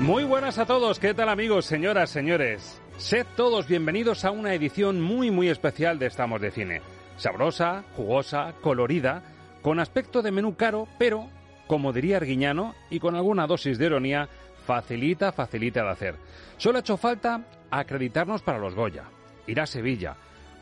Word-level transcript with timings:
Muy 0.00 0.24
buenas 0.24 0.58
a 0.58 0.66
todos, 0.66 0.98
¿qué 0.98 1.14
tal 1.14 1.30
amigos, 1.30 1.64
señoras, 1.64 2.10
señores? 2.10 2.82
Sed 2.98 3.26
todos 3.34 3.66
bienvenidos 3.66 4.26
a 4.26 4.30
una 4.30 4.52
edición 4.52 5.00
muy 5.00 5.30
muy 5.30 5.48
especial 5.48 5.98
de 5.98 6.04
Estamos 6.04 6.42
de 6.42 6.50
Cine. 6.50 6.82
Sabrosa, 7.16 7.82
jugosa, 7.96 8.52
colorida, 8.60 9.22
con 9.62 9.80
aspecto 9.80 10.20
de 10.20 10.32
menú 10.32 10.54
caro, 10.54 10.86
pero, 10.98 11.30
como 11.66 11.94
diría 11.94 12.18
Arguiñano, 12.18 12.74
y 12.90 13.00
con 13.00 13.14
alguna 13.14 13.46
dosis 13.46 13.78
de 13.78 13.86
ironía, 13.86 14.28
facilita, 14.66 15.32
facilita 15.32 15.82
de 15.82 15.90
hacer. 15.90 16.16
Solo 16.58 16.76
ha 16.76 16.80
hecho 16.80 16.98
falta 16.98 17.46
acreditarnos 17.70 18.42
para 18.42 18.58
los 18.58 18.74
Goya, 18.74 19.04
ir 19.46 19.62
a 19.62 19.66
Sevilla, 19.66 20.14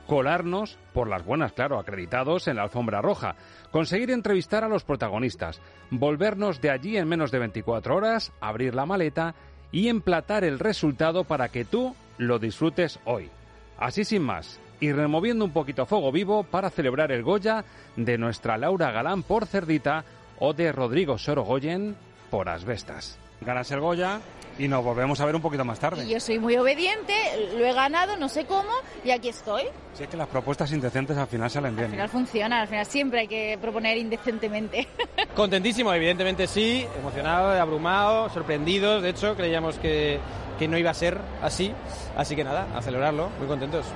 colarnos, 0.06 0.78
por 0.92 1.08
las 1.08 1.24
buenas, 1.24 1.52
claro, 1.52 1.78
acreditados 1.78 2.48
en 2.48 2.56
la 2.56 2.62
alfombra 2.62 3.02
roja, 3.02 3.36
conseguir 3.70 4.10
entrevistar 4.10 4.64
a 4.64 4.68
los 4.68 4.84
protagonistas, 4.84 5.60
volvernos 5.90 6.60
de 6.60 6.70
allí 6.70 6.96
en 6.96 7.08
menos 7.08 7.30
de 7.30 7.38
24 7.38 7.96
horas, 7.96 8.32
abrir 8.40 8.74
la 8.74 8.86
maleta 8.86 9.34
y 9.72 9.88
emplatar 9.88 10.44
el 10.44 10.58
resultado 10.58 11.24
para 11.24 11.48
que 11.48 11.64
tú 11.64 11.94
lo 12.18 12.38
disfrutes 12.38 13.00
hoy. 13.04 13.30
Así 13.78 14.04
sin 14.04 14.22
más, 14.22 14.60
y 14.80 14.92
removiendo 14.92 15.44
un 15.44 15.52
poquito 15.52 15.86
fuego 15.86 16.12
vivo 16.12 16.44
para 16.44 16.70
celebrar 16.70 17.10
el 17.10 17.22
Goya 17.22 17.64
de 17.96 18.18
nuestra 18.18 18.58
Laura 18.58 18.92
Galán 18.92 19.22
por 19.22 19.46
Cerdita 19.46 20.04
o 20.38 20.52
de 20.52 20.72
Rodrigo 20.72 21.18
Sorogoyen 21.18 21.96
por 22.30 22.48
Asbestas. 22.48 23.18
Ganas 23.40 23.70
el 23.70 23.80
Goya 23.80 24.20
y 24.58 24.68
nos 24.68 24.84
volvemos 24.84 25.20
a 25.20 25.26
ver 25.26 25.34
un 25.34 25.42
poquito 25.42 25.64
más 25.64 25.78
tarde. 25.78 26.04
Y 26.04 26.10
yo 26.10 26.20
soy 26.20 26.38
muy 26.38 26.56
obediente, 26.56 27.14
lo 27.56 27.64
he 27.64 27.72
ganado, 27.72 28.16
no 28.16 28.28
sé 28.28 28.44
cómo, 28.46 28.70
y 29.04 29.10
aquí 29.10 29.28
estoy. 29.28 29.64
Si 29.94 30.04
es 30.04 30.08
que 30.08 30.16
las 30.16 30.28
propuestas 30.28 30.72
indecentes 30.72 31.16
al 31.16 31.26
final 31.26 31.50
salen 31.50 31.74
bien. 31.74 31.86
Al 31.86 31.92
final 31.92 32.08
funciona, 32.08 32.60
al 32.60 32.68
final 32.68 32.86
siempre 32.86 33.20
hay 33.20 33.28
que 33.28 33.58
proponer 33.60 33.96
indecentemente. 33.96 34.86
Contentísimo, 35.34 35.92
evidentemente 35.92 36.46
sí, 36.46 36.86
emocionado, 36.98 37.60
abrumado, 37.60 38.28
sorprendidos, 38.30 39.02
de 39.02 39.10
hecho 39.10 39.34
creíamos 39.36 39.78
que, 39.78 40.20
que 40.58 40.68
no 40.68 40.78
iba 40.78 40.90
a 40.90 40.94
ser 40.94 41.18
así, 41.42 41.72
así 42.16 42.36
que 42.36 42.44
nada, 42.44 42.68
a 42.74 42.82
celebrarlo, 42.82 43.30
muy 43.38 43.48
contentos. 43.48 43.86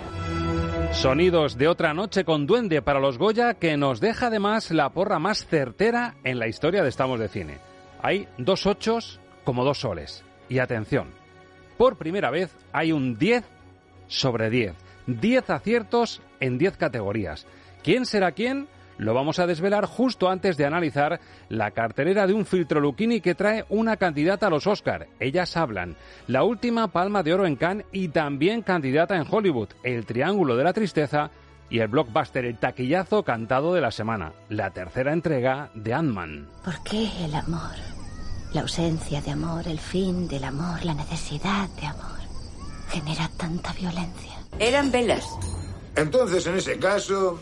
Sonidos 0.92 1.56
de 1.58 1.68
otra 1.68 1.94
noche 1.94 2.24
con 2.24 2.46
duende 2.46 2.82
para 2.82 2.98
los 2.98 3.18
Goya 3.18 3.54
que 3.54 3.76
nos 3.76 4.00
deja 4.00 4.28
además 4.28 4.70
la 4.70 4.90
porra 4.90 5.18
más 5.18 5.46
certera 5.46 6.16
en 6.24 6.38
la 6.38 6.48
historia 6.48 6.82
de 6.82 6.88
Estamos 6.88 7.20
de 7.20 7.28
Cine. 7.28 7.58
Hay 8.02 8.26
dos 8.38 8.66
ochos 8.66 9.20
como 9.48 9.64
dos 9.64 9.80
soles. 9.80 10.22
Y 10.50 10.58
atención, 10.58 11.08
por 11.78 11.96
primera 11.96 12.30
vez 12.30 12.54
hay 12.70 12.92
un 12.92 13.16
10 13.16 13.46
sobre 14.06 14.50
10. 14.50 14.74
10 15.06 15.48
aciertos 15.48 16.20
en 16.38 16.58
10 16.58 16.76
categorías. 16.76 17.46
¿Quién 17.82 18.04
será 18.04 18.32
quién? 18.32 18.68
Lo 18.98 19.14
vamos 19.14 19.38
a 19.38 19.46
desvelar 19.46 19.86
justo 19.86 20.28
antes 20.28 20.58
de 20.58 20.66
analizar 20.66 21.18
la 21.48 21.70
cartelera 21.70 22.26
de 22.26 22.34
un 22.34 22.44
filtro 22.44 22.78
Lucchini 22.78 23.22
que 23.22 23.34
trae 23.34 23.64
una 23.70 23.96
candidata 23.96 24.48
a 24.48 24.50
los 24.50 24.66
Oscar. 24.66 25.06
Ellas 25.18 25.56
hablan. 25.56 25.96
La 26.26 26.44
última 26.44 26.88
palma 26.88 27.22
de 27.22 27.32
oro 27.32 27.46
en 27.46 27.56
Cannes 27.56 27.86
y 27.90 28.08
también 28.08 28.60
candidata 28.60 29.16
en 29.16 29.24
Hollywood. 29.30 29.70
El 29.82 30.04
Triángulo 30.04 30.56
de 30.56 30.64
la 30.64 30.74
Tristeza 30.74 31.30
y 31.70 31.78
el 31.78 31.88
blockbuster 31.88 32.44
El 32.44 32.58
Taquillazo 32.58 33.22
cantado 33.22 33.72
de 33.72 33.80
la 33.80 33.92
semana. 33.92 34.34
La 34.50 34.72
tercera 34.72 35.14
entrega 35.14 35.70
de 35.72 35.94
Ant-Man. 35.94 36.48
¿Por 36.62 36.82
qué 36.84 37.08
el 37.24 37.34
amor? 37.34 37.97
La 38.52 38.62
ausencia 38.62 39.20
de 39.20 39.30
amor, 39.30 39.68
el 39.68 39.78
fin 39.78 40.26
del 40.26 40.44
amor, 40.44 40.82
la 40.84 40.94
necesidad 40.94 41.68
de 41.80 41.86
amor, 41.86 42.18
genera 42.90 43.28
tanta 43.36 43.72
violencia. 43.74 44.38
Eran 44.58 44.90
velas. 44.90 45.26
Entonces, 45.94 46.46
en 46.46 46.56
ese 46.56 46.78
caso, 46.78 47.38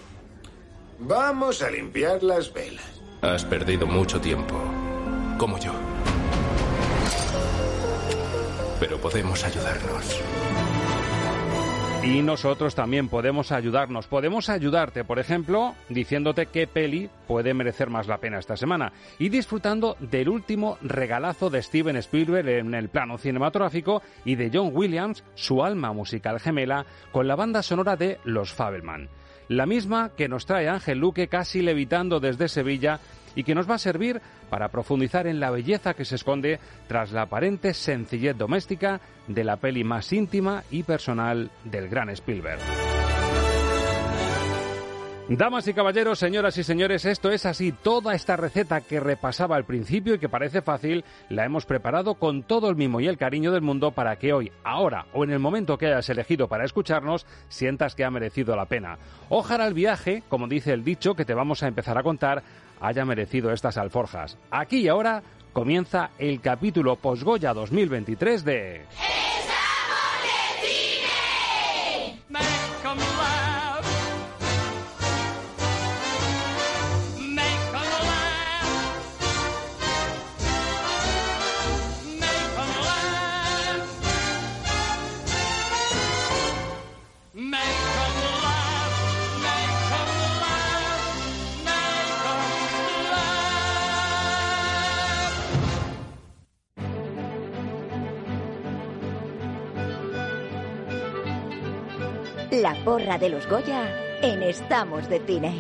vamos 0.99 1.63
a 1.63 1.71
limpiar 1.71 2.23
las 2.25 2.53
velas. 2.53 2.85
Has 3.23 3.45
perdido 3.45 3.87
mucho 3.87 4.21
tiempo, 4.21 4.57
como 5.39 5.59
yo. 5.59 5.73
Pero 8.81 9.01
podemos 9.01 9.45
ayudarnos. 9.45 10.21
Y 12.07 12.23
nosotros 12.23 12.77
también 12.77 13.09
podemos 13.09 13.51
ayudarnos. 13.51 14.07
Podemos 14.07 14.49
ayudarte, 14.49 15.03
por 15.03 15.19
ejemplo, 15.19 15.75
diciéndote 15.89 16.47
qué 16.47 16.69
peli 16.69 17.11
puede 17.27 17.53
merecer 17.53 17.91
más 17.91 18.07
la 18.07 18.19
pena 18.19 18.39
esta 18.39 18.57
semana 18.57 18.93
y 19.19 19.29
disfrutando 19.29 19.97
del 19.99 20.29
último 20.29 20.79
regalazo 20.83 21.51
de 21.51 21.61
Steven 21.61 21.97
Spielberg 21.97 22.49
en 22.49 22.75
el 22.75 22.91
plano 22.91 23.19
cinematográfico 23.19 24.03
y 24.25 24.37
de 24.37 24.53
John 24.55 24.71
Williams, 24.73 25.25
su 25.35 25.65
alma 25.65 25.93
musical 25.93 26.39
gemela, 26.39 26.87
con 27.11 27.27
la 27.27 27.35
banda 27.35 27.61
sonora 27.65 27.97
de 27.97 28.19
Los 28.25 28.53
Fabelman. 28.53 29.09
La 29.49 29.67
misma 29.67 30.13
que 30.17 30.29
nos 30.29 30.47
trae 30.47 30.69
Ángel 30.69 30.99
Luque 30.99 31.27
casi 31.27 31.61
levitando 31.61 32.21
desde 32.21 32.49
Sevilla 32.49 33.01
y 33.37 33.45
que 33.45 33.55
nos 33.55 33.71
va 33.71 33.77
a 33.77 33.79
servir 33.79 34.21
para 34.51 34.71
profundizar 34.71 35.29
en 35.29 35.39
la 35.39 35.51
belleza 35.51 35.95
que 35.95 36.05
se 36.05 36.17
esconde 36.17 36.59
tras 36.89 37.13
la 37.13 37.23
aparente 37.23 37.73
sencillez 37.75 38.37
doméstica 38.37 39.01
de 39.29 39.45
la 39.45 39.59
peli 39.59 39.85
más 39.85 40.13
íntima 40.13 40.65
y 40.73 40.83
personal 40.83 41.51
del 41.65 41.89
gran 41.89 42.11
Spielberg. 42.11 42.59
Damas 45.29 45.67
y 45.67 45.75
caballeros, 45.75 46.21
señoras 46.21 46.57
y 46.57 46.63
señores, 46.63 47.05
esto 47.05 47.33
es 47.33 47.47
así. 47.47 47.73
Toda 47.73 48.15
esta 48.15 48.37
receta 48.37 48.81
que 48.81 49.01
repasaba 49.01 49.57
al 49.57 49.65
principio 49.65 50.15
y 50.15 50.21
que 50.21 50.29
parece 50.29 50.63
fácil, 50.63 51.05
la 51.31 51.45
hemos 51.45 51.67
preparado 51.67 52.15
con 52.15 52.45
todo 52.45 52.71
el 52.71 52.77
mimo 52.77 53.01
y 53.01 53.09
el 53.09 53.19
cariño 53.19 53.51
del 53.51 53.61
mundo 53.61 53.91
para 53.91 54.15
que 54.21 54.33
hoy, 54.33 54.53
ahora 54.63 55.07
o 55.13 55.25
en 55.25 55.33
el 55.33 55.41
momento 55.41 55.79
que 55.79 55.87
hayas 55.87 56.09
elegido 56.11 56.47
para 56.47 56.65
escucharnos, 56.65 57.27
sientas 57.49 57.97
que 57.97 58.05
ha 58.05 58.11
merecido 58.11 58.55
la 58.55 58.67
pena. 58.67 58.99
Ojalá 59.29 59.67
el 59.67 59.75
viaje, 59.75 60.23
como 60.29 60.47
dice 60.47 60.73
el 60.73 60.85
dicho 60.85 61.17
que 61.17 61.25
te 61.25 61.35
vamos 61.35 61.65
a 61.65 61.67
empezar 61.67 61.99
a 61.99 62.05
contar, 62.05 62.45
haya 62.81 63.05
merecido 63.05 63.53
estas 63.53 63.77
alforjas. 63.77 64.39
Aquí 64.51 64.79
y 64.79 64.89
ahora 64.89 65.23
comienza 65.53 66.11
el 66.19 66.41
capítulo 66.41 66.97
Posgoya 66.97 67.55
2023 67.55 68.45
de... 68.45 68.85
La 102.63 102.75
porra 102.87 103.19
de 103.19 103.29
los 103.29 103.47
Goya 103.47 103.87
en 104.23 104.43
Estamos 104.43 105.07
de 105.11 105.21
Cine. 105.21 105.55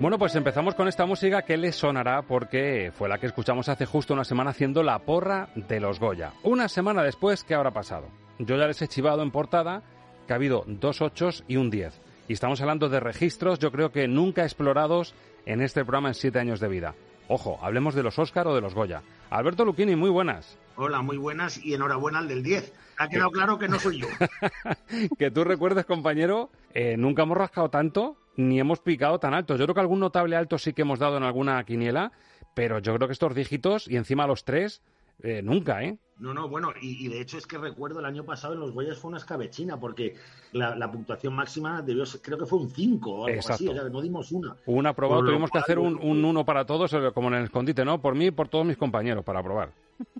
Bueno, 0.00 0.18
pues 0.18 0.34
empezamos 0.34 0.74
con 0.74 0.88
esta 0.88 1.06
música 1.06 1.42
que 1.42 1.56
les 1.56 1.76
sonará 1.76 2.22
porque 2.22 2.90
fue 2.92 3.08
la 3.08 3.18
que 3.18 3.26
escuchamos 3.26 3.68
hace 3.68 3.86
justo 3.86 4.12
una 4.12 4.24
semana 4.24 4.50
haciendo 4.50 4.82
la 4.82 4.98
porra 4.98 5.50
de 5.54 5.78
los 5.78 6.00
Goya. 6.00 6.32
Una 6.42 6.68
semana 6.68 7.04
después, 7.04 7.44
¿qué 7.44 7.54
habrá 7.54 7.70
pasado? 7.70 8.08
Yo 8.40 8.56
ya 8.56 8.66
les 8.66 8.82
he 8.82 8.88
chivado 8.88 9.22
en 9.22 9.30
portada 9.30 9.82
que 10.26 10.32
ha 10.32 10.36
habido 10.36 10.64
dos 10.66 11.00
ochos 11.00 11.44
y 11.46 11.58
un 11.58 11.70
diez. 11.70 12.00
Y 12.26 12.32
estamos 12.32 12.60
hablando 12.60 12.88
de 12.88 12.98
registros, 12.98 13.60
yo 13.60 13.70
creo 13.70 13.92
que 13.92 14.08
nunca 14.08 14.42
explorados 14.42 15.14
en 15.46 15.60
este 15.60 15.84
programa 15.84 16.08
en 16.08 16.14
siete 16.14 16.40
años 16.40 16.58
de 16.58 16.66
vida. 16.66 16.96
Ojo, 17.28 17.60
hablemos 17.62 17.94
de 17.94 18.02
los 18.02 18.18
Oscar 18.18 18.48
o 18.48 18.54
de 18.54 18.60
los 18.60 18.74
Goya. 18.74 19.02
Alberto 19.30 19.64
Luquini, 19.64 19.94
muy 19.94 20.10
buenas. 20.10 20.58
Hola, 20.76 21.02
muy 21.02 21.16
buenas 21.16 21.64
y 21.64 21.74
enhorabuena 21.74 22.18
al 22.18 22.28
del 22.28 22.42
10. 22.42 22.72
Ha 22.98 23.08
quedado 23.08 23.30
claro 23.30 23.58
que 23.58 23.68
no 23.68 23.78
soy 23.78 24.00
yo. 24.00 24.08
que 25.18 25.30
tú 25.30 25.44
recuerdes, 25.44 25.84
compañero, 25.84 26.50
eh, 26.72 26.96
nunca 26.96 27.22
hemos 27.22 27.38
rascado 27.38 27.68
tanto 27.68 28.16
ni 28.36 28.58
hemos 28.58 28.80
picado 28.80 29.20
tan 29.20 29.34
alto. 29.34 29.56
Yo 29.56 29.66
creo 29.66 29.74
que 29.74 29.80
algún 29.80 30.00
notable 30.00 30.34
alto 30.34 30.58
sí 30.58 30.72
que 30.72 30.82
hemos 30.82 30.98
dado 30.98 31.16
en 31.16 31.22
alguna 31.22 31.62
quiniela, 31.64 32.10
pero 32.54 32.80
yo 32.80 32.94
creo 32.96 33.06
que 33.06 33.12
estos 33.12 33.34
dígitos 33.34 33.88
y 33.88 33.96
encima 33.96 34.26
los 34.26 34.44
tres, 34.44 34.82
eh, 35.22 35.42
nunca, 35.42 35.84
¿eh? 35.84 35.96
No, 36.18 36.34
no, 36.34 36.48
bueno, 36.48 36.72
y, 36.80 37.08
de 37.08 37.20
hecho 37.20 37.38
es 37.38 37.46
que 37.46 37.58
recuerdo 37.58 37.98
el 37.98 38.06
año 38.06 38.24
pasado 38.24 38.54
en 38.54 38.60
los 38.60 38.72
Goyas 38.72 38.98
fue 38.98 39.08
una 39.08 39.18
escabechina, 39.18 39.78
porque 39.78 40.14
la, 40.52 40.90
puntuación 40.90 41.34
máxima 41.34 41.82
debió 41.82 42.06
ser, 42.06 42.20
creo 42.20 42.38
que 42.38 42.46
fue 42.46 42.60
un 42.60 42.70
5 42.70 43.10
o 43.10 43.26
algo 43.26 43.40
así, 43.40 43.68
o 43.68 43.74
sea, 43.74 43.84
no 43.84 44.00
dimos 44.00 44.30
una. 44.30 44.56
Una 44.66 44.90
aprobado, 44.90 45.24
tuvimos 45.24 45.50
que 45.50 45.58
hacer 45.58 45.78
un 45.78 46.24
1 46.24 46.44
para 46.44 46.64
todos, 46.64 46.92
eh, 46.92 47.10
como 47.12 47.28
en 47.28 47.34
el 47.34 47.44
escondite, 47.44 47.84
¿no? 47.84 48.00
Por 48.00 48.14
mí 48.14 48.26
y 48.26 48.30
por 48.30 48.48
todos 48.48 48.64
mis 48.64 48.76
compañeros, 48.76 49.24
para 49.24 49.40
aprobar. 49.40 49.70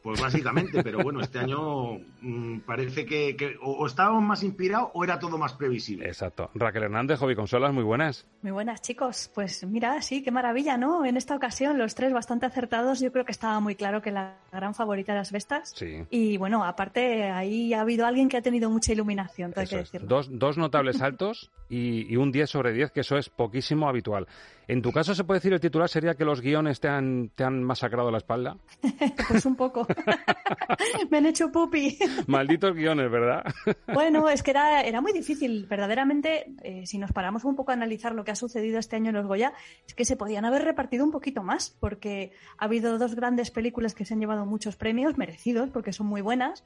Pues 0.02 0.20
básicamente, 0.20 0.82
pero 0.82 1.02
bueno, 1.02 1.20
este 1.20 1.38
año 1.38 1.98
mm, 2.20 2.58
parece 2.60 3.06
que, 3.06 3.56
o, 3.62 3.86
estábamos 3.86 4.22
más 4.22 4.42
inspirados 4.42 4.90
o 4.92 5.02
era 5.02 5.18
todo 5.18 5.38
más 5.38 5.54
previsible. 5.54 6.06
Exacto. 6.06 6.50
Raquel 6.54 6.84
Hernández, 6.84 7.18
Hobby 7.20 7.34
Consolas, 7.34 7.72
muy 7.72 7.84
buenas. 7.84 8.26
Muy 8.42 8.52
buenas, 8.52 8.82
chicos. 8.82 9.30
Pues 9.34 9.64
mira, 9.66 10.00
sí, 10.02 10.22
qué 10.22 10.30
maravilla, 10.30 10.76
¿no? 10.76 11.06
En 11.06 11.16
esta 11.16 11.34
ocasión, 11.34 11.78
los 11.78 11.94
tres 11.94 12.12
bastante 12.12 12.44
acertados. 12.44 13.00
Yo 13.00 13.12
creo 13.12 13.24
que 13.24 13.32
estaba 13.32 13.58
muy 13.60 13.76
claro 13.76 14.02
que 14.02 14.10
la 14.10 14.36
gran 14.52 14.74
favorita 14.74 15.12
de 15.12 15.20
las 15.20 15.32
Vestas. 15.32 15.72
Sí. 15.74 16.04
Y 16.10 16.36
bueno, 16.36 16.64
aparte, 16.64 17.24
ahí 17.30 17.72
ha 17.72 17.80
habido 17.80 18.04
alguien 18.04 18.28
que 18.28 18.36
ha 18.36 18.42
tenido 18.42 18.68
mucha 18.68 18.92
iluminación, 18.92 19.54
hay 19.56 19.66
que 19.66 19.76
decirlo. 19.78 20.06
Dos, 20.06 20.28
dos 20.30 20.58
notables 20.58 21.00
altos 21.00 21.50
y, 21.70 22.12
y 22.12 22.16
un 22.16 22.30
10 22.30 22.50
sobre 22.50 22.72
10, 22.72 22.92
que 22.92 23.00
eso 23.00 23.16
es 23.16 23.30
poquísimo 23.30 23.88
habitual. 23.88 24.26
En 24.66 24.80
tu 24.80 24.92
caso, 24.92 25.14
¿se 25.14 25.24
puede 25.24 25.38
decir 25.40 25.52
el 25.52 25.60
titular 25.60 25.88
sería 25.88 26.14
que 26.14 26.24
los 26.24 26.40
guiones 26.40 26.80
te 26.80 26.88
han, 26.88 27.30
te 27.34 27.44
han 27.44 27.62
masacrado 27.62 28.10
la 28.10 28.18
espalda? 28.18 28.56
pues 29.28 29.44
un 29.44 29.56
poco. 29.56 29.63
Me 31.10 31.18
han 31.18 31.26
hecho 31.26 31.50
pupi. 31.50 31.98
Malditos 32.26 32.74
guiones, 32.74 33.10
¿verdad? 33.10 33.44
bueno, 33.92 34.28
es 34.30 34.42
que 34.42 34.50
era, 34.50 34.82
era 34.82 35.00
muy 35.00 35.12
difícil. 35.12 35.66
Verdaderamente, 35.66 36.52
eh, 36.62 36.86
si 36.86 36.98
nos 36.98 37.12
paramos 37.12 37.44
un 37.44 37.56
poco 37.56 37.70
a 37.70 37.74
analizar 37.74 38.14
lo 38.14 38.24
que 38.24 38.32
ha 38.32 38.36
sucedido 38.36 38.78
este 38.78 38.96
año 38.96 39.10
en 39.10 39.16
los 39.16 39.26
Goya, 39.26 39.52
es 39.86 39.94
que 39.94 40.04
se 40.04 40.16
podían 40.16 40.44
haber 40.44 40.62
repartido 40.62 41.04
un 41.04 41.10
poquito 41.10 41.42
más, 41.42 41.76
porque 41.80 42.32
ha 42.58 42.64
habido 42.64 42.98
dos 42.98 43.14
grandes 43.14 43.50
películas 43.50 43.94
que 43.94 44.04
se 44.04 44.14
han 44.14 44.20
llevado 44.20 44.46
muchos 44.46 44.76
premios, 44.76 45.18
merecidos, 45.18 45.70
porque 45.70 45.92
son 45.92 46.06
muy 46.06 46.20
buenas, 46.20 46.64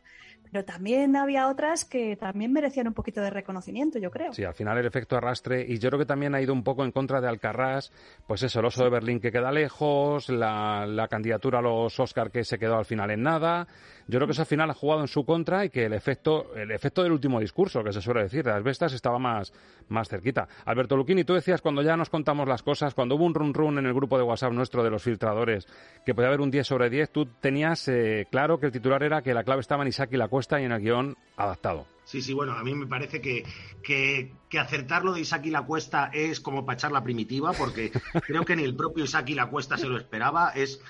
pero 0.51 0.65
también 0.65 1.17
había 1.17 1.49
otras 1.49 1.85
que 1.85 2.17
también 2.17 2.53
merecían 2.53 2.89
un 2.89 2.95
poquito 2.95 3.21
de 3.21 3.31
reconocimiento, 3.31 3.99
yo 3.99 4.11
creo. 4.11 4.33
Sí, 4.33 4.45
al 4.45 4.55
final 4.55 4.79
el 4.79 4.87
efecto 4.87 5.17
arrastre, 5.17 5.65
y 5.67 5.79
yo 5.79 5.91
creo 5.91 6.01
que 6.01 6.07
también 6.07 6.35
ha 6.35 6.41
ido 6.41 6.53
un 6.53 6.63
poco 6.63 6.85
en 6.85 6.93
contra 6.93 7.21
de 7.21 7.29
Alcarrás, 7.29 7.93
pues 8.27 8.43
eso, 8.43 8.61
el 8.61 8.67
oso 8.67 8.85
de 8.85 8.91
Berlín 8.91 9.21
que 9.21 9.31
queda 9.31 9.53
lejos, 9.53 10.29
la, 10.29 10.87
la 10.87 11.09
candidatura 11.09 11.59
a 11.59 11.63
los 11.63 11.99
Oscar 12.01 12.31
que 12.31 12.45
se 12.45 12.59
quedó 12.59 12.77
al 12.77 12.85
final 12.89 13.11
en 13.11 13.23
nada. 13.23 13.69
Yo 14.09 14.19
creo 14.19 14.27
que 14.27 14.33
eso 14.33 14.43
al 14.43 14.47
final 14.47 14.71
ha 14.71 14.75
jugado 14.75 15.03
en 15.03 15.09
su 15.09 15.25
contra 15.25 15.67
y 15.67 15.71
que 15.71 15.85
el 15.85 15.93
efecto, 15.93 16.55
el 16.57 16.71
efecto 16.71 17.03
del 17.03 17.13
último 17.13 17.41
discurso, 17.41 17.85
que 17.85 17.93
se 17.93 18.01
suele 18.01 18.23
decir, 18.23 18.43
de 18.43 18.51
las 18.51 18.63
bestas, 18.63 18.95
estaba 18.95 19.19
más, 19.19 19.53
más 19.89 20.09
cerquita. 20.09 20.49
Alberto 20.65 20.97
Luquini, 20.97 21.25
tú 21.25 21.35
decías 21.35 21.61
cuando 21.61 21.83
ya 21.83 21.97
nos 21.97 22.09
contamos 22.09 22.49
las 22.49 22.63
cosas, 22.63 22.95
cuando 22.95 23.17
hubo 23.17 23.27
un 23.27 23.35
run 23.35 23.53
run 23.53 23.79
en 23.79 23.87
el 23.87 23.93
grupo 23.93 24.17
de 24.17 24.25
WhatsApp 24.25 24.53
nuestro 24.53 24.83
de 24.83 24.91
los 24.91 25.03
filtradores, 25.03 25.69
que 26.07 26.15
podía 26.15 26.29
haber 26.29 26.41
un 26.41 26.51
10 26.51 26.67
sobre 26.67 26.89
10, 26.89 27.11
tú 27.11 27.27
tenías 27.27 27.87
eh, 27.89 28.27
claro 28.31 28.59
que 28.59 28.67
el 28.67 28.73
titular 28.73 29.03
era 29.03 29.21
que 29.21 29.35
la 29.35 29.45
clave 29.45 29.61
estaba 29.61 29.83
en 29.83 29.89
Isaac 29.89 30.09
y 30.13 30.17
la 30.17 30.29
cuesta 30.29 30.59
y 30.59 30.65
en 30.65 30.73
el 30.73 30.81
guion 30.81 31.17
adaptado. 31.37 31.87
Sí, 32.09 32.23
sí, 32.23 32.33
bueno, 32.33 32.53
a 32.53 32.65
mí 32.65 32.75
me 32.75 32.87
parece 32.87 33.21
que, 33.21 33.45
que, 33.83 34.33
que 34.49 34.59
acertar 34.59 35.05
lo 35.05 35.13
de 35.13 35.21
Isaac 35.21 35.45
y 35.45 35.51
la 35.51 35.67
cuesta 35.67 36.11
es 36.15 36.41
como 36.41 36.65
para 36.65 36.89
la 36.89 37.05
primitiva, 37.05 37.53
porque 37.53 37.93
creo 38.27 38.47
que 38.47 38.57
ni 38.57 38.65
el 38.65 38.75
propio 38.75 39.05
Isaac 39.05 39.29
y 39.29 39.35
la 39.35 39.51
cuesta 39.51 39.77
se 39.77 39.89
lo 39.89 39.99
esperaba. 39.99 40.53
Es, 40.55 40.81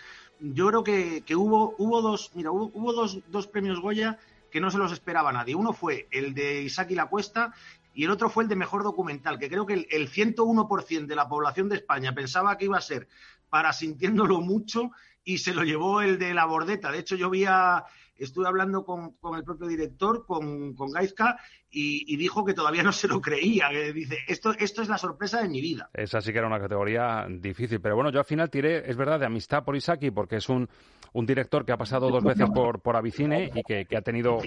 yo 0.41 0.69
creo 0.69 0.85
que, 0.85 1.37
hubo, 1.37 1.75
hubo 1.79 2.03
dos, 2.03 2.31
mira, 2.35 2.51
hubo, 2.51 2.71
hubo 2.75 2.93
dos, 2.93 3.21
dos, 3.29 3.47
premios 3.47 3.81
Goya 3.81 4.19
que 4.51 4.61
no 4.61 4.71
se 4.71 4.79
los 4.79 4.93
esperaba 4.93 5.33
nadie. 5.33 5.55
Uno 5.55 5.73
fue 5.73 6.09
el 6.11 6.35
de 6.35 6.63
Isaac 6.63 6.91
y 6.91 6.95
la 6.95 7.07
cuesta 7.07 7.53
y 7.95 8.05
el 8.05 8.11
otro 8.11 8.31
fue 8.31 8.45
el 8.45 8.49
de 8.49 8.57
mejor 8.57 8.83
documental, 8.83 9.39
que 9.39 9.49
creo 9.49 9.67
que 9.67 9.75
el, 9.75 9.87
el 9.91 10.11
101% 10.11 11.07
de 11.07 11.17
la 11.17 11.29
población 11.29 11.69
de 11.69 11.77
España 11.77 12.15
pensaba 12.15 12.57
que 12.57 12.67
iba 12.67 12.79
a 12.79 12.83
ser 12.83 13.09
para 13.51 13.73
sintiéndolo 13.73 14.41
mucho 14.41 14.91
y 15.25 15.39
se 15.39 15.53
lo 15.53 15.65
llevó 15.65 16.01
el 16.01 16.19
de 16.19 16.33
la 16.33 16.47
bordeta. 16.47 16.91
De 16.93 17.01
hecho, 17.01 17.17
yo 17.17 17.29
vi 17.29 17.45
a, 17.45 17.85
estuve 18.19 18.47
hablando 18.47 18.85
con, 18.85 19.15
el 19.37 19.45
propio 19.45 19.67
director, 19.69 20.27
con, 20.27 20.75
con 20.75 20.91
Gaizka, 20.91 21.39
y, 21.71 22.17
dijo 22.17 22.45
que 22.45 22.55
todavía 22.55 22.83
no 22.83 22.93
se 22.93 23.09
lo 23.09 23.21
creía. 23.21 23.69
Que 23.71 23.93
dice, 23.93 24.19
esto, 24.27 24.53
esto 24.59 24.83
es 24.83 24.89
la 24.89 24.99
sorpresa 24.99 25.43
de 25.43 25.49
mi 25.49 25.61
vida. 25.61 25.91
Esa 25.93 26.21
sí 26.21 26.33
que 26.33 26.39
era 26.39 26.47
una 26.47 26.59
categoría 26.59 27.27
difícil. 27.29 27.81
Pero 27.81 27.95
bueno, 27.95 28.11
yo 28.11 28.21
al 28.21 28.25
final 28.25 28.51
tiré, 28.51 28.89
es 28.89 28.97
verdad, 28.97 29.21
de 29.21 29.27
amistad 29.27 29.65
por 29.65 29.77
Isaki, 29.77 30.11
porque 30.11 30.37
es 30.37 30.49
un, 30.49 30.69
un 31.13 31.27
director 31.27 31.65
que 31.65 31.73
ha 31.73 31.77
pasado 31.77 32.11
dos 32.11 32.25
veces 32.25 32.49
por, 32.55 32.81
por 32.81 32.97
Avicine 32.97 33.51
y 33.55 33.63
que, 33.63 33.97
ha 33.97 34.03
tenido 34.03 34.39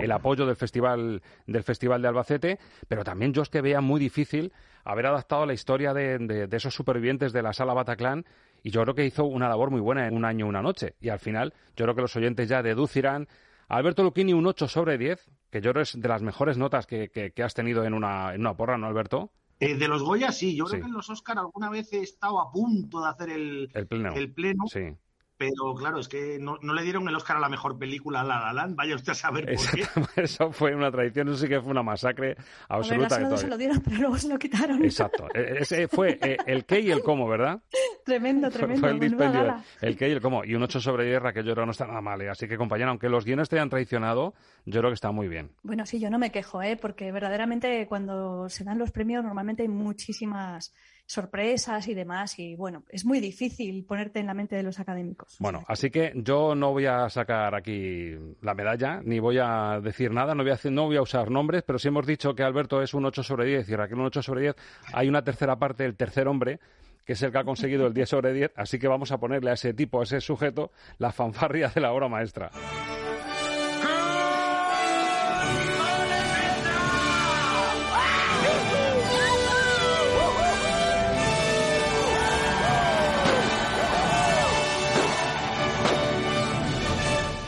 el 0.00 0.12
apoyo 0.12 0.46
del 0.46 0.56
festival, 0.56 1.22
del 1.46 1.62
festival 1.62 2.00
de 2.00 2.08
Albacete. 2.08 2.58
Pero 2.88 3.04
también 3.04 3.32
yo 3.32 3.42
es 3.42 3.50
que 3.50 3.60
veía 3.60 3.80
muy 3.80 4.00
difícil 4.00 4.52
haber 4.84 5.06
adaptado 5.06 5.44
la 5.46 5.54
historia 5.54 5.92
de, 5.92 6.18
de 6.18 6.56
esos 6.56 6.74
supervivientes 6.74 7.32
de 7.32 7.42
la 7.42 7.52
sala 7.52 7.74
Bataclan 7.74 8.24
y 8.64 8.70
yo 8.70 8.82
creo 8.82 8.94
que 8.94 9.04
hizo 9.04 9.26
una 9.26 9.48
labor 9.48 9.70
muy 9.70 9.80
buena 9.80 10.08
en 10.08 10.16
un 10.16 10.24
año, 10.24 10.48
una 10.48 10.62
noche. 10.62 10.94
Y 10.98 11.10
al 11.10 11.18
final, 11.18 11.52
yo 11.76 11.84
creo 11.84 11.94
que 11.94 12.00
los 12.00 12.16
oyentes 12.16 12.48
ya 12.48 12.62
deducirán. 12.62 13.28
Alberto 13.68 14.02
Luquini, 14.02 14.32
un 14.32 14.46
8 14.46 14.68
sobre 14.68 14.96
10, 14.96 15.30
que 15.50 15.60
yo 15.60 15.72
creo 15.72 15.82
es 15.82 16.00
de 16.00 16.08
las 16.08 16.22
mejores 16.22 16.56
notas 16.56 16.86
que, 16.86 17.10
que, 17.10 17.42
has 17.42 17.52
tenido 17.52 17.84
en 17.84 17.92
una, 17.92 18.34
en 18.34 18.40
una 18.40 18.56
porra, 18.56 18.78
¿no, 18.78 18.86
Alberto? 18.86 19.30
Eh, 19.60 19.76
de 19.76 19.86
los 19.86 20.02
Goya, 20.02 20.32
sí. 20.32 20.56
Yo 20.56 20.64
creo 20.64 20.80
que 20.80 20.86
en 20.86 20.94
los 20.94 21.10
Oscar 21.10 21.38
alguna 21.38 21.68
vez 21.68 21.92
he 21.92 22.00
estado 22.00 22.40
a 22.40 22.50
punto 22.50 23.02
de 23.02 23.08
hacer 23.08 23.28
el, 23.28 23.70
el 23.74 23.86
pleno. 23.86 24.14
El 24.14 24.32
pleno. 24.32 24.64
Sí. 24.66 24.96
Pero 25.36 25.74
claro, 25.74 25.98
es 25.98 26.08
que 26.08 26.38
no, 26.38 26.56
le 26.58 26.82
dieron 26.82 27.08
el 27.08 27.16
Oscar 27.16 27.38
a 27.38 27.40
la 27.40 27.48
mejor 27.48 27.76
película 27.76 28.20
a 28.20 28.24
La 28.24 28.40
La 28.40 28.52
Land. 28.52 28.76
Vaya 28.76 28.94
usted 28.94 29.12
a 29.12 29.14
saber 29.14 29.54
por 29.54 29.70
qué. 29.70 29.84
Eso 30.22 30.52
fue 30.52 30.74
una 30.74 30.90
tradición, 30.92 31.28
eso 31.28 31.38
sí 31.38 31.48
que 31.48 31.60
fue 31.60 31.72
una 31.72 31.82
masacre 31.82 32.36
absoluta. 32.68 33.16
A 33.16 33.28
ver, 33.28 33.38
se 33.38 33.48
lo 33.48 33.58
dieron, 33.58 33.80
pero 33.80 33.96
luego 33.96 34.16
se 34.16 34.28
lo 34.28 34.38
quitaron. 34.38 34.84
Exacto. 34.84 35.26
E, 35.34 35.58
ese 35.60 35.88
fue 35.88 36.18
eh, 36.22 36.36
el 36.46 36.64
qué 36.64 36.80
y 36.80 36.90
el 36.90 37.02
cómo, 37.02 37.28
¿verdad? 37.28 37.60
Tremendo, 38.04 38.50
tremendo. 38.52 38.80
Fue, 38.80 38.90
el 38.90 39.00
dispendio. 39.00 39.56
El 39.80 39.96
qué 39.96 40.08
y 40.08 40.12
el 40.12 40.20
cómo. 40.20 40.44
Y 40.44 40.54
un 40.54 40.62
8 40.62 40.80
sobre 40.80 41.06
10 41.06 41.32
que 41.32 41.42
yo 41.42 41.52
creo 41.54 41.66
no 41.66 41.72
está 41.72 41.86
nada 41.86 42.00
mal. 42.00 42.20
¿eh? 42.22 42.30
Así 42.30 42.46
que, 42.46 42.56
compañera, 42.56 42.90
aunque 42.90 43.08
los 43.08 43.24
guiones 43.24 43.48
te 43.48 43.56
hayan 43.56 43.70
traicionado, 43.70 44.34
yo 44.64 44.80
creo 44.80 44.90
que 44.90 44.94
está 44.94 45.10
muy 45.10 45.28
bien. 45.28 45.50
Bueno, 45.62 45.84
sí, 45.86 45.98
yo 45.98 46.10
no 46.10 46.18
me 46.18 46.30
quejo, 46.30 46.62
¿eh? 46.62 46.76
porque 46.76 47.10
verdaderamente 47.10 47.86
cuando 47.88 48.48
se 48.48 48.64
dan 48.64 48.78
los 48.78 48.90
premios 48.90 49.24
normalmente 49.24 49.62
hay 49.62 49.68
muchísimas 49.68 50.72
sorpresas 51.06 51.88
y 51.88 51.94
demás. 51.94 52.38
Y 52.38 52.54
bueno, 52.56 52.84
es 52.88 53.04
muy 53.04 53.20
difícil 53.20 53.84
ponerte 53.84 54.20
en 54.20 54.26
la 54.26 54.34
mente 54.34 54.56
de 54.56 54.62
los 54.62 54.80
académicos. 54.80 55.36
Bueno, 55.38 55.64
así 55.68 55.90
que 55.90 56.12
yo 56.16 56.54
no 56.54 56.72
voy 56.72 56.86
a 56.86 57.08
sacar 57.08 57.54
aquí 57.54 58.12
la 58.40 58.54
medalla, 58.54 59.00
ni 59.04 59.18
voy 59.18 59.38
a 59.40 59.80
decir 59.82 60.10
nada, 60.10 60.34
no 60.34 60.42
voy 60.42 60.52
a, 60.52 60.70
no 60.70 60.86
voy 60.86 60.96
a 60.96 61.02
usar 61.02 61.30
nombres, 61.30 61.62
pero 61.62 61.78
si 61.78 61.88
hemos 61.88 62.06
dicho 62.06 62.34
que 62.34 62.42
Alberto 62.42 62.82
es 62.82 62.94
un 62.94 63.04
8 63.04 63.22
sobre 63.22 63.46
10 63.46 63.68
y 63.68 63.76
Raquel 63.76 63.98
un 63.98 64.06
8 64.06 64.22
sobre 64.22 64.42
10, 64.42 64.56
hay 64.92 65.08
una 65.08 65.22
tercera 65.22 65.56
parte, 65.56 65.84
el 65.84 65.96
tercer 65.96 66.28
hombre, 66.28 66.60
que 67.04 67.12
es 67.12 67.22
el 67.22 67.32
que 67.32 67.38
ha 67.38 67.44
conseguido 67.44 67.86
el 67.86 67.94
10 67.94 68.08
sobre 68.08 68.32
10, 68.32 68.52
así 68.56 68.78
que 68.78 68.88
vamos 68.88 69.12
a 69.12 69.18
ponerle 69.18 69.50
a 69.50 69.54
ese 69.54 69.74
tipo, 69.74 70.00
a 70.00 70.04
ese 70.04 70.20
sujeto, 70.20 70.72
la 70.98 71.12
fanfarria 71.12 71.68
de 71.68 71.80
la 71.80 71.92
obra 71.92 72.08
maestra. 72.08 72.50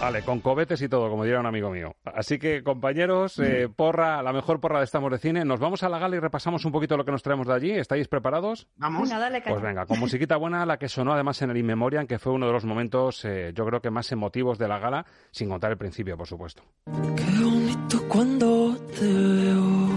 Vale, 0.06 0.22
con 0.22 0.38
cobetes 0.38 0.80
y 0.82 0.88
todo, 0.88 1.10
como 1.10 1.24
diría 1.24 1.40
un 1.40 1.46
amigo 1.46 1.68
mío. 1.68 1.96
Así 2.04 2.38
que, 2.38 2.62
compañeros, 2.62 3.40
eh, 3.40 3.68
porra, 3.68 4.22
la 4.22 4.32
mejor 4.32 4.60
porra 4.60 4.78
de 4.78 4.84
Estamos 4.84 5.10
de 5.10 5.18
Cine. 5.18 5.44
Nos 5.44 5.58
vamos 5.58 5.82
a 5.82 5.88
la 5.88 5.98
gala 5.98 6.14
y 6.14 6.20
repasamos 6.20 6.64
un 6.64 6.70
poquito 6.70 6.96
lo 6.96 7.04
que 7.04 7.10
nos 7.10 7.24
traemos 7.24 7.48
de 7.48 7.54
allí. 7.54 7.72
¿Estáis 7.72 8.06
preparados? 8.06 8.68
Vamos. 8.76 9.10
pues 9.44 9.60
venga, 9.60 9.84
con 9.84 9.98
musiquita 9.98 10.36
buena, 10.36 10.64
la 10.64 10.78
que 10.78 10.88
sonó 10.88 11.12
además 11.12 11.42
en 11.42 11.50
el 11.50 11.56
In 11.56 11.66
Memoriam, 11.66 12.06
que 12.06 12.20
fue 12.20 12.32
uno 12.32 12.46
de 12.46 12.52
los 12.52 12.64
momentos, 12.64 13.24
eh, 13.24 13.50
yo 13.52 13.66
creo 13.66 13.80
que 13.80 13.90
más 13.90 14.12
emotivos 14.12 14.58
de 14.58 14.68
la 14.68 14.78
gala, 14.78 15.06
sin 15.32 15.48
contar 15.48 15.72
el 15.72 15.76
principio, 15.76 16.16
por 16.16 16.28
supuesto. 16.28 16.62
Qué 16.84 17.42
bonito 17.42 18.06
cuando 18.08 18.76
te 18.76 19.12
veo, 19.12 19.88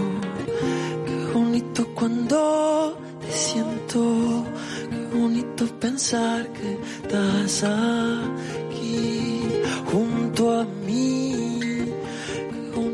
qué 1.05 1.33
bonito 1.35 1.87
cuando 1.93 2.97
te 3.21 3.31
siento, 3.31 4.43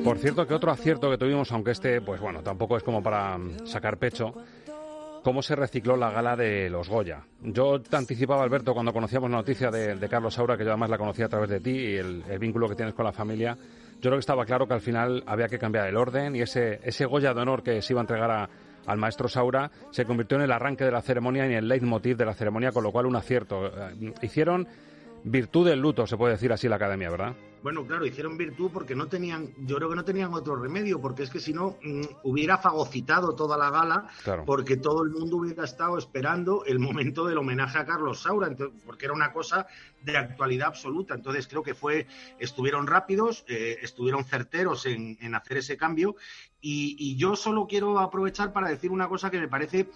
Por 0.03 0.19
cierto, 0.19 0.45
que 0.45 0.53
otro 0.53 0.71
acierto 0.71 1.09
que 1.09 1.17
tuvimos, 1.17 1.51
aunque 1.51 1.71
este, 1.71 1.99
pues 1.99 2.21
bueno, 2.21 2.41
tampoco 2.43 2.77
es 2.77 2.83
como 2.83 3.01
para 3.01 3.37
sacar 3.65 3.97
pecho, 3.97 4.33
cómo 5.23 5.41
se 5.41 5.55
recicló 5.55 5.97
la 5.97 6.11
gala 6.11 6.35
de 6.35 6.69
los 6.69 6.87
Goya. 6.87 7.23
Yo 7.41 7.81
te 7.81 7.95
anticipaba, 7.95 8.43
Alberto, 8.43 8.75
cuando 8.75 8.93
conocíamos 8.93 9.31
la 9.31 9.37
noticia 9.37 9.71
de, 9.71 10.07
Carlos 10.07 10.35
Saura, 10.35 10.55
que 10.55 10.63
yo 10.63 10.69
además 10.69 10.91
la 10.91 10.99
conocía 10.99 11.25
a 11.25 11.29
través 11.29 11.49
de 11.49 11.59
ti 11.59 11.71
y 11.71 11.95
el, 11.95 12.23
vínculo 12.39 12.69
que 12.69 12.75
tienes 12.75 12.93
con 12.93 13.05
la 13.05 13.11
familia. 13.11 13.57
Yo 13.95 14.01
creo 14.01 14.13
que 14.13 14.19
estaba 14.19 14.45
claro 14.45 14.67
que 14.67 14.75
al 14.75 14.81
final 14.81 15.23
había 15.25 15.47
que 15.47 15.57
cambiar 15.57 15.87
el 15.87 15.97
orden 15.97 16.35
y 16.35 16.41
ese, 16.41 16.79
ese 16.83 17.05
Goya 17.05 17.33
de 17.33 17.41
honor 17.41 17.63
que 17.63 17.81
se 17.81 17.93
iba 17.93 18.01
a 18.01 18.03
entregar 18.03 18.29
a, 18.29 18.49
al 18.85 18.97
maestro 18.97 19.27
Saura, 19.27 19.71
se 19.91 20.05
convirtió 20.05 20.37
en 20.37 20.43
el 20.43 20.51
arranque 20.51 20.83
de 20.83 20.91
la 20.91 21.01
ceremonia 21.01 21.45
y 21.45 21.51
en 21.51 21.57
el 21.57 21.67
leitmotiv 21.67 22.17
de 22.17 22.25
la 22.25 22.33
ceremonia, 22.33 22.71
con 22.71 22.83
lo 22.83 22.91
cual 22.91 23.05
un 23.05 23.15
acierto. 23.15 23.67
Eh, 23.67 24.13
hicieron 24.21 24.67
virtud 25.23 25.67
del 25.67 25.79
luto, 25.79 26.05
se 26.07 26.17
puede 26.17 26.33
decir 26.33 26.51
así 26.53 26.67
la 26.67 26.75
academia, 26.75 27.09
¿verdad? 27.09 27.33
Bueno, 27.65 27.83
claro, 27.87 28.05
hicieron 28.05 28.37
virtud 28.37 28.69
porque 28.71 28.93
no 28.93 29.07
tenían, 29.07 29.51
yo 29.57 29.77
creo 29.77 29.89
que 29.89 29.95
no 29.95 30.05
tenían 30.05 30.31
otro 30.35 30.55
remedio, 30.55 31.01
porque 31.01 31.23
es 31.23 31.31
que 31.31 31.39
si 31.39 31.51
no 31.51 31.79
mm, 31.81 32.01
hubiera 32.21 32.59
fagocitado 32.59 33.33
toda 33.33 33.57
la 33.57 33.71
gala, 33.71 34.07
porque 34.45 34.77
todo 34.77 35.01
el 35.01 35.09
mundo 35.09 35.37
hubiera 35.37 35.63
estado 35.63 35.97
esperando 35.97 36.63
el 36.65 36.77
momento 36.77 37.25
del 37.25 37.39
homenaje 37.39 37.79
a 37.79 37.85
Carlos 37.87 38.21
Saura, 38.21 38.55
porque 38.85 39.05
era 39.05 39.15
una 39.15 39.33
cosa 39.33 39.65
de 40.03 40.15
actualidad 40.15 40.67
absoluta. 40.67 41.15
Entonces 41.15 41.47
creo 41.47 41.63
que 41.63 41.73
fue, 41.73 42.05
estuvieron 42.37 42.85
rápidos, 42.85 43.43
eh, 43.47 43.79
estuvieron 43.81 44.25
certeros 44.25 44.85
en, 44.85 45.33
hacer 45.33 45.57
ese 45.57 45.75
cambio, 45.75 46.17
y, 46.61 46.95
y 46.99 47.15
yo 47.15 47.35
solo 47.35 47.65
quiero 47.65 47.97
aprovechar 47.97 48.53
para 48.53 48.69
decir 48.69 48.91
una 48.91 49.09
cosa 49.09 49.31
que 49.31 49.39
me 49.39 49.47
parece 49.47 49.89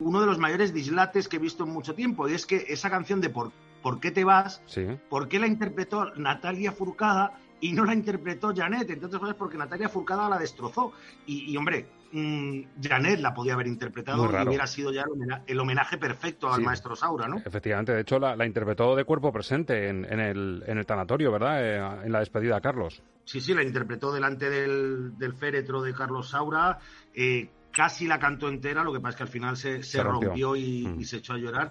uno 0.00 0.20
de 0.20 0.26
los 0.26 0.38
mayores 0.38 0.74
dislates 0.74 1.28
que 1.28 1.36
he 1.36 1.38
visto 1.38 1.62
en 1.62 1.70
mucho 1.70 1.94
tiempo, 1.94 2.28
y 2.28 2.34
es 2.34 2.44
que 2.44 2.64
esa 2.70 2.90
canción 2.90 3.20
de 3.20 3.30
por 3.30 3.52
¿Por 3.84 4.00
qué 4.00 4.10
te 4.10 4.24
vas? 4.24 4.62
¿Por 5.10 5.28
qué 5.28 5.38
la 5.38 5.46
interpretó 5.46 6.06
Natalia 6.14 6.72
Furcada 6.72 7.38
y 7.60 7.74
no 7.74 7.84
la 7.84 7.92
interpretó 7.92 8.54
Janet? 8.56 8.88
Entonces, 8.88 9.20
pues, 9.20 9.34
porque 9.34 9.58
Natalia 9.58 9.90
Furcada 9.90 10.26
la 10.26 10.38
destrozó. 10.38 10.94
Y, 11.26 11.54
hombre, 11.58 11.86
mmm, 12.12 12.62
Janet 12.82 13.20
la 13.20 13.34
podía 13.34 13.52
haber 13.52 13.66
interpretado 13.66 14.24
y 14.24 14.48
hubiera 14.48 14.66
sido 14.66 14.90
ya 14.90 15.04
el 15.46 15.60
homenaje, 15.60 15.98
perfecto 15.98 16.50
al 16.50 16.62
maestro 16.62 16.96
Saura, 16.96 17.28
¿no? 17.28 17.36
Efectivamente, 17.44 17.92
de 17.92 18.00
hecho 18.00 18.18
la, 18.18 18.46
interpretó 18.46 18.96
de 18.96 19.04
cuerpo 19.04 19.30
presente 19.30 19.90
en, 19.90 20.06
el, 20.18 20.64
en 20.66 20.78
el 20.78 20.86
tanatorio, 20.86 21.30
¿verdad? 21.30 21.62
Eh, 21.62 22.06
en 22.06 22.10
la 22.10 22.20
despedida 22.20 22.56
a 22.56 22.62
Carlos. 22.62 23.02
Sí, 23.26 23.42
sí, 23.42 23.52
la 23.52 23.62
interpretó 23.62 24.14
delante 24.14 24.48
del, 24.48 25.34
féretro 25.36 25.82
de 25.82 25.92
Carlos 25.92 26.30
Saura. 26.30 26.78
Eh, 27.12 27.50
casi 27.70 28.06
la 28.06 28.18
cantó 28.18 28.48
entera, 28.48 28.82
lo 28.82 28.94
que 28.94 29.00
pasa 29.00 29.10
es 29.10 29.16
que 29.16 29.22
al 29.24 29.28
final 29.28 29.56
se, 29.58 30.02
rompió, 30.02 30.56
y, 30.56 30.86
mm. 30.86 31.00
y, 31.00 31.04
se 31.04 31.18
echó 31.18 31.34
a 31.34 31.36
llorar. 31.36 31.70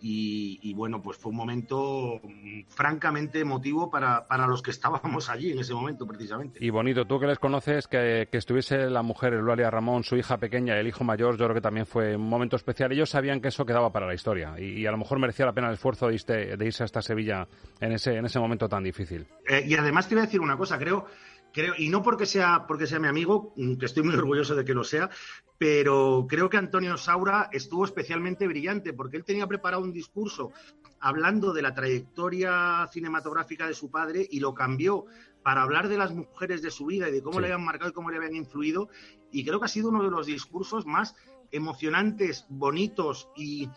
Y, 0.00 0.74
bueno, 0.74 1.00
pues 1.00 1.16
fue 1.16 1.30
un 1.30 1.36
momento 1.36 2.20
francamente 2.68 3.40
emotivo 3.40 3.90
para, 3.90 4.26
para, 4.26 4.46
los 4.46 4.62
que 4.62 4.70
estábamos 4.70 5.30
allí 5.30 5.52
en 5.52 5.60
ese 5.60 5.74
momento, 5.74 6.06
precisamente. 6.06 6.58
Y 6.64 6.70
bonito, 6.70 7.06
tú 7.06 7.18
que 7.18 7.26
les 7.26 7.38
conoces, 7.38 7.88
que, 7.88 8.28
estuviese 8.32 8.90
la 8.90 9.02
mujer, 9.02 9.32
Eulalia 9.34 9.70
Ramón, 9.70 10.04
su 10.04 10.16
hija 10.16 10.36
pequeña 10.36 10.76
y 10.76 10.80
el 10.80 10.88
hijo 10.88 11.04
mayor, 11.04 11.38
yo 11.38 11.44
creo 11.44 11.54
que 11.54 11.60
también 11.60 11.86
fue 11.86 12.16
un 12.16 12.28
momento 12.28 12.56
especial. 12.56 12.92
Ellos 12.92 13.10
sabían 13.10 13.40
que 13.40 13.48
eso 13.48 13.64
quedaba 13.64 13.90
para 13.90 14.06
la 14.06 14.14
historia 14.14 14.58
y, 14.58 14.84
a 14.86 14.90
lo 14.90 14.98
mejor 14.98 15.18
merecía 15.18 15.46
la 15.46 15.52
pena 15.52 15.68
el 15.68 15.74
esfuerzo 15.74 16.08
de, 16.08 16.14
irse, 16.14 16.56
de 16.56 16.66
irse 16.66 16.84
hasta 16.84 17.00
Sevilla 17.00 17.46
en 17.80 17.92
ese, 17.92 18.16
en 18.16 18.26
ese 18.26 18.38
momento 18.38 18.68
tan 18.68 18.84
difícil. 18.84 19.26
Eh, 19.48 19.64
y 19.66 19.74
además 19.74 20.08
te 20.08 20.14
voy 20.14 20.22
a 20.22 20.26
decir 20.26 20.40
una 20.40 20.56
cosa, 20.56 20.78
creo 20.78 21.06
creo, 21.54 21.74
y 21.78 21.88
no 21.88 22.02
porque 22.02 22.26
sea, 22.26 22.66
porque 22.66 22.86
sea 22.86 22.98
mi 22.98 23.08
amigo, 23.08 23.54
mm, 23.56 23.76
que 23.76 23.86
estoy 23.86 24.02
muy 24.02 24.14
orgulloso 24.16 24.54
de 24.54 24.64
que 24.64 24.74
lo 24.74 24.84
sea, 24.84 25.08
pero 25.56 26.26
creo 26.28 26.50
que 26.50 26.58
Antonio 26.58 26.96
Saura 26.98 27.48
estuvo 27.52 27.84
especialmente 27.84 28.46
brillante 28.46 28.92
porque 28.92 29.16
él 29.16 29.24
tenía 29.24 29.46
preparado 29.46 29.82
un 29.82 29.92
discurso 29.92 30.52
hablando 31.00 31.52
de 31.52 31.62
la 31.62 31.74
trayectoria 31.74 32.88
cinematográfica 32.92 33.66
de 33.66 33.74
su 33.74 33.90
padre 33.90 34.26
y 34.28 34.40
lo 34.40 34.52
cambió 34.52 35.06
para 35.42 35.62
hablar 35.62 35.88
de 35.88 35.98
las 35.98 36.12
mujeres 36.12 36.60
de 36.60 36.70
su 36.70 36.86
vida 36.86 37.08
y 37.08 37.12
de 37.12 37.22
cómo 37.22 37.38
le 37.38 37.46
habían 37.46 37.64
marcado 37.64 37.90
y 37.90 37.94
cómo 37.94 38.10
le 38.10 38.16
habían 38.16 38.34
influido. 38.34 38.88
Y 39.30 39.44
creo 39.44 39.60
que 39.60 39.66
ha 39.66 39.68
sido 39.68 39.90
uno 39.90 40.02
de 40.02 40.10
los 40.10 40.26
discursos 40.26 40.86
más 40.86 41.14
emocionantes, 41.50 42.46
bonitos 42.48 43.28
y, 43.36 43.68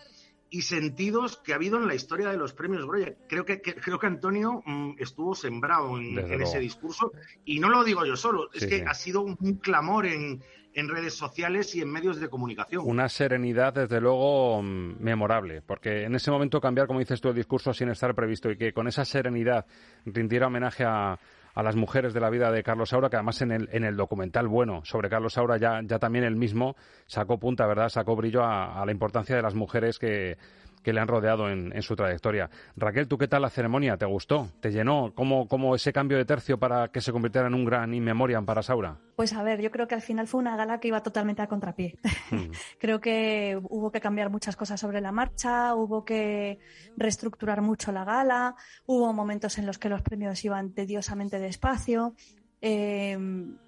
y 0.49 0.61
sentidos 0.61 1.37
que 1.37 1.53
ha 1.53 1.55
habido 1.55 1.77
en 1.77 1.87
la 1.87 1.95
historia 1.95 2.29
de 2.29 2.37
los 2.37 2.53
premios 2.53 2.85
Goya. 2.85 3.13
Creo 3.27 3.45
que, 3.45 3.61
creo 3.61 3.99
que 3.99 4.07
Antonio 4.07 4.63
mm, 4.65 4.95
estuvo 4.97 5.35
sembrado 5.35 5.97
en, 5.97 6.17
ese 6.41 6.59
discurso 6.59 7.11
y 7.45 7.59
no 7.59 7.69
lo 7.69 7.83
digo 7.83 8.05
yo 8.05 8.15
solo, 8.15 8.49
es 8.53 8.65
que 8.65 8.83
ha 8.83 8.93
sido 8.93 9.21
un, 9.21 9.35
clamor 9.61 10.05
en, 10.05 10.41
en, 10.73 10.87
redes 10.87 11.13
sociales 11.13 11.75
y 11.75 11.81
en 11.81 11.91
medios 11.91 12.19
de 12.19 12.29
comunicación. 12.29 12.83
Una 12.85 13.09
serenidad, 13.09 13.73
desde 13.73 13.99
luego, 13.99 14.61
mm, 14.61 14.95
memorable, 14.99 15.61
porque 15.61 16.03
en 16.03 16.15
ese 16.15 16.31
momento 16.31 16.61
cambiar, 16.61 16.87
como 16.87 16.99
dices 16.99 17.19
tú, 17.19 17.29
el 17.29 17.35
discurso 17.35 17.73
sin 17.73 17.89
estar 17.89 18.15
previsto 18.15 18.49
y 18.49 18.57
que 18.57 18.71
con 18.71 18.87
esa 18.87 19.03
serenidad 19.03 19.65
rindiera 20.05 20.47
homenaje 20.47 20.85
a, 20.85 21.19
a 21.57 21.63
las 21.63 21.75
mujeres 21.75 22.13
de 22.13 22.19
la 22.19 22.29
vida 22.29 22.51
de 22.51 22.61
Carlos 22.61 22.89
Saura, 22.89 23.09
que 23.09 23.15
además 23.15 23.41
en 23.41 23.51
el, 23.51 23.67
en 23.71 23.83
el 23.83 23.97
documental 23.97 24.47
bueno 24.47 24.81
sobre 24.85 25.09
Carlos 25.09 25.33
Saura 25.33 25.57
ya, 25.57 25.81
ya 25.83 25.97
también 25.97 26.23
él 26.23 26.35
mismo 26.35 26.75
sacó 27.07 27.39
punta, 27.39 27.65
¿verdad? 27.65 27.89
Sacó 27.89 28.15
brillo 28.15 28.43
a, 28.43 28.85
la 28.85 28.91
importancia 28.91 29.35
de 29.35 29.41
las 29.41 29.55
mujeres 29.55 29.97
que, 29.97 30.37
que 30.83 30.93
le 30.93 30.99
han 30.99 31.07
rodeado 31.07 31.49
en, 31.49 31.75
en, 31.75 31.81
su 31.81 31.95
trayectoria. 31.95 32.49
Raquel, 32.75 33.07
¿tú 33.07 33.17
qué 33.17 33.27
tal 33.27 33.41
la 33.41 33.49
ceremonia? 33.49 33.97
¿Te 33.97 34.05
gustó? 34.05 34.49
¿Te 34.59 34.71
llenó? 34.71 35.11
¿Cómo, 35.15 35.47
cómo 35.47 35.75
ese 35.75 35.91
cambio 35.91 36.17
de 36.17 36.25
tercio 36.25 36.57
para 36.57 36.89
que 36.89 37.01
se 37.01 37.11
convirtiera 37.11 37.47
en 37.47 37.53
un 37.53 37.65
gran 37.65 37.93
in 37.93 38.03
memoriam 38.03 38.45
para 38.45 38.63
Saura? 38.63 38.97
Pues 39.15 39.33
a 39.33 39.43
ver, 39.43 39.61
yo 39.61 39.71
creo 39.71 39.87
que 39.87 39.95
al 39.95 40.01
final 40.01 40.27
fue 40.27 40.39
una 40.39 40.55
gala 40.55 40.79
que 40.79 40.87
iba 40.87 41.03
totalmente 41.03 41.41
a 41.41 41.47
contrapié. 41.47 41.97
Hmm. 42.31 42.51
creo 42.79 43.01
que 43.01 43.59
hubo 43.69 43.91
que 43.91 44.01
cambiar 44.01 44.29
muchas 44.29 44.55
cosas 44.55 44.79
sobre 44.79 45.01
la 45.01 45.11
marcha, 45.11 45.75
hubo 45.75 46.05
que 46.05 46.59
reestructurar 46.95 47.61
mucho 47.61 47.91
la 47.91 48.05
gala, 48.05 48.55
hubo 48.85 49.11
momentos 49.13 49.57
en 49.57 49.65
los 49.65 49.77
que 49.77 49.89
los 49.89 50.01
premios 50.01 50.43
iban 50.45 50.73
tediosamente 50.73 51.39
despacio. 51.39 52.15
Eh, 52.61 53.17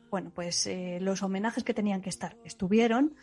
bueno, 0.10 0.32
pues 0.34 0.66
eh, 0.68 1.00
los 1.02 1.22
homenajes 1.22 1.64
que 1.64 1.74
tenían 1.74 2.02
que 2.02 2.10
estar 2.10 2.38
estuvieron, 2.44 3.16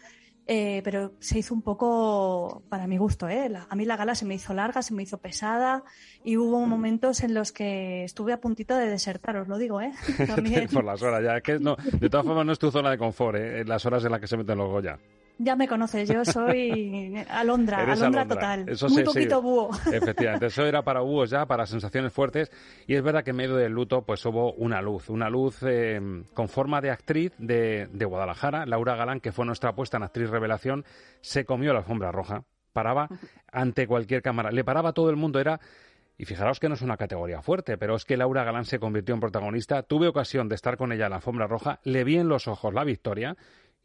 eh, 0.46 0.80
pero 0.84 1.12
se 1.18 1.38
hizo 1.38 1.54
un 1.54 1.62
poco 1.62 2.62
para 2.68 2.86
mi 2.86 2.98
gusto. 2.98 3.28
¿eh? 3.28 3.50
a 3.68 3.74
mí 3.76 3.84
la 3.84 3.96
gala 3.96 4.14
se 4.14 4.24
me 4.24 4.34
hizo 4.34 4.54
larga, 4.54 4.82
se 4.82 4.94
me 4.94 5.02
hizo 5.02 5.18
pesada 5.18 5.84
y 6.24 6.36
hubo 6.36 6.64
momentos 6.66 7.22
en 7.22 7.34
los 7.34 7.52
que 7.52 8.04
estuve 8.04 8.32
a 8.32 8.40
puntito 8.40 8.76
de 8.76 8.88
desertar, 8.88 9.36
os 9.36 9.48
lo 9.48 9.58
digo. 9.58 9.80
¿eh? 9.80 9.92
Por 10.72 10.84
las 10.84 11.02
horas, 11.02 11.22
ya. 11.22 11.40
que 11.40 11.58
no, 11.58 11.76
de 11.76 12.08
todas 12.08 12.26
formas 12.26 12.46
no 12.46 12.52
es 12.52 12.58
tu 12.58 12.70
zona 12.70 12.90
de 12.90 12.98
confort, 12.98 13.38
¿eh? 13.38 13.64
las 13.64 13.84
horas 13.86 14.04
en 14.04 14.12
las 14.12 14.20
que 14.20 14.26
se 14.26 14.36
meten 14.36 14.58
los 14.58 14.70
Goya. 14.70 14.98
Ya 15.38 15.54
me 15.54 15.68
conoces, 15.68 16.08
yo 16.08 16.24
soy 16.24 17.14
alondra, 17.28 17.92
alondra, 17.92 18.26
total. 18.26 18.68
Eso 18.68 18.88
Muy 18.88 19.04
poquito 19.04 19.42
búho. 19.42 19.70
Efectivamente, 19.92 20.46
eso 20.46 20.64
era 20.64 20.82
para 20.82 21.00
búhos 21.00 21.28
ya, 21.28 21.44
para 21.44 21.66
sensaciones 21.66 22.12
fuertes. 22.12 22.50
Y 22.86 22.94
es 22.94 23.02
verdad 23.02 23.22
que 23.22 23.30
en 23.30 23.36
medio 23.36 23.56
del 23.56 23.72
luto 23.72 24.02
pues 24.02 24.24
hubo 24.24 24.54
una 24.54 24.80
luz, 24.80 25.10
una 25.10 25.28
luz 25.28 25.58
eh, 25.62 26.00
con 26.32 26.48
forma 26.48 26.80
de 26.80 26.90
actriz 26.90 27.32
de, 27.36 27.88
de 27.92 28.04
Guadalajara, 28.06 28.64
Laura 28.64 28.96
Galán, 28.96 29.20
que 29.20 29.32
fue 29.32 29.44
nuestra 29.44 29.70
apuesta 29.70 29.98
en 29.98 30.04
actriz 30.04 30.30
revelación, 30.30 30.84
se 31.20 31.44
comió 31.44 31.74
la 31.74 31.80
alfombra 31.80 32.12
roja. 32.12 32.44
Paraba 32.72 33.08
ante 33.52 33.86
cualquier 33.86 34.22
cámara. 34.22 34.50
Le 34.50 34.64
paraba 34.64 34.90
a 34.90 34.92
todo 34.92 35.10
el 35.10 35.16
mundo. 35.16 35.38
Era 35.38 35.60
y 36.18 36.24
fijaros 36.24 36.60
que 36.60 36.68
no 36.68 36.74
es 36.74 36.82
una 36.82 36.96
categoría 36.96 37.42
fuerte, 37.42 37.76
pero 37.76 37.94
es 37.94 38.04
que 38.04 38.16
Laura 38.16 38.44
Galán 38.44 38.64
se 38.64 38.78
convirtió 38.78 39.14
en 39.14 39.20
protagonista. 39.20 39.82
Tuve 39.82 40.08
ocasión 40.08 40.48
de 40.48 40.54
estar 40.54 40.76
con 40.76 40.92
ella 40.92 41.06
en 41.06 41.10
la 41.10 41.16
alfombra 41.16 41.46
roja, 41.46 41.80
le 41.84 42.04
vi 42.04 42.16
en 42.16 42.28
los 42.28 42.48
ojos 42.48 42.72
la 42.72 42.84
victoria 42.84 43.36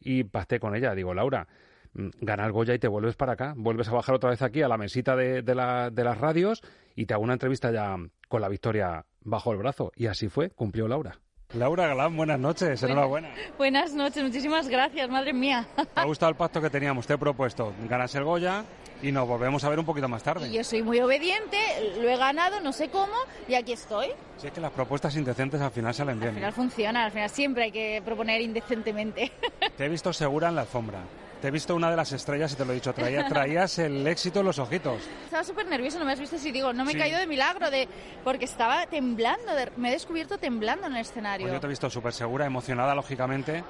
y 0.02 0.24
pacté 0.24 0.60
con 0.60 0.76
ella. 0.76 0.94
Digo, 0.94 1.14
Laura, 1.14 1.48
mm, 1.94 2.10
gana 2.22 2.46
el 2.46 2.52
Goya 2.52 2.74
y 2.74 2.80
te 2.80 2.88
vuelves 2.88 3.16
para 3.16 3.34
acá. 3.34 3.54
Vuelves 3.56 3.88
a 3.88 3.94
bajar 3.94 4.16
otra 4.16 4.32
vez 4.32 4.42
aquí 4.42 4.62
a 4.62 4.68
la 4.68 4.78
mesita 4.78 5.16
de, 5.16 5.42
de, 5.42 5.56
la, 5.56 5.90
de 5.90 6.04
las 6.04 6.18
radios 6.18 6.62
y 6.96 7.06
te 7.06 7.14
hago 7.14 7.24
una 7.24 7.34
entrevista 7.34 7.72
ya 7.72 7.96
con 8.28 8.42
la 8.42 8.50
victoria 8.50 9.06
bajo 9.22 9.52
el 9.52 9.58
brazo. 9.58 9.92
Y 9.96 10.08
así 10.08 10.28
fue, 10.28 10.50
cumplió 10.50 10.88
Laura. 10.88 11.20
Laura 11.54 11.86
Galán, 11.88 12.16
buenas 12.16 12.40
noches, 12.40 12.82
enhorabuena. 12.82 13.30
Buenas 13.58 13.94
noches, 13.94 14.24
muchísimas 14.24 14.70
gracias, 14.70 15.10
madre 15.10 15.34
mía. 15.34 15.68
¿Te 15.76 16.00
ha 16.00 16.06
gustado 16.06 16.30
el 16.30 16.36
pacto 16.38 16.62
que 16.62 16.70
teníamos? 16.70 17.06
Te 17.06 17.14
he 17.14 17.18
propuesto, 17.18 17.74
ganas 17.90 18.16
el 18.16 18.24
Goya 18.24 18.64
y 19.02 19.12
nos 19.12 19.28
volvemos 19.28 19.64
a 19.64 19.70
ver 19.70 19.80
un 19.80 19.86
poquito 19.86 20.08
más 20.08 20.24
tarde. 20.24 20.52
yo 20.52 20.64
soy 20.64 20.84
muy 20.84 21.00
obediente, 21.00 21.58
lo 22.00 22.10
he 22.10 22.18
ganado, 22.18 22.60
no 22.60 22.72
sé 22.72 22.90
cómo, 22.90 23.14
y 23.48 23.56
aquí 23.56 23.74
estoy. 23.74 24.08
Si 24.38 24.48
es 24.48 24.54
que 24.54 24.62
las 24.62 24.72
propuestas 24.72 25.16
indecentes 25.16 25.62
al 25.62 25.72
final 25.72 25.94
salen 25.94 26.20
bien. 26.20 26.30
Al 26.30 26.36
final 26.36 26.54
funcionan, 26.54 27.04
al 27.06 27.12
final 27.12 27.30
siempre 27.30 27.64
hay 27.66 27.72
que 27.72 28.02
proponer 28.04 28.42
indecentemente. 28.42 29.32
Te 29.78 29.86
he 29.86 29.90
visto 29.90 30.14
segura 30.14 30.50
en 30.50 30.56
la 30.56 30.62
alfombra. 30.62 31.00
Te 31.42 31.48
he 31.48 31.52
visto 31.52 31.76
una 31.76 31.90
de 31.90 31.96
las 31.96 32.12
estrellas 32.12 32.54
y 32.54 32.56
te 32.56 32.64
lo 32.64 32.72
he 32.72 32.76
dicho, 32.76 32.94
traías, 32.94 33.28
traías 33.30 33.80
el 33.80 34.06
éxito 34.06 34.42
en 34.42 34.46
los 34.46 34.60
ojitos. 34.60 35.02
Estaba 35.26 35.44
súper 35.44 35.66
nervioso, 35.66 35.98
no 35.98 36.06
me 36.06 36.12
has 36.12 36.20
visto 36.20 36.38
si 36.38 36.52
digo, 36.52 36.72
no 36.72 36.86
me 36.86 36.92
he 36.92 36.98
caído 36.98 37.18
de 37.18 37.26
milagro, 37.26 37.72
de 37.72 37.88
porque 38.24 38.46
estaba 38.46 38.86
temblando, 38.86 39.52
me 39.78 39.90
he 39.90 39.92
descubierto 39.94 40.38
temblando 40.38 40.86
en 40.86 40.94
el 40.94 41.02
escenario. 41.02 41.46
Pues 41.46 41.54
yo 41.56 41.60
te 41.60 41.66
he 41.66 41.70
visto 41.70 41.90
súper 41.90 42.14
segura, 42.14 42.46
emocionada, 42.46 42.94
lógicamente, 42.94 43.64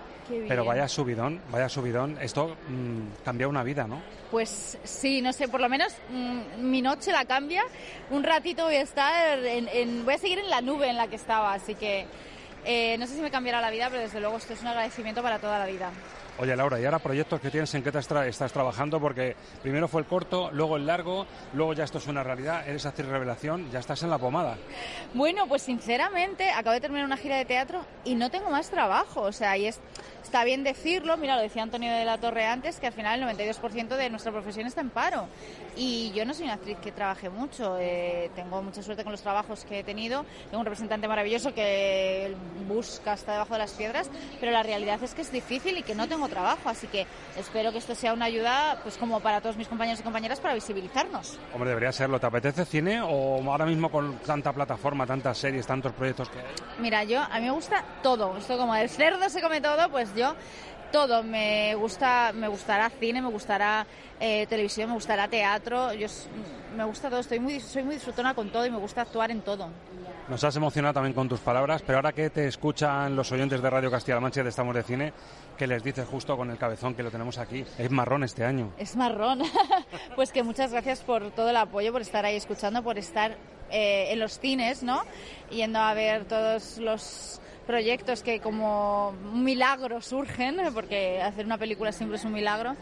pero 0.49 0.65
vaya 0.65 0.85
subidón, 0.89 1.39
vaya 1.49 1.69
subidón. 1.69 2.17
Esto 2.19 2.57
mm, 2.67 3.23
cambia 3.23 3.47
una 3.47 3.63
vida, 3.63 3.87
¿no? 3.87 4.01
Pues 4.29 4.77
sí, 4.83 5.21
no 5.21 5.31
sé, 5.31 5.47
por 5.47 5.61
lo 5.61 5.69
menos 5.69 5.93
mm, 6.09 6.69
mi 6.69 6.81
noche 6.81 7.13
la 7.13 7.23
cambia. 7.23 7.63
Un 8.09 8.23
ratito 8.23 8.65
voy 8.65 8.75
a 8.75 8.81
estar, 8.81 9.39
en, 9.45 10.03
voy 10.03 10.15
a 10.15 10.17
seguir 10.17 10.39
en 10.39 10.49
la 10.49 10.59
nube 10.59 10.89
en 10.89 10.97
la 10.97 11.07
que 11.07 11.15
estaba, 11.15 11.53
así 11.53 11.75
que 11.75 12.05
eh, 12.65 12.97
no 12.97 13.07
sé 13.07 13.15
si 13.15 13.21
me 13.21 13.31
cambiará 13.31 13.61
la 13.61 13.71
vida, 13.71 13.87
pero 13.89 14.01
desde 14.01 14.19
luego 14.19 14.35
esto 14.35 14.51
es 14.51 14.61
un 14.61 14.67
agradecimiento 14.67 15.23
para 15.23 15.39
toda 15.39 15.57
la 15.57 15.65
vida. 15.65 15.89
Oye, 16.41 16.55
Laura, 16.55 16.79
¿y 16.79 16.85
ahora 16.85 16.97
proyectos 16.97 17.39
que 17.39 17.51
tienes 17.51 17.71
en 17.75 17.83
qué 17.83 17.91
te 17.91 17.99
estás 17.99 18.51
trabajando? 18.51 18.99
Porque 18.99 19.35
primero 19.61 19.87
fue 19.87 20.01
el 20.01 20.07
corto, 20.07 20.49
luego 20.51 20.75
el 20.75 20.87
largo, 20.87 21.27
luego 21.53 21.73
ya 21.73 21.83
esto 21.83 21.99
es 21.99 22.07
una 22.07 22.23
realidad, 22.23 22.67
eres 22.67 22.83
actriz 22.87 23.07
revelación, 23.07 23.69
ya 23.69 23.77
estás 23.77 24.01
en 24.01 24.09
la 24.09 24.17
pomada. 24.17 24.57
Bueno, 25.13 25.45
pues 25.47 25.61
sinceramente, 25.61 26.49
acabo 26.49 26.73
de 26.73 26.81
terminar 26.81 27.05
una 27.05 27.17
gira 27.17 27.37
de 27.37 27.45
teatro 27.45 27.85
y 28.05 28.15
no 28.15 28.31
tengo 28.31 28.49
más 28.49 28.71
trabajo. 28.71 29.21
O 29.21 29.31
sea, 29.31 29.55
y 29.55 29.67
es, 29.67 29.79
está 30.23 30.43
bien 30.43 30.63
decirlo, 30.63 31.15
mira, 31.15 31.35
lo 31.35 31.43
decía 31.43 31.61
Antonio 31.61 31.93
de 31.93 32.05
la 32.05 32.17
Torre 32.17 32.47
antes, 32.47 32.79
que 32.79 32.87
al 32.87 32.93
final 32.93 33.21
el 33.21 33.37
92% 33.37 33.95
de 33.95 34.09
nuestra 34.09 34.31
profesión 34.31 34.65
está 34.65 34.81
en 34.81 34.89
paro. 34.89 35.27
Y 35.75 36.11
yo 36.13 36.25
no 36.25 36.33
soy 36.33 36.45
una 36.45 36.53
actriz 36.55 36.79
que 36.79 36.91
trabaje 36.91 37.29
mucho, 37.29 37.77
eh, 37.79 38.31
tengo 38.35 38.63
mucha 38.63 38.81
suerte 38.81 39.03
con 39.03 39.11
los 39.11 39.21
trabajos 39.21 39.63
que 39.63 39.79
he 39.79 39.83
tenido, 39.83 40.25
tengo 40.49 40.59
un 40.59 40.65
representante 40.65 41.07
maravilloso 41.07 41.53
que 41.53 42.33
busca 42.67 43.13
hasta 43.13 43.33
debajo 43.33 43.53
de 43.53 43.59
las 43.59 43.73
piedras, 43.73 44.09
pero 44.39 44.51
la 44.51 44.63
realidad 44.63 45.01
es 45.03 45.13
que 45.13 45.21
es 45.21 45.31
difícil 45.31 45.77
y 45.77 45.83
que 45.83 45.93
no 45.93 46.07
tengo 46.07 46.27
trabajo. 46.31 46.69
Así 46.69 46.87
que 46.87 47.05
espero 47.37 47.71
que 47.71 47.77
esto 47.77 47.93
sea 47.93 48.13
una 48.13 48.25
ayuda, 48.25 48.79
pues 48.81 48.97
como 48.97 49.19
para 49.19 49.41
todos 49.41 49.57
mis 49.57 49.67
compañeros 49.67 49.99
y 49.99 50.03
compañeras, 50.03 50.39
para 50.39 50.55
visibilizarnos. 50.55 51.37
Hombre, 51.53 51.69
debería 51.69 51.91
serlo. 51.91 52.19
¿Te 52.19 52.25
apetece 52.25 52.65
cine 52.65 53.01
o 53.01 53.43
ahora 53.51 53.67
mismo 53.67 53.91
con 53.91 54.17
tanta 54.19 54.51
plataforma, 54.51 55.05
tantas 55.05 55.37
series, 55.37 55.67
tantos 55.67 55.93
proyectos 55.93 56.29
que 56.29 56.39
hay? 56.39 56.45
Mira, 56.79 57.03
yo 57.03 57.21
a 57.21 57.39
mí 57.39 57.45
me 57.45 57.51
gusta 57.51 57.83
todo. 58.01 58.35
Esto 58.37 58.57
como 58.57 58.73
el 58.73 58.89
cerdo 58.89 59.29
se 59.29 59.41
come 59.41 59.61
todo, 59.61 59.89
pues 59.91 60.15
yo 60.15 60.35
todo. 60.91 61.23
Me 61.23 61.75
gusta, 61.75 62.31
me 62.33 62.47
gustará 62.47 62.89
cine, 62.89 63.21
me 63.21 63.29
gustará 63.29 63.85
eh, 64.19 64.45
televisión, 64.47 64.89
me 64.89 64.95
gustará 64.95 65.27
teatro. 65.27 65.93
Yo 65.93 66.07
me 66.75 66.83
gusta 66.83 67.09
todo. 67.09 67.19
Estoy 67.19 67.39
muy, 67.39 67.59
soy 67.59 67.83
muy 67.83 67.95
disfrutona 67.95 68.33
con 68.33 68.51
todo 68.51 68.65
y 68.65 68.71
me 68.71 68.77
gusta 68.77 69.01
actuar 69.01 69.31
en 69.31 69.41
todo. 69.41 69.69
Nos 70.29 70.43
has 70.43 70.55
emocionado 70.55 70.93
también 70.93 71.13
con 71.13 71.27
tus 71.27 71.39
palabras, 71.39 71.83
pero 71.85 71.97
ahora 71.97 72.13
que 72.13 72.29
te 72.29 72.47
escuchan 72.47 73.15
los 73.15 73.31
oyentes 73.31 73.61
de 73.61 73.69
Radio 73.69 73.91
Castilla-La 73.91 74.21
Mancha 74.21 74.43
de 74.43 74.49
Estamos 74.49 74.73
de 74.75 74.83
Cine, 74.83 75.13
¿qué 75.57 75.67
les 75.67 75.83
dices 75.83 76.07
justo 76.07 76.37
con 76.37 76.49
el 76.49 76.57
cabezón 76.57 76.95
que 76.95 77.03
lo 77.03 77.11
tenemos 77.11 77.37
aquí? 77.37 77.65
Es 77.77 77.91
marrón 77.91 78.23
este 78.23 78.45
año. 78.45 78.71
Es 78.77 78.95
marrón. 78.95 79.41
pues 80.15 80.31
que 80.31 80.43
muchas 80.43 80.71
gracias 80.71 81.01
por 81.01 81.31
todo 81.31 81.49
el 81.49 81.57
apoyo, 81.57 81.91
por 81.91 82.01
estar 82.01 82.25
ahí 82.25 82.37
escuchando, 82.37 82.81
por 82.81 82.97
estar 82.97 83.35
eh, 83.71 84.11
en 84.11 84.19
los 84.19 84.39
cines, 84.39 84.83
¿no? 84.83 85.01
Yendo 85.49 85.79
a 85.79 85.93
ver 85.93 86.25
todos 86.25 86.77
los 86.77 87.41
proyectos 87.65 88.23
que 88.23 88.39
como 88.39 89.09
un 89.09 89.43
milagro 89.43 90.01
surgen, 90.01 90.57
porque 90.73 91.21
hacer 91.21 91.45
una 91.45 91.57
película 91.57 91.91
siempre 91.91 92.17
es 92.17 92.25
un 92.25 92.33
milagro. 92.33 92.75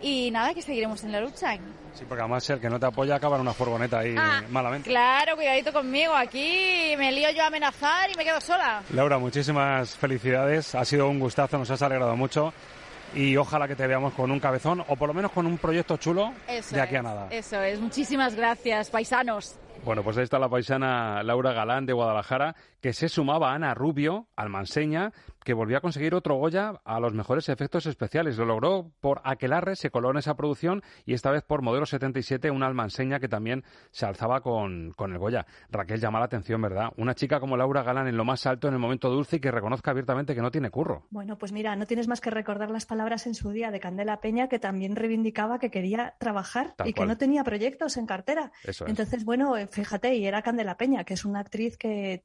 Y 0.00 0.30
nada, 0.30 0.54
que 0.54 0.62
seguiremos 0.62 1.02
en 1.04 1.12
la 1.12 1.20
lucha. 1.20 1.56
Sí, 1.94 2.04
porque 2.08 2.22
además 2.22 2.48
el 2.50 2.60
que 2.60 2.68
no 2.68 2.80
te 2.80 2.86
apoya 2.86 3.14
acaba 3.14 3.36
en 3.36 3.42
una 3.42 3.52
furgoneta 3.52 4.00
ahí 4.00 4.14
Ah, 4.18 4.42
malamente. 4.50 4.90
Claro, 4.90 5.36
cuidadito 5.36 5.72
conmigo. 5.72 6.12
Aquí 6.14 6.94
me 6.98 7.12
lío 7.12 7.30
yo 7.30 7.42
a 7.44 7.46
amenazar 7.46 8.10
y 8.10 8.14
me 8.16 8.24
quedo 8.24 8.40
sola. 8.40 8.82
Laura, 8.92 9.18
muchísimas 9.18 9.96
felicidades. 9.96 10.74
Ha 10.74 10.84
sido 10.84 11.08
un 11.08 11.20
gustazo, 11.20 11.56
nos 11.56 11.70
has 11.70 11.82
alegrado 11.82 12.16
mucho. 12.16 12.52
Y 13.14 13.36
ojalá 13.36 13.68
que 13.68 13.76
te 13.76 13.86
veamos 13.86 14.12
con 14.14 14.32
un 14.32 14.40
cabezón 14.40 14.84
o 14.88 14.96
por 14.96 15.06
lo 15.06 15.14
menos 15.14 15.30
con 15.30 15.46
un 15.46 15.56
proyecto 15.56 15.96
chulo 15.98 16.32
Eso 16.48 16.74
de 16.74 16.80
aquí 16.80 16.94
es, 16.94 17.00
a 17.00 17.02
nada. 17.04 17.26
Eso 17.30 17.62
es. 17.62 17.78
Muchísimas 17.78 18.34
gracias, 18.34 18.90
paisanos. 18.90 19.54
Bueno, 19.84 20.02
pues 20.02 20.16
ahí 20.16 20.24
está 20.24 20.38
la 20.38 20.48
paisana 20.48 21.22
Laura 21.22 21.52
Galán 21.52 21.86
de 21.86 21.92
Guadalajara, 21.92 22.54
que 22.80 22.92
se 22.92 23.08
sumaba 23.08 23.52
a 23.52 23.54
Ana 23.54 23.74
Rubio, 23.74 24.28
almanseña, 24.36 25.12
que 25.44 25.52
volvió 25.52 25.76
a 25.76 25.80
conseguir 25.80 26.14
otro 26.14 26.36
Goya 26.36 26.80
a 26.84 27.00
los 27.00 27.12
mejores 27.12 27.48
efectos 27.48 27.86
especiales. 27.86 28.38
Lo 28.38 28.46
logró 28.46 28.90
por 29.00 29.20
Aquelarre, 29.24 29.76
se 29.76 29.90
coló 29.90 30.10
en 30.10 30.16
esa 30.16 30.36
producción 30.36 30.82
y 31.04 31.14
esta 31.14 31.30
vez 31.30 31.42
por 31.42 31.62
Modelo 31.62 31.86
77, 31.86 32.50
una 32.50 32.66
almanseña 32.66 33.20
que 33.20 33.28
también 33.28 33.62
se 33.90 34.06
alzaba 34.06 34.40
con, 34.40 34.92
con 34.96 35.12
el 35.12 35.18
Goya. 35.18 35.46
Raquel 35.70 36.00
llama 36.00 36.18
la 36.18 36.26
atención, 36.26 36.60
¿verdad? 36.62 36.92
Una 36.96 37.14
chica 37.14 37.40
como 37.40 37.56
Laura 37.56 37.82
Galán 37.82 38.08
en 38.08 38.16
lo 38.16 38.24
más 38.24 38.46
alto, 38.46 38.68
en 38.68 38.74
el 38.74 38.80
momento 38.80 39.10
dulce 39.10 39.36
y 39.36 39.40
que 39.40 39.50
reconozca 39.50 39.90
abiertamente 39.90 40.34
que 40.34 40.42
no 40.42 40.50
tiene 40.50 40.70
curro. 40.70 41.06
Bueno, 41.10 41.36
pues 41.36 41.52
mira, 41.52 41.76
no 41.76 41.86
tienes 41.86 42.08
más 42.08 42.20
que 42.20 42.30
recordar 42.30 42.70
las 42.70 42.86
palabras 42.86 43.26
en 43.26 43.34
su 43.34 43.50
día 43.50 43.70
de 43.70 43.80
Candela 43.80 44.20
Peña, 44.20 44.48
que 44.48 44.58
también 44.58 44.96
reivindicaba 44.96 45.58
que 45.58 45.70
quería 45.70 46.14
trabajar 46.18 46.74
Tal 46.76 46.88
y 46.88 46.94
que 46.94 47.04
no 47.04 47.18
tenía 47.18 47.44
proyectos 47.44 47.98
en 47.98 48.06
cartera. 48.06 48.50
Eso 48.62 48.84
es. 48.84 48.90
Entonces, 48.90 49.24
bueno, 49.24 49.56
fíjate, 49.68 50.14
y 50.14 50.26
era 50.26 50.42
Candela 50.42 50.76
Peña, 50.76 51.04
que 51.04 51.14
es 51.14 51.24
una 51.24 51.40
actriz 51.40 51.76
que 51.76 52.24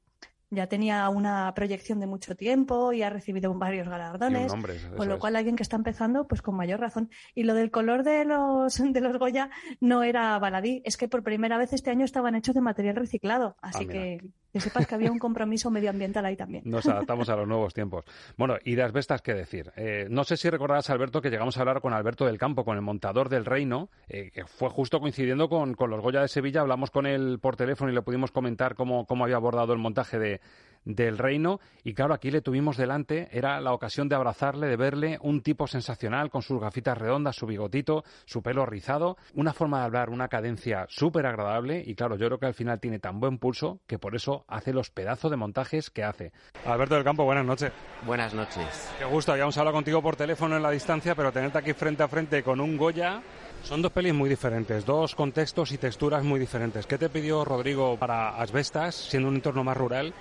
ya 0.52 0.66
tenía 0.66 1.08
una 1.08 1.52
proyección 1.54 2.00
de 2.00 2.08
mucho 2.08 2.34
tiempo 2.34 2.92
y 2.92 3.02
ha 3.02 3.10
recibido 3.10 3.54
varios 3.54 3.88
galardones, 3.88 4.50
nombre, 4.52 4.74
con 4.96 5.08
lo 5.08 5.14
es. 5.14 5.20
cual 5.20 5.36
alguien 5.36 5.54
que 5.54 5.62
está 5.62 5.76
empezando, 5.76 6.26
pues 6.26 6.42
con 6.42 6.56
mayor 6.56 6.80
razón. 6.80 7.08
Y 7.36 7.44
lo 7.44 7.54
del 7.54 7.70
color 7.70 8.02
de 8.02 8.24
los 8.24 8.74
de 8.92 9.00
los 9.00 9.16
Goya 9.18 9.50
no 9.80 10.02
era 10.02 10.38
baladí, 10.40 10.82
es 10.84 10.96
que 10.96 11.08
por 11.08 11.22
primera 11.22 11.56
vez 11.56 11.72
este 11.72 11.90
año 11.90 12.04
estaban 12.04 12.34
hechos 12.34 12.54
de 12.54 12.60
material 12.62 12.96
reciclado, 12.96 13.56
así 13.62 13.84
Ah, 13.88 13.92
que 13.92 14.18
que 14.52 14.60
sepas 14.60 14.86
que 14.86 14.94
había 14.94 15.10
un 15.10 15.18
compromiso 15.18 15.70
medioambiental 15.70 16.24
ahí 16.24 16.36
también. 16.36 16.62
Nos 16.66 16.86
adaptamos 16.86 17.28
a 17.28 17.36
los 17.36 17.46
nuevos 17.46 17.74
tiempos. 17.74 18.04
Bueno, 18.36 18.56
y 18.64 18.74
de 18.74 18.82
asbestas, 18.82 19.22
¿qué 19.22 19.34
decir? 19.34 19.72
Eh, 19.76 20.06
no 20.10 20.24
sé 20.24 20.36
si 20.36 20.50
recordarás, 20.50 20.90
Alberto, 20.90 21.20
que 21.20 21.30
llegamos 21.30 21.56
a 21.56 21.60
hablar 21.60 21.80
con 21.80 21.92
Alberto 21.92 22.26
del 22.26 22.38
Campo, 22.38 22.64
con 22.64 22.76
el 22.76 22.82
montador 22.82 23.28
del 23.28 23.44
Reino, 23.44 23.90
eh, 24.08 24.30
que 24.32 24.44
fue 24.44 24.68
justo 24.70 25.00
coincidiendo 25.00 25.48
con, 25.48 25.74
con 25.74 25.90
los 25.90 26.00
Goya 26.00 26.20
de 26.20 26.28
Sevilla. 26.28 26.62
Hablamos 26.62 26.90
con 26.90 27.06
él 27.06 27.38
por 27.40 27.56
teléfono 27.56 27.90
y 27.90 27.94
le 27.94 28.02
pudimos 28.02 28.32
comentar 28.32 28.74
cómo, 28.74 29.06
cómo 29.06 29.24
había 29.24 29.36
abordado 29.36 29.72
el 29.72 29.78
montaje 29.78 30.18
de, 30.18 30.40
del 30.84 31.18
Reino. 31.18 31.60
Y 31.84 31.94
claro, 31.94 32.14
aquí 32.14 32.30
le 32.30 32.40
tuvimos 32.40 32.76
delante, 32.76 33.28
era 33.32 33.60
la 33.60 33.72
ocasión 33.72 34.08
de 34.08 34.16
abrazarle, 34.16 34.66
de 34.66 34.76
verle, 34.76 35.18
un 35.22 35.42
tipo 35.42 35.66
sensacional 35.66 36.30
con 36.30 36.42
sus 36.42 36.60
gafitas 36.60 36.98
redondas, 36.98 37.36
su 37.36 37.46
bigotito, 37.46 38.04
su 38.24 38.42
pelo 38.42 38.66
rizado, 38.66 39.16
una 39.34 39.52
forma 39.52 39.80
de 39.80 39.84
hablar, 39.84 40.10
una 40.10 40.28
cadencia 40.28 40.86
súper 40.88 41.26
agradable. 41.26 41.82
Y 41.86 41.94
claro, 41.94 42.16
yo 42.16 42.26
creo 42.26 42.38
que 42.38 42.46
al 42.46 42.54
final 42.54 42.80
tiene 42.80 42.98
tan 42.98 43.20
buen 43.20 43.38
pulso 43.38 43.80
que 43.86 43.98
por 43.98 44.14
eso 44.14 44.44
hace 44.48 44.72
los 44.72 44.90
pedazos 44.90 45.30
de 45.30 45.36
montajes 45.36 45.90
que 45.90 46.04
hace. 46.04 46.32
Alberto 46.64 46.94
del 46.94 47.04
Campo, 47.04 47.24
buenas 47.24 47.44
noches. 47.44 47.72
Buenas 48.06 48.34
noches. 48.34 48.90
Qué 48.98 49.04
gusto, 49.04 49.32
habíamos 49.32 49.56
hablado 49.58 49.76
contigo 49.76 50.02
por 50.02 50.16
teléfono 50.16 50.56
en 50.56 50.62
la 50.62 50.70
distancia, 50.70 51.14
pero 51.14 51.32
tenerte 51.32 51.58
aquí 51.58 51.72
frente 51.72 52.02
a 52.02 52.08
frente 52.08 52.42
con 52.42 52.60
un 52.60 52.76
Goya. 52.76 53.22
Son 53.62 53.82
dos 53.82 53.92
pelis 53.92 54.14
muy 54.14 54.28
diferentes, 54.28 54.86
dos 54.86 55.14
contextos 55.14 55.72
y 55.72 55.78
texturas 55.78 56.24
muy 56.24 56.40
diferentes. 56.40 56.86
¿Qué 56.86 56.96
te 56.96 57.10
pidió 57.10 57.44
Rodrigo 57.44 57.98
para 57.98 58.40
Asbestas, 58.40 58.94
siendo 58.94 59.28
un 59.28 59.36
entorno 59.36 59.62
más 59.62 59.76
rural? 59.76 60.14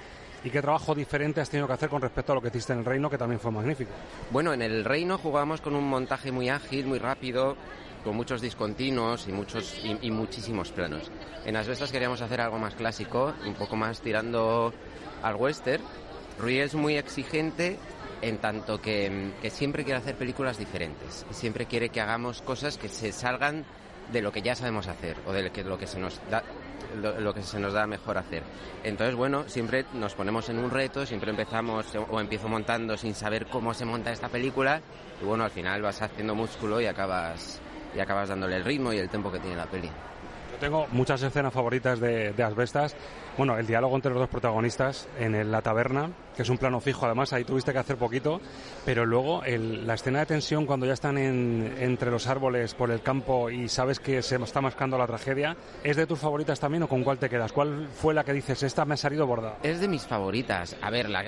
¿Y 0.44 0.50
qué 0.50 0.62
trabajo 0.62 0.96
diferente 0.96 1.42
has 1.42 1.50
tenido 1.50 1.68
que 1.68 1.74
hacer 1.74 1.90
con 1.90 2.02
respecto 2.02 2.32
a 2.32 2.36
lo 2.36 2.42
que 2.42 2.48
hiciste 2.48 2.72
en 2.72 2.80
el 2.80 2.86
Reino, 2.86 3.10
que 3.10 3.18
también 3.18 3.40
fue 3.40 3.52
magnífico? 3.52 3.92
Bueno, 4.32 4.54
en 4.54 4.62
el 4.62 4.86
Reino 4.86 5.18
jugábamos 5.18 5.60
con 5.60 5.76
un 5.76 5.84
montaje 5.84 6.32
muy 6.32 6.50
ágil, 6.50 6.86
muy 6.86 6.98
rápido, 6.98 7.58
con 8.04 8.16
muchos 8.16 8.42
discontinuos 8.42 9.28
y 9.28 9.34
muchos 9.34 9.82
y, 9.84 10.12
muchísimos 10.12 10.72
planos. 10.72 11.12
En 11.46 11.58
Asbestas 11.58 11.92
queríamos 11.92 12.22
hacer 12.22 12.40
algo 12.40 12.58
más 12.58 12.76
clásico, 12.76 13.34
un 13.46 13.56
poco 13.56 13.76
más 13.76 14.00
tirando 14.00 14.74
al 15.22 15.36
western. 15.36 15.84
Rui 16.40 16.60
es 16.60 16.74
muy 16.74 16.96
exigente 16.96 17.78
en 18.22 18.38
tanto 18.38 18.82
que, 18.82 19.34
que 19.42 19.50
siempre 19.50 19.84
quiere 19.84 20.00
hacer 20.00 20.16
películas 20.16 20.58
diferentes. 20.58 21.26
Siempre 21.32 21.66
quiere 21.66 21.90
que 21.90 22.00
hagamos 22.00 22.42
cosas 22.42 22.78
que 22.78 22.88
se 22.88 23.12
salgan 23.12 23.66
de 24.14 24.22
lo 24.22 24.32
que 24.32 24.42
ya 24.42 24.56
sabemos 24.56 24.88
hacer 24.88 25.18
o 25.28 25.34
de 25.34 25.52
lo 25.66 25.78
que 25.78 25.88
se 25.88 26.00
nos 26.00 26.20
da 26.32 26.44
lo, 26.96 27.34
que 27.34 27.44
se 27.44 27.60
nos 27.60 27.74
da 27.74 27.88
mejor 27.88 28.18
hacer. 28.18 28.44
Entonces, 28.84 29.16
bueno, 29.16 29.44
siempre 29.48 29.86
nos 29.94 30.14
ponemos 30.16 30.50
en 30.50 30.60
un 30.60 30.72
reto, 30.72 31.06
siempre 31.06 31.32
empezamos 31.32 31.86
o 31.96 32.20
empiezo 32.20 32.48
montando 32.48 32.98
sin 32.98 33.16
saber 33.16 33.48
cómo 33.48 33.74
se 33.74 33.86
monta 33.86 34.12
esta 34.12 34.30
película 34.30 34.82
y 35.22 35.26
bueno, 35.26 35.44
al 35.44 35.52
final 35.52 35.82
vas 35.82 36.02
haciendo 36.02 36.36
músculo 36.36 36.82
y 36.82 36.86
acabas 36.86 37.62
y 37.96 38.00
acabas 38.00 38.30
dándole 38.30 38.58
el 38.58 38.66
ritmo 38.66 38.94
y 38.94 38.98
el 38.98 39.10
tempo 39.10 39.32
que 39.32 39.40
tiene 39.40 39.56
la 39.56 39.66
peli. 39.66 39.88
Yo 39.88 40.58
tengo 40.60 40.88
muchas 40.92 41.22
escenas 41.24 41.54
favoritas 41.54 42.00
de 42.00 42.44
Asbestas. 42.44 42.96
Bueno, 43.40 43.58
el 43.58 43.66
diálogo 43.66 43.96
entre 43.96 44.12
los 44.12 44.20
dos 44.20 44.28
protagonistas 44.30 45.08
en 45.18 45.50
la 45.50 45.62
taberna, 45.62 46.10
que 46.36 46.42
es 46.42 46.50
un 46.50 46.58
plano 46.58 46.82
fijo, 46.82 47.06
además 47.06 47.32
ahí 47.32 47.46
tuviste 47.46 47.72
que 47.72 47.80
hacer 47.80 47.96
poquito, 47.96 48.42
pero 48.84 49.06
luego 49.06 49.46
el- 49.46 49.88
la 49.88 49.94
escena 49.94 50.20
de 50.20 50.26
tensión 50.26 50.66
cuando 50.66 50.86
ya 50.86 50.92
están 50.92 51.18
en- 51.18 51.74
entre 51.80 52.12
los 52.12 52.28
árboles 52.28 52.74
por 52.74 52.92
el 52.92 53.02
campo 53.02 53.50
y 53.50 53.70
sabes 53.70 54.02
que 54.02 54.22
se 54.24 54.36
está 54.36 54.60
mascando 54.60 54.98
la 54.98 55.08
tragedia, 55.08 55.56
¿es 55.86 55.96
de 55.96 56.06
tus 56.06 56.20
favoritas 56.20 56.60
también 56.60 56.84
o 56.84 56.90
con 56.90 57.02
cuál 57.06 57.18
te 57.18 57.30
quedas? 57.30 57.54
¿Cuál 57.54 57.88
fue 57.94 58.14
la 58.14 58.26
que 58.26 58.34
dices, 58.34 58.62
esta 58.62 58.84
me 58.84 58.96
ha 58.96 58.98
salido 58.98 59.26
bordada? 59.26 59.56
Es 59.64 59.80
de 59.80 59.88
mis 59.88 60.06
favoritas. 60.06 60.76
A 60.82 60.90
ver, 60.90 61.10
la- 61.10 61.24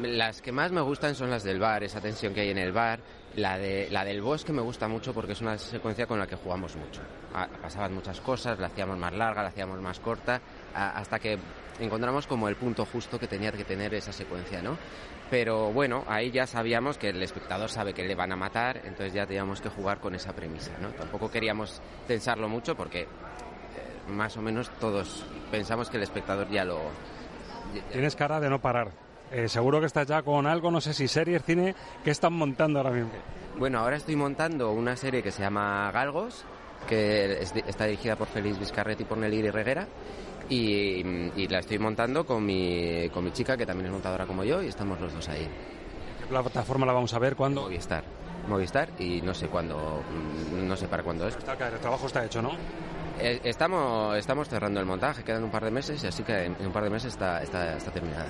las 0.00 0.40
que 0.40 0.52
más 0.52 0.70
me 0.70 0.80
gustan 0.80 1.16
son 1.16 1.28
las 1.28 1.42
del 1.42 1.58
bar, 1.58 1.82
esa 1.82 2.00
tensión 2.00 2.34
que 2.34 2.42
hay 2.42 2.50
en 2.50 2.58
el 2.58 2.70
bar. 2.70 3.00
La, 3.36 3.58
de, 3.58 3.88
la 3.90 4.04
del 4.04 4.22
bosque 4.22 4.52
me 4.52 4.62
gusta 4.62 4.88
mucho 4.88 5.12
porque 5.12 5.32
es 5.32 5.40
una 5.42 5.58
secuencia 5.58 6.06
con 6.06 6.18
la 6.18 6.26
que 6.26 6.34
jugamos 6.34 6.74
mucho. 6.76 7.02
Ah, 7.34 7.46
pasaban 7.60 7.94
muchas 7.94 8.20
cosas, 8.20 8.58
la 8.58 8.68
hacíamos 8.68 8.98
más 8.98 9.12
larga, 9.12 9.42
la 9.42 9.48
hacíamos 9.50 9.80
más 9.80 10.00
corta, 10.00 10.40
hasta 10.74 11.18
que 11.18 11.38
encontramos 11.78 12.26
como 12.26 12.48
el 12.48 12.56
punto 12.56 12.84
justo 12.84 13.18
que 13.18 13.26
tenía 13.26 13.52
que 13.52 13.64
tener 13.64 13.94
esa 13.94 14.12
secuencia, 14.12 14.62
¿no? 14.62 14.76
Pero 15.30 15.72
bueno, 15.72 16.04
ahí 16.08 16.30
ya 16.30 16.46
sabíamos 16.46 16.96
que 16.96 17.10
el 17.10 17.22
espectador 17.22 17.68
sabe 17.68 17.92
que 17.92 18.04
le 18.04 18.14
van 18.14 18.32
a 18.32 18.36
matar, 18.36 18.78
entonces 18.78 19.12
ya 19.12 19.26
teníamos 19.26 19.60
que 19.60 19.68
jugar 19.68 19.98
con 19.98 20.14
esa 20.14 20.32
premisa, 20.32 20.72
¿no? 20.80 20.88
Tampoco 20.90 21.30
queríamos 21.30 21.82
tensarlo 22.06 22.48
mucho 22.48 22.74
porque 22.74 23.02
eh, 23.02 23.06
más 24.08 24.36
o 24.36 24.42
menos 24.42 24.70
todos 24.80 25.26
pensamos 25.50 25.90
que 25.90 25.98
el 25.98 26.04
espectador 26.04 26.48
ya 26.50 26.64
lo, 26.64 26.80
Tienes 27.90 28.16
cara 28.16 28.40
de 28.40 28.50
no 28.50 28.60
parar. 28.60 28.90
Eh, 29.30 29.48
seguro 29.48 29.80
que 29.80 29.86
estás 29.86 30.06
ya 30.06 30.22
con 30.22 30.46
algo, 30.46 30.70
no 30.70 30.80
sé 30.80 30.94
si 30.94 31.06
series, 31.06 31.42
cine, 31.44 31.74
¿qué 32.02 32.10
están 32.10 32.32
montando 32.32 32.78
ahora 32.78 32.92
mismo? 32.92 33.10
Bueno, 33.58 33.80
ahora 33.80 33.96
estoy 33.96 34.16
montando 34.16 34.72
una 34.72 34.96
serie 34.96 35.22
que 35.22 35.30
se 35.30 35.42
llama 35.42 35.90
Galgos, 35.92 36.44
que 36.86 37.42
es 37.42 37.54
está 37.66 37.84
dirigida 37.84 38.16
por 38.16 38.28
Félix 38.28 38.58
Vizcarret 38.58 39.00
y 39.00 39.04
por 39.04 39.18
Nelly 39.18 39.50
Reguera. 39.50 39.86
Y, 40.50 41.00
y 41.36 41.48
la 41.48 41.58
estoy 41.58 41.78
montando 41.78 42.24
con 42.24 42.44
mi, 42.44 43.08
con 43.10 43.24
mi 43.24 43.32
chica, 43.32 43.56
que 43.56 43.66
también 43.66 43.86
es 43.86 43.92
montadora 43.92 44.26
como 44.26 44.44
yo, 44.44 44.62
y 44.62 44.68
estamos 44.68 45.00
los 45.00 45.12
dos 45.12 45.28
ahí. 45.28 45.46
¿Qué 46.20 46.26
plataforma 46.26 46.86
la 46.86 46.92
vamos 46.92 47.12
a 47.14 47.18
ver? 47.18 47.36
¿Cuándo? 47.36 47.62
Movistar. 47.62 48.04
Movistar, 48.48 48.88
y 48.98 49.20
no 49.20 49.34
sé 49.34 49.48
cuándo, 49.48 50.02
mm, 50.10 50.66
no 50.66 50.74
sé 50.76 50.88
para 50.88 51.02
cuándo 51.02 51.28
es. 51.28 51.36
El 51.36 51.78
trabajo 51.80 52.06
está 52.06 52.24
hecho, 52.24 52.40
¿no? 52.40 52.52
Eh, 53.20 53.40
Estamos, 53.44 54.16
estamos 54.16 54.48
cerrando 54.48 54.80
el 54.80 54.86
montaje, 54.86 55.22
quedan 55.22 55.44
un 55.44 55.50
par 55.50 55.64
de 55.64 55.70
meses, 55.70 56.02
así 56.04 56.22
que 56.22 56.44
en 56.44 56.56
en 56.58 56.66
un 56.66 56.72
par 56.72 56.84
de 56.84 56.90
meses 56.90 57.12
está, 57.12 57.42
está, 57.42 57.76
está 57.76 57.90
terminada. 57.90 58.26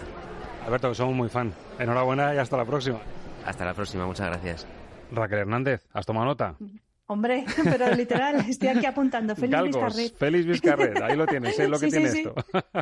Alberto, 0.66 0.88
que 0.88 0.94
somos 0.96 1.14
muy 1.14 1.28
fan. 1.28 1.52
Enhorabuena 1.78 2.34
y 2.34 2.38
hasta 2.38 2.56
la 2.56 2.64
próxima. 2.64 2.98
Hasta 3.46 3.64
la 3.64 3.74
próxima, 3.74 4.06
muchas 4.06 4.26
gracias. 4.26 4.66
Raquel 5.12 5.38
Hernández, 5.38 5.82
¿has 5.92 6.04
tomado 6.04 6.26
nota? 6.26 6.56
Hombre, 7.08 7.44
pero 7.64 7.94
literal, 7.94 8.36
estoy 8.48 8.68
aquí 8.68 8.86
apuntando. 8.86 9.34
Félix 9.34 9.52
Galgos, 9.52 9.96
Vizcarret. 9.96 10.16
Félix 10.18 10.46
Vizcarret, 10.46 11.02
ahí 11.02 11.16
lo 11.16 11.26
tienes, 11.26 11.58
es 11.58 11.68
lo 11.68 11.78
que 11.80 11.86
Sí, 11.90 11.90
sí, 11.90 11.96
tiene 11.96 12.10
sí. 12.12 12.18
esto. 12.20 12.34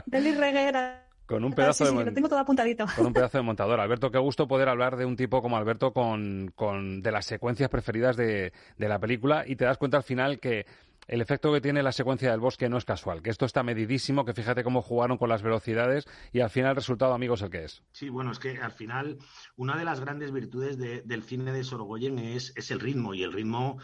Félix 0.10 0.36
Reguera. 0.38 1.02
Con 1.26 1.44
un 1.44 1.52
Ah, 1.52 1.56
pedazo 1.56 1.84
sí, 1.86 1.90
sí, 1.92 1.98
de 1.98 2.04
lo 2.04 2.12
tengo 2.12 2.28
todo 2.28 2.38
apuntadito. 2.38 2.86
con 2.94 3.06
un 3.06 3.12
pedazo 3.12 3.38
de 3.38 3.42
montador. 3.42 3.80
Alberto, 3.80 4.10
qué 4.12 4.18
gusto 4.18 4.46
poder 4.46 4.68
hablar 4.68 4.96
de 4.96 5.04
un 5.04 5.16
tipo 5.16 5.42
como 5.42 5.56
Alberto 5.56 5.92
con, 5.92 6.52
con 6.54 7.02
de 7.02 7.10
las 7.10 7.26
secuencias 7.26 7.68
preferidas 7.68 8.16
de, 8.16 8.52
de 8.78 8.88
la 8.88 8.98
película 9.00 9.42
y 9.46 9.56
te 9.56 9.64
das 9.64 9.76
cuenta 9.78 9.96
al 9.96 10.04
final 10.04 10.38
que 10.38 10.66
el 11.08 11.20
efecto 11.20 11.52
que 11.52 11.60
tiene 11.60 11.82
la 11.84 11.90
secuencia 11.92 12.30
del 12.30 12.38
bosque 12.40 12.68
no 12.68 12.78
es 12.78 12.84
casual, 12.84 13.22
que 13.22 13.30
esto 13.30 13.44
está 13.44 13.62
medidísimo, 13.64 14.24
que 14.24 14.34
fíjate 14.34 14.62
cómo 14.64 14.82
jugaron 14.82 15.18
con 15.18 15.28
las 15.28 15.42
velocidades 15.42 16.04
y 16.32 16.40
al 16.40 16.50
final 16.50 16.70
el 16.70 16.76
resultado, 16.76 17.12
amigos, 17.14 17.42
el 17.42 17.50
que 17.50 17.64
es. 17.64 17.82
Sí, 17.92 18.08
bueno, 18.08 18.30
es 18.32 18.38
que 18.40 18.58
al 18.58 18.72
final 18.72 19.18
una 19.56 19.76
de 19.76 19.84
las 19.84 19.98
grandes 20.00 20.32
virtudes 20.32 20.78
de- 20.78 21.02
del 21.02 21.22
cine 21.24 21.52
de 21.52 21.62
Sorogoyen 21.64 22.18
es, 22.20 22.52
es 22.56 22.70
el 22.72 22.78
ritmo 22.80 23.14
y 23.14 23.22
el 23.24 23.32
ritmo 23.32 23.78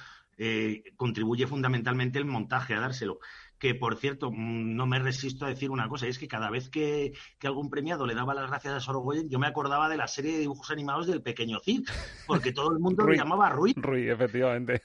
eh, 0.45 0.83
contribuye 0.97 1.47
fundamentalmente 1.47 2.19
el 2.19 2.25
montaje 2.25 2.75
a 2.75 2.81
dárselo. 2.81 3.21
Que 3.61 3.77
por 3.77 3.95
cierto, 3.97 4.33
mm, 4.33 4.75
no 4.75 4.87
me 4.87 4.99
resisto 4.99 5.45
a 5.45 5.49
decir 5.49 5.71
una 5.71 5.89
cosa, 5.89 6.07
y 6.07 6.11
es 6.11 6.19
que 6.19 6.27
cada 6.27 6.51
vez 6.51 6.69
que, 6.69 7.13
que 7.39 7.47
algún 7.47 7.71
premiado 7.71 8.07
le 8.07 8.17
daba 8.17 8.35
las 8.35 8.51
gracias 8.51 8.75
a 8.75 8.81
Sorogoyen, 8.81 9.29
yo 9.31 9.39
me 9.39 9.47
acordaba 9.47 9.89
de 9.89 9.97
la 9.97 10.09
serie 10.09 10.33
de 10.33 10.39
dibujos 10.41 10.69
animados 10.73 11.07
del 11.07 11.23
Pequeño 11.23 11.61
Cid, 11.61 11.89
porque 12.27 12.51
todo 12.53 12.73
el 12.73 12.81
mundo 12.81 13.05
Rui. 13.05 13.17
lo 13.17 13.23
llamaba 13.23 13.51
Rui. 13.51 13.73
Rui, 13.77 14.11
efectivamente. 14.11 14.83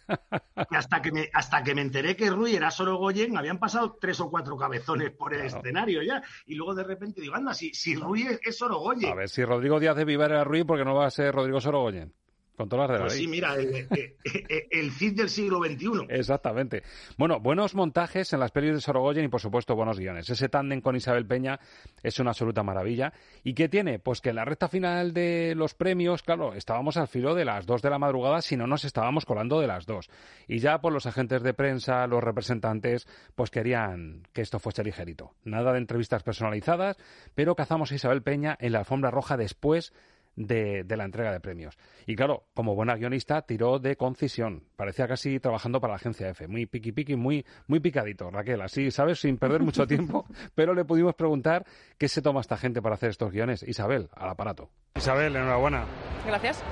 Y 0.70 0.76
hasta 0.76 1.02
que 1.02 1.12
me, 1.12 1.28
hasta 1.34 1.63
que 1.63 1.74
me 1.74 1.82
enteré 1.82 2.15
que 2.15 2.30
Rui 2.30 2.56
era 2.56 2.70
Sorogoyen, 2.70 3.36
habían 3.36 3.58
pasado 3.58 3.98
tres 4.00 4.20
o 4.20 4.30
cuatro 4.30 4.56
cabezones 4.58 5.10
por 5.10 5.34
el 5.34 5.41
escenario 5.41 6.04
ya. 6.04 6.22
Y 6.46 6.54
luego 6.54 6.76
de 6.76 6.84
repente 6.84 7.20
digo, 7.20 7.34
anda, 7.34 7.56
si, 7.56 7.74
si 7.74 7.96
Rui 7.96 8.28
es, 8.28 8.39
es 8.43 8.58
Sorogoyen. 8.60 9.12
A 9.12 9.15
ver, 9.15 9.30
si 9.30 9.43
Rodrigo 9.43 9.80
Díaz 9.80 9.96
de 9.96 10.06
Vivar 10.06 10.30
era 10.30 10.43
Ruiz, 10.43 10.65
porque 10.67 10.86
no 10.86 10.93
va 10.93 11.08
a 11.08 11.10
ser 11.10 11.34
Rodrigo 11.34 11.60
Sorogoyen. 11.60 12.13
Con 12.58 12.67
todas 12.70 12.89
las 12.89 12.98
de 12.98 13.00
la 13.00 13.06
Pues 13.06 13.13
sí, 13.20 13.28
mira, 13.28 13.54
el, 13.54 13.67
el, 13.76 13.88
el- 14.50 14.65
el 14.72 14.91
Cid 14.91 15.15
del 15.15 15.30
siglo 15.30 15.60
XXI. 15.63 16.08
Exactamente. 16.10 16.82
Bueno, 17.15 17.39
buenos 17.39 17.76
montajes 17.76 18.34
en 18.34 18.39
las 18.39 18.50
pelis 18.52 18.74
de 18.74 18.82
Sorogoyen 18.82 19.26
y, 19.26 19.28
por 19.28 19.39
supuesto, 19.39 19.76
buenos 19.76 20.00
guiones. 20.00 20.28
Ese 20.30 20.50
tándem 20.50 20.82
con 20.82 20.96
Isabel 20.96 21.28
Peña 21.28 21.60
es 22.02 22.17
una 22.20 22.32
absoluta 22.32 22.63
maravilla. 22.63 23.13
¿Y 23.43 23.54
qué 23.54 23.70
tiene? 23.70 24.00
Pues 24.00 24.22
que 24.22 24.30
en 24.32 24.38
la 24.38 24.43
recta 24.46 24.67
final 24.70 25.13
de 25.13 25.54
los 25.56 25.76
premios, 25.76 26.24
claro, 26.24 26.56
estábamos 26.56 26.98
al 26.98 27.08
filo 27.08 27.36
de 27.36 27.46
las 27.46 27.67
dos 27.67 27.84
de 27.84 27.91
la 27.91 28.00
madrugada, 28.00 28.41
si 28.41 28.58
no 28.58 28.65
nos 28.65 28.86
estábamos 28.86 29.26
colando 29.26 29.60
de 29.62 29.67
las 29.67 29.86
dos. 29.86 30.10
Y 30.48 30.58
ya, 30.58 30.82
por 30.82 30.91
los 30.93 31.06
agentes 31.06 31.43
de 31.43 31.54
prensa, 31.54 32.08
los 32.08 32.24
representantes, 32.24 33.08
pues 33.36 33.52
querían 33.52 34.24
que 34.34 34.41
esto 34.41 34.58
fuese 34.58 34.84
ligerito. 34.84 35.36
Nada 35.43 35.74
de 35.74 35.78
entrevistas 35.78 36.24
personalizadas, 36.24 36.98
pero 37.36 37.56
cazamos 37.56 37.91
a 37.91 37.96
Isabel 37.96 38.24
Peña 38.24 38.58
en 38.60 38.72
la 38.72 38.80
alfombra 38.80 39.12
roja 39.12 39.38
después 39.38 39.93
de, 40.38 40.84
de 40.86 40.97
la 40.97 41.04
entrega 41.04 41.34
de 41.34 41.41
premios. 41.41 41.78
Y 42.06 42.15
claro, 42.15 42.45
como 42.54 42.76
buena 42.76 42.95
guionista, 42.95 43.41
tiró 43.41 43.80
de 43.80 43.97
concisión. 43.97 44.63
Parecía 44.78 45.08
casi 45.08 45.39
trabajando 45.41 45.82
para 45.82 45.91
la 45.91 45.97
agencia 45.97 46.30
F. 46.30 46.47
Muy 46.47 46.65
piqui 46.67 46.93
piqui, 46.93 47.17
muy, 47.17 47.45
muy 47.67 47.82
picadito, 47.82 48.32
Raquel. 48.32 48.62
Así, 48.62 48.89
¿sabes? 48.91 49.19
Sin 49.19 49.38
perder 49.38 49.62
mucho 49.62 49.86
tiempo. 49.88 50.26
Pero 50.56 50.73
le 50.73 50.86
pudimos 50.86 51.15
preguntar 51.15 51.65
qué 51.97 52.08
se 52.08 52.21
toma 52.21 52.39
esta 52.39 52.56
gente 52.56 52.82
para 52.82 52.95
hacer 52.95 53.10
estos 53.10 53.32
guiones. 53.32 53.63
Isabel, 53.63 54.10
al 54.15 54.30
aparato. 54.30 54.69
Isabel, 54.95 55.36
enhorabuena. 55.36 55.86
Gracias. 56.26 56.63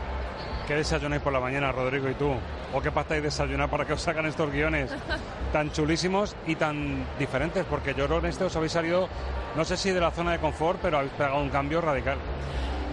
¿Qué 0.67 0.75
desayunáis 0.75 1.21
por 1.21 1.33
la 1.33 1.39
mañana, 1.39 1.71
Rodrigo 1.71 2.09
y 2.09 2.15
tú? 2.15 2.31
¿O 2.73 2.81
qué 2.81 2.91
pastáis 2.91 3.21
desayunar 3.21 3.69
para 3.69 3.85
que 3.85 3.93
os 3.93 4.01
sacan 4.01 4.25
estos 4.25 4.51
guiones 4.51 4.91
tan 5.53 5.71
chulísimos 5.71 6.35
y 6.47 6.55
tan 6.55 7.05
diferentes? 7.19 7.65
Porque 7.65 7.93
yo 7.93 8.07
creo 8.07 8.19
que 8.19 8.27
en 8.27 8.31
este 8.31 8.45
os 8.45 8.55
habéis 8.55 8.71
salido, 8.71 9.07
no 9.55 9.63
sé 9.63 9.77
si 9.77 9.91
de 9.91 10.01
la 10.01 10.11
zona 10.11 10.31
de 10.31 10.39
confort, 10.39 10.79
pero 10.81 10.97
habéis 10.97 11.13
pegado 11.13 11.41
un 11.41 11.49
cambio 11.49 11.81
radical. 11.81 12.17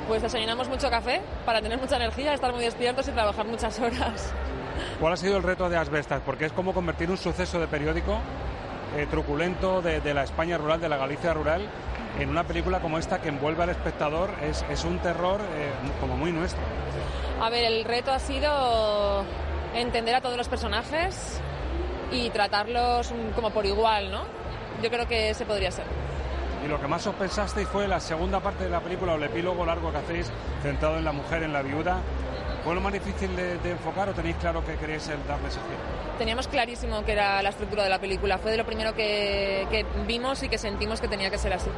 Pues 0.09 0.23
desayunamos 0.23 0.69
mucho 0.69 0.91
café 0.91 1.23
para 1.47 1.63
tener 1.63 1.79
mucha 1.79 1.97
energía, 1.97 2.35
estar 2.35 2.53
muy 2.53 2.63
despiertos 2.65 3.07
y 3.09 3.13
trabajar 3.13 3.47
muchas 3.47 3.79
horas. 3.79 4.33
¿Cuál 5.01 5.13
ha 5.13 5.17
sido 5.17 5.37
el 5.37 5.43
reto 5.43 5.69
de 5.69 5.77
Asbestas? 5.77 6.21
Porque 6.25 6.47
es 6.47 6.53
como 6.53 6.75
convertir 6.75 7.11
un 7.11 7.17
suceso 7.17 7.61
de 7.61 7.67
periódico 7.69 8.19
eh, 8.97 9.07
truculento 9.11 9.81
de, 9.81 10.01
de 10.01 10.15
la 10.15 10.25
España 10.25 10.59
rural, 10.59 10.81
de 10.81 10.89
la 10.89 10.97
Galicia 10.97 11.33
rural, 11.33 11.69
en 12.19 12.29
una 12.29 12.45
película 12.45 12.81
como 12.81 12.99
esta 12.99 13.21
que 13.21 13.29
envuelve 13.29 13.63
al 13.63 13.71
espectador. 13.71 14.31
Es, 14.43 14.65
es 14.69 14.85
un 14.85 14.99
terror 14.99 15.41
eh, 15.41 15.71
como 16.01 16.17
muy 16.17 16.33
nuestro. 16.33 16.61
A 17.41 17.49
ver, 17.49 17.65
el 17.65 17.85
reto 17.85 18.13
ha 18.13 18.19
sido 18.19 19.25
entender 19.75 20.15
a 20.15 20.21
todos 20.21 20.37
los 20.37 20.49
personajes 20.49 21.41
y 22.11 22.29
tratarlos 22.31 23.13
como 23.35 23.51
por 23.51 23.65
igual, 23.65 24.11
¿no? 24.11 24.25
Yo 24.83 24.91
creo 24.91 25.07
que 25.07 25.31
ese 25.31 25.47
podría 25.47 25.71
ser. 25.71 25.85
Y 26.65 26.69
lo 26.69 26.81
que 26.81 26.87
más 26.87 27.07
os 27.07 27.15
pensasteis 27.15 27.67
fue 27.69 27.89
la 27.89 27.99
segunda 28.01 28.41
parte 28.41 28.65
de 28.65 28.71
la 28.71 28.81
película 28.81 29.15
o 29.15 29.17
el 29.17 29.25
epílogo 29.25 29.67
largo 29.67 29.91
que 29.91 29.99
hacéis 29.99 30.31
centrado 30.63 30.99
en 30.99 31.05
la 31.05 31.13
mujer, 31.13 31.43
en 31.43 31.53
la 31.53 31.63
viuda. 31.63 32.01
¿Fue 32.65 32.75
lo 32.75 32.81
más 32.81 32.93
difícil 32.93 33.35
de, 33.35 33.59
de 33.59 33.73
enfocar 33.73 34.09
o 34.09 34.13
tenéis 34.13 34.37
claro 34.37 34.65
que 34.65 34.77
queréis 34.77 35.09
el 35.09 35.27
darle 35.27 35.49
ese 35.49 35.59
giro? 35.59 36.17
Teníamos 36.19 36.47
clarísimo 36.47 37.05
que 37.05 37.13
era 37.13 37.43
la 37.43 37.49
estructura 37.49 37.83
de 37.83 37.91
la 37.91 37.99
película. 37.99 38.39
Fue 38.39 38.53
de 38.53 38.57
lo 38.57 38.65
primero 38.65 38.95
que, 38.95 39.67
que 39.71 39.85
vimos 40.07 40.41
y 40.45 40.49
que 40.49 40.59
sentimos 40.59 41.01
que 41.01 41.09
tenía 41.09 41.29
que 41.31 41.39
ser 41.39 41.53
así. 41.53 41.71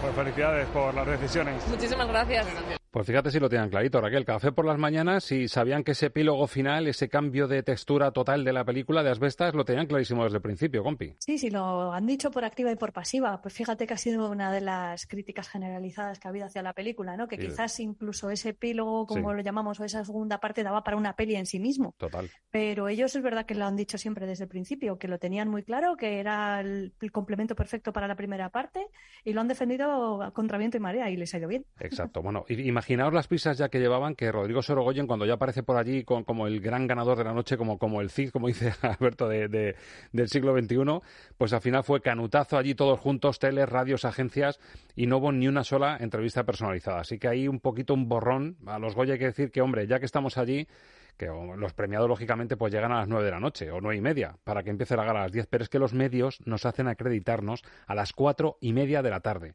Pues 0.00 0.14
felicidades 0.14 0.68
por 0.68 0.94
las 0.94 1.06
decisiones. 1.06 1.66
Muchísimas 1.66 2.06
gracias. 2.06 2.46
Pues 2.90 3.06
fíjate 3.06 3.30
si 3.30 3.38
lo 3.38 3.48
tenían 3.50 3.68
clarito, 3.68 4.00
Raquel. 4.00 4.24
Café 4.24 4.50
por 4.50 4.64
las 4.64 4.78
mañanas 4.78 5.30
y 5.30 5.46
sabían 5.48 5.84
que 5.84 5.92
ese 5.92 6.06
epílogo 6.06 6.46
final, 6.46 6.86
ese 6.86 7.08
cambio 7.08 7.46
de 7.46 7.62
textura 7.62 8.12
total 8.12 8.44
de 8.44 8.52
la 8.54 8.64
película 8.64 9.02
de 9.02 9.10
Asbestas, 9.10 9.54
lo 9.54 9.64
tenían 9.64 9.86
clarísimo 9.86 10.24
desde 10.24 10.36
el 10.36 10.42
principio, 10.42 10.82
compi. 10.82 11.14
Sí, 11.18 11.36
sí, 11.36 11.50
lo 11.50 11.92
han 11.92 12.06
dicho 12.06 12.30
por 12.30 12.44
activa 12.46 12.72
y 12.72 12.76
por 12.76 12.92
pasiva. 12.94 13.42
Pues 13.42 13.52
fíjate 13.52 13.86
que 13.86 13.92
ha 13.94 13.98
sido 13.98 14.30
una 14.30 14.50
de 14.50 14.62
las 14.62 15.06
críticas 15.06 15.48
generalizadas 15.48 16.18
que 16.18 16.28
ha 16.28 16.30
habido 16.30 16.46
hacia 16.46 16.62
la 16.62 16.72
película, 16.72 17.16
¿no? 17.16 17.28
Que 17.28 17.36
Sí. 17.36 17.42
quizás 17.48 17.78
incluso 17.80 18.30
ese 18.30 18.50
epílogo, 18.50 19.06
como 19.06 19.30
Sí. 19.30 19.36
lo 19.36 19.42
llamamos, 19.42 19.78
o 19.80 19.84
esa 19.84 20.02
segunda 20.04 20.38
parte 20.40 20.62
daba 20.62 20.82
para 20.82 20.96
una 20.96 21.14
peli 21.14 21.36
en 21.36 21.44
sí 21.46 21.60
mismo. 21.60 21.94
Total. 21.98 22.30
Pero 22.50 22.88
ellos 22.88 23.14
es 23.14 23.22
verdad 23.22 23.44
que 23.44 23.54
lo 23.54 23.66
han 23.66 23.76
dicho 23.76 23.98
siempre 23.98 24.26
desde 24.26 24.44
el 24.44 24.48
principio, 24.50 24.98
que 24.98 25.08
lo 25.08 25.18
tenían 25.18 25.48
muy 25.48 25.62
claro, 25.62 25.96
que 25.96 26.20
era 26.20 26.60
el, 26.60 26.94
el 27.02 27.12
complemento 27.12 27.54
perfecto 27.54 27.92
para 27.92 28.08
la 28.08 28.16
primera 28.16 28.48
parte 28.48 28.86
y 29.24 29.34
lo 29.34 29.42
han 29.42 29.48
defendido 29.48 30.32
contra 30.32 30.56
viento 30.56 30.78
y 30.78 30.80
marea 30.80 31.10
y 31.10 31.16
les 31.16 31.34
ha 31.34 31.38
ido 31.38 31.48
bien. 31.48 31.66
Exacto. 31.80 32.22
Bueno, 32.22 32.44
i- 32.48 32.68
imaginaos 32.78 33.12
las 33.12 33.26
prisas 33.26 33.58
ya 33.58 33.68
que 33.68 33.80
llevaban 33.80 34.14
que 34.14 34.30
Rodrigo 34.30 34.62
Sorogoyen, 34.62 35.08
cuando 35.08 35.26
ya 35.26 35.34
aparece 35.34 35.64
por 35.64 35.76
allí 35.76 36.04
con- 36.04 36.22
como 36.22 36.46
el 36.46 36.60
gran 36.60 36.86
ganador 36.86 37.18
de 37.18 37.24
la 37.24 37.32
noche, 37.32 37.56
como, 37.56 37.76
como 37.76 38.00
el 38.00 38.08
Cid, 38.10 38.30
como 38.30 38.46
dice 38.46 38.72
Alberto, 38.82 39.28
de, 39.28 39.48
de- 39.48 39.74
del 40.12 40.28
siglo 40.28 40.56
XXI, 40.56 41.00
pues 41.36 41.52
al 41.52 41.60
final 41.60 41.82
fue 41.82 42.00
canutazo 42.00 42.56
allí 42.56 42.76
todos 42.76 43.00
juntos, 43.00 43.40
teles, 43.40 43.68
radios, 43.68 44.04
agencias, 44.04 44.60
y 44.94 45.06
no 45.06 45.18
hubo 45.18 45.32
ni 45.32 45.48
una 45.48 45.64
sola 45.64 45.96
entrevista 45.98 46.44
personalizada. 46.44 47.00
Así 47.00 47.18
que 47.18 47.26
ahí 47.26 47.48
un 47.48 47.58
poquito 47.58 47.94
un 47.94 48.08
borrón. 48.08 48.56
A 48.66 48.78
los 48.78 48.94
Goya 48.94 49.14
hay 49.14 49.18
que 49.18 49.24
decir 49.26 49.50
que, 49.50 49.60
hombre, 49.60 49.88
ya 49.88 49.98
que 49.98 50.06
estamos 50.06 50.38
allí, 50.38 50.68
que 51.16 51.26
los 51.26 51.72
premiados 51.72 52.08
lógicamente 52.08 52.56
pues 52.56 52.72
llegan 52.72 52.92
a 52.92 52.98
las 53.00 53.08
nueve 53.08 53.24
de 53.24 53.32
la 53.32 53.40
noche 53.40 53.72
o 53.72 53.80
nueve 53.80 53.96
y 53.96 54.00
media 54.00 54.36
para 54.44 54.62
que 54.62 54.70
empiece 54.70 54.94
la 54.96 55.02
gala 55.04 55.18
a 55.18 55.22
las 55.24 55.32
diez, 55.32 55.48
pero 55.50 55.64
es 55.64 55.68
que 55.68 55.80
los 55.80 55.92
medios 55.92 56.38
nos 56.46 56.64
hacen 56.64 56.86
acreditarnos 56.86 57.64
a 57.88 57.96
las 57.96 58.12
cuatro 58.12 58.56
y 58.60 58.72
media 58.72 59.02
de 59.02 59.10
la 59.10 59.18
tarde 59.18 59.54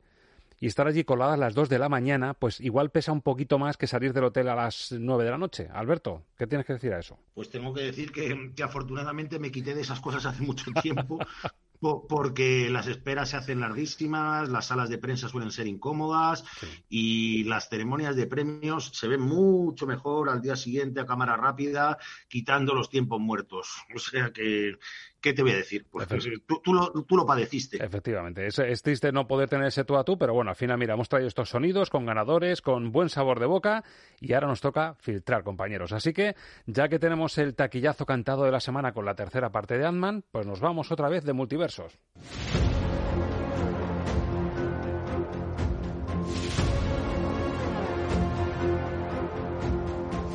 y 0.60 0.68
estar 0.68 0.88
allí 0.88 1.04
coladas 1.04 1.34
a 1.36 1.38
las 1.38 1.54
2 1.54 1.70
de 1.70 1.80
la 1.80 1.90
mañana, 1.90 2.34
pues 2.34 2.60
igual 2.62 2.90
pesa 2.92 3.12
un 3.12 3.22
poquito 3.22 3.60
más 3.60 3.78
que 3.78 3.88
salir 3.88 4.14
del 4.14 4.26
hotel 4.26 4.50
a 4.50 4.56
las 4.56 4.92
9 4.92 5.24
de 5.26 5.32
la 5.32 5.38
noche. 5.38 5.68
Alberto, 5.74 6.24
¿qué 6.38 6.48
tienes 6.48 6.66
que 6.66 6.74
decir 6.74 6.94
a 6.94 7.00
eso? 7.00 7.20
Pues 7.34 7.50
tengo 7.50 7.74
que 7.74 7.82
decir 7.82 8.12
que, 8.12 8.52
que 8.56 8.64
afortunadamente 8.64 9.40
me 9.40 9.52
quité 9.52 9.74
de 9.76 9.82
esas 9.82 10.00
cosas 10.00 10.26
hace 10.26 10.44
mucho 10.44 10.72
tiempo, 10.82 11.20
po- 11.80 12.08
porque 12.08 12.70
las 12.70 12.88
esperas 12.88 13.30
se 13.30 13.38
hacen 13.38 13.60
larguísimas, 13.60 14.48
las 14.50 14.68
salas 14.68 14.90
de 14.90 14.98
prensa 15.00 15.28
suelen 15.28 15.52
ser 15.52 15.68
incómodas 15.68 16.44
y 16.90 17.44
las 17.46 17.70
ceremonias 17.70 18.16
de 18.16 18.28
premios 18.28 18.92
se 18.94 19.08
ven 19.08 19.22
mucho 19.22 19.86
mejor 19.86 20.30
al 20.30 20.42
día 20.42 20.56
siguiente 20.56 21.02
a 21.02 21.06
cámara 21.06 21.36
rápida, 21.36 21.98
quitando 22.30 22.74
los 22.74 22.90
tiempos 22.90 23.20
muertos. 23.20 23.70
O 23.96 24.00
sea 24.00 24.32
que, 24.32 24.78
¿qué 25.24 25.34
te 25.34 25.42
voy 25.42 25.54
a 25.54 25.56
decir? 25.56 25.88
Pues, 25.90 26.08
tú, 26.46 26.62
tú 26.62 26.74
lo, 26.74 26.92
tú 26.92 27.16
lo 27.16 27.26
padeciste. 27.26 27.84
Efectivamente, 27.84 28.46
es, 28.46 28.60
es 28.60 28.82
triste 28.84 29.12
no 29.12 29.26
poder 29.26 29.50
tener 29.50 29.68
ese 29.68 29.86
tú 29.86 29.96
a 29.96 30.04
tú, 30.04 30.18
pero 30.18 30.34
bueno, 30.34 30.52
al 30.52 30.58
final, 30.58 30.78
mira, 30.78 30.94
hemos 30.94 31.08
traído 31.08 31.30
estos 31.30 31.50
sonidos 31.50 31.90
con 31.90 32.06
ganadores, 32.06 32.62
con 32.62 32.92
buen 32.92 33.08
sabor 33.10 33.40
de 33.40 33.46
boca 33.46 33.84
y 34.20 34.34
ahora 34.34 34.48
nos 34.48 34.60
toca 34.60 34.96
filtrar, 35.00 35.44
compañeros. 35.44 35.94
Así 35.94 36.12
que, 36.12 36.36
ya 36.66 36.90
que 36.90 37.00
tenemos 37.00 37.38
el 37.38 37.56
taquillazo 37.56 38.06
cantado 38.06 38.44
de 38.44 38.52
la 38.52 38.60
semana 38.60 38.92
con 38.92 39.06
la 39.06 39.16
tercera 39.16 39.50
parte 39.50 39.78
de 39.78 39.86
Ant-Man, 39.86 40.26
pues 40.30 40.46
nos 40.46 40.60
vamos 40.60 40.92
otra 40.92 41.08
vez 41.08 41.24
de 41.24 41.32
multiversos. 41.32 41.98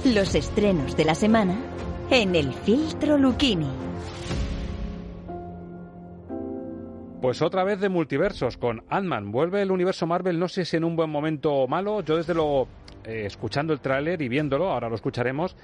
Los 0.05 0.35
estrenos 0.35 0.96
de 0.96 1.05
la 1.05 1.14
semana 1.14 1.61
en 2.11 2.35
el 2.35 2.55
filtro 2.55 3.18
Lucchini. 3.18 3.88
Pues 7.21 7.43
otra 7.43 7.65
vez 7.65 7.81
de 7.81 7.89
multiversos 7.89 8.57
con 8.57 8.85
Ant-Man. 8.89 9.33
Vuelve 9.33 9.61
el 9.61 9.73
universo 9.73 10.07
Marvel, 10.07 10.39
no 10.39 10.47
sé 10.47 10.65
si 10.65 10.77
en 10.77 10.85
un 10.85 10.95
buen 10.95 11.11
momento 11.11 11.53
o 11.53 11.67
malo. 11.67 12.01
Yo 12.03 12.17
desde 12.17 12.33
lo 12.33 12.69
eh, 13.05 13.25
escuchando 13.27 13.73
el 13.73 13.81
tráiler 13.81 14.23
y 14.23 14.29
viéndolo, 14.29 14.71
ahora 14.71 14.89
lo 14.89 14.95
escucharemos, 14.95 15.57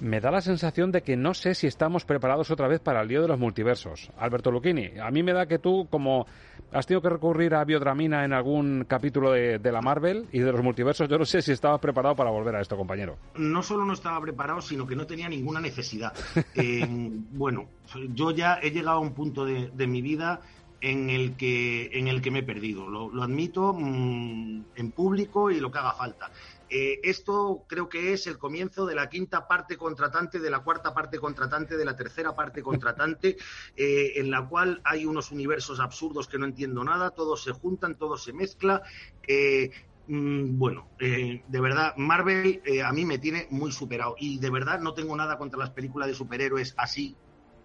me 0.00 0.20
da 0.20 0.30
la 0.30 0.40
sensación 0.40 0.92
de 0.92 1.02
que 1.02 1.16
no 1.16 1.32
sé 1.34 1.54
si 1.54 1.66
estamos 1.66 2.04
preparados 2.04 2.50
otra 2.50 2.68
vez 2.68 2.80
para 2.80 3.00
el 3.00 3.08
lío 3.08 3.22
de 3.22 3.28
los 3.28 3.38
multiversos. 3.38 4.10
Alberto 4.18 4.50
Lucchini, 4.50 4.98
a 5.02 5.10
mí 5.10 5.22
me 5.22 5.32
da 5.32 5.46
que 5.46 5.58
tú, 5.58 5.88
como 5.90 6.26
has 6.72 6.86
tenido 6.86 7.02
que 7.02 7.08
recurrir 7.10 7.54
a 7.54 7.64
biodramina 7.64 8.24
en 8.24 8.32
algún 8.32 8.84
capítulo 8.86 9.32
de, 9.32 9.58
de 9.58 9.72
la 9.72 9.80
Marvel 9.80 10.26
y 10.32 10.40
de 10.40 10.52
los 10.52 10.62
multiversos, 10.62 11.08
yo 11.08 11.18
no 11.18 11.24
sé 11.24 11.42
si 11.42 11.52
estabas 11.52 11.80
preparado 11.80 12.14
para 12.14 12.30
volver 12.30 12.56
a 12.56 12.60
esto, 12.60 12.76
compañero. 12.76 13.16
no 13.36 13.62
solo 13.62 13.84
no 13.84 13.92
estaba 13.94 14.20
preparado, 14.20 14.60
sino 14.60 14.86
que 14.86 14.96
no 14.96 15.06
tenía 15.06 15.28
ninguna 15.28 15.60
necesidad. 15.60 16.12
Eh, 16.54 16.86
bueno, 17.32 17.66
yo 18.12 18.32
ya 18.32 18.58
he 18.60 18.70
llegado 18.70 18.98
a 18.98 19.00
un 19.00 19.14
punto 19.14 19.44
de, 19.44 19.70
de 19.72 19.86
mi 19.86 20.02
vida 20.02 20.40
en 20.80 21.10
el 21.10 21.36
que, 21.36 21.90
en 21.92 22.08
el 22.08 22.22
que 22.22 22.30
me 22.30 22.40
he 22.40 22.42
perdido. 22.42 22.88
Lo, 22.88 23.10
lo 23.10 23.22
admito 23.22 23.74
mm, 23.74 24.64
en 24.74 24.92
público 24.92 25.50
y 25.50 25.60
lo 25.60 25.70
que 25.70 25.78
haga 25.78 25.92
falta. 25.92 26.30
Eh, 26.70 27.00
esto 27.02 27.64
creo 27.66 27.88
que 27.88 28.12
es 28.12 28.28
el 28.28 28.38
comienzo 28.38 28.86
de 28.86 28.94
la 28.94 29.08
quinta 29.08 29.48
parte 29.48 29.76
contratante, 29.76 30.38
de 30.38 30.50
la 30.50 30.60
cuarta 30.60 30.94
parte 30.94 31.18
contratante, 31.18 31.76
de 31.76 31.84
la 31.84 31.96
tercera 31.96 32.34
parte 32.34 32.62
contratante, 32.62 33.36
eh, 33.76 34.12
en 34.16 34.30
la 34.30 34.46
cual 34.48 34.80
hay 34.84 35.04
unos 35.04 35.32
universos 35.32 35.80
absurdos 35.80 36.28
que 36.28 36.38
no 36.38 36.46
entiendo 36.46 36.84
nada, 36.84 37.10
todos 37.10 37.42
se 37.42 37.50
juntan, 37.50 37.96
todo 37.96 38.16
se 38.16 38.32
mezcla. 38.32 38.82
Eh, 39.26 39.70
mm, 40.06 40.58
bueno, 40.58 40.88
de 40.98 41.60
verdad, 41.60 41.94
Marvel 41.96 42.62
a 42.84 42.92
mí 42.92 43.04
me 43.04 43.18
tiene 43.18 43.48
muy 43.50 43.72
superado 43.72 44.14
y 44.18 44.38
de 44.38 44.50
verdad 44.50 44.80
no 44.80 44.94
tengo 44.94 45.16
nada 45.16 45.38
contra 45.38 45.58
las 45.58 45.70
películas 45.70 46.08
de 46.08 46.14
superhéroes 46.14 46.74
así 46.76 47.16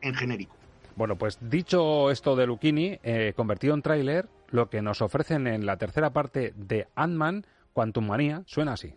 en 0.02 0.16
genérico. 0.16 0.65
Bueno, 0.96 1.18
pues 1.18 1.38
dicho 1.42 2.10
esto 2.10 2.36
de 2.36 2.48
Lucchini, 2.48 3.00
convertido 3.36 3.74
en 3.74 3.82
tráiler, 3.82 4.30
lo 4.50 4.70
que 4.70 4.82
nos 4.82 5.02
ofrecen 5.02 5.48
en 5.48 5.66
la 5.66 5.78
tercera 5.78 6.12
parte 6.12 6.54
de 6.56 6.88
Ant-Man 6.96 7.46
Quantum 7.74 8.08
Manía 8.08 8.44
suena 8.46 8.74
así. 8.74 8.96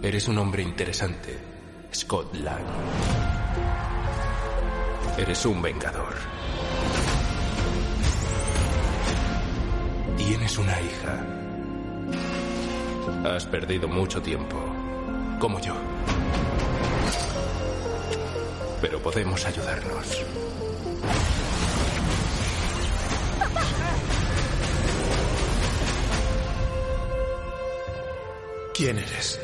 Eres 0.00 0.28
un 0.28 0.38
hombre 0.38 0.62
interesante, 0.62 1.36
Scott 1.92 2.32
Lang. 2.36 2.62
Eres 5.18 5.44
un 5.44 5.60
vengador. 5.60 6.14
Tienes 10.16 10.56
una 10.58 10.80
hija. 10.80 11.26
Has 13.24 13.46
perdido 13.46 13.88
mucho 13.88 14.22
tiempo, 14.22 14.56
como 15.40 15.58
yo. 15.58 15.74
Pero 18.80 19.02
podemos 19.02 19.44
ayudarnos. 19.44 20.24
¿Quién 28.74 28.98
eres? 28.98 29.40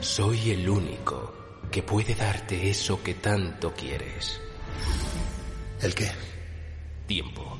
Soy 0.00 0.50
el 0.50 0.68
único 0.68 1.32
que 1.70 1.82
puede 1.82 2.14
darte 2.14 2.68
eso 2.68 3.02
que 3.02 3.14
tanto 3.14 3.72
quieres. 3.74 4.40
¿El 5.80 5.94
qué? 5.94 6.10
Tiempo. 7.06 7.57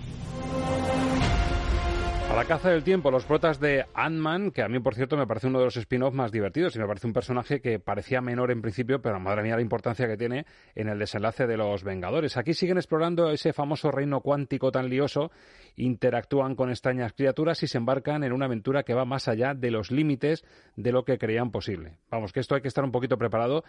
A 2.30 2.36
la 2.36 2.44
caza 2.44 2.70
del 2.70 2.84
tiempo, 2.84 3.10
los 3.10 3.24
protas 3.24 3.58
de 3.58 3.86
Ant-Man, 3.94 4.50
que 4.50 4.62
a 4.62 4.68
mí, 4.68 4.78
por 4.80 4.94
cierto, 4.94 5.16
me 5.16 5.26
parece 5.26 5.46
uno 5.46 5.58
de 5.60 5.64
los 5.64 5.76
spin-offs 5.78 6.14
más 6.14 6.30
divertidos 6.30 6.76
y 6.76 6.78
me 6.78 6.86
parece 6.86 7.06
un 7.06 7.14
personaje 7.14 7.60
que 7.60 7.80
parecía 7.80 8.20
menor 8.20 8.50
en 8.50 8.60
principio, 8.60 9.00
pero 9.00 9.18
madre 9.18 9.42
mía 9.42 9.56
la 9.56 9.62
importancia 9.62 10.06
que 10.06 10.18
tiene 10.18 10.44
en 10.74 10.88
el 10.88 10.98
desenlace 10.98 11.46
de 11.46 11.56
los 11.56 11.82
Vengadores. 11.82 12.36
Aquí 12.36 12.52
siguen 12.52 12.76
explorando 12.76 13.30
ese 13.30 13.54
famoso 13.54 13.90
reino 13.90 14.20
cuántico 14.20 14.70
tan 14.70 14.90
lioso, 14.90 15.32
interactúan 15.76 16.54
con 16.54 16.68
extrañas 16.68 17.14
criaturas 17.14 17.62
y 17.62 17.66
se 17.66 17.78
embarcan 17.78 18.22
en 18.22 18.32
una 18.32 18.44
aventura 18.44 18.82
que 18.82 18.94
va 18.94 19.06
más 19.06 19.26
allá 19.26 19.54
de 19.54 19.70
los 19.70 19.90
límites 19.90 20.44
de 20.76 20.92
lo 20.92 21.04
que 21.04 21.18
creían 21.18 21.50
posible. 21.50 21.96
Vamos, 22.10 22.32
que 22.32 22.40
esto 22.40 22.54
hay 22.54 22.60
que 22.60 22.68
estar 22.68 22.84
un 22.84 22.92
poquito 22.92 23.16
preparado. 23.16 23.64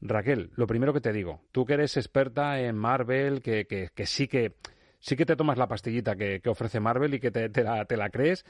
Raquel, 0.00 0.50
lo 0.56 0.66
primero 0.66 0.92
que 0.92 1.00
te 1.00 1.12
digo, 1.12 1.42
tú 1.52 1.64
que 1.66 1.74
eres 1.74 1.96
experta 1.96 2.58
en 2.58 2.74
Marvel, 2.74 3.42
que, 3.42 3.66
que, 3.66 3.90
que 3.94 4.06
sí 4.06 4.26
que 4.26 4.54
sí 5.02 5.16
que 5.16 5.26
te 5.26 5.36
tomas 5.36 5.58
la 5.58 5.68
pastillita 5.68 6.16
que, 6.16 6.40
ofrece 6.46 6.80
Marvel 6.80 7.14
y 7.14 7.20
que 7.20 7.30
te, 7.30 7.64
la, 7.64 8.10
crees. 8.10 8.46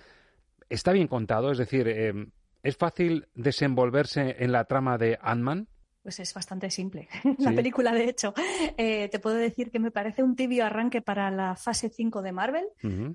Está 0.68 0.92
bien 0.92 1.08
contado, 1.08 1.50
es 1.50 1.58
decir, 1.58 1.88
eh, 1.88 2.12
¿es 2.62 2.76
fácil 2.76 3.26
desenvolverse 3.34 4.36
en 4.38 4.52
la 4.52 4.64
trama 4.66 4.98
de 4.98 5.18
Ant-Man? 5.20 5.66
Pues 6.02 6.18
es 6.20 6.34
bastante 6.34 6.68
simple. 6.68 7.08
La 7.38 7.52
película, 7.52 7.92
de 7.92 8.06
hecho, 8.06 8.34
eh, 8.76 9.08
te 9.08 9.20
puedo 9.20 9.36
decir 9.36 9.70
que 9.70 9.78
me 9.78 9.92
parece 9.92 10.24
un 10.24 10.34
tibio 10.34 10.66
arranque 10.66 11.00
para 11.00 11.30
la 11.30 11.54
fase 11.54 11.90
5 11.90 12.22
de 12.22 12.32
Marvel, 12.32 12.64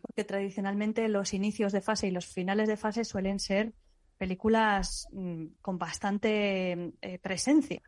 porque 0.02 0.23
tradicionalmente 0.23 1.10
los 1.10 1.34
inicios 1.34 1.73
de 1.73 1.82
fase 1.82 2.08
y 2.08 2.12
los 2.12 2.26
finales 2.26 2.69
de 2.69 2.78
fase 2.78 3.04
suelen 3.04 3.39
ser 3.39 3.73
películas 4.17 5.08
mm, 5.12 5.47
con 5.62 5.78
bastante 5.78 6.93
eh, 7.02 7.19
presencia. 7.21 7.82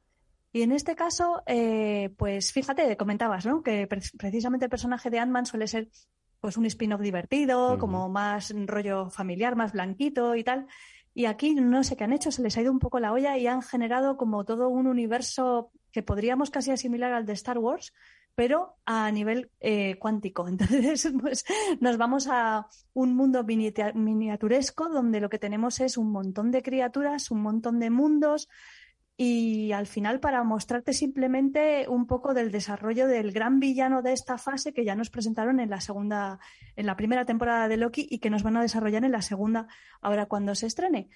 Y 0.51 0.63
en 0.63 0.71
este 0.71 0.95
caso, 0.95 1.43
eh, 1.45 2.13
pues 2.17 2.51
fíjate, 2.51 2.97
comentabas, 2.97 3.45
¿no? 3.45 3.61
Que 3.61 3.87
precisamente 3.87 4.65
el 4.65 4.69
personaje 4.69 5.09
de 5.09 5.19
Ant-Man 5.19 5.45
suele 5.45 5.67
ser 5.67 5.89
pues 6.39 6.57
un 6.57 6.65
spin-off 6.65 7.01
divertido, 7.01 7.77
como 7.77 8.09
más 8.09 8.53
rollo 8.65 9.09
familiar, 9.09 9.55
más 9.55 9.73
blanquito 9.73 10.35
y 10.35 10.43
tal. 10.43 10.67
Y 11.13 11.25
aquí 11.25 11.53
no 11.53 11.83
sé 11.83 11.97
qué 11.97 12.05
han 12.05 12.13
hecho, 12.13 12.31
se 12.31 12.41
les 12.41 12.57
ha 12.57 12.61
ido 12.61 12.71
un 12.71 12.79
poco 12.79 12.99
la 12.99 13.11
olla 13.11 13.37
y 13.37 13.45
han 13.45 13.61
generado 13.61 14.15
como 14.15 14.45
todo 14.45 14.69
un 14.69 14.87
universo 14.87 15.71
que 15.91 16.03
podríamos 16.03 16.49
casi 16.49 16.71
asimilar 16.71 17.11
al 17.13 17.25
de 17.25 17.33
Star 17.33 17.57
Wars, 17.57 17.93
pero 18.35 18.77
a 18.85 19.11
nivel 19.11 19.51
eh, 19.59 19.97
cuántico. 19.99 20.47
Entonces, 20.47 21.11
pues 21.19 21.43
nos 21.81 21.97
vamos 21.97 22.27
a 22.29 22.67
un 22.93 23.15
mundo 23.15 23.43
miniaturesco 23.43 24.87
donde 24.89 25.19
lo 25.19 25.29
que 25.29 25.39
tenemos 25.39 25.79
es 25.81 25.97
un 25.97 26.11
montón 26.11 26.51
de 26.51 26.63
criaturas, 26.63 27.31
un 27.31 27.41
montón 27.41 27.79
de 27.79 27.89
mundos, 27.89 28.47
y 29.21 29.73
al 29.73 29.85
final 29.85 30.21
para 30.21 30.41
mostrarte 30.45 30.93
simplemente 30.93 31.89
un 31.89 32.07
poco 32.07 32.33
del 32.33 32.53
desarrollo 32.53 33.05
del 33.05 33.33
gran 33.33 33.59
villano 33.59 34.01
de 34.01 34.13
esta 34.13 34.37
fase 34.37 34.71
que 34.71 34.85
ya 34.85 34.95
nos 34.95 35.09
presentaron 35.09 35.59
en 35.59 35.69
la 35.69 35.81
segunda, 35.81 36.39
en 36.77 36.85
la 36.85 36.95
primera 36.95 37.25
temporada 37.25 37.67
de 37.67 37.75
Loki 37.75 38.07
y 38.09 38.19
que 38.19 38.29
nos 38.29 38.43
van 38.43 38.55
a 38.55 38.61
desarrollar 38.61 39.03
en 39.03 39.11
la 39.11 39.21
segunda 39.21 39.67
ahora 39.99 40.27
cuando 40.27 40.55
se 40.55 40.67
estrene. 40.67 41.09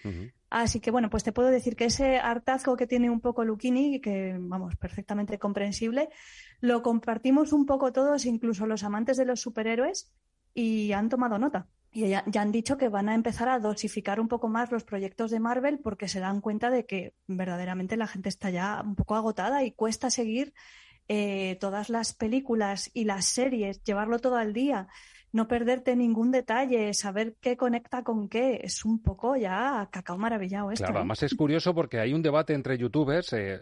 Así 0.50 0.82
que 0.82 0.92
bueno, 0.92 1.10
pues 1.10 1.24
te 1.24 1.32
puedo 1.32 1.48
decir 1.48 1.78
que 1.78 1.86
ese 1.86 2.18
hartazgo 2.18 2.76
que 2.76 2.88
tiene 2.88 3.10
un 3.10 3.22
poco 3.22 3.46
Luchini, 3.46 4.02
que 4.02 4.36
vamos, 4.38 4.76
perfectamente 4.76 5.40
comprensible, 5.40 6.10
lo 6.60 6.84
compartimos 6.84 7.54
un 7.54 7.66
poco 7.66 7.94
todos, 7.94 8.26
incluso 8.26 8.68
los 8.68 8.84
amantes 8.84 9.16
de 9.16 9.24
los 9.24 9.40
superhéroes, 9.40 10.12
y 10.54 10.92
han 10.92 11.08
tomado 11.08 11.40
nota. 11.40 11.70
Y 11.96 12.10
ya, 12.10 12.24
han 12.40 12.52
dicho 12.52 12.78
que 12.78 12.90
van 12.90 13.08
a 13.08 13.14
empezar 13.14 13.50
a 13.50 13.60
dosificar 13.60 14.20
un 14.20 14.28
poco 14.28 14.48
más 14.48 14.72
los 14.72 14.84
proyectos 14.84 15.30
de 15.30 15.40
Marvel 15.40 15.78
porque 15.78 16.08
se 16.08 16.20
dan 16.20 16.42
cuenta 16.42 16.72
de 16.72 16.88
que 16.88 17.14
verdaderamente 17.28 17.98
la 17.98 18.08
gente 18.08 18.30
está 18.30 18.50
ya 18.50 18.82
un 18.84 18.96
poco 18.96 19.16
agotada 19.16 19.64
y 19.64 19.72
cuesta 19.72 20.10
seguir 20.10 20.54
eh, 21.08 21.56
todas 21.60 21.90
las 21.92 22.14
películas 22.14 22.90
y 22.96 23.04
las 23.04 23.26
series, 23.26 23.84
llevarlo 23.84 24.18
todo 24.18 24.38
al 24.38 24.54
día, 24.54 24.88
no 25.32 25.48
perderte 25.48 25.96
ningún 25.96 26.32
detalle, 26.32 26.96
saber 26.96 27.36
qué 27.40 27.58
conecta 27.58 28.04
con 28.04 28.28
qué. 28.28 28.62
Es 28.64 28.86
un 28.86 29.00
poco 29.00 29.36
ya 29.36 29.88
cacao 29.92 30.18
maravillado 30.18 30.72
esto. 30.72 30.86
Claro, 30.86 30.96
¿eh? 30.96 31.00
además 31.02 31.22
es 31.22 31.36
curioso 31.36 31.76
porque 31.76 32.00
hay 32.00 32.14
un 32.14 32.24
debate 32.24 32.54
entre 32.54 32.76
youtubers 32.76 33.34
eh, 33.34 33.60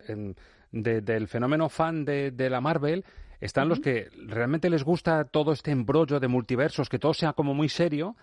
del 0.71 1.27
fenómeno 1.27 1.67
fan 1.67 2.05
de, 2.05 2.31
de 2.31 2.49
la 2.49 2.61
Marvel 2.61 3.03
están 3.41 3.67
los 3.67 3.79
que 3.79 4.09
realmente 4.27 4.69
les 4.69 4.83
gusta 4.83 5.25
todo 5.25 5.51
este 5.51 5.71
embrollo 5.71 6.19
de 6.19 6.27
multiversos, 6.27 6.87
que 6.87 6.99
todo 6.99 7.13
sea 7.13 7.33
como 7.33 7.53
muy 7.53 7.67
serio, 7.67 8.15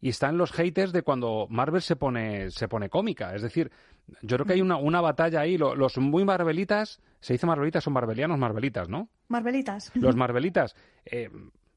y 0.00 0.10
están 0.10 0.36
los 0.36 0.52
haters 0.52 0.92
de 0.92 1.02
cuando 1.02 1.46
Marvel 1.48 1.80
se 1.80 1.96
pone, 1.96 2.50
se 2.50 2.68
pone 2.68 2.90
cómica. 2.90 3.34
Es 3.34 3.42
decir, 3.42 3.72
yo 4.20 4.36
creo 4.36 4.46
que 4.46 4.52
hay 4.52 4.60
una, 4.60 4.76
una 4.76 5.00
batalla 5.00 5.40
ahí. 5.40 5.56
Los, 5.56 5.96
muy 5.96 6.24
Marvelitas, 6.24 7.00
se 7.20 7.32
dice 7.32 7.46
Marvelitas, 7.46 7.82
son 7.82 7.94
Marvelianos, 7.94 8.38
Marvelitas, 8.38 8.88
¿no? 8.88 9.08
Marvelitas. 9.28 9.90
Los 9.94 10.14
Marvelitas 10.16 10.76
eh, 11.06 11.30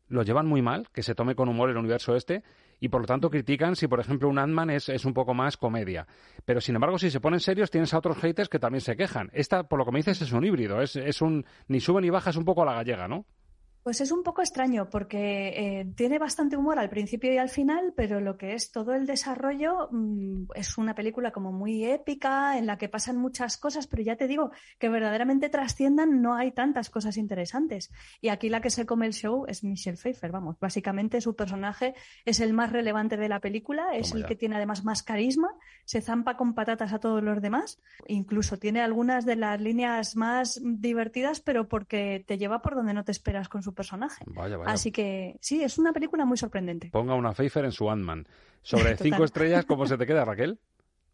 lo 0.09 0.23
llevan 0.23 0.47
muy 0.47 0.61
mal, 0.61 0.89
que 0.91 1.01
se 1.01 1.15
tome 1.15 1.35
con 1.35 1.47
humor 1.47 1.69
el 1.69 1.77
universo 1.77 2.15
este, 2.15 2.43
y 2.79 2.89
por 2.89 3.01
lo 3.01 3.07
tanto 3.07 3.29
critican 3.29 3.75
si, 3.75 3.87
por 3.87 3.99
ejemplo, 3.99 4.29
un 4.29 4.39
Ant-Man 4.39 4.69
es, 4.69 4.89
es, 4.89 5.05
un 5.05 5.13
poco 5.13 5.33
más 5.33 5.57
comedia. 5.57 6.07
Pero, 6.45 6.61
sin 6.61 6.75
embargo, 6.75 6.97
si 6.97 7.09
se 7.09 7.19
ponen 7.19 7.39
serios, 7.39 7.71
tienes 7.71 7.93
a 7.93 7.97
otros 7.97 8.17
haters 8.17 8.49
que 8.49 8.59
también 8.59 8.81
se 8.81 8.95
quejan. 8.95 9.29
Esta, 9.33 9.63
por 9.63 9.79
lo 9.79 9.85
que 9.85 9.91
me 9.91 9.99
dices, 9.99 10.21
es 10.21 10.31
un 10.31 10.45
híbrido, 10.45 10.81
es, 10.81 10.95
es 10.95 11.21
un 11.21 11.45
ni 11.67 11.79
sube 11.79 12.01
ni 12.01 12.09
baja, 12.09 12.29
es 12.29 12.37
un 12.37 12.45
poco 12.45 12.63
a 12.63 12.65
la 12.65 12.73
gallega, 12.73 13.07
¿no? 13.07 13.25
Pues 13.89 14.01
es 14.01 14.11
un 14.11 14.21
poco 14.21 14.43
extraño 14.43 14.87
porque 14.87 15.79
eh, 15.79 15.91
tiene 15.95 16.19
bastante 16.19 16.55
humor 16.55 16.77
al 16.77 16.91
principio 16.91 17.33
y 17.33 17.39
al 17.39 17.49
final, 17.49 17.91
pero 17.97 18.19
lo 18.21 18.37
que 18.37 18.53
es 18.53 18.71
todo 18.71 18.93
el 18.93 19.07
desarrollo 19.07 19.89
mm, 19.89 20.51
es 20.53 20.77
una 20.77 20.93
película 20.93 21.31
como 21.31 21.51
muy 21.51 21.85
épica 21.85 22.59
en 22.59 22.67
la 22.67 22.77
que 22.77 22.87
pasan 22.87 23.17
muchas 23.17 23.57
cosas, 23.57 23.87
pero 23.87 24.03
ya 24.03 24.15
te 24.15 24.27
digo 24.27 24.51
que 24.77 24.89
verdaderamente 24.89 25.49
trasciendan 25.49 26.21
no 26.21 26.35
hay 26.35 26.51
tantas 26.51 26.91
cosas 26.91 27.17
interesantes. 27.17 27.89
Y 28.21 28.29
aquí 28.29 28.49
la 28.49 28.61
que 28.61 28.69
se 28.69 28.85
come 28.85 29.07
el 29.07 29.13
show 29.13 29.45
es 29.47 29.63
Michelle 29.63 29.97
Pfeiffer, 29.97 30.31
vamos, 30.31 30.59
básicamente 30.59 31.19
su 31.19 31.35
personaje 31.35 31.95
es 32.25 32.41
el 32.41 32.53
más 32.53 32.71
relevante 32.71 33.17
de 33.17 33.27
la 33.27 33.39
película, 33.39 33.95
es 33.95 34.13
el 34.13 34.23
que 34.27 34.35
tiene 34.35 34.57
además 34.57 34.83
más 34.85 35.01
carisma, 35.01 35.49
se 35.85 36.01
zampa 36.01 36.37
con 36.37 36.53
patatas 36.53 36.93
a 36.93 36.99
todos 36.99 37.23
los 37.23 37.41
demás, 37.41 37.81
incluso 38.05 38.59
tiene 38.59 38.81
algunas 38.81 39.25
de 39.25 39.35
las 39.35 39.59
líneas 39.59 40.15
más 40.15 40.61
divertidas, 40.63 41.39
pero 41.39 41.67
porque 41.67 42.23
te 42.27 42.37
lleva 42.37 42.61
por 42.61 42.75
donde 42.75 42.93
no 42.93 43.03
te 43.03 43.11
esperas 43.11 43.49
con 43.49 43.63
su 43.63 43.73
personaje. 43.79 44.25
Así 44.65 44.91
que 44.91 45.37
sí, 45.39 45.63
es 45.63 45.77
una 45.77 45.93
película 45.93 46.25
muy 46.25 46.35
sorprendente. 46.35 46.89
Ponga 46.91 47.15
una 47.15 47.31
Pfeiffer 47.31 47.63
en 47.63 47.71
su 47.71 47.89
Ant-Man. 47.89 48.27
Sobre 48.61 48.97
cinco 48.97 49.23
estrellas, 49.23 49.65
¿cómo 49.65 49.85
se 49.85 49.97
te 49.97 50.05
queda, 50.05 50.25
Raquel? 50.25 50.59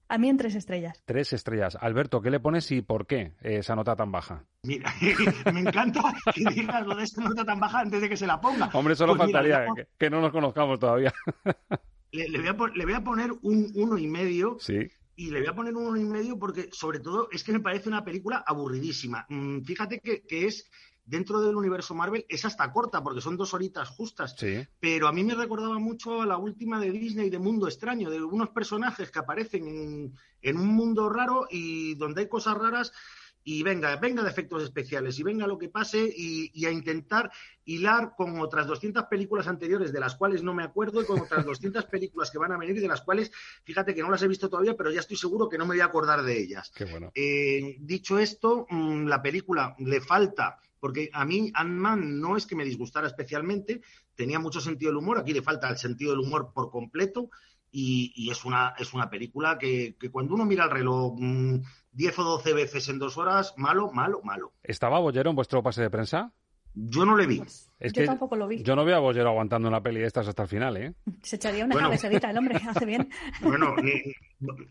A 0.09 0.17
mí 0.17 0.29
en 0.29 0.37
tres 0.37 0.55
estrellas. 0.55 1.03
Tres 1.05 1.31
estrellas. 1.33 1.77
Alberto, 1.79 2.21
¿qué 2.21 2.31
le 2.31 2.39
pones 2.39 2.71
y 2.71 2.81
por 2.81 3.05
qué 3.05 3.33
esa 3.41 3.75
nota 3.75 3.95
tan 3.95 4.11
baja? 4.11 4.45
Mira, 4.63 4.91
me 5.53 5.59
encanta 5.59 6.01
que 6.33 6.43
digas 6.49 6.87
lo 6.87 6.95
de 6.95 7.03
esta 7.03 7.23
nota 7.23 7.45
tan 7.45 7.59
baja 7.59 7.81
antes 7.81 8.01
de 8.01 8.09
que 8.09 8.17
se 8.17 8.25
la 8.25 8.41
ponga. 8.41 8.71
Hombre, 8.73 8.95
solo 8.95 9.15
pues 9.15 9.31
faltaría 9.31 9.67
que, 9.97 10.09
no 10.09 10.21
nos 10.21 10.31
conozcamos 10.31 10.79
todavía. 10.79 11.13
Le, 12.11 12.39
voy, 12.39 12.93
a, 12.93 13.03
poner 13.03 13.31
un 13.41 13.71
uno 13.75 13.97
y 13.97 14.07
medio. 14.07 14.57
Sí. 14.59 14.87
Y 15.17 15.31
le 15.31 15.41
voy 15.41 15.49
a 15.49 15.53
poner 15.53 15.75
un 15.75 15.85
uno 15.85 15.97
y 15.97 16.05
medio 16.05 16.39
porque, 16.39 16.69
sobre 16.71 17.01
todo, 17.01 17.27
es 17.29 17.43
que 17.43 17.51
me 17.51 17.59
parece 17.59 17.89
una 17.89 18.05
película 18.05 18.41
aburridísima. 18.47 19.25
Mm, 19.27 19.63
fíjate 19.63 19.99
que, 19.99 20.23
que 20.25 20.45
es 20.45 20.71
dentro 21.05 21.39
del 21.41 21.55
universo 21.55 21.93
Marvel 21.93 22.25
es 22.27 22.45
hasta 22.45 22.71
corta, 22.71 23.03
porque 23.03 23.21
son 23.21 23.37
dos 23.37 23.53
horitas 23.53 23.89
justas. 23.89 24.35
Sí. 24.37 24.65
Pero 24.79 25.07
a 25.07 25.11
mí 25.11 25.23
me 25.23 25.35
recordaba 25.35 25.79
mucho 25.79 26.21
a 26.21 26.25
la 26.25 26.37
última 26.37 26.79
de 26.79 26.91
Disney 26.91 27.29
de 27.29 27.39
Mundo 27.39 27.67
Extraño, 27.67 28.09
de 28.09 28.23
unos 28.23 28.49
personajes 28.49 29.11
que 29.11 29.19
aparecen 29.19 29.67
en, 29.67 30.13
en 30.41 30.57
un 30.57 30.67
mundo 30.67 31.09
raro 31.09 31.47
y 31.49 31.95
donde 31.95 32.21
hay 32.21 32.27
cosas 32.27 32.57
raras 32.57 32.91
y 33.47 33.61
venga, 33.61 33.95
venga 33.97 34.23
de 34.23 34.29
efectos 34.29 34.63
especiales 34.63 35.19
y 35.19 35.23
venga 35.23 35.45
lo 35.45 35.59
que 35.59 35.69
pase 35.69 36.03
y, 36.03 36.49
y, 36.51 36.65
a 36.65 36.71
intentar 36.71 37.31
hilar 37.63 38.15
con 38.17 38.39
otras 38.39 38.65
200 38.65 39.03
películas 39.05 39.47
anteriores 39.47 39.93
de 39.93 39.99
las 39.99 40.15
cuales 40.15 40.41
no 40.41 40.55
me 40.55 40.63
acuerdo 40.63 41.03
y 41.03 41.05
con 41.05 41.19
otras 41.21 41.45
200 41.45 41.85
películas 41.85 42.31
que 42.31 42.39
van 42.39 42.51
a 42.51 42.57
venir 42.57 42.81
de 42.81 42.87
las 42.87 43.01
cuales, 43.01 43.31
fíjate 43.63 43.93
que 43.93 44.01
no 44.01 44.09
las 44.09 44.23
he 44.23 44.27
visto 44.27 44.49
todavía, 44.49 44.75
pero 44.75 44.91
ya 44.91 44.99
estoy 44.99 45.15
seguro 45.15 45.47
que 45.47 45.59
no 45.59 45.65
me 45.65 45.75
voy 45.75 45.81
a 45.81 45.85
acordar 45.85 46.23
de 46.23 46.39
ellas. 46.39 46.71
Qué 46.75 46.85
bueno. 46.85 47.11
Eh, 47.13 47.77
dicho 47.79 48.17
esto, 48.17 48.65
mmm, 48.67 49.05
la 49.05 49.21
película 49.21 49.75
le 49.77 50.01
falta, 50.01 50.57
porque 50.85 51.09
a 51.13 51.25
mí 51.25 51.51
Ant-Man 51.55 52.21
no 52.21 52.37
es 52.37 52.45
que 52.45 52.55
me 52.55 52.63
disgustara 52.63 53.07
especialmente, 53.07 53.81
tenía 54.13 54.37
mucho 54.37 54.61
sentido 54.61 54.91
del 54.91 54.99
humor, 54.99 55.17
aquí 55.17 55.33
le 55.33 55.41
falta 55.41 55.67
el 55.67 55.77
sentido 55.77 56.11
del 56.11 56.19
humor 56.19 56.51
por 56.53 56.69
completo. 56.69 57.31
Y, 57.71 58.13
y, 58.15 58.29
es, 58.29 58.45
una, 58.45 58.75
es 58.77 58.93
una 58.93 59.09
película 59.09 59.57
que, 59.57 59.95
que, 59.99 60.11
cuando 60.11 60.35
uno 60.35 60.45
mira 60.45 60.65
el 60.65 60.69
reloj 60.69 61.15
mmm, 61.17 61.55
10 61.93 62.19
o 62.19 62.23
12 62.23 62.53
veces 62.53 62.87
en 62.89 62.99
dos 62.99 63.17
horas, 63.17 63.55
malo, 63.57 63.91
malo, 63.93 64.21
malo. 64.23 64.53
¿Estaba 64.61 64.99
Bollero 64.99 65.31
en 65.31 65.35
vuestro 65.35 65.63
pase 65.63 65.81
de 65.81 65.89
prensa? 65.89 66.31
Yo 66.75 67.03
no 67.03 67.17
le 67.17 67.25
vi. 67.25 67.41
Es 67.77 67.91
yo 67.91 68.01
que 68.01 68.07
tampoco 68.07 68.37
lo 68.37 68.47
vi. 68.47 68.63
Yo 68.63 68.75
no 68.75 68.85
veo 68.85 68.95
a 68.95 68.99
Bollero 68.99 69.29
aguantando 69.29 69.67
una 69.67 69.81
peli 69.81 69.99
de 69.99 70.07
estas 70.07 70.27
hasta 70.27 70.43
el 70.43 70.47
final, 70.47 70.77
¿eh? 70.77 70.93
Se 71.21 71.35
echaría 71.35 71.65
una 71.65 71.75
bueno, 71.75 71.89
cabecerita 71.89 72.29
el 72.31 72.37
hombre, 72.37 72.55
hace 72.69 72.85
bien. 72.85 73.09
Bueno, 73.41 73.75
y, 73.83 74.13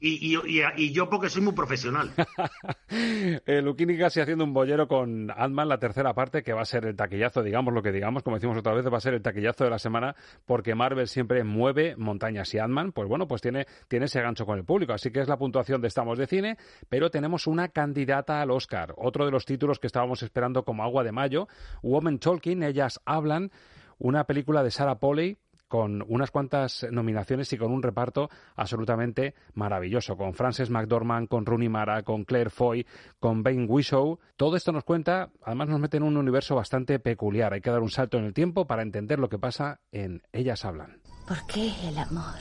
y, 0.01 0.37
y, 0.37 0.63
y, 0.77 0.93
yo 0.93 1.11
porque 1.11 1.29
soy 1.29 1.43
muy 1.43 1.53
profesional. 1.53 2.13
eh, 2.89 3.61
Luquini 3.61 3.99
casi 3.99 4.21
haciendo 4.21 4.45
un 4.45 4.55
bollero 4.55 4.89
con 4.89 5.31
Ant-Man, 5.31 5.69
la 5.69 5.79
tercera 5.79 6.15
parte, 6.15 6.43
que 6.43 6.55
va 6.55 6.63
a 6.63 6.65
ser 6.65 6.87
el 6.87 6.97
taquillazo, 6.97 7.43
digamos 7.43 7.75
lo 7.75 7.83
que 7.83 7.93
digamos, 7.93 8.23
como 8.23 8.37
decimos 8.37 8.57
otra 8.57 8.73
vez, 8.73 8.87
va 8.91 8.97
a 8.97 9.01
ser 9.01 9.13
el 9.13 9.23
taquillazo 9.23 9.65
de 9.65 9.71
la 9.71 9.79
semana, 9.79 10.17
porque 10.47 10.75
Marvel 10.75 11.07
siempre 11.07 11.45
mueve 11.45 11.97
montañas 11.97 12.55
y 12.55 12.59
Ant-Man, 12.59 12.93
pues 12.93 13.07
bueno, 13.07 13.29
pues 13.29 13.43
tiene, 13.43 13.67
tiene 13.87 14.07
ese 14.07 14.23
gancho 14.23 14.47
con 14.47 14.59
el 14.59 14.65
público. 14.65 14.95
Así 14.95 15.11
que 15.11 15.21
es 15.21 15.29
la 15.29 15.37
puntuación 15.37 15.83
de 15.83 15.89
Estamos 15.89 16.19
de 16.19 16.27
Cine, 16.27 16.57
pero 16.89 17.11
tenemos 17.11 17.47
una 17.47 17.69
candidata 17.69 18.41
al 18.41 18.51
Oscar, 18.51 18.95
otro 18.97 19.27
de 19.27 19.31
los 19.31 19.45
títulos 19.45 19.79
que 19.79 19.89
estábamos 19.89 20.23
esperando 20.23 20.65
como 20.65 20.83
agua 20.83 21.05
de 21.05 21.13
mayo, 21.13 21.49
Woman 21.83 22.19
Talking, 22.19 22.63
ellas 22.63 22.95
hablan, 23.05 23.51
una 23.99 24.25
película 24.25 24.63
de 24.63 24.71
Sarah 24.71 24.99
Polley 24.99 25.39
con 25.69 26.05
unas 26.07 26.31
cuantas 26.31 26.87
nominaciones 26.91 27.53
y 27.53 27.59
con 27.59 27.73
un 27.73 27.83
reparto 27.83 28.31
absolutamente 28.55 29.35
maravilloso, 29.55 30.17
con 30.17 30.35
Frances 30.35 30.71
McDormand, 30.71 31.27
con 31.27 31.47
Rooney 31.47 31.69
Mara, 31.69 32.03
con 32.05 32.25
Claire 32.25 32.51
Foy, 32.51 32.87
con 33.19 33.43
Ben 33.43 33.67
Whishaw. 33.69 34.19
Todo 34.37 34.57
esto 34.57 34.71
nos 34.71 34.85
cuenta, 34.85 35.31
además 35.43 35.69
nos 35.69 35.81
mete 35.81 35.97
en 35.97 36.05
un 36.05 36.17
universo 36.17 36.55
bastante 36.55 36.99
peculiar. 37.01 37.55
Hay 37.55 37.61
que 37.61 37.71
dar 37.71 37.81
un 37.81 37.91
salto 37.91 38.19
en 38.19 38.25
el 38.25 38.35
tiempo 38.35 38.67
para 38.67 38.83
entender 38.83 39.19
lo 39.19 39.29
que 39.29 39.39
pasa 39.39 39.81
en 39.91 40.23
Ellas 40.33 40.65
Hablan. 40.65 41.01
¿Por 41.27 41.45
qué 41.47 41.73
el 41.89 41.99
amor? 41.99 42.39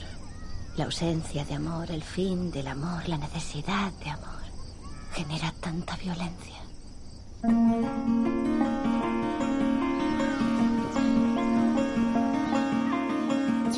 La 0.76 0.84
ausencia 0.84 1.44
de 1.44 1.54
amor, 1.54 1.90
el 1.90 2.02
fin 2.02 2.50
del 2.50 2.66
amor, 2.68 3.08
la 3.08 3.18
necesidad 3.18 3.92
de 4.04 4.10
amor, 4.10 4.42
genera 5.12 5.52
tanta 5.60 5.96
violencia. 5.96 6.60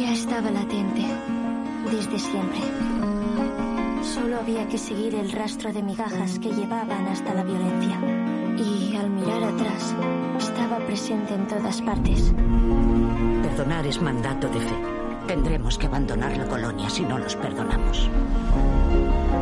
Ya 0.07 0.12
estaba 0.12 0.49
latente, 0.53 1.05
desde 1.90 2.16
siempre. 2.21 2.61
Solo 4.05 4.37
había 4.37 4.69
que 4.69 4.79
seguir 4.79 5.16
el 5.16 5.33
rastro 5.33 5.73
de 5.73 5.83
migajas 5.83 6.38
que 6.38 6.53
llevaban 6.53 7.09
hasta 7.09 7.35
la 7.35 7.42
violencia. 7.42 7.99
Y 8.57 8.95
al 8.95 9.11
mirar 9.11 9.42
atrás, 9.42 9.97
estaba 10.38 10.79
presente 10.87 11.35
en 11.35 11.49
todas 11.49 11.83
partes. 11.83 12.33
Perdonar 13.42 13.85
es 13.85 14.01
mandato 14.01 14.49
de 14.49 14.61
fe. 14.61 14.77
Tendremos 15.27 15.77
que 15.77 15.87
abandonar 15.87 16.37
la 16.37 16.47
colonia 16.47 16.88
si 16.88 17.03
no 17.03 17.19
los 17.19 17.35
perdonamos. 17.35 18.09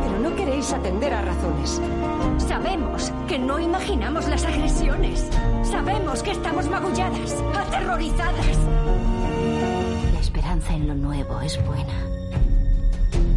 Pero 0.01 0.19
no 0.19 0.35
queréis 0.35 0.73
atender 0.73 1.13
a 1.13 1.21
razones. 1.21 1.79
Sabemos 2.39 3.13
que 3.27 3.37
no 3.37 3.59
imaginamos 3.59 4.27
las 4.27 4.43
agresiones. 4.43 5.29
Sabemos 5.61 6.23
que 6.23 6.31
estamos 6.31 6.67
magulladas, 6.67 7.35
aterrorizadas. 7.55 8.57
Esperanza 10.35 10.73
en 10.73 10.87
lo 10.89 10.95
nuevo 10.95 11.39
es 11.39 11.65
buena. 11.65 12.09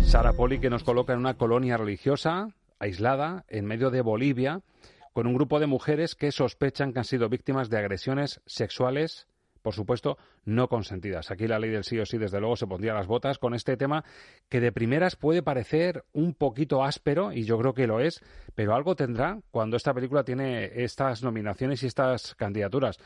Sara 0.02 0.32
Poli 0.32 0.58
que 0.58 0.68
nos 0.68 0.82
coloca 0.82 1.12
en 1.12 1.20
una 1.20 1.34
colonia 1.34 1.76
religiosa 1.76 2.48
aislada 2.80 3.44
en 3.46 3.66
medio 3.66 3.92
de 3.92 4.00
Bolivia 4.00 4.62
con 5.12 5.28
un 5.28 5.34
grupo 5.34 5.60
de 5.60 5.68
mujeres 5.68 6.16
que 6.16 6.32
sospechan 6.32 6.92
que 6.92 6.98
han 6.98 7.04
sido 7.04 7.28
víctimas 7.28 7.70
de 7.70 7.78
agresiones 7.78 8.40
sexuales 8.46 9.28
por 9.68 9.74
supuesto, 9.74 10.16
no 10.46 10.66
consentidas. 10.66 11.30
Aquí 11.30 11.46
la 11.46 11.58
ley 11.58 11.68
del 11.68 11.84
sí 11.84 11.98
o 11.98 12.06
sí, 12.06 12.16
desde 12.16 12.40
luego, 12.40 12.56
se 12.56 12.66
pondría 12.66 12.94
las 12.94 13.06
botas 13.06 13.38
con 13.38 13.52
este 13.52 13.76
tema 13.76 14.02
que 14.48 14.60
de 14.60 14.72
primeras 14.72 15.14
puede 15.14 15.42
parecer 15.42 16.06
un 16.14 16.32
poquito 16.32 16.82
áspero, 16.82 17.32
y 17.34 17.44
yo 17.44 17.58
creo 17.58 17.74
que 17.74 17.86
lo 17.86 18.00
es, 18.00 18.22
pero 18.54 18.74
algo 18.74 18.96
tendrá 18.96 19.42
cuando 19.50 19.76
esta 19.76 19.92
película 19.92 20.24
tiene 20.24 20.82
estas 20.82 21.22
nominaciones 21.22 21.82
y 21.82 21.86
estas 21.86 22.34
candidaturas. 22.34 22.98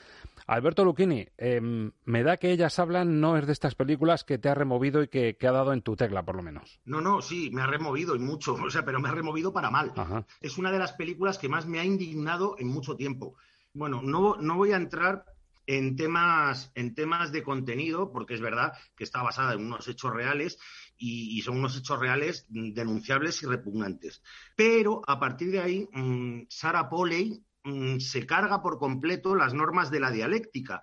Alberto 0.46 0.84
Lucchini, 0.84 1.26
eh, 1.36 1.60
me 1.60 2.22
da 2.22 2.36
que 2.36 2.52
ellas 2.52 2.78
hablan, 2.78 3.20
no 3.20 3.36
es 3.36 3.44
de 3.44 3.54
estas 3.54 3.74
películas 3.74 4.22
que 4.22 4.38
te 4.38 4.48
ha 4.48 4.54
removido 4.54 5.02
y 5.02 5.08
que, 5.08 5.34
que, 5.36 5.48
ha 5.48 5.52
dado 5.52 5.72
en 5.72 5.82
tu 5.82 5.96
tecla, 5.96 6.22
por 6.22 6.36
lo 6.36 6.44
menos. 6.44 6.78
No, 6.84 7.00
no, 7.00 7.22
sí, 7.22 7.50
me 7.52 7.62
ha 7.62 7.66
removido 7.66 8.14
y 8.14 8.20
mucho, 8.20 8.54
o 8.64 8.70
sea, 8.70 8.84
pero 8.84 9.00
me 9.00 9.08
ha 9.08 9.12
removido 9.12 9.52
para 9.52 9.68
mal. 9.68 9.92
Ajá. 9.96 10.24
Es 10.40 10.58
una 10.58 10.70
de 10.70 10.78
las 10.78 10.92
películas 10.92 11.38
que 11.38 11.48
más 11.48 11.66
me 11.66 11.80
ha 11.80 11.84
indignado 11.84 12.54
en 12.56 12.68
mucho 12.68 12.94
tiempo. 12.94 13.34
Bueno, 13.74 14.00
no, 14.00 14.36
no 14.36 14.56
voy 14.56 14.70
a 14.70 14.76
entrar 14.76 15.24
en 15.66 15.96
temas, 15.96 16.70
en 16.74 16.94
temas 16.94 17.32
de 17.32 17.42
contenido, 17.42 18.12
porque 18.12 18.34
es 18.34 18.40
verdad 18.40 18.72
que 18.96 19.04
está 19.04 19.22
basada 19.22 19.54
en 19.54 19.64
unos 19.64 19.88
hechos 19.88 20.12
reales 20.12 20.58
y, 20.96 21.40
son 21.42 21.58
unos 21.58 21.76
hechos 21.76 21.98
reales 21.98 22.46
denunciables 22.48 23.42
y 23.42 23.46
repugnantes. 23.46 24.22
Pero 24.56 25.02
a 25.06 25.18
partir 25.18 25.50
de 25.50 25.60
ahí, 25.60 25.88
mmm, 25.92 26.42
Sarah 26.48 26.88
Polley 26.88 27.44
mmm, 27.64 27.98
se 27.98 28.26
carga 28.26 28.62
por 28.62 28.78
completo 28.78 29.34
las 29.34 29.54
normas 29.54 29.90
de 29.90 30.00
la 30.00 30.10
dialéctica 30.10 30.82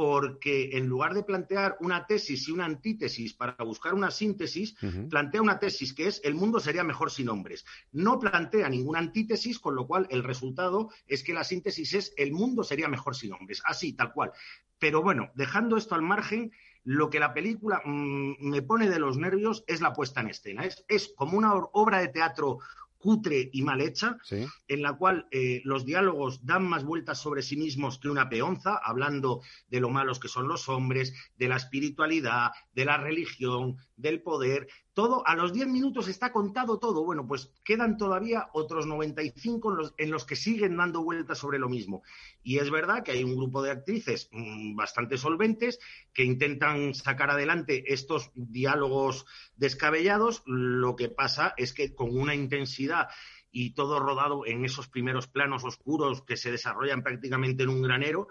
porque 0.00 0.70
en 0.78 0.86
lugar 0.86 1.12
de 1.12 1.22
plantear 1.22 1.76
una 1.80 2.06
tesis 2.06 2.48
y 2.48 2.52
una 2.52 2.64
antítesis 2.64 3.34
para 3.34 3.62
buscar 3.62 3.92
una 3.92 4.10
síntesis, 4.10 4.72
uh 4.82 4.86
-huh. 4.86 5.08
plantea 5.10 5.42
una 5.42 5.58
tesis 5.58 5.92
que 5.92 6.06
es 6.06 6.22
el 6.24 6.34
mundo 6.34 6.58
sería 6.58 6.82
mejor 6.84 7.10
sin 7.10 7.28
hombres. 7.28 7.66
No 7.92 8.18
plantea 8.18 8.70
ninguna 8.70 8.98
antítesis, 8.98 9.58
con 9.58 9.74
lo 9.74 9.86
cual 9.86 10.06
el 10.08 10.24
resultado 10.24 10.88
es 11.06 11.22
que 11.22 11.34
la 11.34 11.44
síntesis 11.44 11.92
es 11.92 12.14
el 12.16 12.32
mundo 12.32 12.64
sería 12.64 12.88
mejor 12.88 13.14
sin 13.14 13.34
hombres. 13.34 13.60
Así, 13.66 13.92
tal 13.92 14.14
cual. 14.14 14.32
Pero 14.78 15.02
bueno, 15.02 15.32
dejando 15.34 15.76
esto 15.76 15.94
al 15.94 16.00
margen, 16.00 16.50
lo 16.82 17.10
que 17.10 17.20
la 17.20 17.34
película 17.34 17.82
mmm, 17.84 18.36
me 18.40 18.62
pone 18.62 18.88
de 18.88 19.00
los 19.00 19.18
nervios 19.18 19.64
es 19.66 19.82
la 19.82 19.92
puesta 19.92 20.22
en 20.22 20.30
escena. 20.30 20.64
Es, 20.64 20.82
es 20.88 21.12
como 21.14 21.36
una 21.36 21.52
obra 21.54 21.98
de 21.98 22.08
teatro 22.08 22.60
cutre 23.00 23.48
y 23.52 23.62
mal 23.62 23.80
hecha, 23.80 24.18
sí. 24.22 24.46
en 24.68 24.82
la 24.82 24.92
cual 24.92 25.26
eh, 25.30 25.62
los 25.64 25.84
diálogos 25.84 26.44
dan 26.44 26.68
más 26.68 26.84
vueltas 26.84 27.18
sobre 27.18 27.42
sí 27.42 27.56
mismos 27.56 27.98
que 27.98 28.10
una 28.10 28.28
peonza, 28.28 28.76
hablando 28.76 29.40
de 29.68 29.80
lo 29.80 29.88
malos 29.88 30.20
que 30.20 30.28
son 30.28 30.46
los 30.46 30.68
hombres, 30.68 31.14
de 31.36 31.48
la 31.48 31.56
espiritualidad, 31.56 32.50
de 32.72 32.84
la 32.84 32.98
religión, 32.98 33.76
del 33.96 34.22
poder. 34.22 34.68
Todo, 35.00 35.26
a 35.26 35.34
los 35.34 35.54
10 35.54 35.66
minutos 35.68 36.08
está 36.08 36.30
contado 36.30 36.78
todo. 36.78 37.02
Bueno, 37.02 37.26
pues 37.26 37.50
quedan 37.64 37.96
todavía 37.96 38.50
otros 38.52 38.84
95 38.86 39.70
en 39.70 39.76
los, 39.78 39.94
en 39.96 40.10
los 40.10 40.26
que 40.26 40.36
siguen 40.36 40.76
dando 40.76 41.02
vueltas 41.02 41.38
sobre 41.38 41.58
lo 41.58 41.70
mismo. 41.70 42.02
Y 42.42 42.58
es 42.58 42.70
verdad 42.70 43.02
que 43.02 43.12
hay 43.12 43.24
un 43.24 43.34
grupo 43.34 43.62
de 43.62 43.70
actrices 43.70 44.28
mmm, 44.30 44.76
bastante 44.76 45.16
solventes 45.16 45.78
que 46.12 46.24
intentan 46.24 46.92
sacar 46.92 47.30
adelante 47.30 47.94
estos 47.94 48.30
diálogos 48.34 49.24
descabellados. 49.56 50.42
Lo 50.44 50.96
que 50.96 51.08
pasa 51.08 51.54
es 51.56 51.72
que 51.72 51.94
con 51.94 52.14
una 52.14 52.34
intensidad 52.34 53.08
y 53.50 53.70
todo 53.70 54.00
rodado 54.00 54.44
en 54.44 54.66
esos 54.66 54.88
primeros 54.88 55.28
planos 55.28 55.64
oscuros 55.64 56.20
que 56.26 56.36
se 56.36 56.50
desarrollan 56.50 57.02
prácticamente 57.02 57.62
en 57.62 57.70
un 57.70 57.80
granero, 57.80 58.28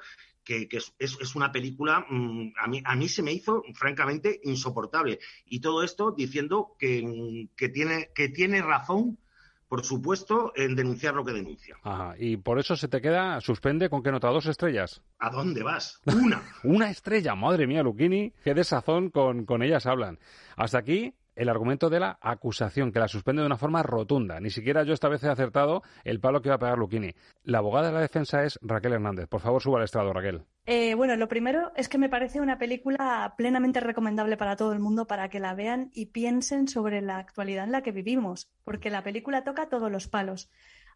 que, 0.49 0.67
que 0.67 0.77
es, 0.77 0.93
es, 0.97 1.35
una 1.35 1.51
película, 1.51 2.07
mmm, 2.09 2.53
a, 2.59 2.67
mí, 2.67 2.81
a 2.83 2.95
mí 2.95 3.07
se 3.07 3.21
me 3.21 3.31
hizo 3.31 3.63
francamente 3.75 4.41
insoportable. 4.43 5.19
Y 5.45 5.59
todo 5.59 5.83
esto 5.83 6.12
diciendo 6.12 6.75
que, 6.79 7.47
que, 7.55 7.69
tiene, 7.69 8.09
que 8.15 8.29
tiene 8.29 8.63
razón 8.63 9.19
por 9.67 9.85
supuesto, 9.85 10.51
en 10.55 10.75
denunciar 10.75 11.13
lo 11.13 11.23
que 11.23 11.31
denuncia. 11.31 11.77
Ajá. 11.83 12.15
Y 12.17 12.38
por 12.38 12.58
eso 12.58 12.75
se 12.75 12.87
te 12.87 13.02
queda, 13.02 13.39
suspende 13.39 13.87
con 13.87 14.02
qué 14.02 14.12
nota, 14.12 14.27
dos 14.29 14.47
estrellas. 14.47 15.04
¿A 15.19 15.29
dónde 15.29 15.62
vas? 15.62 16.02
Una. 16.06 16.41
Una 16.63 16.89
estrella, 16.89 17.35
madre 17.35 17.67
mía, 17.67 17.83
Luquini, 17.83 18.33
qué 18.43 18.56
desazón 18.56 19.12
con, 19.12 19.45
con 19.45 19.62
ellas 19.62 19.85
hablan. 19.85 20.17
Hasta 20.56 20.79
aquí 20.79 21.13
el 21.40 21.48
argumento 21.48 21.90
de 21.90 22.02
la 22.02 22.19
acusación, 22.21 22.92
que 22.92 23.00
la 23.00 23.08
suspende 23.08 23.42
de 23.42 23.46
una 23.46 23.58
forma 23.58 23.81
rotunda. 23.81 24.42
Ni 24.42 24.50
siquiera 24.50 24.83
yo 24.83 24.94
esta 24.94 25.08
vez 25.08 25.23
he 25.23 25.29
acertado 25.29 25.83
el 26.04 26.19
palo 26.19 26.42
que 26.42 26.50
va 26.50 26.56
a 26.56 26.60
pegar 26.60 26.77
Luquini. 26.77 27.13
La 27.44 27.60
abogada 27.60 27.87
de 27.87 27.94
la 27.94 28.02
defensa 28.02 28.44
es 28.44 28.60
Raquel 28.62 28.92
Hernández. 28.92 29.27
Por 29.29 29.40
favor, 29.40 29.62
suba 29.62 29.77
al 29.77 29.85
estrado, 29.85 30.12
Raquel. 30.12 30.44
Eh, 30.65 30.96
bueno, 30.96 31.15
lo 31.15 31.29
primero 31.29 31.71
es 31.77 31.87
que 31.87 31.98
me 31.98 32.10
parece 32.10 32.42
una 32.42 32.58
película 32.60 33.35
plenamente 33.37 33.79
recomendable 33.79 34.35
para 34.35 34.58
todo 34.58 34.73
el 34.73 34.79
mundo 34.79 35.08
para 35.08 35.29
que 35.29 35.40
la 35.40 35.54
vean 35.54 35.92
y 35.94 36.08
piensen 36.08 36.67
sobre 36.67 37.02
la 37.02 37.17
actualidad 37.19 37.63
en 37.63 37.71
la 37.71 37.83
que 37.83 37.94
vivimos, 37.94 38.52
porque 38.65 38.90
la 38.90 39.02
película 39.02 39.46
toca 39.46 39.69
todos 39.69 39.90
los 39.90 40.10
palos. 40.10 40.52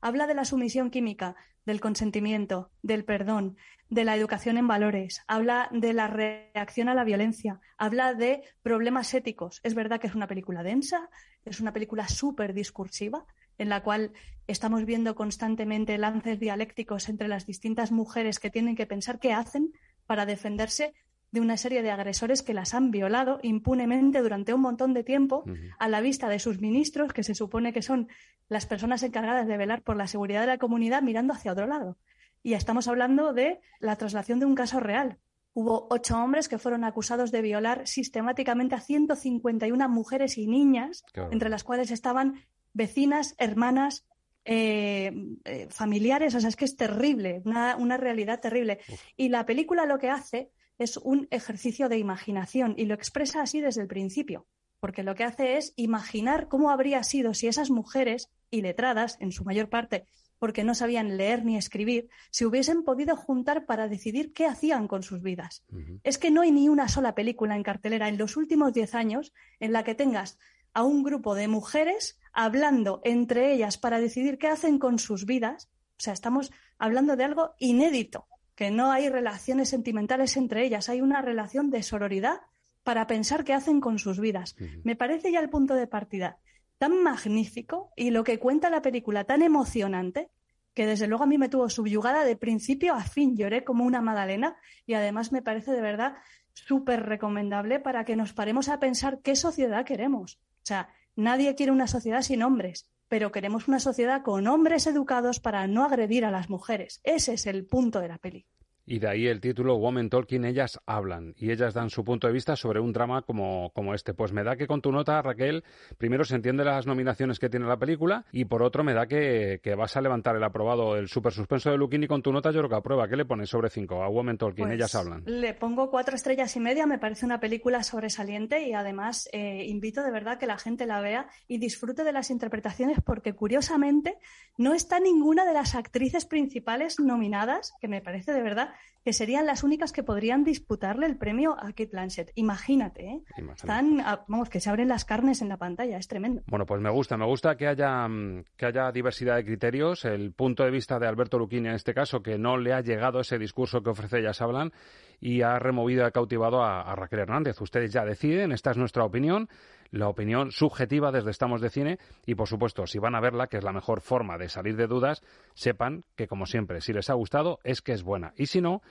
Habla 0.06 0.28
de 0.28 0.34
la 0.34 0.44
sumisión 0.44 0.90
química, 0.90 1.38
del 1.66 1.80
consentimiento, 1.80 2.70
del 2.82 3.06
perdón, 3.06 3.56
de 3.90 4.04
la 4.04 4.18
educación 4.18 4.58
en 4.58 4.68
valores, 4.68 5.24
habla 5.28 5.70
de 5.72 5.94
la 5.94 6.08
reacción 6.08 6.90
a 6.90 6.94
la 6.94 7.06
violencia, 7.06 7.62
habla 7.78 8.14
de 8.14 8.44
problemas 8.64 9.14
éticos. 9.14 9.62
Es 9.64 9.76
verdad 9.76 10.02
que 10.02 10.08
es 10.08 10.14
una 10.14 10.28
película 10.28 10.62
densa, 10.62 11.10
es 11.46 11.62
una 11.62 11.72
película 11.72 12.10
súper 12.10 12.54
discursiva, 12.54 13.26
en 13.58 13.70
la 13.70 13.82
cual 13.82 14.12
estamos 14.46 14.84
viendo 14.84 15.16
constantemente 15.16 15.98
lances 15.98 16.38
dialécticos 16.38 17.08
entre 17.08 17.30
las 17.30 17.46
distintas 17.46 17.94
mujeres 17.94 18.40
que 18.40 18.50
tienen 18.50 18.76
que 18.76 18.86
pensar 18.86 19.20
qué 19.20 19.32
hacen 19.32 19.72
para 20.06 20.26
defenderse 20.26 20.94
de 21.34 21.42
una 21.42 21.58
serie 21.58 21.82
de 21.82 21.90
agresores 21.90 22.44
que 22.44 22.54
las 22.54 22.76
han 22.76 22.92
violado 22.92 23.40
impunemente 23.42 24.22
durante 24.22 24.54
un 24.54 24.62
montón 24.62 24.94
de 24.94 25.04
tiempo 25.04 25.44
a 25.80 25.90
la 25.90 26.00
vista 26.00 26.30
de 26.30 26.38
sus 26.38 26.62
ministros, 26.62 27.12
que 27.12 27.24
se 27.24 27.34
supone 27.34 27.74
que 27.74 27.82
son 27.82 28.08
las 28.50 28.68
personas 28.68 29.02
encargadas 29.02 29.48
de 29.48 29.58
velar 29.58 29.82
por 29.82 29.98
la 29.98 30.06
seguridad 30.06 30.42
de 30.42 30.48
la 30.48 30.60
comunidad, 30.60 31.02
mirando 31.02 31.34
hacia 31.34 31.52
otro 31.52 31.66
lado. 31.66 31.98
Y 32.44 32.54
estamos 32.54 32.88
hablando 32.88 33.34
de 33.34 33.60
la 33.80 33.96
traslación 33.96 34.40
de 34.40 34.46
un 34.46 34.54
caso 34.54 34.80
real. 34.80 35.18
Hubo 35.56 35.88
ocho 35.90 36.18
hombres 36.18 36.48
que 36.48 36.60
fueron 36.60 36.84
acusados 36.84 37.32
de 37.32 37.42
violar 37.42 37.88
sistemáticamente 37.88 38.76
a 38.76 38.80
151 38.80 39.90
mujeres 39.90 40.38
y 40.38 40.46
niñas, 40.46 41.04
entre 41.32 41.50
las 41.50 41.64
cuales 41.64 41.90
estaban 41.90 42.46
vecinas, 42.74 43.34
hermanas, 43.40 44.06
eh, 44.46 45.12
eh, 45.46 45.68
familiares. 45.72 46.36
O 46.36 46.40
sea, 46.40 46.50
es 46.50 46.56
que 46.56 46.66
es 46.66 46.76
terrible, 46.76 47.42
una, 47.46 47.98
realidad 47.98 48.40
terrible. 48.40 48.82
Y 49.18 49.30
la 49.30 49.48
película 49.48 49.88
lo 49.88 49.98
que 49.98 50.12
hace 50.12 50.52
es 50.78 50.98
un 50.98 51.28
ejercicio 51.32 51.90
de 51.90 51.98
imaginación 51.98 52.76
y 52.78 52.86
lo 52.86 52.94
expresa 52.94 53.42
así 53.42 53.62
desde 53.62 53.82
el 53.82 53.88
principio, 53.88 54.48
porque 54.80 55.04
lo 55.04 55.16
que 55.16 55.24
hace 55.24 55.58
es 55.58 55.74
imaginar 55.76 56.48
cómo 56.48 56.70
habría 56.70 57.04
sido 57.04 57.34
si 57.34 57.48
esas 57.48 57.70
mujeres, 57.70 58.30
iletradas 58.50 59.18
en 59.20 59.32
su 59.32 59.44
mayor 59.44 59.70
parte, 59.70 60.06
porque 60.40 60.66
no 60.66 60.76
sabían 60.76 61.16
leer 61.16 61.46
ni 61.46 61.56
escribir, 61.56 62.10
se 62.30 62.46
hubiesen 62.46 62.84
podido 62.84 63.16
juntar 63.16 63.66
para 63.66 63.88
decidir 63.88 64.34
qué 64.34 64.46
hacían 64.46 64.90
con 64.90 65.02
sus 65.02 65.22
vidas. 65.22 65.64
Es 66.04 66.18
que 66.18 66.32
no 66.32 66.42
hay 66.42 66.52
ni 66.52 66.68
una 66.68 66.90
sola 66.90 67.16
película 67.16 67.56
en 67.56 67.64
cartelera 67.64 68.10
en 68.10 68.18
los 68.18 68.36
últimos 68.36 68.74
diez 68.74 68.94
años 68.94 69.32
en 69.62 69.72
la 69.72 69.86
que 69.86 69.96
tengas 69.96 70.38
a 70.74 70.84
un 70.84 71.04
grupo 71.04 71.34
de 71.36 71.48
mujeres 71.48 72.20
hablando 72.34 73.00
entre 73.06 73.54
ellas 73.54 73.78
para 73.78 74.02
decidir 74.02 74.38
qué 74.38 74.48
hacen 74.48 74.80
con 74.80 75.00
sus 75.00 75.26
vidas. 75.26 75.70
O 75.98 76.02
sea, 76.04 76.12
estamos 76.12 76.52
hablando 76.78 77.16
de 77.16 77.24
algo 77.24 77.54
inédito 77.60 78.28
que 78.56 78.72
no 78.72 78.92
hay 78.92 79.10
relaciones 79.10 79.70
sentimentales 79.70 80.38
entre 80.38 80.64
ellas, 80.64 80.90
hay 80.90 81.02
una 81.02 81.22
relación 81.22 81.70
de 81.70 81.84
sororidad 81.84 82.42
para 82.84 83.08
pensar 83.08 83.44
qué 83.44 83.54
hacen 83.54 83.82
con 83.82 84.00
sus 84.00 84.20
vidas. 84.20 84.56
Me 84.84 84.96
parece 84.96 85.32
ya 85.32 85.40
el 85.40 85.50
punto 85.50 85.76
de 85.76 85.88
partida 85.88 86.38
tan 86.78 87.02
magnífico 87.02 87.92
y 87.96 88.12
lo 88.12 88.24
que 88.24 88.40
cuenta 88.40 88.70
la 88.70 88.82
película 88.82 89.24
tan 89.24 89.42
emocionante 89.42 90.30
que 90.74 90.86
desde 90.86 91.08
luego 91.08 91.24
a 91.24 91.28
mí 91.28 91.38
me 91.38 91.50
tuvo 91.50 91.70
subyugada 91.70 92.26
de 92.26 92.36
principio 92.36 92.94
a 92.94 93.04
fin, 93.04 93.38
lloré 93.38 93.64
como 93.64 93.86
una 93.86 94.02
magdalena 94.02 94.58
y 94.86 94.96
además 94.96 95.32
me 95.32 95.42
parece 95.42 95.72
de 95.72 95.82
verdad 95.82 96.16
súper 96.54 97.06
recomendable 97.06 97.80
para 97.80 98.06
que 98.06 98.16
nos 98.16 98.34
paremos 98.34 98.70
a 98.70 98.80
pensar 98.80 99.20
qué 99.22 99.36
sociedad 99.36 99.86
queremos. 99.86 100.40
O 100.58 100.66
sea, 100.66 100.90
nadie 101.16 101.56
quiere 101.56 101.72
una 101.72 101.88
sociedad 101.88 102.22
sin 102.22 102.44
hombres, 102.44 102.90
pero 103.14 103.32
queremos 103.32 103.68
una 103.68 103.80
sociedad 103.80 104.24
con 104.24 104.48
hombres 104.48 104.88
educados 104.88 105.40
para 105.40 105.68
no 105.68 105.84
agredir 105.84 106.26
a 106.26 106.32
las 106.32 106.50
mujeres. 106.50 107.00
Ese 107.04 107.34
es 107.34 107.46
el 107.46 107.64
punto 107.64 108.00
de 108.00 108.08
la 108.08 108.18
peli. 108.18 108.48
Y 108.86 109.00
de 109.00 109.08
ahí 109.08 109.28
el 109.28 109.40
título 109.40 109.76
Women 109.76 110.10
Talking, 110.10 110.44
ellas 110.44 110.80
hablan 110.86 111.34
y 111.38 111.52
ellas 111.52 111.74
dan 111.74 111.90
su 111.90 112.04
punto 112.04 112.28
de 112.28 112.34
vista 112.34 112.56
sobre 112.58 112.82
un 112.82 112.92
drama 112.92 113.22
como, 113.22 113.72
como 113.74 113.94
este. 113.94 114.14
Pues 114.14 114.34
me 114.34 114.44
da 114.44 114.58
que 114.58 114.68
con 114.68 114.82
tu 114.82 114.92
nota, 114.92 115.22
Raquel, 115.22 115.64
primero 115.98 116.26
se 116.26 116.36
entiende 116.36 116.66
las 116.66 116.86
nominaciones 116.86 117.40
que 117.40 117.50
tiene 117.50 117.66
la 117.66 117.78
película 117.78 118.26
y 118.34 118.46
por 118.46 118.62
otro 118.62 118.84
me 118.84 118.94
da 118.94 119.08
que, 119.08 119.60
vas 119.78 119.96
a 119.96 120.02
levantar 120.02 120.36
el 120.36 120.44
aprobado, 120.44 120.98
el 120.98 121.08
super 121.08 121.32
suspenso 121.32 121.72
de 121.72 121.78
Luquini 121.78 122.08
con 122.08 122.22
tu 122.22 122.34
nota, 122.34 122.52
yo 122.52 122.60
creo 122.60 122.70
que 122.70 122.76
aprueba. 122.76 123.08
¿Qué 123.08 123.16
le 123.16 123.26
pones 123.26 123.50
sobre 123.50 123.70
cinco 123.70 124.04
a 124.04 124.10
Women 124.10 124.38
Talking? 124.38 124.66
Pues 124.66 124.76
ellas 124.76 124.96
hablan. 124.96 125.24
Le 125.26 125.54
pongo 125.54 125.90
cuatro 125.90 126.16
estrellas 126.16 126.56
y 126.58 126.60
media, 126.60 126.86
me 126.86 127.00
parece 127.00 127.26
una 127.26 127.40
película 127.40 127.84
sobresaliente 127.84 128.68
y 128.68 128.74
además 128.74 129.30
eh, 129.32 129.64
invito 129.66 130.04
de 130.04 130.12
verdad 130.12 130.38
que 130.38 130.46
la 130.46 130.58
gente 130.58 130.86
la 130.86 131.00
vea 131.00 131.28
y 131.48 131.58
disfrute 131.58 132.04
de 132.04 132.12
las 132.12 132.30
interpretaciones 132.30 132.98
porque 133.04 133.34
curiosamente 133.34 134.18
no 134.58 134.74
está 134.74 135.00
ninguna 135.00 135.46
de 135.46 135.54
las 135.54 135.76
actrices 135.76 136.26
principales 136.26 137.00
nominadas, 137.00 137.74
que 137.80 137.88
me 137.88 138.02
parece 138.02 138.34
de 138.34 138.42
verdad 138.42 138.73
que 139.04 139.12
serían 139.12 139.46
las 139.46 139.64
únicas 139.64 139.92
que 139.92 140.02
podrían 140.02 140.44
disputarle 140.44 141.06
el 141.06 141.18
premio 141.18 141.58
a 141.60 141.68
Kate 141.68 141.90
Blanchett. 141.92 142.32
Imagínate, 142.36 143.06
¿eh? 143.06 143.22
Están, 143.54 143.98
vamos, 144.28 144.50
que 144.50 144.62
se 144.62 144.70
abren 144.70 144.88
las 144.88 145.04
carnes 145.04 145.42
en 145.42 145.50
la 145.50 145.58
pantalla, 145.58 145.98
es 145.98 146.08
tremendo. 146.08 146.42
Bueno, 146.48 146.66
pues 146.66 146.80
me 146.82 146.90
gusta, 146.90 147.18
me 147.18 147.26
gusta 147.26 147.58
que 147.58 147.68
haya, 147.68 148.08
mm, 148.08 148.46
que 148.56 148.66
haya 148.66 148.92
diversidad 148.92 149.36
de 149.36 149.46
criterios. 149.46 150.06
El 150.06 150.32
punto 150.32 150.64
de 150.64 150.72
vista 150.72 151.00
de 151.00 151.08
Alberto 151.08 151.38
Luquini 151.38 151.68
en 151.68 151.76
este 151.76 151.94
caso, 151.94 152.24
que 152.24 152.38
no 152.38 152.58
le 152.58 152.74
ha 152.74 152.82
llegado 152.82 153.20
ese 153.20 153.38
discurso 153.38 153.84
que 153.84 153.90
ofrece 153.90 154.20
Ellas 154.20 154.42
Hablan 154.42 154.72
y 155.20 155.42
ha 155.42 155.60
removido 155.60 156.04
y 156.04 156.06
ha 156.06 156.12
cautivado 156.12 156.64
a 156.64 156.96
Raquel 156.96 157.20
Hernández. 157.20 157.60
Ustedes 157.60 157.92
ya 157.92 158.06
deciden, 158.06 158.52
esta 158.54 158.72
es 158.72 158.78
nuestra 158.78 159.04
opinión 159.04 159.50
la 159.94 160.10
opinión 160.10 160.52
subjetiva 160.52 161.12
desde 161.12 161.30
Estamos 161.30 161.62
de 161.62 161.70
Cine 161.70 162.00
y, 162.26 162.34
por 162.34 162.48
supuesto, 162.48 162.88
si 162.88 162.98
van 162.98 163.14
a 163.14 163.22
verla, 163.22 163.46
que 163.48 163.58
es 163.58 163.64
la 163.64 163.72
mejor 163.72 164.02
forma 164.02 164.40
de 164.40 164.50
salir 164.50 164.76
de 164.76 164.88
dudas, 164.88 165.22
sepan 165.54 166.04
que, 166.16 166.28
como 166.28 166.48
siempre, 166.48 166.82
si 166.82 166.94
les 166.94 167.12
ha 167.12 167.14
gustado 167.14 167.60
es 167.64 167.82
que 167.82 167.94
es 167.94 168.02
buena 168.02 168.34
y 168.36 168.48
si 168.48 168.60
no, 168.60 168.82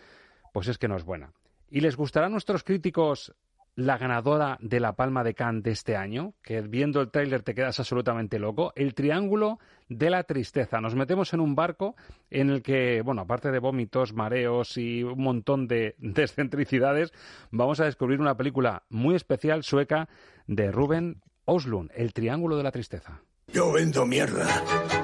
pues 0.52 0.68
es 0.68 0.78
que 0.78 0.86
no 0.86 0.96
es 0.96 1.04
buena. 1.04 1.32
¿Y 1.68 1.80
les 1.80 1.96
gustará 1.96 2.26
a 2.26 2.30
nuestros 2.30 2.62
críticos 2.62 3.34
la 3.74 3.96
ganadora 3.98 4.58
de 4.60 4.80
la 4.80 4.94
Palma 4.94 5.24
de 5.24 5.34
Cannes 5.34 5.62
de 5.62 5.70
este 5.70 5.96
año, 5.96 6.34
que 6.42 6.60
viendo 6.60 7.00
el 7.00 7.10
tráiler 7.10 7.42
te 7.42 7.54
quedas 7.54 7.78
absolutamente 7.80 8.38
loco, 8.38 8.72
el 8.76 8.94
Triángulo 8.94 9.58
de 9.88 10.10
la 10.10 10.24
Tristeza. 10.24 10.80
Nos 10.80 10.94
metemos 10.94 11.32
en 11.32 11.40
un 11.40 11.54
barco 11.54 11.96
en 12.30 12.50
el 12.50 12.62
que, 12.62 13.02
bueno, 13.02 13.22
aparte 13.22 13.50
de 13.50 13.58
vómitos, 13.58 14.12
mareos 14.12 14.76
y 14.76 15.02
un 15.02 15.22
montón 15.22 15.68
de 15.68 15.94
descentricidades, 15.98 17.12
vamos 17.50 17.80
a 17.80 17.86
descubrir 17.86 18.20
una 18.20 18.36
película 18.36 18.82
muy 18.90 19.14
especial 19.14 19.62
sueca 19.62 20.08
de 20.46 20.70
Ruben 20.70 21.22
Oslund, 21.44 21.90
El 21.94 22.12
Triángulo 22.12 22.56
de 22.56 22.62
la 22.62 22.72
Tristeza. 22.72 23.22
Yo 23.48 23.72
vendo 23.72 24.06
mierda. 24.06 25.01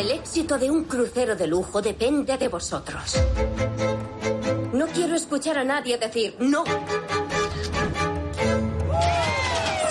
El 0.00 0.12
éxito 0.12 0.56
de 0.56 0.70
un 0.70 0.84
crucero 0.84 1.36
de 1.36 1.46
lujo 1.46 1.82
depende 1.82 2.38
de 2.38 2.48
vosotros. 2.48 3.20
No 4.72 4.86
quiero 4.86 5.14
escuchar 5.14 5.58
a 5.58 5.64
nadie 5.64 5.98
decir 5.98 6.36
no. 6.38 6.64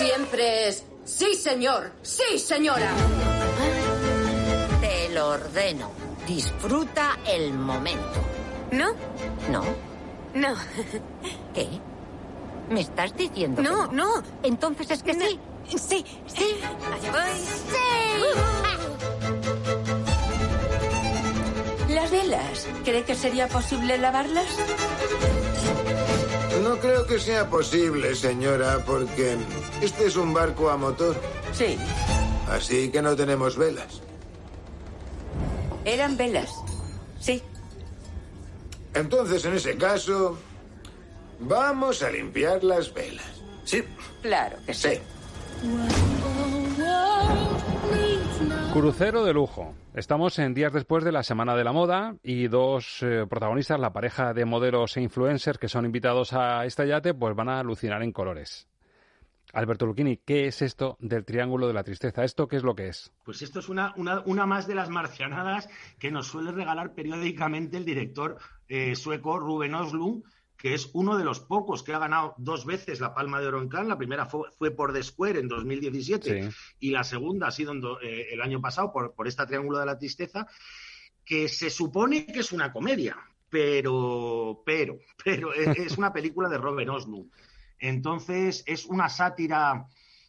Siempre 0.00 0.66
es 0.66 0.84
sí, 1.04 1.34
señor, 1.34 1.92
sí, 2.02 2.40
señora. 2.40 2.90
Te 4.80 5.10
lo 5.14 5.28
ordeno. 5.28 5.92
Disfruta 6.26 7.16
el 7.24 7.52
momento. 7.52 8.20
¿No? 8.72 8.88
No. 9.48 9.62
No. 10.34 10.56
¿Qué? 11.54 11.68
¿Me 12.68 12.80
estás 12.80 13.16
diciendo? 13.16 13.62
No, 13.62 13.88
que 13.88 13.94
no, 13.94 14.22
Entonces 14.42 14.90
es 14.90 15.02
que 15.04 15.14
sí. 15.14 15.38
Sí, 15.68 16.04
sí. 16.26 16.56
Allá 16.92 17.12
voy. 17.12 17.40
¡Sí! 17.40 19.19
Las 21.90 22.10
velas. 22.10 22.68
¿Cree 22.84 23.02
que 23.04 23.14
sería 23.14 23.48
posible 23.48 23.98
lavarlas? 23.98 24.46
No 26.62 26.78
creo 26.78 27.04
que 27.06 27.18
sea 27.18 27.50
posible, 27.50 28.14
señora, 28.14 28.78
porque 28.86 29.36
este 29.82 30.06
es 30.06 30.16
un 30.16 30.32
barco 30.32 30.70
a 30.70 30.76
motor. 30.76 31.20
Sí. 31.52 31.76
Así 32.48 32.90
que 32.90 33.02
no 33.02 33.16
tenemos 33.16 33.56
velas. 33.56 34.02
Eran 35.84 36.16
velas. 36.16 36.50
Sí. 37.18 37.42
Entonces, 38.94 39.44
en 39.44 39.54
ese 39.54 39.76
caso, 39.76 40.38
vamos 41.40 42.02
a 42.02 42.10
limpiar 42.10 42.62
las 42.62 42.94
velas. 42.94 43.42
Sí. 43.64 43.82
Claro 44.22 44.58
que 44.64 44.74
sí. 44.74 45.00
Crucero 48.72 49.24
de 49.24 49.32
lujo. 49.32 49.74
Estamos 50.00 50.38
en 50.38 50.54
días 50.54 50.72
después 50.72 51.04
de 51.04 51.12
la 51.12 51.22
Semana 51.22 51.54
de 51.54 51.62
la 51.62 51.72
Moda 51.72 52.16
y 52.22 52.48
dos 52.48 53.02
eh, 53.02 53.26
protagonistas, 53.28 53.78
la 53.78 53.92
pareja 53.92 54.32
de 54.32 54.46
modelos 54.46 54.96
e 54.96 55.02
influencers 55.02 55.58
que 55.58 55.68
son 55.68 55.84
invitados 55.84 56.32
a 56.32 56.64
este 56.64 56.88
yate, 56.88 57.12
pues 57.12 57.36
van 57.36 57.50
a 57.50 57.60
alucinar 57.60 58.02
en 58.02 58.10
colores. 58.10 58.66
Alberto 59.52 59.84
Luchini, 59.84 60.16
¿qué 60.16 60.46
es 60.46 60.62
esto 60.62 60.96
del 61.00 61.26
Triángulo 61.26 61.68
de 61.68 61.74
la 61.74 61.84
Tristeza? 61.84 62.24
¿Esto 62.24 62.48
qué 62.48 62.56
es 62.56 62.62
lo 62.62 62.74
que 62.74 62.88
es? 62.88 63.12
Pues 63.26 63.42
esto 63.42 63.58
es 63.58 63.68
una, 63.68 63.92
una, 63.94 64.46
más 64.46 64.66
de 64.66 64.74
las 64.74 64.88
marcianadas 64.88 65.68
que 65.98 66.10
nos 66.10 66.28
suele 66.28 66.52
regalar 66.52 66.94
periódicamente 66.94 67.76
el 67.76 67.84
director 67.84 68.38
eh, 68.68 68.96
sueco 68.96 69.38
Ruben 69.38 69.74
Oslund, 69.74 70.24
que 70.60 70.74
es 70.74 70.90
uno 70.92 71.16
de 71.16 71.24
los 71.24 71.40
pocos 71.40 71.82
que 71.82 71.94
ha 71.94 71.98
ganado 71.98 72.34
dos 72.36 72.66
veces 72.66 73.00
la 73.00 73.14
Palma 73.14 73.40
de 73.40 73.46
Oro 73.46 73.62
en 73.62 73.68
Cannes. 73.68 73.88
La 73.88 73.96
primera 73.96 74.26
fue, 74.26 74.70
por 74.72 74.92
The 74.92 75.02
Square 75.02 75.40
en 75.40 75.48
2017 75.48 76.50
y 76.80 76.90
la 76.90 77.02
segunda 77.02 77.48
ha 77.48 77.50
sido 77.50 77.72
eh, 78.02 78.26
el 78.30 78.42
año 78.42 78.60
pasado 78.60 78.92
por, 78.92 79.14
por 79.14 79.26
esta 79.26 79.46
Triángulo 79.46 79.78
de 79.78 79.86
la 79.86 79.98
Tristeza, 79.98 80.46
que 81.24 81.48
se 81.48 81.70
supone 81.70 82.26
que 82.26 82.40
es 82.40 82.52
una 82.52 82.72
comedia, 82.72 83.16
pero, 83.48 84.62
pero, 84.66 84.98
pero 85.24 85.54
es, 85.54 85.96
una 85.96 86.12
película 86.12 86.50
de 86.50 86.58
Robert 86.58 86.90
Oslund. 86.90 87.30
Entonces 87.78 88.62
es 88.66 88.84
una 88.84 89.08
sátira 89.08 89.86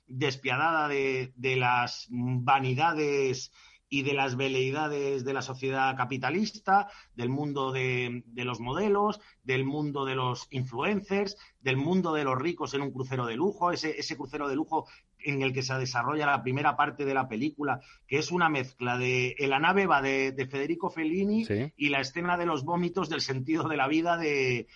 despiadada 0.08 0.88
de, 0.88 1.34
de 1.36 1.58
las 1.58 2.08
vanidades 2.10 3.52
y 3.94 4.04
de 4.04 4.14
las 4.14 4.38
veleidades 4.38 5.26
de 5.26 5.34
la 5.34 5.42
sociedad 5.42 5.98
capitalista, 5.98 6.88
del 7.14 7.28
mundo 7.28 7.74
de, 7.74 8.24
de, 8.26 8.46
los 8.46 8.62
modelos, 8.62 9.20
del 9.44 9.66
mundo 9.66 10.06
de 10.06 10.16
los 10.16 10.48
influencers, 10.50 11.36
del 11.60 11.76
mundo 11.76 12.14
de 12.14 12.24
los 12.24 12.39
ricos 12.39 12.74
en 12.74 12.84
un 12.84 12.92
crucero 12.92 13.26
de 13.26 13.36
lujo, 13.36 13.74
ese, 13.74 14.00
ese 14.00 14.16
crucero 14.16 14.48
de 14.48 14.56
lujo 14.56 14.88
en 15.20 15.42
el 15.42 15.52
que 15.52 15.62
se 15.62 15.74
desarrolla 15.74 16.26
la 16.26 16.42
primera 16.42 16.78
parte 16.78 17.04
de 17.04 17.14
la 17.14 17.28
película, 17.28 17.82
que 18.08 18.18
es 18.18 18.32
una 18.32 18.48
mezcla 18.48 18.98
de 18.98 19.36
La 19.39 19.60
nave 19.60 19.86
va 19.88 20.02
de, 20.02 20.32
de 20.32 20.48
Federico 20.48 20.89
Fellini 20.89 21.44
Sí. 21.46 21.74
y 21.76 21.89
la 21.89 22.00
escena 22.00 22.38
de 22.38 22.46
los 22.46 22.64
vómitos 22.64 23.10
del 23.10 23.20
sentido 23.20 23.68
de 23.68 23.76
la 23.76 23.89
vida 23.89 24.16
de, 24.16 24.68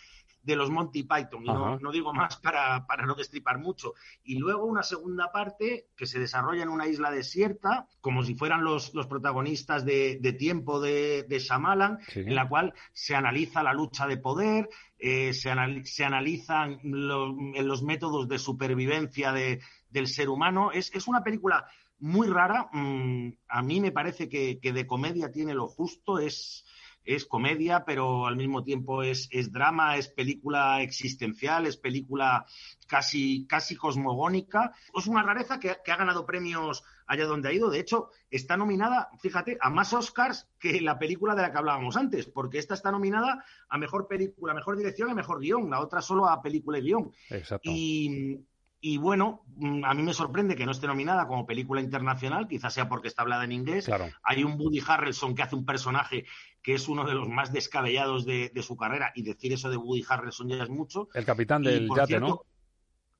de 0.46 0.56
los 0.56 0.70
Monty 0.70 1.04
Python. 1.04 1.44
Y 1.44 1.48
no, 1.48 1.92
digo 1.92 2.14
más 2.14 2.38
para, 2.38 2.86
para 2.86 3.06
no 3.06 3.16
destripar 3.16 3.58
mucho. 3.58 3.94
Y 4.24 4.38
luego 4.38 4.64
una 4.66 4.84
segunda 4.84 5.32
parte 5.32 5.88
que 5.98 6.06
se 6.06 6.20
desarrolla 6.20 6.64
en 6.64 6.70
una 6.70 6.88
isla 6.88 7.10
desierta, 7.12 7.88
como 8.00 8.24
si 8.24 8.36
fueran 8.36 8.64
los, 8.64 8.94
los 8.94 9.08
protagonistas 9.08 9.84
de, 9.86 10.20
de 10.22 10.34
Tiempo 10.34 10.80
de, 10.80 11.24
de 11.24 11.40
Shyamalan, 11.40 12.00
Sí. 12.08 12.20
en 12.22 12.36
la 12.36 12.48
cual 12.48 12.74
se 12.94 13.16
analiza 13.16 13.64
la 13.64 13.74
lucha 13.74 14.06
de 14.08 14.18
poder, 14.18 14.70
eh, 15.00 15.34
se, 15.34 15.50
anali- 15.52 15.84
se 15.84 16.06
analizan 16.06 16.80
lo- 16.84 17.34
los 17.34 17.82
métodos 17.84 18.28
de 18.28 18.38
supervivencia 18.40 19.32
de- 19.32 19.60
del 19.90 20.08
ser 20.08 20.30
humano. 20.30 20.72
Es, 20.72 20.94
es 20.94 21.08
una 21.08 21.24
película 21.24 21.66
muy 22.00 22.28
rara. 22.28 22.70
mm, 22.72 23.30
a 23.48 23.62
mí 23.64 23.80
me 23.82 23.92
parece 23.92 24.30
que, 24.30 24.60
que 24.60 24.74
de 24.74 24.86
comedia 24.86 25.32
tiene 25.32 25.54
lo 25.54 25.68
justo. 25.68 26.20
Es, 26.20 26.66
es 27.06 27.26
comedia, 27.26 27.86
pero 27.86 28.26
al 28.26 28.36
mismo 28.36 28.64
tiempo 28.64 29.04
es, 29.04 29.28
es 29.32 29.52
drama, 29.52 29.98
es 29.98 30.10
película 30.10 30.82
existencial, 30.82 31.68
es 31.68 31.78
película 31.78 32.46
casi, 32.88 33.46
casi 33.48 33.76
cosmogónica. 33.76 34.74
Es 34.94 35.08
una 35.08 35.24
rareza 35.24 35.60
que, 35.60 35.78
que 35.84 35.92
ha 35.92 35.98
ganado 35.98 36.26
premios 36.26 36.84
allá 37.08 37.26
donde 37.26 37.50
ha 37.50 37.54
ido. 37.54 37.70
De 37.70 37.80
hecho, 37.80 38.10
está 38.30 38.58
nominada, 38.58 39.10
fíjate, 39.20 39.58
a 39.62 39.70
más 39.70 39.94
Oscars 39.94 40.50
que 40.60 40.82
la 40.82 40.98
película 40.98 41.36
de 41.36 41.44
la 41.44 41.52
que 41.52 41.58
hablábamos 41.58 41.96
antes, 41.98 42.26
porque 42.26 42.58
esta 42.58 42.74
está 42.74 42.92
nominada 42.92 43.46
a 43.70 43.78
mejor 43.78 44.08
película, 44.08 44.54
a 44.54 44.56
mejor 44.56 44.78
dirección 44.78 45.10
y 45.10 45.12
a 45.12 45.16
mejor 45.16 45.40
guion, 45.40 45.70
la 45.70 45.82
otra 45.82 46.02
solo 46.02 46.28
a 46.28 46.42
película 46.42 46.80
y 46.80 46.82
guion. 46.82 47.12
Exacto. 47.30 47.70
Y, 47.72 48.40
y 48.82 48.98
bueno, 48.98 49.44
mm, 49.56 49.84
a 49.84 49.94
mí 49.94 50.04
me 50.04 50.14
sorprende 50.14 50.56
que 50.56 50.66
no 50.66 50.72
esté 50.72 50.88
nominada 50.88 51.28
como 51.28 51.46
película 51.46 51.82
internacional, 51.82 52.48
quizás 52.48 52.74
sea 52.74 52.88
porque 52.88 53.08
está 53.08 53.24
hablada 53.24 53.44
en 53.44 53.52
inglés. 53.52 53.86
Claro. 53.86 54.10
Hay 54.24 54.44
un 54.44 54.60
Woody 54.60 54.82
Harrelson 54.86 55.34
que 55.36 55.44
hace 55.44 55.56
un 55.56 55.66
personaje 55.66 56.26
que 56.66 56.74
es 56.74 56.90
uno 56.90 57.06
de 57.06 57.14
los 57.14 57.30
más 57.30 57.54
descabellados 57.54 58.26
de, 58.26 58.50
de 58.50 58.64
su 58.64 58.76
carrera, 58.76 59.12
y 59.16 59.22
decir 59.22 59.54
eso 59.54 59.70
de 59.70 59.78
Woody 59.78 60.04
Harrelson 60.10 60.50
ya 60.50 60.64
es 60.64 60.70
mucho. 60.70 61.08
El 61.14 61.24
capitán 61.24 61.62
del 61.62 61.88
yate, 61.88 62.08
cierto, 62.08 62.28
¿no? 62.28 62.42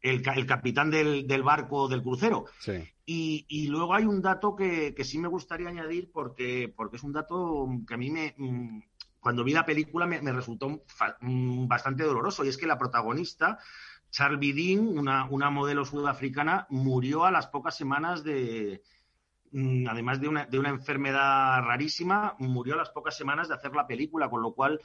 El, 0.02 0.24
ca- 0.24 0.34
el 0.34 0.48
capitán 0.48 0.90
del, 0.90 1.28
del 1.28 1.44
barco 1.44 1.88
del 1.88 2.02
crucero. 2.02 2.46
Sí. 2.60 2.74
Y, 3.06 3.46
y 3.48 3.68
luego 3.68 3.94
hay 3.94 4.06
un 4.06 4.20
dato 4.22 4.56
que, 4.56 4.96
que 4.96 5.04
sí 5.04 5.20
me 5.20 5.28
gustaría 5.28 5.70
añadir 5.70 6.10
porque, 6.12 6.74
porque 6.76 6.98
es 6.98 7.04
un 7.04 7.14
dato 7.14 7.68
que 7.88 7.94
a 7.94 7.98
mí 7.98 8.10
me... 8.10 8.34
mm, 8.36 8.82
Cuando 9.20 9.44
vi 9.44 9.54
la 9.54 9.66
película 9.66 10.08
me, 10.08 10.22
me 10.22 10.32
resultó 10.32 10.84
mm, 11.22 11.68
bastante 11.68 12.04
doloroso 12.04 12.44
y 12.44 12.48
es 12.50 12.58
que 12.58 12.66
la 12.68 12.78
protagonista, 12.80 13.60
Charlie 14.10 14.54
Dean, 14.54 14.88
una, 14.88 15.26
una 15.30 15.50
modelo 15.52 15.86
sudafricana, 15.86 16.66
murió 16.70 17.26
a 17.26 17.32
las 17.32 17.48
pocas 17.48 17.78
semanas 17.78 18.24
de... 18.24 18.82
mm, 19.56 19.88
Además 19.88 20.20
de 20.20 20.28
una, 20.28 20.46
de 20.46 20.60
una 20.60 20.70
enfermedad 20.70 21.62
rarísima, 21.62 22.36
murió 22.40 22.76
a 22.76 22.78
las 22.78 22.90
pocas 22.90 23.18
semanas 23.18 23.48
de 23.48 23.56
hacer 23.56 23.74
la 23.74 23.88
película, 23.88 24.30
con 24.30 24.42
lo 24.42 24.54
cual 24.54 24.80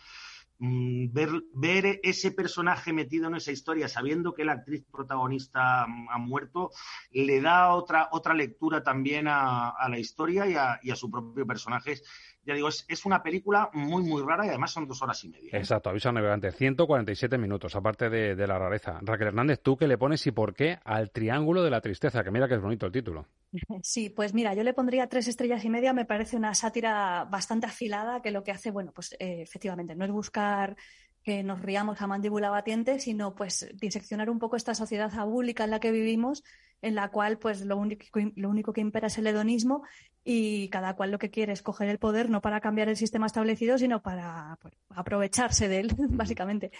mm, 0.58 1.12
ver, 1.12 1.30
ver 1.54 2.00
ese 2.02 2.32
personaje 2.32 2.92
metido 2.92 3.28
en 3.28 3.36
esa 3.36 3.52
historia, 3.52 3.88
sabiendo 3.88 4.34
que 4.34 4.44
la 4.44 4.52
actriz 4.52 4.84
protagonista 4.90 5.86
mm, 5.86 6.08
ha 6.10 6.18
muerto, 6.18 6.70
le 7.10 7.40
da 7.40 7.74
otra, 7.74 8.08
otra 8.12 8.34
lectura 8.34 8.82
también 8.82 9.26
a, 9.28 9.74
la 9.88 9.98
historia 9.98 10.46
y 10.46 10.54
a, 10.54 10.78
y 10.82 10.90
a 10.90 10.96
su 10.96 11.10
propio 11.10 11.46
personaje. 11.46 12.00
Ya 12.44 12.54
digo, 12.54 12.68
es, 12.68 12.84
es 12.88 13.04
una 13.04 13.22
película 13.22 13.70
muy, 13.72 14.02
muy 14.02 14.22
rara 14.22 14.46
y 14.46 14.48
además 14.48 14.72
son 14.72 14.86
dos 14.86 15.02
horas 15.02 15.22
y 15.24 15.28
media. 15.28 15.50
Exacto, 15.52 15.90
aviso 15.90 16.08
a 16.08 16.12
navegante. 16.12 16.50
147 16.52 17.36
minutos, 17.38 17.76
aparte 17.76 18.08
de, 18.08 18.34
de 18.34 18.46
la 18.46 18.58
rareza. 18.58 18.98
Raquel 19.02 19.28
Hernández, 19.28 19.60
¿tú 19.62 19.76
qué 19.76 19.86
le 19.86 19.98
pones 19.98 20.26
y 20.26 20.30
por 20.30 20.54
qué 20.54 20.78
al 20.84 21.10
Triángulo 21.10 21.62
de 21.62 21.70
la 21.70 21.80
Tristeza? 21.80 22.24
Que 22.24 22.30
mira 22.30 22.48
que 22.48 22.54
es 22.54 22.60
bonito 22.60 22.86
el 22.86 22.92
título. 22.92 23.26
Sí, 23.82 24.10
pues 24.10 24.34
mira, 24.34 24.54
yo 24.54 24.62
le 24.62 24.74
pondría 24.74 25.08
tres 25.08 25.28
estrellas 25.28 25.64
y 25.64 25.70
media. 25.70 25.92
Me 25.92 26.04
parece 26.04 26.36
una 26.36 26.54
sátira 26.54 27.26
bastante 27.30 27.66
afilada 27.66 28.22
que 28.22 28.30
lo 28.30 28.42
que 28.44 28.52
hace, 28.52 28.70
bueno, 28.70 28.92
pues 28.92 29.12
eh, 29.18 29.42
efectivamente 29.42 29.94
no 29.94 30.04
es 30.04 30.10
buscar 30.10 30.76
que 31.22 31.42
nos 31.42 31.60
riamos 31.60 32.00
a 32.00 32.06
mandíbula 32.06 32.50
batiente, 32.50 32.98
sino 32.98 33.34
pues 33.34 33.68
diseccionar 33.74 34.30
un 34.30 34.38
poco 34.38 34.56
esta 34.56 34.74
sociedad 34.74 35.12
abúlica 35.18 35.64
en 35.64 35.70
la 35.70 35.80
que 35.80 35.92
vivimos, 35.92 36.42
en 36.82 36.94
la 36.94 37.08
cual 37.10 37.38
pues 37.38 37.62
lo 37.62 37.76
único, 37.76 38.04
lo 38.36 38.48
único 38.48 38.72
que 38.72 38.80
impera 38.80 39.08
es 39.08 39.18
el 39.18 39.26
hedonismo 39.26 39.82
y 40.24 40.68
cada 40.68 40.94
cual 40.96 41.10
lo 41.10 41.18
que 41.18 41.30
quiere 41.30 41.52
es 41.52 41.62
coger 41.62 41.88
el 41.88 41.98
poder 41.98 42.30
no 42.30 42.40
para 42.40 42.60
cambiar 42.60 42.88
el 42.88 42.96
sistema 42.96 43.26
establecido, 43.26 43.78
sino 43.78 44.02
para 44.02 44.58
pues, 44.60 44.74
aprovecharse 44.90 45.68
de 45.68 45.80
él, 45.80 45.92
básicamente. 46.10 46.70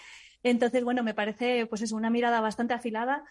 Entonces, 0.43 0.83
bueno, 0.83 1.03
me 1.03 1.13
parece 1.13 1.65
pues 1.67 1.81
es 1.81 1.91
una 1.91 2.09
mirada 2.09 2.41
bastante 2.41 2.73
afilada. 2.73 3.23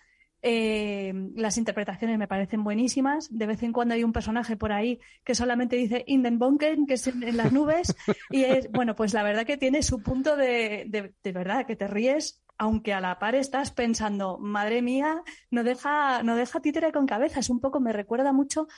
Eh, 0.42 1.12
las 1.34 1.58
interpretaciones 1.58 2.18
me 2.18 2.28
parecen 2.28 2.64
buenísimas. 2.64 3.28
De 3.30 3.46
vez 3.46 3.62
en 3.62 3.72
cuando 3.72 3.94
hay 3.94 4.04
un 4.04 4.12
personaje 4.12 4.56
por 4.56 4.72
ahí 4.72 4.98
que 5.24 5.34
solamente 5.34 5.76
dice 5.76 6.04
in 6.06 6.22
den 6.22 6.38
Bonken, 6.38 6.86
que 6.86 6.94
es 6.94 7.06
en, 7.06 7.22
en 7.22 7.36
las 7.36 7.52
nubes. 7.52 7.94
y 8.30 8.44
es, 8.44 8.70
bueno, 8.70 8.94
pues 8.94 9.12
la 9.12 9.22
verdad 9.22 9.44
que 9.44 9.58
tiene 9.58 9.82
su 9.82 10.02
punto 10.02 10.36
de, 10.36 10.86
de, 10.88 11.12
de 11.22 11.32
verdad, 11.32 11.66
que 11.66 11.76
te 11.76 11.86
ríes, 11.86 12.40
aunque 12.60 12.92
a 12.92 13.00
la 13.00 13.18
par 13.18 13.34
estás 13.34 13.70
pensando, 13.72 14.36
madre 14.38 14.82
mía, 14.82 15.22
no 15.50 15.64
deja, 15.64 16.22
no 16.22 16.36
deja 16.36 16.60
títere 16.60 16.92
con 16.92 17.06
cabeza. 17.06 17.40
Es 17.40 17.48
un 17.48 17.58
poco, 17.58 17.80
me 17.80 17.92
recuerda 17.92 18.32
mucho 18.34 18.68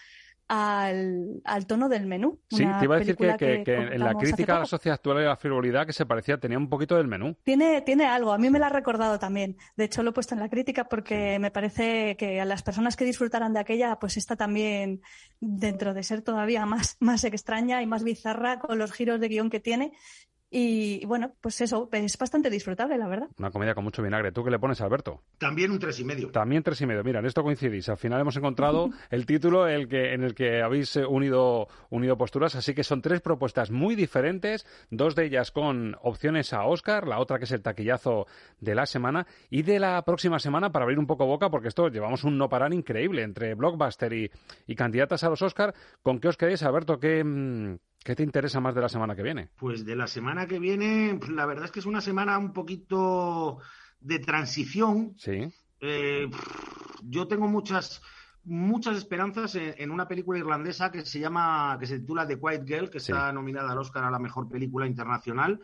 al, 0.48 1.40
al 1.44 1.66
tono 1.66 1.88
del 1.88 2.06
menú. 2.06 2.40
Sí, 2.50 2.58
te 2.78 2.84
iba 2.84 2.96
a 2.96 2.98
decir 2.98 3.16
que, 3.16 3.36
que- 3.38 3.64
que 3.64 3.74
en 3.74 3.98
la 4.00 4.14
crítica 4.14 4.56
a 4.56 4.58
la 4.60 4.66
sociedad 4.66 4.94
actual 4.94 5.20
y 5.22 5.24
la 5.24 5.36
frivolidad 5.36 5.86
que 5.86 5.92
se 5.92 6.04
parecía 6.06 6.38
tenía 6.38 6.58
un 6.58 6.68
poquito 6.68 6.96
del 6.96 7.08
menú. 7.08 7.36
Tiene, 7.42 7.80
tiene 7.82 8.04
algo, 8.06 8.32
a 8.32 8.38
mí 8.38 8.50
me 8.50 8.58
lo 8.58 8.66
ha 8.66 8.68
recordado 8.68 9.18
también. 9.18 9.56
De 9.76 9.84
hecho, 9.84 10.02
lo 10.02 10.10
he 10.10 10.12
puesto 10.12 10.34
en 10.34 10.40
la 10.40 10.48
crítica 10.50 10.84
porque 10.84 11.38
me 11.40 11.50
parece 11.50 12.16
que 12.16 12.40
a 12.40 12.44
las 12.44 12.62
personas 12.62 12.96
que 12.96 13.04
disfrutaran 13.04 13.52
de 13.52 13.60
aquella, 13.60 13.96
pues 13.98 14.16
esta 14.16 14.36
también, 14.36 15.00
dentro 15.40 15.94
de 15.94 16.02
ser 16.02 16.22
todavía 16.22 16.66
más, 16.66 16.96
más 17.00 17.24
extraña 17.24 17.80
y 17.82 17.86
más 17.86 18.04
bizarra 18.04 18.58
con 18.58 18.78
los 18.78 18.92
giros 18.92 19.20
de 19.20 19.28
guion 19.28 19.50
que 19.50 19.60
tiene. 19.60 19.92
Y 20.54 21.06
bueno, 21.06 21.32
pues 21.40 21.62
eso, 21.62 21.88
es 21.90 22.18
bastante 22.18 22.50
disfrutable, 22.50 22.98
la 22.98 23.08
verdad. 23.08 23.28
Una 23.38 23.50
comedia 23.50 23.74
con 23.74 23.84
mucho 23.84 24.02
vinagre. 24.02 24.32
¿Tú 24.32 24.44
qué 24.44 24.50
le 24.50 24.58
pones, 24.58 24.82
Alberto? 24.82 25.22
También 25.38 25.70
un 25.70 25.78
tres 25.78 25.98
y 25.98 26.04
medio. 26.04 26.30
También 26.30 26.62
tres 26.62 26.78
y 26.82 26.84
medio. 26.84 27.02
Mira, 27.02 27.20
en 27.20 27.24
esto 27.24 27.42
coincidís. 27.42 27.88
Al 27.88 27.96
final 27.96 28.20
hemos 28.20 28.36
encontrado 28.36 28.90
el 29.10 29.24
título 29.24 29.66
el 29.66 29.88
que, 29.88 30.12
en 30.12 30.22
el 30.24 30.34
que 30.34 30.60
habéis 30.60 30.94
eh, 30.96 31.06
unido, 31.06 31.68
unido 31.88 32.18
posturas. 32.18 32.54
Así 32.54 32.74
que 32.74 32.84
son 32.84 33.00
tres 33.00 33.22
propuestas 33.22 33.70
muy 33.70 33.94
diferentes. 33.94 34.66
Dos 34.90 35.14
de 35.14 35.24
ellas 35.24 35.52
con 35.52 35.96
opciones 36.02 36.52
a 36.52 36.66
Oscar, 36.66 37.08
la 37.08 37.18
otra 37.18 37.38
que 37.38 37.44
es 37.44 37.52
el 37.52 37.62
taquillazo 37.62 38.26
de 38.60 38.74
la 38.74 38.84
semana. 38.84 39.26
Y 39.48 39.62
de 39.62 39.80
la 39.80 40.02
próxima 40.02 40.38
semana, 40.38 40.70
para 40.70 40.82
abrir 40.82 40.98
un 40.98 41.06
poco 41.06 41.24
boca, 41.24 41.48
porque 41.48 41.68
esto 41.68 41.88
llevamos 41.88 42.24
un 42.24 42.36
no 42.36 42.50
parar 42.50 42.74
increíble 42.74 43.22
entre 43.22 43.54
Blockbuster 43.54 44.12
y, 44.12 44.30
y 44.66 44.74
candidatas 44.74 45.24
a 45.24 45.30
los 45.30 45.40
Oscar. 45.40 45.72
¿Con 46.02 46.20
qué 46.20 46.28
os 46.28 46.36
queréis, 46.36 46.62
Alberto? 46.62 47.00
¿Qué, 47.00 47.24
mm, 47.24 47.78
¿Qué 48.04 48.16
te 48.16 48.22
interesa 48.22 48.60
más 48.60 48.74
de 48.74 48.80
la 48.80 48.88
semana 48.88 49.14
que 49.14 49.22
viene? 49.22 49.48
Pues 49.56 49.84
de 49.84 49.94
la 49.96 50.06
semana 50.06 50.46
que 50.46 50.58
viene, 50.58 51.16
pues, 51.18 51.30
la 51.30 51.46
verdad 51.46 51.66
es 51.66 51.70
que 51.70 51.80
es 51.80 51.86
una 51.86 52.00
semana 52.00 52.36
un 52.38 52.52
poquito 52.52 53.58
de 54.00 54.18
transición. 54.18 55.14
Sí. 55.18 55.52
Eh, 55.80 56.28
yo 57.02 57.26
tengo 57.28 57.48
muchas 57.48 58.02
muchas 58.44 58.96
esperanzas 58.96 59.54
en, 59.54 59.74
en 59.78 59.90
una 59.92 60.08
película 60.08 60.36
irlandesa 60.36 60.90
que 60.90 61.04
se 61.06 61.20
llama 61.20 61.76
que 61.78 61.86
se 61.86 62.00
titula 62.00 62.26
The 62.26 62.40
Quiet 62.40 62.66
Girl, 62.66 62.90
que 62.90 62.98
Sí. 62.98 63.12
está 63.12 63.32
nominada 63.32 63.70
al 63.70 63.78
Oscar 63.78 64.02
a 64.04 64.10
la 64.10 64.18
mejor 64.18 64.48
película 64.48 64.84
internacional. 64.86 65.60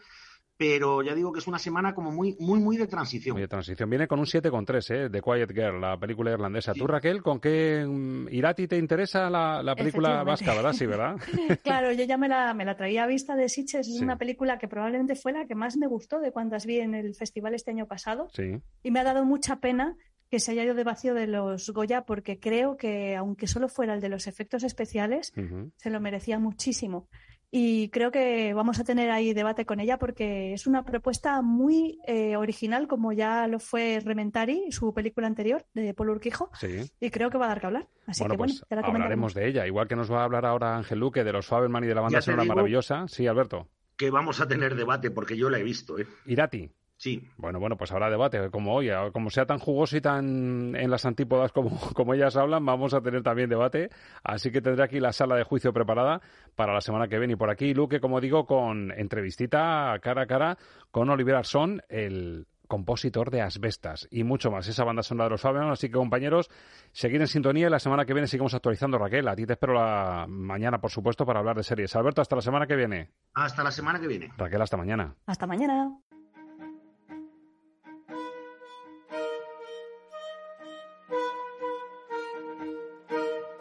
Pero 0.59 1.03
ya 1.03 1.15
digo 1.15 1.33
que 1.33 1.39
es 1.39 1.47
una 1.47 1.59
semana 1.61 1.95
como 1.95 2.11
muy, 2.11 2.37
muy, 2.41 2.59
muy 2.59 2.77
de 2.77 2.89
transición. 2.89 3.35
Muy 3.35 3.43
de 3.43 3.49
transición. 3.49 3.89
Viene 3.89 4.09
con 4.09 4.19
un 4.19 4.27
7,3, 4.27 4.91
¿eh? 5.07 5.09
The 5.09 5.23
Quiet 5.23 5.53
Girl, 5.53 5.81
la 5.81 5.97
película 5.99 6.33
irlandesa. 6.33 6.75
¿Tú, 6.75 6.87
Raquel, 6.89 7.23
con 7.23 7.39
qué 7.39 7.87
mm, 7.89 8.27
Irati 8.33 8.67
te 8.67 8.77
interesa 8.77 9.31
la, 9.31 9.63
la 9.63 9.77
película 9.77 10.25
vasca, 10.25 10.55
verdad? 10.55 10.73
Sí, 10.73 10.85
¿verdad? 10.87 11.17
Claro, 11.63 11.93
yo 11.93 12.03
ya 12.05 12.17
me 12.19 12.29
la, 12.29 12.53
me 12.55 12.65
la 12.65 12.77
traía 12.77 13.05
a 13.05 13.07
vista 13.07 13.37
de 13.37 13.49
Sitges. 13.49 13.87
Es 13.87 13.99
Sí. 13.99 14.03
una 14.03 14.19
película 14.19 14.59
que 14.59 14.67
probablemente 14.67 15.15
fue 15.15 15.33
la 15.33 15.47
que 15.47 15.55
más 15.55 15.77
me 15.77 15.87
gustó 15.87 16.19
de 16.19 16.33
cuantas 16.33 16.67
vi 16.67 16.81
en 16.81 16.95
el 16.97 17.15
festival 17.15 17.55
este 17.55 17.71
año 17.71 17.87
pasado. 17.87 18.29
Sí. 18.35 18.61
Y 18.83 18.91
me 18.91 18.99
ha 18.99 19.05
dado 19.05 19.25
mucha 19.25 19.61
pena 19.61 19.97
que 20.31 20.41
se 20.41 20.51
haya 20.51 20.65
ido 20.65 20.75
de 20.75 20.85
vacío 20.85 21.15
de 21.15 21.27
los 21.29 21.71
Goya 21.71 22.03
porque 22.03 22.39
creo 22.41 22.77
que, 22.77 23.15
aunque 23.17 23.47
solo 23.47 23.69
fuera 23.69 23.95
el 23.95 24.01
de 24.01 24.09
los 24.11 24.27
efectos 24.27 24.63
especiales, 24.65 25.33
se 25.77 25.91
lo 25.91 26.01
merecía 26.01 26.39
muchísimo. 26.39 27.09
Y 27.51 27.89
creo 27.89 28.11
que 28.11 28.53
vamos 28.53 28.79
a 28.79 28.85
tener 28.85 29.11
ahí 29.11 29.33
debate 29.33 29.65
con 29.65 29.81
ella 29.81 29.99
porque 29.99 30.53
es 30.53 30.67
una 30.67 30.85
propuesta 30.85 31.41
muy 31.41 31.99
eh, 32.07 32.37
original, 32.37 32.87
como 32.89 33.13
ya 33.13 33.47
lo 33.47 33.59
fue 33.59 34.01
Rementari, 34.05 34.71
su 34.71 34.93
película 34.93 35.27
anterior, 35.27 35.65
de 35.73 35.95
Paul 35.95 36.11
Urquijo, 36.11 36.51
Sí. 36.61 36.91
y 37.01 37.11
creo 37.11 37.31
que 37.31 37.39
va 37.39 37.47
a 37.47 37.49
dar 37.49 37.61
que 37.61 37.67
hablar. 37.67 37.89
Así 38.07 38.23
bueno, 38.23 38.33
que 38.35 38.37
bueno, 38.39 38.53
pues 38.53 38.65
ya 38.69 38.77
la 38.77 38.83
comentaremos. 38.83 38.95
hablaremos 38.95 39.35
de 39.35 39.49
ella. 39.49 39.67
Igual 39.67 39.89
que 39.89 39.97
nos 39.97 40.13
va 40.13 40.21
a 40.21 40.25
hablar 40.25 40.45
ahora 40.45 40.77
Ángel 40.77 40.99
Luque 40.99 41.25
de 41.25 41.33
los 41.33 41.47
Faberman 41.47 41.85
y 41.85 41.87
de 41.87 41.95
la 41.95 42.01
banda 42.03 42.21
sonora 42.21 42.45
maravillosa. 42.45 43.07
Sí, 43.09 43.27
Alberto. 43.27 43.67
Que 43.97 44.11
vamos 44.11 44.41
a 44.41 44.47
tener 44.47 44.75
debate 44.77 45.11
porque 45.11 45.37
yo 45.37 45.49
la 45.51 45.59
he 45.59 45.63
visto. 45.63 45.99
¿eh? 45.99 46.07
Irati. 46.27 46.71
Sí. 46.99 47.23
Bueno, 47.37 47.61
bueno, 47.61 47.77
pues 47.77 47.93
habrá 47.93 48.11
debate, 48.11 48.51
como 48.51 48.75
hoy, 48.75 48.91
como 49.13 49.31
sea 49.31 49.47
tan 49.47 49.61
jugoso 49.61 49.97
y 49.97 50.01
tan 50.01 50.75
en 50.75 50.91
las 50.91 51.07
antípodas 51.07 51.53
como, 51.53 51.71
como 51.95 52.13
ellas 52.13 52.37
hablan, 52.37 52.67
vamos 52.67 52.93
a 52.93 53.01
tener 53.01 53.23
también 53.23 53.49
debate, 53.49 53.89
así 54.25 54.51
que 54.51 54.61
tendré 54.61 54.85
aquí 54.85 54.99
la 54.99 55.13
sala 55.13 55.37
de 55.37 55.45
juicio 55.45 55.73
preparada 55.73 56.21
para 56.57 56.75
la 56.75 56.81
semana 56.81 57.07
que 57.07 57.19
viene. 57.19 57.35
Y 57.35 57.37
por 57.37 57.51
aquí, 57.51 57.73
Luque, 57.73 58.01
como 58.01 58.21
digo, 58.21 58.47
con 58.47 58.91
entrevistita 58.91 59.97
cara 60.03 60.23
a 60.23 60.27
cara 60.27 60.59
con 60.91 61.09
Oliver 61.09 61.37
Arson, 61.37 61.83
el 61.89 62.49
compositor 62.67 63.31
de 63.31 63.43
Asbestas 63.43 64.09
y 64.11 64.25
mucho 64.25 64.51
más. 64.51 64.67
Esa 64.69 64.85
banda 64.85 65.03
sonora 65.03 65.27
de 65.27 65.31
los 65.31 65.41
Fabian. 65.41 65.71
Así 65.71 65.89
que, 65.89 65.95
compañeros, 65.95 66.51
seguir 66.93 67.21
en 67.21 67.29
sintonía 67.29 67.69
y 67.69 67.71
la 67.71 67.79
semana 67.79 68.05
que 68.05 68.13
viene 68.13 68.27
seguimos 68.27 68.55
actualizando. 68.55 68.99
Raquel, 68.99 69.27
a 69.27 69.37
ti 69.37 69.47
te 69.47 69.55
espero 69.55 69.73
la 69.73 70.27
mañana, 70.29 70.81
por 70.81 70.91
supuesto, 70.91 71.25
para 71.25 71.39
hablar 71.39 71.57
de 71.57 71.63
series. 71.63 71.95
Alberto, 71.97 72.21
hasta 72.21 72.37
la 72.37 72.43
semana 72.43 72.67
que 72.67 72.77
viene. 72.77 73.11
Hasta 73.35 73.65
la 73.65 73.71
semana 73.71 74.01
que 74.01 74.09
viene. 74.09 74.33
Raquel, 74.37 74.61
hasta 74.61 74.77
mañana. 74.77 75.15
Hasta 75.27 75.47
mañana. 75.47 75.97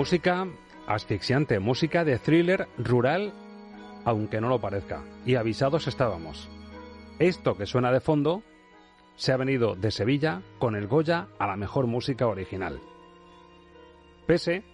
Música 0.00 0.48
asfixiante, 0.86 1.58
música 1.60 2.06
de 2.06 2.18
thriller 2.18 2.68
rural, 2.78 3.34
aunque 4.06 4.40
no 4.40 4.48
lo 4.48 4.58
parezca. 4.58 5.04
Y 5.26 5.34
avisados 5.34 5.86
estábamos. 5.88 6.48
Esto 7.18 7.54
que 7.54 7.66
suena 7.66 7.92
de 7.92 8.00
fondo 8.00 8.42
se 9.16 9.32
ha 9.32 9.36
venido 9.36 9.74
de 9.74 9.90
Sevilla 9.90 10.40
con 10.58 10.74
el 10.74 10.86
Goya 10.86 11.28
a 11.38 11.46
la 11.46 11.56
mejor 11.56 11.86
música 11.86 12.28
original. 12.28 12.80
Pese 14.26 14.64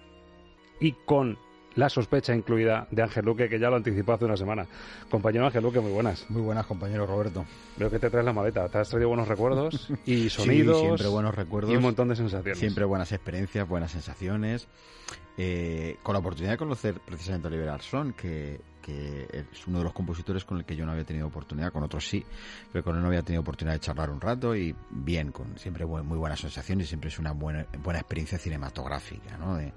y 0.78 0.92
con 0.92 1.40
la 1.76 1.88
sospecha 1.88 2.34
incluida 2.34 2.86
de 2.90 3.02
Ángel 3.02 3.24
Luque, 3.24 3.48
que 3.48 3.58
ya 3.58 3.70
lo 3.70 3.76
anticipó 3.76 4.14
hace 4.14 4.24
una 4.24 4.36
semana. 4.36 4.66
Compañero 5.08 5.46
Ángel 5.46 5.62
Luque, 5.62 5.80
muy 5.80 5.92
buenas. 5.92 6.28
Muy 6.28 6.42
buenas, 6.42 6.66
compañero 6.66 7.06
Roberto. 7.06 7.44
Veo 7.76 7.90
que 7.90 7.98
te 7.98 8.10
traes 8.10 8.24
la 8.24 8.32
maleta. 8.32 8.68
Te 8.68 8.78
has 8.78 8.88
traído 8.88 9.08
buenos 9.08 9.28
recuerdos 9.28 9.88
y 10.06 10.28
sonidos. 10.28 10.78
Sí, 10.78 10.84
siempre 10.86 11.08
buenos 11.08 11.34
recuerdos. 11.34 11.72
Y 11.72 11.76
un 11.76 11.82
montón 11.82 12.08
de 12.08 12.16
sensaciones. 12.16 12.58
Siempre 12.58 12.84
buenas 12.84 13.12
experiencias, 13.12 13.68
buenas 13.68 13.92
sensaciones. 13.92 14.66
Eh, 15.38 15.98
con 16.02 16.14
la 16.14 16.20
oportunidad 16.20 16.52
de 16.52 16.58
conocer 16.58 16.94
precisamente 17.04 17.46
a 17.46 17.50
Oliver 17.50 17.68
Arson, 17.68 18.14
que, 18.14 18.58
que 18.86 19.26
es 19.52 19.66
uno 19.66 19.78
de 19.78 19.84
los 19.84 19.92
compositores 19.92 20.44
con 20.44 20.58
el 20.58 20.64
que 20.64 20.76
yo 20.76 20.86
no 20.86 20.92
había 20.92 21.04
tenido 21.04 21.26
oportunidad, 21.26 21.72
con 21.72 21.82
otros 21.82 22.06
sí, 22.06 22.24
pero 22.72 22.84
con 22.84 22.94
él 22.94 23.02
no 23.02 23.08
había 23.08 23.22
tenido 23.22 23.40
oportunidad 23.40 23.74
de 23.74 23.80
charlar 23.80 24.10
un 24.10 24.20
rato 24.20 24.54
y 24.54 24.76
bien, 24.90 25.32
con 25.32 25.58
siempre 25.58 25.84
muy 25.84 26.16
buenas 26.16 26.38
sensaciones 26.38 26.86
y 26.86 26.88
siempre 26.90 27.08
es 27.08 27.18
una 27.18 27.32
buena, 27.32 27.66
buena 27.82 27.98
experiencia 27.98 28.38
cinematográfica, 28.38 29.36
¿no? 29.38 29.56
De, 29.56 29.72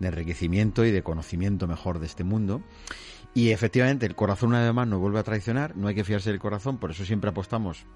de 0.00 0.08
enriquecimiento 0.08 0.84
y 0.84 0.90
de 0.90 1.04
conocimiento 1.04 1.68
mejor 1.68 2.00
de 2.00 2.06
este 2.06 2.24
mundo. 2.24 2.62
Y 3.32 3.50
efectivamente, 3.50 4.06
el 4.06 4.16
corazón 4.16 4.48
una 4.48 4.64
vez 4.64 4.74
más 4.74 4.88
nos 4.88 4.98
vuelve 4.98 5.20
a 5.20 5.22
traicionar, 5.22 5.76
no 5.76 5.86
hay 5.86 5.94
que 5.94 6.02
fiarse 6.02 6.30
del 6.30 6.40
corazón, 6.40 6.78
por 6.78 6.90
eso 6.90 7.04
siempre 7.04 7.30
apostamos 7.30 7.86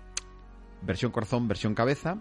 versión 0.83 1.11
corazón, 1.11 1.49
versión 1.49 1.75
cabeza. 1.75 2.19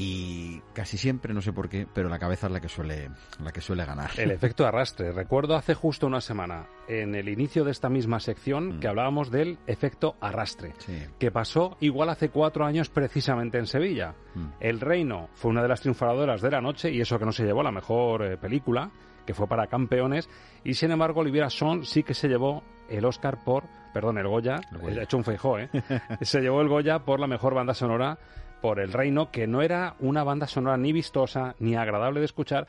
Y 0.00 0.62
casi 0.72 0.96
siempre, 0.96 1.34
no 1.34 1.42
sé 1.42 1.52
por 1.52 1.68
qué, 1.68 1.86
pero 1.92 2.08
la 2.08 2.18
cabeza 2.18 2.46
es 2.46 2.52
la 2.52 2.60
que 2.60 2.68
suele, 2.68 3.10
la 3.42 3.52
que 3.52 3.60
suele 3.60 3.84
ganar. 3.84 4.10
El 4.16 4.30
efecto 4.30 4.66
arrastre. 4.66 5.12
Recuerdo 5.12 5.56
hace 5.56 5.74
justo 5.74 6.06
una 6.06 6.20
semana, 6.20 6.66
en 6.88 7.14
el 7.14 7.28
inicio 7.28 7.64
de 7.64 7.70
esta 7.70 7.88
misma 7.88 8.18
sección, 8.20 8.76
Mm. 8.76 8.80
que 8.80 8.88
hablábamos 8.88 9.30
del 9.30 9.58
efecto 9.66 10.16
arrastre, 10.20 10.72
que 11.18 11.30
pasó 11.30 11.76
igual 11.80 12.08
hace 12.08 12.30
cuatro 12.30 12.64
años 12.64 12.88
precisamente 12.88 13.58
en 13.58 13.66
Sevilla. 13.66 14.14
Mm. 14.34 14.46
El 14.60 14.80
Reino 14.80 15.28
fue 15.34 15.50
una 15.50 15.62
de 15.62 15.68
las 15.68 15.80
triunfadoras 15.80 16.40
de 16.40 16.50
la 16.50 16.60
noche 16.60 16.90
y 16.90 17.00
eso 17.00 17.18
que 17.18 17.24
no 17.26 17.32
se 17.32 17.44
llevó 17.44 17.62
la 17.62 17.70
mejor 17.72 18.24
eh, 18.24 18.36
película, 18.36 18.90
que 19.26 19.34
fue 19.34 19.46
para 19.46 19.66
campeones, 19.66 20.28
y 20.64 20.74
sin 20.74 20.90
embargo 20.90 21.20
Olivia 21.20 21.50
Son 21.50 21.84
sí 21.84 22.02
que 22.02 22.14
se 22.14 22.26
llevó 22.28 22.62
el 22.88 23.04
Oscar 23.04 23.38
por, 23.44 23.64
perdón, 23.92 24.18
el 24.18 24.26
Goya, 24.26 24.60
he 24.88 25.02
hecho 25.02 25.16
un 25.16 25.24
feijó, 25.24 25.58
¿eh? 25.58 25.68
se 26.22 26.40
llevó 26.40 26.60
el 26.62 26.68
Goya 26.68 27.00
por 27.00 27.20
la 27.20 27.26
mejor 27.26 27.54
banda 27.54 27.74
sonora 27.74 28.18
por 28.60 28.80
El 28.80 28.92
Reino, 28.92 29.30
que 29.30 29.46
no 29.46 29.62
era 29.62 29.94
una 30.00 30.22
banda 30.24 30.46
sonora 30.46 30.76
ni 30.76 30.92
vistosa 30.92 31.54
ni 31.58 31.76
agradable 31.76 32.20
de 32.20 32.26
escuchar. 32.26 32.66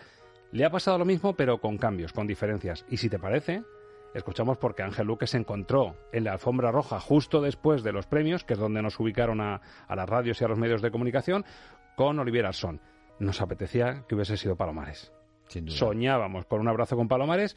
Le 0.52 0.66
ha 0.66 0.70
pasado 0.70 0.98
lo 0.98 1.06
mismo, 1.06 1.34
pero 1.36 1.60
con 1.60 1.78
cambios, 1.78 2.14
con 2.14 2.28
diferencias. 2.28 2.86
Y 2.90 2.98
si 2.98 3.10
te 3.10 3.20
parece, 3.20 3.64
escuchamos 4.14 4.58
porque 4.58 4.84
Ángel 4.84 5.08
Luque 5.08 5.28
se 5.28 5.38
encontró 5.38 5.96
en 6.12 6.26
la 6.26 6.34
alfombra 6.34 6.72
roja 6.72 7.00
justo 7.00 7.42
después 7.42 7.84
de 7.84 7.92
los 7.94 8.06
premios, 8.08 8.44
que 8.44 8.54
es 8.54 8.60
donde 8.60 8.82
nos 8.82 9.00
ubicaron 9.00 9.40
a, 9.42 9.62
a 9.88 9.96
las 9.96 10.10
radios 10.10 10.42
y 10.42 10.44
a 10.46 10.48
los 10.48 10.58
medios 10.58 10.82
de 10.82 10.92
comunicación, 10.92 11.46
con 11.96 12.20
Olivier 12.20 12.46
Arson. 12.46 12.82
Nos 13.20 13.40
apetecía 13.42 14.04
que 14.08 14.16
hubiese 14.16 14.36
sido 14.38 14.56
Palomares. 14.56 15.14
Sin 15.48 15.66
duda. 15.66 15.78
Soñábamos 15.78 16.46
con 16.46 16.60
un 16.62 16.68
abrazo 16.68 16.96
con 16.98 17.08
Palomares. 17.08 17.56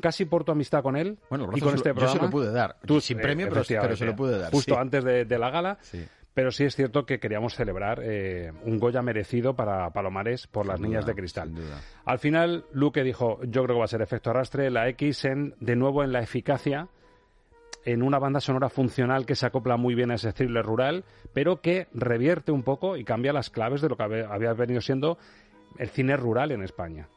Casi 0.00 0.24
por 0.24 0.42
tu 0.42 0.50
amistad 0.50 0.82
con 0.82 0.96
él 0.96 1.16
Bueno, 1.30 1.48
y 1.54 1.60
con 1.60 1.74
este 1.76 1.90
lo- 1.90 1.94
yo 1.94 2.00
se 2.00 2.18
programa. 2.18 2.22
lo 2.24 2.30
pude 2.30 2.52
dar. 2.52 2.76
Sin 3.00 3.18
premio, 3.18 3.46
pero- 3.48 3.62
pero 3.68 3.96
se 3.96 4.04
lo 4.04 4.16
pude 4.16 4.36
dar, 4.38 4.50
Justo 4.50 4.74
sí. 4.74 4.80
antes 4.80 5.04
de, 5.04 5.24
de 5.24 5.38
la 5.38 5.50
gala. 5.50 5.78
Sí. 5.82 6.04
Pero 6.36 6.50
sí 6.50 6.64
es 6.64 6.76
cierto 6.76 7.06
que 7.06 7.18
queríamos 7.18 7.54
celebrar 7.54 8.02
eh, 8.02 8.52
un 8.62 8.78
Goya 8.78 9.00
merecido 9.00 9.56
para 9.56 9.88
Palomares 9.88 10.46
por 10.46 10.66
las 10.66 10.76
Sin 10.76 10.88
niñas 10.88 11.06
duda, 11.06 11.14
de 11.14 11.18
cristal. 11.18 11.50
Al 12.04 12.18
final, 12.18 12.66
Luque 12.74 13.02
dijo, 13.02 13.40
yo 13.44 13.64
creo 13.64 13.76
que 13.76 13.78
va 13.78 13.84
a 13.86 13.88
ser 13.88 14.02
efecto 14.02 14.28
arrastre, 14.28 14.70
la 14.70 14.86
X 14.90 15.24
en, 15.24 15.54
de 15.60 15.76
nuevo 15.76 16.04
en 16.04 16.12
la 16.12 16.20
eficacia, 16.20 16.88
en 17.86 18.02
una 18.02 18.18
banda 18.18 18.40
sonora 18.40 18.68
funcional 18.68 19.24
que 19.24 19.34
se 19.34 19.46
acopla 19.46 19.78
muy 19.78 19.94
bien 19.94 20.10
a 20.10 20.16
ese 20.16 20.34
thriller 20.34 20.62
rural, 20.62 21.04
pero 21.32 21.62
que 21.62 21.88
revierte 21.94 22.52
un 22.52 22.64
poco 22.64 22.98
y 22.98 23.04
cambia 23.04 23.32
las 23.32 23.48
claves 23.48 23.80
de 23.80 23.88
lo 23.88 23.96
que 23.96 24.02
había 24.02 24.52
venido 24.52 24.82
siendo 24.82 25.16
el 25.78 25.88
cine 25.88 26.18
rural 26.18 26.52
en 26.52 26.62
España. 26.62 27.08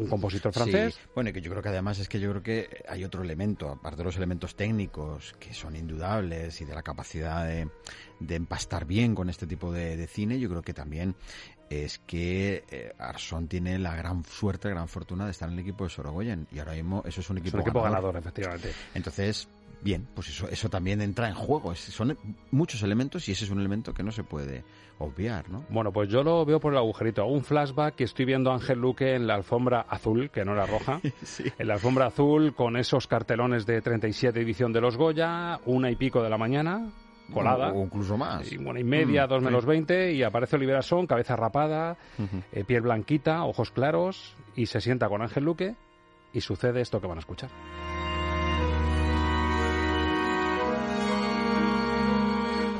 Un 0.00 0.08
compositor 0.08 0.52
francés. 0.52 0.94
Sí, 0.94 1.00
bueno, 1.14 1.30
y 1.30 1.32
que 1.32 1.40
yo 1.40 1.50
creo 1.50 1.62
que 1.62 1.68
además 1.68 1.98
es 1.98 2.08
que 2.08 2.20
yo 2.20 2.30
creo 2.30 2.42
que 2.42 2.84
hay 2.88 3.04
otro 3.04 3.22
elemento, 3.22 3.68
aparte 3.68 3.98
de 3.98 4.04
los 4.04 4.16
elementos 4.16 4.54
técnicos, 4.56 5.34
que 5.38 5.52
son 5.54 5.76
indudables, 5.76 6.60
y 6.60 6.64
de 6.64 6.74
la 6.74 6.82
capacidad 6.82 7.46
de, 7.46 7.68
de 8.18 8.34
empastar 8.34 8.84
bien 8.86 9.14
con 9.14 9.28
este 9.28 9.46
tipo 9.46 9.72
de, 9.72 9.96
de 9.96 10.06
cine, 10.06 10.38
yo 10.38 10.48
creo 10.48 10.62
que 10.62 10.74
también 10.74 11.14
es 11.68 12.00
que 12.00 12.64
eh, 12.70 12.92
Arson 12.98 13.46
tiene 13.46 13.78
la 13.78 13.94
gran 13.94 14.24
suerte, 14.24 14.68
la 14.68 14.74
gran 14.74 14.88
fortuna 14.88 15.24
de 15.24 15.30
estar 15.30 15.48
en 15.48 15.54
el 15.54 15.60
equipo 15.60 15.84
de 15.84 15.90
Sorogoyen, 15.90 16.48
y 16.50 16.58
ahora 16.58 16.72
mismo 16.72 17.02
eso 17.06 17.20
es 17.20 17.30
un 17.30 17.38
Es 17.38 17.42
equipo, 17.42 17.58
un 17.58 17.62
equipo 17.62 17.82
ganador, 17.82 18.16
efectivamente. 18.16 18.72
Entonces, 18.94 19.48
bien, 19.82 20.06
pues 20.14 20.28
eso, 20.28 20.48
eso 20.48 20.68
también 20.68 21.00
entra 21.00 21.28
en 21.28 21.34
juego. 21.34 21.72
Es- 21.72 21.80
son 21.80 22.16
muchos 22.50 22.82
elementos 22.82 23.28
y 23.28 23.32
ese 23.32 23.44
es 23.44 23.50
un 23.50 23.60
elemento 23.60 23.92
que 23.94 24.02
no 24.02 24.12
se 24.12 24.22
puede 24.24 24.62
obviar, 24.98 25.48
¿no? 25.48 25.64
Bueno, 25.70 25.92
pues 25.92 26.10
yo 26.10 26.22
lo 26.22 26.44
veo 26.44 26.60
por 26.60 26.72
el 26.72 26.78
agujerito. 26.78 27.24
Un 27.24 27.42
flashback 27.42 28.00
y 28.00 28.04
estoy 28.04 28.26
viendo 28.26 28.50
a 28.50 28.54
Ángel 28.54 28.78
Luque 28.78 29.14
en 29.14 29.26
la 29.26 29.34
alfombra 29.34 29.80
azul, 29.88 30.30
que 30.30 30.44
no 30.44 30.52
era 30.52 30.66
roja. 30.66 31.00
En 31.58 31.66
la 31.68 31.74
alfombra 31.74 32.06
azul 32.06 32.54
con 32.54 32.76
esos 32.76 33.06
cartelones 33.06 33.64
de 33.66 33.80
37 33.80 34.40
edición 34.40 34.72
de 34.72 34.80
los 34.82 34.96
Goya, 34.98 35.58
una 35.64 35.90
y 35.90 35.96
pico 35.96 36.22
de 36.22 36.28
la 36.28 36.36
mañana, 36.36 36.90
colada. 37.32 37.72
O, 37.72 37.82
incluso 37.84 38.18
más. 38.18 38.52
Y 38.52 38.58
una 38.58 38.78
y 38.80 38.84
media, 38.84 39.24
Mm, 39.26 39.28
dos 39.30 39.42
menos 39.42 39.64
20, 39.64 40.12
y 40.12 40.22
aparece 40.22 40.56
Olivera 40.56 40.82
Son, 40.82 41.06
cabeza 41.06 41.34
rapada, 41.36 41.96
eh, 42.52 42.64
piel 42.64 42.82
blanquita, 42.82 43.44
ojos 43.44 43.70
claros, 43.70 44.34
y 44.54 44.66
se 44.66 44.80
sienta 44.82 45.08
con 45.08 45.22
Ángel 45.22 45.44
Luque, 45.44 45.74
y 46.34 46.40
sucede 46.42 46.80
esto 46.82 47.00
que 47.00 47.06
van 47.06 47.16
a 47.18 47.20
escuchar. 47.20 47.48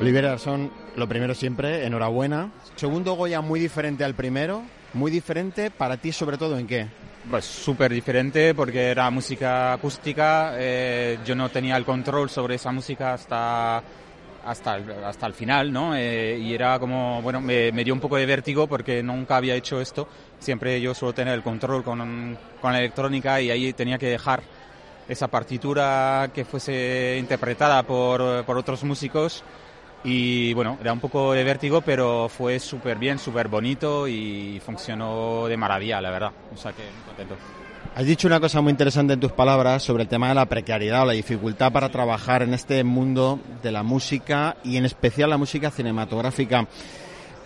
Oliver 0.00 0.24
Arson, 0.24 0.70
lo 0.96 1.06
primero 1.06 1.34
siempre, 1.34 1.84
enhorabuena. 1.84 2.50
Segundo 2.74 3.12
Goya 3.14 3.42
muy 3.42 3.60
diferente 3.60 4.02
al 4.02 4.14
primero, 4.14 4.62
muy 4.94 5.10
diferente 5.10 5.70
para 5.70 5.98
ti 5.98 6.10
sobre 6.10 6.38
todo 6.38 6.58
en 6.58 6.66
qué? 6.66 6.86
Pues 7.30 7.44
súper 7.44 7.92
diferente 7.92 8.54
porque 8.54 8.86
era 8.86 9.10
música 9.10 9.74
acústica, 9.74 10.54
eh, 10.56 11.18
yo 11.26 11.34
no 11.34 11.50
tenía 11.50 11.76
el 11.76 11.84
control 11.84 12.30
sobre 12.30 12.54
esa 12.54 12.72
música 12.72 13.12
hasta 13.12 13.82
hasta 14.42 14.76
el, 14.76 14.90
hasta 15.04 15.26
el 15.26 15.34
final, 15.34 15.70
¿no? 15.70 15.94
Eh, 15.94 16.38
y 16.38 16.54
era 16.54 16.78
como, 16.78 17.20
bueno, 17.20 17.42
me, 17.42 17.70
me 17.70 17.84
dio 17.84 17.92
un 17.92 18.00
poco 18.00 18.16
de 18.16 18.24
vértigo 18.24 18.66
porque 18.66 19.02
nunca 19.02 19.36
había 19.36 19.54
hecho 19.54 19.82
esto. 19.82 20.08
Siempre 20.38 20.80
yo 20.80 20.94
suelo 20.94 21.12
tener 21.12 21.34
el 21.34 21.42
control 21.42 21.84
con, 21.84 22.38
con 22.58 22.72
la 22.72 22.78
electrónica 22.78 23.38
y 23.42 23.50
ahí 23.50 23.74
tenía 23.74 23.98
que 23.98 24.08
dejar 24.08 24.40
esa 25.10 25.28
partitura 25.28 26.30
que 26.32 26.46
fuese 26.46 27.18
interpretada 27.18 27.82
por, 27.82 28.46
por 28.46 28.56
otros 28.56 28.82
músicos. 28.82 29.44
Y 30.02 30.54
bueno, 30.54 30.78
era 30.80 30.92
un 30.92 31.00
poco 31.00 31.32
de 31.32 31.44
vértigo, 31.44 31.82
pero 31.82 32.28
fue 32.28 32.58
súper 32.58 32.98
bien, 32.98 33.18
súper 33.18 33.48
bonito 33.48 34.08
y 34.08 34.60
funcionó 34.64 35.46
de 35.46 35.56
maravilla, 35.56 36.00
la 36.00 36.10
verdad. 36.10 36.32
O 36.54 36.56
sea 36.56 36.72
que 36.72 36.82
muy 36.82 37.04
contento. 37.06 37.36
Has 37.94 38.06
dicho 38.06 38.28
una 38.28 38.40
cosa 38.40 38.60
muy 38.60 38.70
interesante 38.70 39.14
en 39.14 39.20
tus 39.20 39.32
palabras 39.32 39.82
sobre 39.82 40.04
el 40.04 40.08
tema 40.08 40.28
de 40.28 40.34
la 40.34 40.46
precariedad 40.46 41.02
o 41.02 41.06
la 41.06 41.12
dificultad 41.12 41.72
para 41.72 41.88
trabajar 41.88 42.42
en 42.42 42.54
este 42.54 42.84
mundo 42.84 43.40
de 43.62 43.72
la 43.72 43.82
música 43.82 44.56
y 44.64 44.76
en 44.76 44.84
especial 44.84 45.28
la 45.28 45.36
música 45.36 45.70
cinematográfica. 45.70 46.66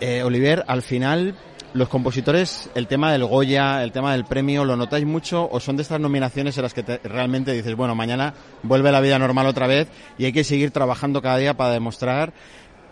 Eh, 0.01 0.23
Oliver, 0.23 0.63
al 0.67 0.83
final, 0.83 1.35
los 1.75 1.89
compositores, 1.89 2.70
el 2.75 2.87
tema 2.87 3.12
del 3.12 3.25
Goya, 3.25 3.83
el 3.83 3.91
tema 3.93 4.12
del 4.12 4.25
premio, 4.25 4.64
¿lo 4.64 4.77
notáis 4.77 5.05
mucho 5.05 5.49
o 5.51 5.59
son 5.61 5.77
de 5.77 5.83
estas 5.83 6.01
nominaciones 6.01 6.57
en 6.57 6.62
las 6.62 6.72
que 6.72 6.83
te- 6.85 6.99
realmente 7.05 7.53
dices, 7.53 7.75
bueno, 7.75 7.95
mañana 7.97 8.33
vuelve 8.62 8.93
la 8.93 9.01
vida 9.01 9.18
normal 9.18 9.47
otra 9.47 9.66
vez 9.66 9.89
y 10.16 10.25
hay 10.25 10.33
que 10.33 10.45
seguir 10.45 10.70
trabajando 10.70 11.20
cada 11.20 11.37
día 11.39 11.55
para 11.55 11.72
demostrar 11.72 12.33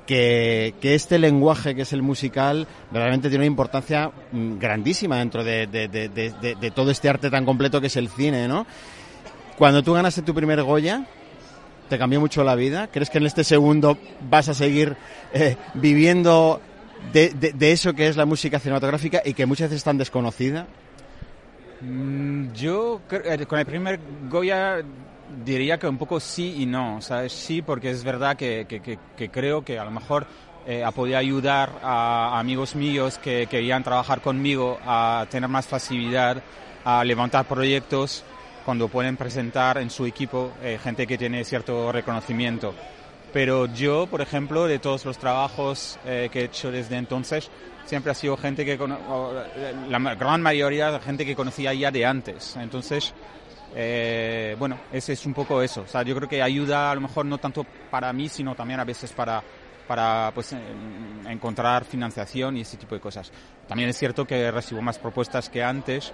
que, 0.06 0.74
que 0.80 0.96
este 0.96 1.20
lenguaje 1.20 1.76
que 1.76 1.82
es 1.82 1.92
el 1.92 2.02
musical 2.02 2.66
realmente 2.92 3.28
tiene 3.28 3.44
una 3.44 3.46
importancia 3.52 4.10
mm, 4.32 4.58
grandísima 4.58 5.16
dentro 5.18 5.44
de, 5.44 5.68
de- 5.68 5.86
de- 5.88 6.08
de- 6.60 6.70
todo 6.72 6.90
este 6.90 7.08
arte 7.08 7.30
tan 7.30 7.44
completo 7.44 7.80
que 7.80 7.86
es 7.86 7.96
el 7.96 8.08
cine, 8.08 8.48
¿no? 8.48 8.66
Cuando 9.56 9.82
tú 9.84 9.92
ganaste 9.92 10.22
tu 10.22 10.34
primer 10.34 10.60
Goya, 10.64 11.06
¿te 11.88 11.98
cambió 11.98 12.18
mucho 12.18 12.42
la 12.42 12.56
vida? 12.56 12.88
¿Crees 12.88 13.10
que 13.10 13.18
en 13.18 13.26
este 13.26 13.44
segundo 13.44 13.96
vas 14.28 14.48
a 14.48 14.54
seguir 14.54 14.96
eh, 15.34 15.56
viviendo 15.74 16.60
de, 17.12 17.30
de- 17.30 17.72
eso 17.72 17.92
que 17.94 18.08
es 18.08 18.16
la 18.16 18.26
música 18.26 18.58
cinematográfica 18.58 19.22
y 19.24 19.34
que 19.34 19.46
muchas 19.46 19.66
veces 19.70 19.78
es 19.78 19.84
tan 19.84 19.98
desconocida? 19.98 20.66
Mm, 21.80 22.52
Yo 22.52 23.00
eh, 23.10 23.46
con 23.46 23.58
el 23.58 23.66
primer 23.66 23.98
Goya 24.30 24.82
diría 25.44 25.78
que 25.78 25.88
un 25.88 25.98
poco 25.98 26.20
sí 26.20 26.56
y 26.58 26.66
no. 26.66 26.96
O 26.96 27.00
sea, 27.00 27.28
sí 27.28 27.62
porque 27.62 27.90
es 27.90 28.04
verdad 28.04 28.36
que, 28.36 28.66
que- 29.16 29.30
creo 29.30 29.64
que 29.64 29.78
a 29.78 29.84
lo 29.84 29.90
mejor 29.90 30.26
eh, 30.66 30.84
podido 30.94 31.18
ayudar 31.18 31.80
a 31.82 32.38
amigos 32.38 32.76
míos 32.76 33.18
que 33.18 33.46
querían 33.48 33.82
trabajar 33.82 34.20
conmigo 34.20 34.78
a 34.86 35.26
tener 35.30 35.48
más 35.48 35.66
facilidad 35.66 36.42
a 36.84 37.04
levantar 37.04 37.46
proyectos 37.46 38.24
cuando 38.64 38.86
pueden 38.88 39.16
presentar 39.16 39.78
en 39.78 39.90
su 39.90 40.06
equipo 40.06 40.52
eh, 40.62 40.78
gente 40.82 41.06
que 41.06 41.18
tiene 41.18 41.44
cierto 41.44 41.90
reconocimiento. 41.90 42.74
Pero 43.32 43.66
yo, 43.66 44.06
por 44.06 44.20
ejemplo, 44.20 44.66
de 44.66 44.78
todos 44.78 45.04
los 45.04 45.16
trabajos 45.18 45.98
eh, 46.04 46.28
que 46.30 46.40
he 46.40 46.44
hecho 46.44 46.70
desde 46.70 46.96
entonces, 46.96 47.50
siempre 47.86 48.12
ha 48.12 48.14
sido 48.14 48.36
gente 48.36 48.64
que, 48.64 48.76
la 49.88 50.14
gran 50.14 50.42
mayoría 50.42 50.90
de 50.90 51.00
gente 51.00 51.24
que 51.24 51.34
conocía 51.34 51.72
ya 51.72 51.90
de 51.90 52.04
antes. 52.04 52.56
Entonces, 52.56 53.14
eh, 53.74 54.54
bueno, 54.58 54.78
ese 54.92 55.14
es 55.14 55.24
un 55.24 55.32
poco 55.34 55.62
eso. 55.62 55.82
O 55.82 55.86
sea, 55.86 56.02
yo 56.02 56.14
creo 56.14 56.28
que 56.28 56.42
ayuda 56.42 56.90
a 56.90 56.94
lo 56.94 57.00
mejor 57.00 57.24
no 57.24 57.38
tanto 57.38 57.64
para 57.90 58.12
mí, 58.12 58.28
sino 58.28 58.54
también 58.54 58.80
a 58.80 58.84
veces 58.84 59.12
para, 59.12 59.42
para 59.86 60.30
pues, 60.34 60.52
en- 60.52 61.26
encontrar 61.26 61.84
financiación 61.84 62.58
y 62.58 62.60
ese 62.62 62.76
tipo 62.76 62.94
de 62.94 63.00
cosas. 63.00 63.32
También 63.66 63.88
es 63.88 63.96
cierto 63.96 64.26
que 64.26 64.50
recibo 64.50 64.82
más 64.82 64.98
propuestas 64.98 65.48
que 65.48 65.62
antes, 65.62 66.12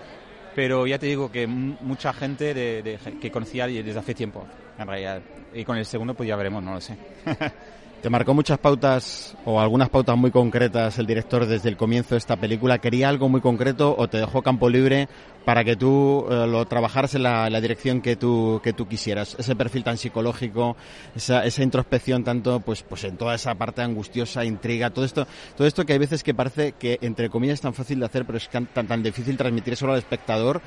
pero 0.58 0.88
ya 0.88 0.98
te 0.98 1.06
digo 1.06 1.30
que 1.30 1.46
mu- 1.46 1.76
mucha 1.78 2.12
gente 2.12 2.52
de, 2.52 2.82
de 2.82 2.98
que 3.20 3.30
conocía 3.30 3.68
desde 3.68 3.96
hace 3.96 4.12
tiempo, 4.12 4.44
en 4.76 4.88
realidad. 4.88 5.22
Y 5.54 5.62
con 5.64 5.76
el 5.78 5.86
segundo 5.86 6.14
pues 6.16 6.28
ya 6.28 6.34
veremos, 6.34 6.64
no 6.64 6.74
lo 6.74 6.80
sé. 6.80 6.98
¿Te 8.02 8.10
marcó 8.10 8.32
muchas 8.32 8.58
pautas 8.58 9.36
o 9.44 9.60
algunas 9.60 9.88
pautas 9.88 10.16
muy 10.16 10.30
concretas 10.30 11.00
el 11.00 11.06
director 11.06 11.46
desde 11.46 11.68
el 11.68 11.76
comienzo 11.76 12.14
de 12.14 12.18
esta 12.18 12.36
película? 12.36 12.78
¿Quería 12.78 13.08
algo 13.08 13.28
muy 13.28 13.40
concreto 13.40 13.92
o 13.98 14.06
te 14.06 14.18
dejó 14.18 14.40
campo 14.40 14.70
libre 14.70 15.08
para 15.44 15.64
que 15.64 15.74
tú 15.74 16.24
eh, 16.30 16.46
lo 16.46 16.64
trabajaras 16.66 17.16
en 17.16 17.24
la, 17.24 17.60
dirección 17.60 18.00
que 18.00 18.14
tú, 18.14 18.60
que 18.62 18.72
tú 18.72 18.86
quisieras? 18.86 19.34
Ese 19.36 19.56
perfil 19.56 19.82
tan 19.82 19.96
psicológico, 19.96 20.76
esa, 21.16 21.44
esa 21.44 21.64
introspección 21.64 22.22
tanto 22.22 22.60
pues, 22.60 22.84
pues 22.84 23.02
en 23.02 23.16
toda 23.16 23.34
esa 23.34 23.56
parte 23.56 23.82
angustiosa, 23.82 24.44
intriga, 24.44 24.90
todo 24.90 25.04
esto, 25.04 25.26
todo 25.56 25.66
esto 25.66 25.84
que 25.84 25.94
hay 25.94 25.98
veces 25.98 26.22
que 26.22 26.34
parece 26.34 26.74
que 26.78 27.00
entre 27.02 27.28
comillas 27.28 27.54
es 27.54 27.62
tan 27.62 27.74
fácil 27.74 27.98
de 27.98 28.06
hacer 28.06 28.24
pero 28.24 28.38
es 28.38 28.48
tan, 28.48 28.66
tan, 28.66 29.02
difícil 29.02 29.36
transmitir 29.36 29.74
solo 29.74 29.94
al 29.94 29.98
espectador. 29.98 30.62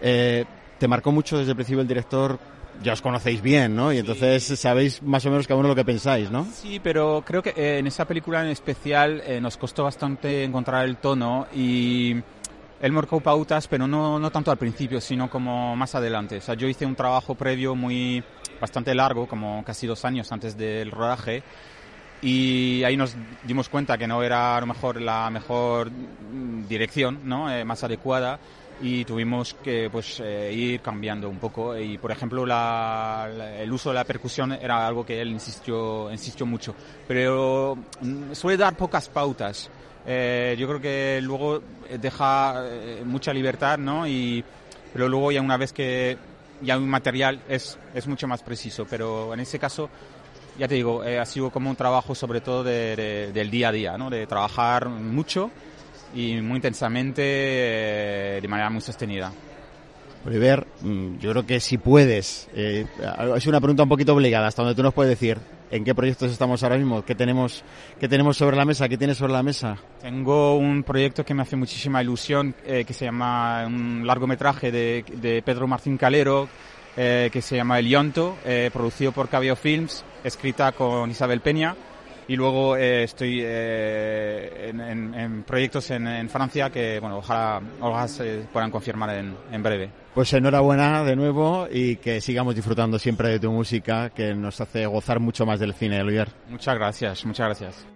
Eh, 0.00 0.46
¿Te 0.78 0.88
marcó 0.88 1.12
mucho 1.12 1.36
desde 1.36 1.50
el 1.50 1.56
principio 1.56 1.82
el 1.82 1.88
director? 1.88 2.38
Ya 2.82 2.94
os 2.94 3.02
conocéis 3.02 3.42
bien, 3.42 3.76
¿no? 3.76 3.92
Y 3.92 3.98
entonces 3.98 4.42
sabéis 4.58 5.02
más 5.02 5.24
o 5.26 5.30
menos 5.30 5.46
cada 5.46 5.60
uno 5.60 5.68
lo 5.68 5.74
que 5.74 5.84
pensáis, 5.84 6.30
¿no? 6.30 6.46
Sí, 6.52 6.80
pero 6.82 7.22
creo 7.26 7.42
que 7.42 7.50
eh, 7.50 7.78
en 7.78 7.86
esa 7.86 8.06
película 8.06 8.42
en 8.42 8.48
especial 8.48 9.22
eh, 9.26 9.40
nos 9.40 9.58
costó 9.58 9.84
bastante 9.84 10.44
encontrar 10.44 10.86
el 10.86 10.96
tono 10.96 11.46
y 11.54 12.16
él 12.80 12.92
marcó 12.92 13.20
pautas, 13.20 13.68
pero 13.68 13.86
no, 13.86 14.18
no 14.18 14.30
tanto 14.30 14.50
al 14.50 14.56
principio, 14.56 15.00
sino 15.00 15.28
como 15.28 15.76
más 15.76 15.94
adelante. 15.94 16.38
O 16.38 16.40
sea, 16.40 16.54
yo 16.54 16.68
hice 16.68 16.86
un 16.86 16.96
trabajo 16.96 17.34
previo 17.34 17.74
muy 17.74 18.24
bastante 18.58 18.94
largo, 18.94 19.26
como 19.28 19.62
casi 19.62 19.86
dos 19.86 20.04
años 20.06 20.32
antes 20.32 20.56
del 20.56 20.90
rodaje, 20.90 21.42
y 22.22 22.82
ahí 22.84 22.96
nos 22.96 23.14
dimos 23.44 23.68
cuenta 23.68 23.98
que 23.98 24.06
no 24.06 24.22
era 24.22 24.56
a 24.56 24.60
lo 24.60 24.66
mejor 24.66 25.00
la 25.00 25.28
mejor 25.28 25.90
mm, 25.90 26.66
dirección, 26.66 27.20
¿no? 27.24 27.52
Eh, 27.52 27.64
más 27.66 27.84
adecuada 27.84 28.40
y 28.82 29.04
tuvimos 29.04 29.54
que 29.62 29.88
pues 29.90 30.20
eh, 30.20 30.52
ir 30.52 30.80
cambiando 30.80 31.28
un 31.28 31.38
poco. 31.38 31.76
Y 31.76 31.98
por 31.98 32.10
ejemplo 32.12 32.46
la- 32.46 33.28
la- 33.36 33.56
el 33.60 33.72
uso 33.72 33.90
de 33.90 33.94
la 33.96 34.04
percusión 34.04 34.52
era 34.52 34.86
algo 34.86 35.04
que 35.04 35.20
él 35.20 35.28
insistió 35.30 36.10
insistió 36.10 36.46
mucho. 36.46 36.74
Pero 37.06 37.76
mm, 38.00 38.32
suele 38.32 38.56
dar 38.56 38.76
pocas 38.76 39.08
pautas. 39.08 39.70
Eh, 40.06 40.56
yo 40.58 40.66
creo 40.66 40.80
que 40.80 41.20
luego 41.22 41.62
deja 42.00 42.64
eh, 42.66 43.02
mucha 43.04 43.32
libertad 43.34 43.76
no 43.78 44.06
y 44.06 44.42
pero 44.92 45.08
luego 45.08 45.30
ya 45.30 45.40
una 45.42 45.56
vez 45.56 45.72
que 45.72 46.16
ya 46.62 46.76
un 46.78 46.88
material 46.88 47.40
es 47.48 47.78
es 47.94 48.06
mucho 48.06 48.26
más 48.26 48.42
preciso. 48.42 48.86
Pero 48.88 49.34
en 49.34 49.40
ese 49.40 49.58
caso 49.58 49.90
ya 50.58 50.66
te 50.68 50.74
digo, 50.74 51.04
eh, 51.04 51.18
ha 51.18 51.24
sido 51.26 51.50
como 51.50 51.70
un 51.70 51.76
trabajo 51.76 52.14
sobre 52.14 52.40
todo 52.40 52.64
de- 52.64 52.96
de- 52.96 53.32
del 53.32 53.50
día 53.50 53.68
a 53.68 53.72
día, 53.72 53.98
¿no? 53.98 54.10
De 54.10 54.26
trabajar 54.26 54.88
mucho 54.88 55.50
y 56.14 56.40
muy 56.40 56.56
intensamente 56.56 57.22
eh, 57.24 58.40
de 58.40 58.48
manera 58.48 58.70
muy 58.70 58.80
sostenida. 58.80 59.32
Oliver, 60.26 60.66
mm, 60.82 61.18
yo 61.18 61.30
creo 61.30 61.46
que 61.46 61.60
si 61.60 61.78
puedes, 61.78 62.48
eh, 62.54 62.86
es 63.36 63.46
una 63.46 63.60
pregunta 63.60 63.84
un 63.84 63.88
poquito 63.88 64.14
obligada, 64.14 64.48
hasta 64.48 64.62
donde 64.62 64.74
tú 64.74 64.82
nos 64.82 64.92
puedes 64.92 65.10
decir 65.10 65.38
en 65.70 65.84
qué 65.84 65.94
proyectos 65.94 66.30
estamos 66.30 66.62
ahora 66.62 66.76
mismo, 66.76 67.04
qué 67.04 67.14
tenemos, 67.14 67.64
qué 67.98 68.08
tenemos 68.08 68.36
sobre 68.36 68.56
la 68.56 68.64
mesa, 68.64 68.88
qué 68.88 68.98
tienes 68.98 69.16
sobre 69.16 69.32
la 69.32 69.42
mesa. 69.42 69.78
Tengo 70.02 70.56
un 70.56 70.82
proyecto 70.82 71.24
que 71.24 71.32
me 71.32 71.42
hace 71.42 71.56
muchísima 71.56 72.02
ilusión, 72.02 72.54
eh, 72.66 72.84
que 72.84 72.92
se 72.92 73.06
llama 73.06 73.64
un 73.66 74.06
largometraje 74.06 74.70
de, 74.70 75.04
de 75.14 75.42
Pedro 75.42 75.66
Martín 75.66 75.96
Calero, 75.96 76.48
eh, 76.96 77.30
que 77.32 77.40
se 77.40 77.56
llama 77.56 77.78
El 77.78 77.88
Yonto, 77.88 78.36
eh, 78.44 78.70
producido 78.72 79.12
por 79.12 79.28
Cabio 79.28 79.54
Films, 79.54 80.04
escrita 80.24 80.72
con 80.72 81.10
Isabel 81.10 81.40
Peña. 81.40 81.76
Y 82.30 82.36
luego 82.36 82.76
eh, 82.76 83.02
estoy 83.02 83.40
eh, 83.42 84.68
en, 84.68 84.80
en- 84.80 85.14
en 85.14 85.42
proyectos 85.42 85.90
en, 85.90 86.06
en 86.06 86.28
Francia 86.28 86.70
que, 86.70 87.00
bueno, 87.00 87.16
ojalá, 87.18 87.60
ojalá 87.80 88.06
se 88.06 88.44
puedan 88.52 88.70
confirmar 88.70 89.10
en, 89.16 89.34
en 89.50 89.60
breve. 89.64 89.90
Pues 90.14 90.32
enhorabuena 90.32 91.02
de 91.02 91.16
nuevo 91.16 91.66
y 91.68 91.96
que 91.96 92.20
sigamos 92.20 92.54
disfrutando 92.54 93.00
siempre 93.00 93.30
de 93.30 93.40
tu 93.40 93.50
música, 93.50 94.10
que 94.10 94.32
nos 94.32 94.60
hace 94.60 94.86
gozar 94.86 95.18
mucho 95.18 95.44
más 95.44 95.58
del 95.58 95.74
cine, 95.74 96.00
Oliver. 96.02 96.28
Muchas 96.48 96.76
gracias, 96.76 97.26
muchas 97.26 97.46
gracias. 97.46 97.86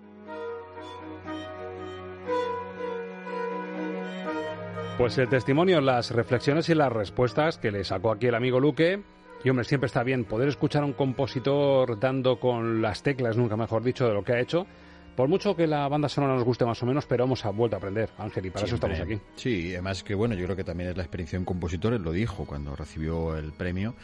Pues 4.99 5.17
el 5.19 5.29
testimonio, 5.29 5.81
las 5.81 6.11
reflexiones 6.11 6.69
y 6.69 6.75
las 6.75 6.93
respuestas 6.93 7.59
que 7.59 7.71
le 7.71 7.85
sacó 7.85 8.11
aquí 8.13 8.27
el 8.27 8.35
amigo 8.35 8.59
Luque. 8.59 9.01
Y 9.45 9.51
hombre, 9.51 9.67
siempre 9.67 9.87
está 9.87 10.03
bien 10.03 10.25
poder 10.25 10.49
escuchar 10.49 10.83
a 10.83 10.87
un 10.87 10.95
compositor 10.95 12.01
dando 12.01 12.41
con 12.41 12.81
las 12.81 13.03
teclas, 13.03 13.37
nunca 13.37 13.59
mejor 13.59 13.83
dicho, 13.83 14.09
de 14.09 14.15
lo 14.15 14.25
que 14.25 14.33
ha 14.33 14.41
hecho. 14.41 14.67
Por 15.15 15.29
mucho 15.29 15.55
que 15.55 15.67
la 15.67 15.87
banda 15.87 16.09
sonora 16.09 16.35
nos 16.35 16.45
guste 16.45 16.65
más 16.65 16.83
o 16.83 16.87
menos, 16.87 17.05
pero 17.07 17.25
hemos 17.25 17.45
vuelto 17.55 17.77
a 17.77 17.79
aprender, 17.79 18.09
Ángel, 18.19 18.47
y 18.47 18.51
para 18.51 18.67
Siempre. 18.67 18.89
eso 18.89 18.99
estamos 18.99 19.21
aquí. 19.21 19.23
Sí, 19.37 19.73
además 19.75 20.03
que 20.03 20.15
bueno, 20.15 20.35
yo 20.35 20.45
creo 20.47 20.57
que 20.57 20.65
también 20.65 20.91
es 20.91 20.97
la 20.97 21.03
experiencia 21.05 21.37
de 21.37 21.41
un 21.41 21.45
compositor, 21.45 21.93
él 21.93 22.03
lo 22.03 22.11
dijo 22.11 22.47
cuando 22.47 22.75
recibió 22.75 23.37
el 23.37 23.53
premio. 23.53 23.95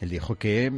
Él 0.00 0.10
dijo 0.10 0.34
que 0.34 0.72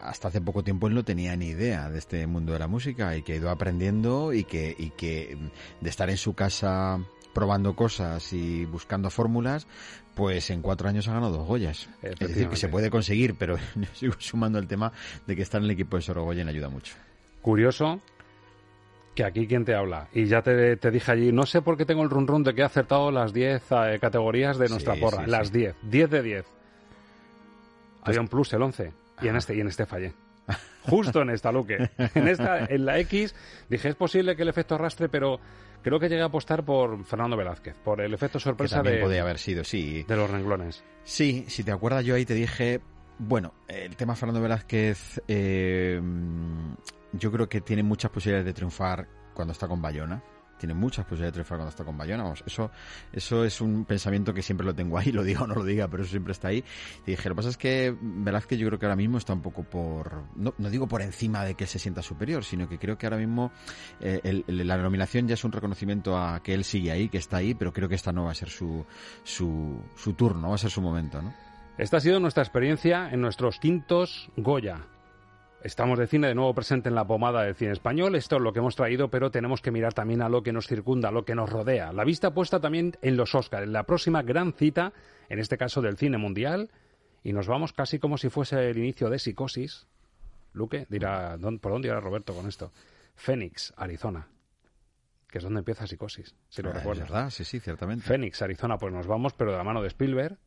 hasta 0.00 0.28
hace 0.28 0.40
poco 0.40 0.62
tiempo 0.62 0.86
él 0.86 0.94
no 0.94 1.04
tenía 1.04 1.36
ni 1.36 1.48
idea 1.48 1.90
de 1.90 1.98
este 1.98 2.26
mundo 2.28 2.52
de 2.52 2.60
la 2.60 2.68
música 2.68 3.16
y 3.16 3.22
que 3.22 3.32
ha 3.32 3.36
ido 3.36 3.50
aprendiendo 3.50 4.32
y 4.32 4.44
que, 4.44 4.74
y 4.78 4.90
que 4.90 5.36
de 5.80 5.90
estar 5.90 6.08
en 6.08 6.16
su 6.16 6.34
casa 6.34 7.00
probando 7.38 7.76
cosas 7.76 8.32
y 8.32 8.64
buscando 8.64 9.10
fórmulas, 9.10 9.68
pues 10.16 10.50
en 10.50 10.60
cuatro 10.60 10.88
años 10.88 11.06
ha 11.06 11.12
ganado 11.12 11.36
dos 11.36 11.46
Goyas. 11.46 11.88
Es 12.02 12.18
decir, 12.18 12.48
que 12.48 12.56
se 12.56 12.68
puede 12.68 12.90
conseguir, 12.90 13.36
pero 13.38 13.56
yo 13.76 13.86
sigo 13.94 14.14
sumando 14.18 14.58
el 14.58 14.66
tema 14.66 14.90
de 15.24 15.36
que 15.36 15.42
estar 15.42 15.60
en 15.60 15.66
el 15.66 15.70
equipo 15.70 15.94
de 15.96 16.02
Sorogoyen 16.02 16.48
ayuda 16.48 16.68
mucho. 16.68 16.96
Curioso 17.40 18.00
que 19.14 19.22
aquí 19.22 19.46
quien 19.46 19.64
te 19.64 19.76
habla. 19.76 20.08
Y 20.12 20.26
ya 20.26 20.42
te, 20.42 20.76
te 20.78 20.90
dije 20.90 21.12
allí, 21.12 21.30
no 21.30 21.46
sé 21.46 21.62
por 21.62 21.76
qué 21.76 21.84
tengo 21.84 22.02
el 22.02 22.10
run 22.10 22.26
run 22.26 22.42
de 22.42 22.54
que 22.56 22.62
he 22.62 22.64
acertado 22.64 23.12
las 23.12 23.32
10 23.32 23.62
eh, 23.70 23.98
categorías 24.00 24.58
de 24.58 24.68
nuestra 24.68 24.96
Sí, 24.96 25.00
porra. 25.00 25.24
sí, 25.24 25.30
las 25.30 25.46
sí. 25.48 25.58
10. 25.58 25.76
10 25.82 26.10
de 26.10 26.22
10. 26.24 26.46
Había 28.02 28.20
un 28.20 28.26
plus 28.26 28.52
el 28.52 28.62
11. 28.62 28.92
Y 29.22 29.28
en 29.28 29.36
este, 29.36 29.54
y 29.54 29.60
en 29.60 29.68
este 29.68 29.86
fallé. 29.86 30.12
Justo 30.82 31.22
en 31.22 31.30
esta, 31.30 31.52
Luque. 31.52 31.88
En 32.16 32.26
esta, 32.26 32.64
en 32.64 32.84
la 32.84 32.98
X, 32.98 33.32
dije, 33.68 33.90
es 33.90 33.94
posible 33.94 34.34
que 34.34 34.42
el 34.42 34.48
efecto 34.48 34.74
arrastre, 34.74 35.08
pero 35.08 35.38
creo 35.82 35.98
que 35.98 36.08
llegué 36.08 36.22
a 36.22 36.26
apostar 36.26 36.64
por 36.64 37.04
Fernando 37.04 37.36
Velázquez, 37.36 37.76
por 37.78 38.00
el 38.00 38.14
efecto 38.14 38.38
sorpresa 38.38 38.76
también 38.76 38.96
de, 38.96 39.02
podía 39.02 39.22
haber 39.22 39.38
sido, 39.38 39.64
sí. 39.64 40.04
de 40.06 40.16
los 40.16 40.30
renglones. 40.30 40.84
Sí, 41.04 41.44
si 41.48 41.64
te 41.64 41.72
acuerdas, 41.72 42.04
yo 42.04 42.14
ahí 42.14 42.24
te 42.24 42.34
dije, 42.34 42.80
bueno, 43.18 43.54
el 43.66 43.96
tema 43.96 44.14
Fernando 44.14 44.40
Velázquez, 44.40 45.20
eh, 45.28 46.00
yo 47.12 47.32
creo 47.32 47.48
que 47.48 47.60
tiene 47.60 47.82
muchas 47.82 48.10
posibilidades 48.10 48.46
de 48.46 48.54
triunfar 48.54 49.08
cuando 49.34 49.52
está 49.52 49.68
con 49.68 49.80
Bayona. 49.80 50.22
Tiene 50.58 50.74
muchas 50.74 51.04
posibilidades 51.04 51.32
de 51.32 51.36
triunfar 51.36 51.58
cuando 51.58 51.70
está 51.70 51.84
con 51.84 51.96
Bayona. 51.96 52.32
Eso, 52.44 52.70
eso 53.12 53.44
es 53.44 53.60
un 53.60 53.84
pensamiento 53.84 54.34
que 54.34 54.42
siempre 54.42 54.66
lo 54.66 54.74
tengo 54.74 54.98
ahí, 54.98 55.12
lo 55.12 55.22
diga 55.22 55.42
o 55.42 55.46
no 55.46 55.54
lo 55.54 55.64
diga, 55.64 55.88
pero 55.88 56.02
eso 56.02 56.10
siempre 56.10 56.32
está 56.32 56.48
ahí. 56.48 56.64
Y 57.06 57.12
dije, 57.12 57.28
lo 57.28 57.34
que 57.34 57.36
pasa 57.36 57.48
es 57.48 57.56
que 57.56 57.96
Velázquez 58.00 58.58
yo 58.58 58.66
creo 58.66 58.78
que 58.78 58.86
ahora 58.86 58.96
mismo 58.96 59.18
está 59.18 59.32
un 59.32 59.42
poco 59.42 59.62
por, 59.62 60.24
no, 60.36 60.54
no 60.58 60.70
digo 60.70 60.86
por 60.86 61.02
encima 61.02 61.44
de 61.44 61.54
que 61.54 61.66
se 61.66 61.78
sienta 61.78 62.02
superior, 62.02 62.44
sino 62.44 62.68
que 62.68 62.78
creo 62.78 62.98
que 62.98 63.06
ahora 63.06 63.18
mismo 63.18 63.52
eh, 64.00 64.42
la 64.46 64.76
nominación 64.76 65.28
ya 65.28 65.34
es 65.34 65.44
un 65.44 65.52
reconocimiento 65.52 66.16
a 66.16 66.42
que 66.42 66.54
él 66.54 66.64
sigue 66.64 66.90
ahí, 66.90 67.08
que 67.08 67.18
está 67.18 67.38
ahí, 67.38 67.54
pero 67.54 67.72
creo 67.72 67.88
que 67.88 67.94
esta 67.94 68.12
no 68.12 68.24
va 68.24 68.32
a 68.32 68.34
ser 68.34 68.50
su, 68.50 68.84
su, 69.22 69.80
su 69.96 70.12
turno, 70.14 70.40
no 70.40 70.48
va 70.50 70.54
a 70.56 70.58
ser 70.58 70.70
su 70.70 70.82
momento, 70.82 71.22
¿no? 71.22 71.32
Esta 71.78 71.98
ha 71.98 72.00
sido 72.00 72.18
nuestra 72.18 72.42
experiencia 72.42 73.08
en 73.10 73.20
nuestros 73.20 73.60
quintos 73.60 74.30
Goya. 74.36 74.80
Estamos 75.68 75.98
de 75.98 76.06
cine 76.06 76.28
de 76.28 76.34
nuevo 76.34 76.54
presente 76.54 76.88
en 76.88 76.94
la 76.94 77.06
pomada 77.06 77.42
del 77.42 77.54
cine 77.54 77.72
español. 77.72 78.14
Esto 78.14 78.36
es 78.36 78.42
lo 78.42 78.54
que 78.54 78.60
hemos 78.60 78.74
traído, 78.74 79.10
pero 79.10 79.30
tenemos 79.30 79.60
que 79.60 79.70
mirar 79.70 79.92
también 79.92 80.22
a 80.22 80.30
lo 80.30 80.42
que 80.42 80.50
nos 80.50 80.66
circunda, 80.66 81.10
a 81.10 81.12
lo 81.12 81.26
que 81.26 81.34
nos 81.34 81.50
rodea. 81.50 81.92
La 81.92 82.04
vista 82.04 82.32
puesta 82.32 82.58
también 82.58 82.96
en 83.02 83.18
los 83.18 83.34
Oscars, 83.34 83.64
en 83.64 83.74
la 83.74 83.82
próxima 83.84 84.22
gran 84.22 84.54
cita, 84.54 84.94
en 85.28 85.38
este 85.38 85.58
caso 85.58 85.82
del 85.82 85.98
cine 85.98 86.16
mundial. 86.16 86.70
Y 87.22 87.34
nos 87.34 87.46
vamos 87.48 87.74
casi 87.74 87.98
como 87.98 88.16
si 88.16 88.30
fuese 88.30 88.70
el 88.70 88.78
inicio 88.78 89.10
de 89.10 89.18
Psicosis. 89.18 89.86
Luque 90.54 90.86
dirá, 90.88 91.36
¿dónde- 91.36 91.60
¿por 91.60 91.72
dónde 91.72 91.88
irá 91.88 92.00
Roberto 92.00 92.32
con 92.32 92.48
esto? 92.48 92.72
Phoenix, 93.14 93.74
Arizona. 93.76 94.26
Que 95.28 95.36
es 95.36 95.44
donde 95.44 95.58
empieza 95.58 95.86
Psicosis, 95.86 96.34
si 96.48 96.62
lo 96.62 96.70
Ah, 96.70 96.72
recuerdas. 96.72 97.10
verdad, 97.10 97.28
sí, 97.28 97.44
sí, 97.44 97.60
ciertamente. 97.60 98.06
Phoenix, 98.06 98.40
Arizona, 98.40 98.78
pues 98.78 98.90
nos 98.94 99.06
vamos, 99.06 99.34
pero 99.34 99.50
de 99.52 99.58
la 99.58 99.64
mano 99.64 99.82
de 99.82 99.88
Spielberg 99.88 100.38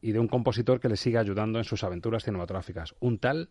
y 0.00 0.12
de 0.12 0.20
un 0.20 0.28
compositor 0.28 0.78
que 0.78 0.88
le 0.88 0.96
sigue 0.96 1.18
ayudando 1.18 1.58
en 1.58 1.64
sus 1.64 1.82
aventuras 1.82 2.22
cinematográficas, 2.22 2.94
un 3.00 3.18
tal 3.18 3.50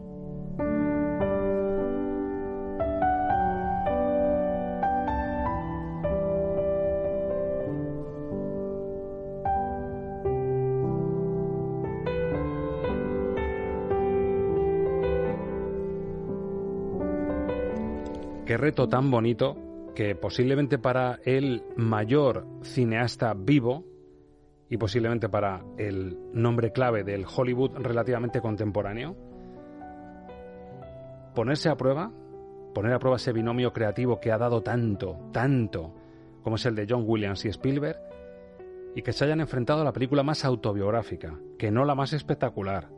Qué 18.51 18.57
reto 18.57 18.89
tan 18.89 19.09
bonito 19.09 19.55
que 19.95 20.13
posiblemente 20.13 20.77
para 20.77 21.21
el 21.23 21.63
mayor 21.77 22.45
cineasta 22.63 23.33
vivo 23.33 23.85
y 24.69 24.75
posiblemente 24.75 25.29
para 25.29 25.63
el 25.77 26.17
nombre 26.33 26.73
clave 26.73 27.05
del 27.05 27.23
Hollywood 27.33 27.77
relativamente 27.77 28.41
contemporáneo, 28.41 29.15
ponerse 31.33 31.69
a 31.69 31.77
prueba, 31.77 32.11
poner 32.73 32.91
a 32.91 32.99
prueba 32.99 33.15
ese 33.15 33.31
binomio 33.31 33.71
creativo 33.71 34.19
que 34.19 34.33
ha 34.33 34.37
dado 34.37 34.61
tanto, 34.61 35.29
tanto, 35.31 35.95
como 36.43 36.57
es 36.57 36.65
el 36.65 36.75
de 36.75 36.87
John 36.89 37.05
Williams 37.07 37.45
y 37.45 37.47
Spielberg, 37.47 38.01
y 38.97 39.01
que 39.01 39.13
se 39.13 39.23
hayan 39.23 39.39
enfrentado 39.39 39.79
a 39.79 39.85
la 39.85 39.93
película 39.93 40.23
más 40.23 40.43
autobiográfica, 40.43 41.39
que 41.57 41.71
no 41.71 41.85
la 41.85 41.95
más 41.95 42.11
espectacular, 42.11 42.89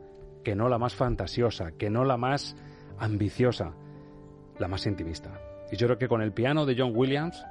que 0.42 0.56
no 0.56 0.68
la 0.68 0.78
más 0.78 0.96
fantasiosa, 0.96 1.70
que 1.78 1.90
no 1.90 2.04
la 2.04 2.16
más 2.16 2.56
ambiciosa, 2.98 3.76
la 4.58 4.66
más 4.66 4.84
intimista. 4.86 5.43
Y 5.70 5.76
yo 5.76 5.86
creo 5.86 5.98
que 5.98 6.08
con 6.08 6.22
el 6.22 6.32
piano 6.32 6.66
de 6.66 6.76
John 6.78 6.92
Williams, 6.94 7.44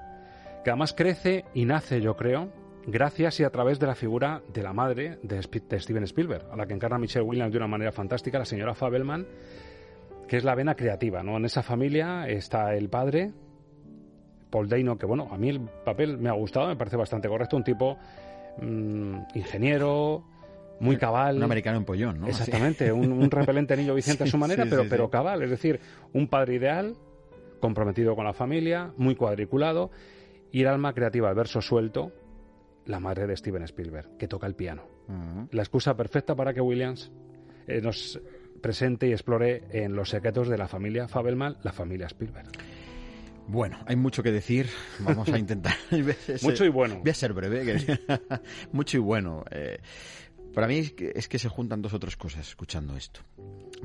que 0.64 0.70
además 0.70 0.94
crece 0.94 1.46
y 1.54 1.66
nace, 1.66 2.02
yo 2.02 2.16
creo, 2.16 2.50
gracias 2.86 3.40
y 3.40 3.44
a 3.44 3.50
través 3.50 3.80
de 3.80 3.88
la 3.88 3.96
figura 3.96 4.42
de 4.54 4.64
la 4.64 4.74
madre 4.74 5.20
de, 5.24 5.42
Steven 5.42 6.04
Spielberg, 6.04 6.46
a 6.52 6.56
la 6.56 6.66
que 6.66 6.74
encarna 6.74 6.98
Michelle 6.98 7.26
Williams 7.26 7.52
de 7.52 7.58
una 7.58 7.68
manera 7.68 7.92
fantástica, 7.92 8.40
la 8.40 8.46
señora 8.46 8.74
Fabelman, 8.74 9.26
que 10.28 10.38
es 10.38 10.44
la 10.44 10.56
vena 10.56 10.76
creativa, 10.76 11.24
¿no? 11.24 11.38
En 11.38 11.46
esa 11.46 11.64
familia 11.64 12.28
está 12.28 12.76
el 12.76 12.90
padre, 12.90 13.32
Paul 14.50 14.70
Dano, 14.70 14.98
que 14.98 15.06
bueno, 15.06 15.30
a 15.32 15.38
mí 15.38 15.50
el 15.50 15.62
papel 15.62 16.18
me 16.18 16.30
ha 16.30 16.34
gustado, 16.34 16.68
me 16.68 16.76
parece 16.76 16.96
bastante 16.96 17.28
correcto, 17.28 17.58
un 17.58 17.64
tipo 17.64 17.98
mm, 18.62 19.18
ingeniero, 19.36 20.24
muy 20.80 20.98
cabal. 20.98 21.38
Un 21.38 21.44
americano 21.44 21.78
en 21.78 21.86
pollón, 21.86 22.20
¿no? 22.20 22.28
Exactamente, 22.28 22.92
un, 22.92 23.12
un 23.12 23.32
repelente 23.32 23.76
niño 23.76 23.96
Vicente 23.96 24.24
a 24.24 24.28
su 24.28 24.38
manera, 24.38 24.64
sí, 24.64 24.70
pero, 24.70 24.84
sí, 24.84 24.90
pero 24.90 25.10
cabal, 25.10 25.42
es 25.44 25.50
decir, 25.50 25.80
un 26.14 26.28
padre 26.28 26.56
ideal, 26.56 26.96
comprometido 27.64 28.14
con 28.14 28.26
la 28.26 28.34
familia, 28.34 28.92
muy 28.98 29.16
cuadriculado, 29.16 29.90
y 30.52 30.60
el 30.60 30.68
alma 30.68 30.94
creativa, 30.94 31.30
el 31.30 31.36
verso 31.36 31.62
suelto, 31.62 32.12
la 32.86 33.00
madre 33.00 33.26
de 33.26 33.38
Steven 33.38 33.64
Spielberg, 33.64 34.18
que 34.18 34.28
toca 34.28 34.48
el 34.48 34.54
piano. 34.54 34.84
La 35.50 35.62
excusa 35.62 35.96
perfecta 35.96 36.36
para 36.36 36.54
que 36.54 36.60
Williams 36.60 37.10
eh, 37.66 37.80
nos 37.80 38.20
presente 38.62 39.08
y 39.08 39.14
explore 39.14 39.64
en 39.72 39.96
los 39.96 40.10
secretos 40.10 40.50
de 40.50 40.58
la 40.58 40.68
familia 40.68 41.08
Fabelman, 41.08 41.56
la 41.64 41.72
familia 41.72 42.08
Spielberg. 42.08 42.50
Bueno, 43.48 43.80
hay 43.86 43.96
mucho 43.96 44.24
que 44.24 44.34
decir. 44.34 44.68
Vamos 45.00 45.30
a 45.30 45.40
intentar. 45.40 45.76
Mucho 46.42 46.66
y 46.66 46.70
bueno. 46.70 47.00
Voy 47.00 47.12
a 47.12 47.14
ser 47.14 47.32
breve. 47.32 47.98
mucho 48.74 48.98
y 48.98 49.00
bueno. 49.00 49.46
Eh, 49.52 49.80
para 50.54 50.68
mí 50.68 50.80
es 50.80 50.92
que, 50.92 51.14
es 51.16 51.30
que 51.30 51.40
se 51.40 51.48
juntan 51.48 51.82
dos 51.82 51.94
o 51.94 52.00
tres 52.00 52.18
cosas 52.18 52.46
escuchando 52.46 52.98
esto. 52.98 53.22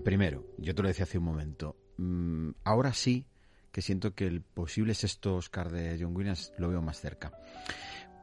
Primero, 0.04 0.46
yo 0.58 0.74
te 0.74 0.82
lo 0.82 0.88
decía 0.88 1.04
hace 1.04 1.18
un 1.18 1.24
momento. 1.24 1.76
mm, 1.96 2.50
ahora 2.64 2.92
sí 2.92 3.24
que 3.78 3.82
siento 3.82 4.12
que 4.12 4.26
el 4.26 4.42
posible 4.42 4.92
sexto 4.92 5.36
Oscar 5.36 5.70
de 5.70 5.96
John 6.00 6.16
Williams 6.16 6.52
lo 6.58 6.68
veo 6.68 6.82
más 6.82 7.00
cerca. 7.00 7.30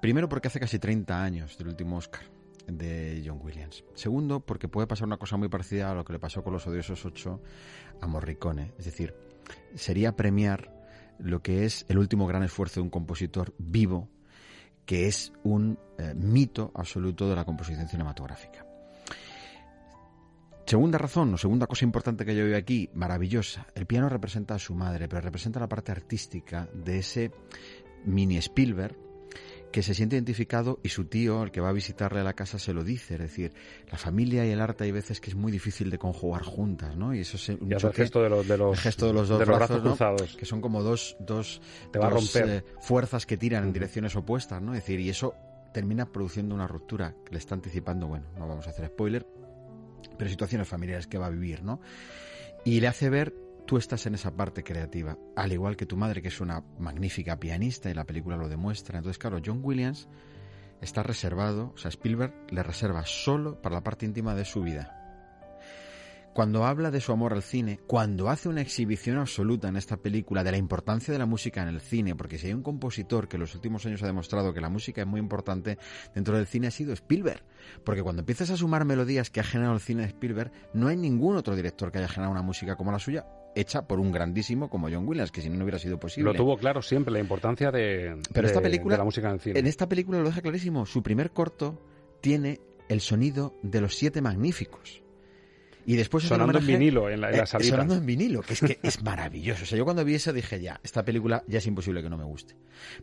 Primero 0.01 0.27
porque 0.27 0.49
hace 0.49 0.59
casi 0.59 0.79
30 0.79 1.23
años 1.23 1.57
del 1.57 1.69
último 1.69 1.95
Oscar 1.95 2.23
de 2.67 3.23
John 3.25 3.39
Williams. 3.41 3.85
Segundo 3.93 4.41
porque 4.41 4.67
puede 4.67 4.85
pasar 4.85 5.07
una 5.07 5.15
cosa 5.15 5.37
muy 5.37 5.47
parecida 5.47 5.91
a 5.91 5.95
lo 5.95 6.03
que 6.03 6.11
le 6.11 6.19
pasó 6.19 6.43
con 6.43 6.51
los 6.51 6.67
odiosos 6.67 7.05
8 7.05 7.41
a 8.01 8.05
Morricone. 8.05 8.73
Es 8.77 8.83
decir, 8.83 9.15
sería 9.75 10.17
premiar 10.17 10.73
lo 11.19 11.41
que 11.41 11.63
es 11.63 11.85
el 11.87 11.99
último 11.99 12.27
gran 12.27 12.43
esfuerzo 12.43 12.81
de 12.81 12.83
un 12.83 12.89
compositor 12.89 13.53
vivo, 13.57 14.09
que 14.85 15.07
es 15.07 15.31
un 15.45 15.79
eh, 15.97 16.13
mito 16.17 16.73
absoluto 16.75 17.29
de 17.29 17.35
la 17.37 17.45
composición 17.45 17.87
cinematográfica. 17.87 18.65
Segunda 20.65 20.97
razón, 20.97 21.31
o 21.33 21.37
segunda 21.37 21.67
cosa 21.67 21.85
importante 21.85 22.25
que 22.25 22.35
yo 22.35 22.43
veo 22.43 22.57
aquí, 22.57 22.89
maravillosa. 22.93 23.67
El 23.75 23.85
piano 23.85 24.09
representa 24.09 24.55
a 24.55 24.59
su 24.59 24.73
madre, 24.73 25.07
pero 25.07 25.21
representa 25.21 25.59
la 25.59 25.69
parte 25.69 25.91
artística 25.91 26.67
de 26.73 26.99
ese 26.99 27.31
mini 28.05 28.37
Spielberg 28.37 28.97
que 29.71 29.83
se 29.83 29.93
siente 29.93 30.15
identificado 30.15 30.79
y 30.83 30.89
su 30.89 31.05
tío, 31.05 31.43
el 31.43 31.51
que 31.51 31.59
va 31.59 31.69
a 31.69 31.73
visitarle 31.73 32.21
a 32.21 32.23
la 32.23 32.33
casa, 32.33 32.57
se 32.57 32.73
lo 32.73 32.83
dice. 32.83 33.15
Es 33.15 33.19
decir, 33.19 33.53
la 33.91 33.97
familia 33.97 34.45
y 34.45 34.49
el 34.51 34.61
arte 34.61 34.85
hay 34.85 34.91
veces 34.91 35.19
que 35.19 35.29
es 35.29 35.35
muy 35.35 35.51
difícil 35.51 35.89
de 35.91 35.99
conjugar 35.99 36.43
juntas, 36.43 36.95
¿no? 36.95 37.13
Y 37.13 37.19
eso 37.19 37.35
es 37.37 37.49
un 37.49 37.71
el 37.71 37.93
gesto 37.93 38.23
de 38.23 38.29
los, 38.29 38.47
de 38.47 38.57
los, 38.57 38.77
el 38.77 38.81
gesto 38.81 39.07
de 39.07 39.13
los 39.13 39.27
dos 39.27 39.37
de 39.39 39.45
los 39.45 39.55
brazos, 39.57 39.83
brazos 39.83 39.83
¿no? 39.83 39.89
cruzados. 39.91 40.35
que 40.37 40.45
son 40.45 40.61
como 40.61 40.81
dos, 40.81 41.17
dos, 41.19 41.61
Te 41.91 41.99
va 41.99 42.07
a 42.07 42.09
dos, 42.09 42.33
romper. 42.33 42.49
eh, 42.49 42.63
fuerzas 42.79 43.25
que 43.25 43.37
tiran 43.37 43.65
en 43.65 43.73
direcciones 43.73 44.15
opuestas, 44.15 44.61
¿no? 44.61 44.73
Es 44.73 44.79
decir, 44.79 44.99
y 44.99 45.09
eso 45.09 45.35
termina 45.73 46.05
produciendo 46.11 46.55
una 46.55 46.67
ruptura 46.67 47.13
que 47.25 47.33
le 47.33 47.37
está 47.37 47.53
anticipando, 47.53 48.07
bueno, 48.07 48.27
no 48.39 48.47
vamos 48.47 48.65
a 48.67 48.69
hacer 48.69 48.87
spoiler, 48.87 49.27
pero 50.17 50.29
situaciones 50.29 50.67
familiares 50.67 51.07
que 51.07 51.17
va 51.17 51.27
a 51.27 51.31
vivir, 51.31 51.63
¿no? 51.63 51.79
Y 52.63 52.79
le 52.79 52.87
hace 52.87 53.09
ver, 53.09 53.33
tú 53.65 53.77
estás 53.77 54.05
en 54.05 54.15
esa 54.15 54.35
parte 54.35 54.63
creativa, 54.63 55.17
al 55.35 55.51
igual 55.51 55.75
que 55.75 55.85
tu 55.85 55.97
madre, 55.97 56.21
que 56.21 56.29
es 56.29 56.41
una 56.41 56.63
magnífica 56.79 57.39
pianista 57.39 57.89
y 57.89 57.93
la 57.93 58.05
película 58.05 58.37
lo 58.37 58.49
demuestra. 58.49 58.97
Entonces, 58.97 59.17
claro, 59.17 59.39
John 59.43 59.59
Williams 59.63 60.07
está 60.81 61.03
reservado, 61.03 61.73
o 61.75 61.77
sea, 61.77 61.89
Spielberg 61.89 62.33
le 62.49 62.63
reserva 62.63 63.05
solo 63.05 63.61
para 63.61 63.75
la 63.75 63.83
parte 63.83 64.05
íntima 64.05 64.35
de 64.35 64.45
su 64.45 64.63
vida. 64.63 65.04
Cuando 66.35 66.65
habla 66.65 66.91
de 66.91 66.99
su 66.99 67.13
amor 67.13 67.31
al 67.31 67.43
cine, 67.43 67.79
cuando 67.87 68.29
hace 68.29 68.49
una 68.49 68.59
exhibición 68.59 69.17
absoluta 69.19 69.69
en 69.69 69.77
esta 69.77 69.95
película 69.95 70.43
de 70.43 70.51
la 70.51 70.57
importancia 70.57 71.13
de 71.13 71.17
la 71.17 71.25
música 71.25 71.61
en 71.61 71.69
el 71.69 71.79
cine, 71.79 72.13
porque 72.13 72.37
si 72.37 72.47
hay 72.47 72.53
un 72.53 72.61
compositor 72.61 73.29
que 73.29 73.37
en 73.37 73.39
los 73.39 73.55
últimos 73.55 73.85
años 73.85 74.03
ha 74.03 74.07
demostrado 74.07 74.53
que 74.53 74.59
la 74.59 74.67
música 74.67 74.99
es 74.99 75.07
muy 75.07 75.21
importante 75.21 75.77
dentro 76.13 76.35
del 76.35 76.45
cine 76.45 76.67
ha 76.67 76.71
sido 76.71 76.91
Spielberg. 76.91 77.41
Porque 77.85 78.03
cuando 78.03 78.19
empiezas 78.23 78.49
a 78.49 78.57
sumar 78.57 78.83
melodías 78.83 79.29
que 79.29 79.39
ha 79.39 79.45
generado 79.45 79.75
el 79.75 79.79
cine 79.79 80.01
de 80.01 80.09
Spielberg, 80.09 80.51
no 80.73 80.89
hay 80.89 80.97
ningún 80.97 81.37
otro 81.37 81.55
director 81.55 81.89
que 81.89 81.99
haya 81.99 82.09
generado 82.09 82.33
una 82.33 82.41
música 82.41 82.75
como 82.75 82.91
la 82.91 82.99
suya, 82.99 83.25
hecha 83.55 83.87
por 83.87 84.01
un 84.01 84.11
grandísimo 84.11 84.69
como 84.69 84.89
John 84.89 85.07
Williams, 85.07 85.31
que 85.31 85.39
si 85.39 85.49
no, 85.49 85.55
no 85.55 85.63
hubiera 85.63 85.79
sido 85.79 85.97
posible. 86.01 86.33
Lo 86.33 86.37
tuvo 86.37 86.57
claro 86.57 86.81
siempre, 86.81 87.13
la 87.13 87.19
importancia 87.21 87.71
de, 87.71 88.19
Pero 88.33 88.45
de- 88.45 88.53
esta 88.53 88.61
película, 88.61 88.95
de 88.95 88.97
la 88.97 89.05
música 89.05 89.29
en 89.29 89.35
el 89.35 89.39
cine. 89.39 89.57
en 89.57 89.67
esta 89.67 89.87
película 89.87 90.19
lo 90.19 90.25
deja 90.25 90.41
clarísimo. 90.41 90.85
Su 90.85 91.01
primer 91.01 91.31
corto 91.31 91.81
tiene 92.19 92.59
el 92.89 92.99
sonido 92.99 93.53
de 93.63 93.79
los 93.79 93.95
siete 93.95 94.21
magníficos. 94.21 95.04
Y 95.85 95.95
después 95.95 96.23
Sonando 96.23 96.57
en 96.57 96.65
vinilo 96.65 97.09
en 97.09 97.21
la- 97.21 97.29
en 97.29 97.37
la 97.37 97.43
eh. 97.43 97.47
Sonando 97.63 97.95
en 97.95 98.05
vinilo, 98.05 98.41
que 98.41 98.53
es 98.53 98.59
que 98.61 98.79
es 98.81 99.03
maravilloso. 99.03 99.63
O 99.63 99.65
sea, 99.65 99.77
yo 99.77 99.83
cuando 99.85 100.03
vi 100.03 100.15
eso 100.15 100.33
dije 100.33 100.59
ya, 100.59 100.79
esta 100.83 101.05
película 101.05 101.43
ya 101.47 101.59
es 101.59 101.67
imposible 101.67 102.01
que 102.01 102.09
no 102.09 102.17
me 102.17 102.23
guste. 102.23 102.55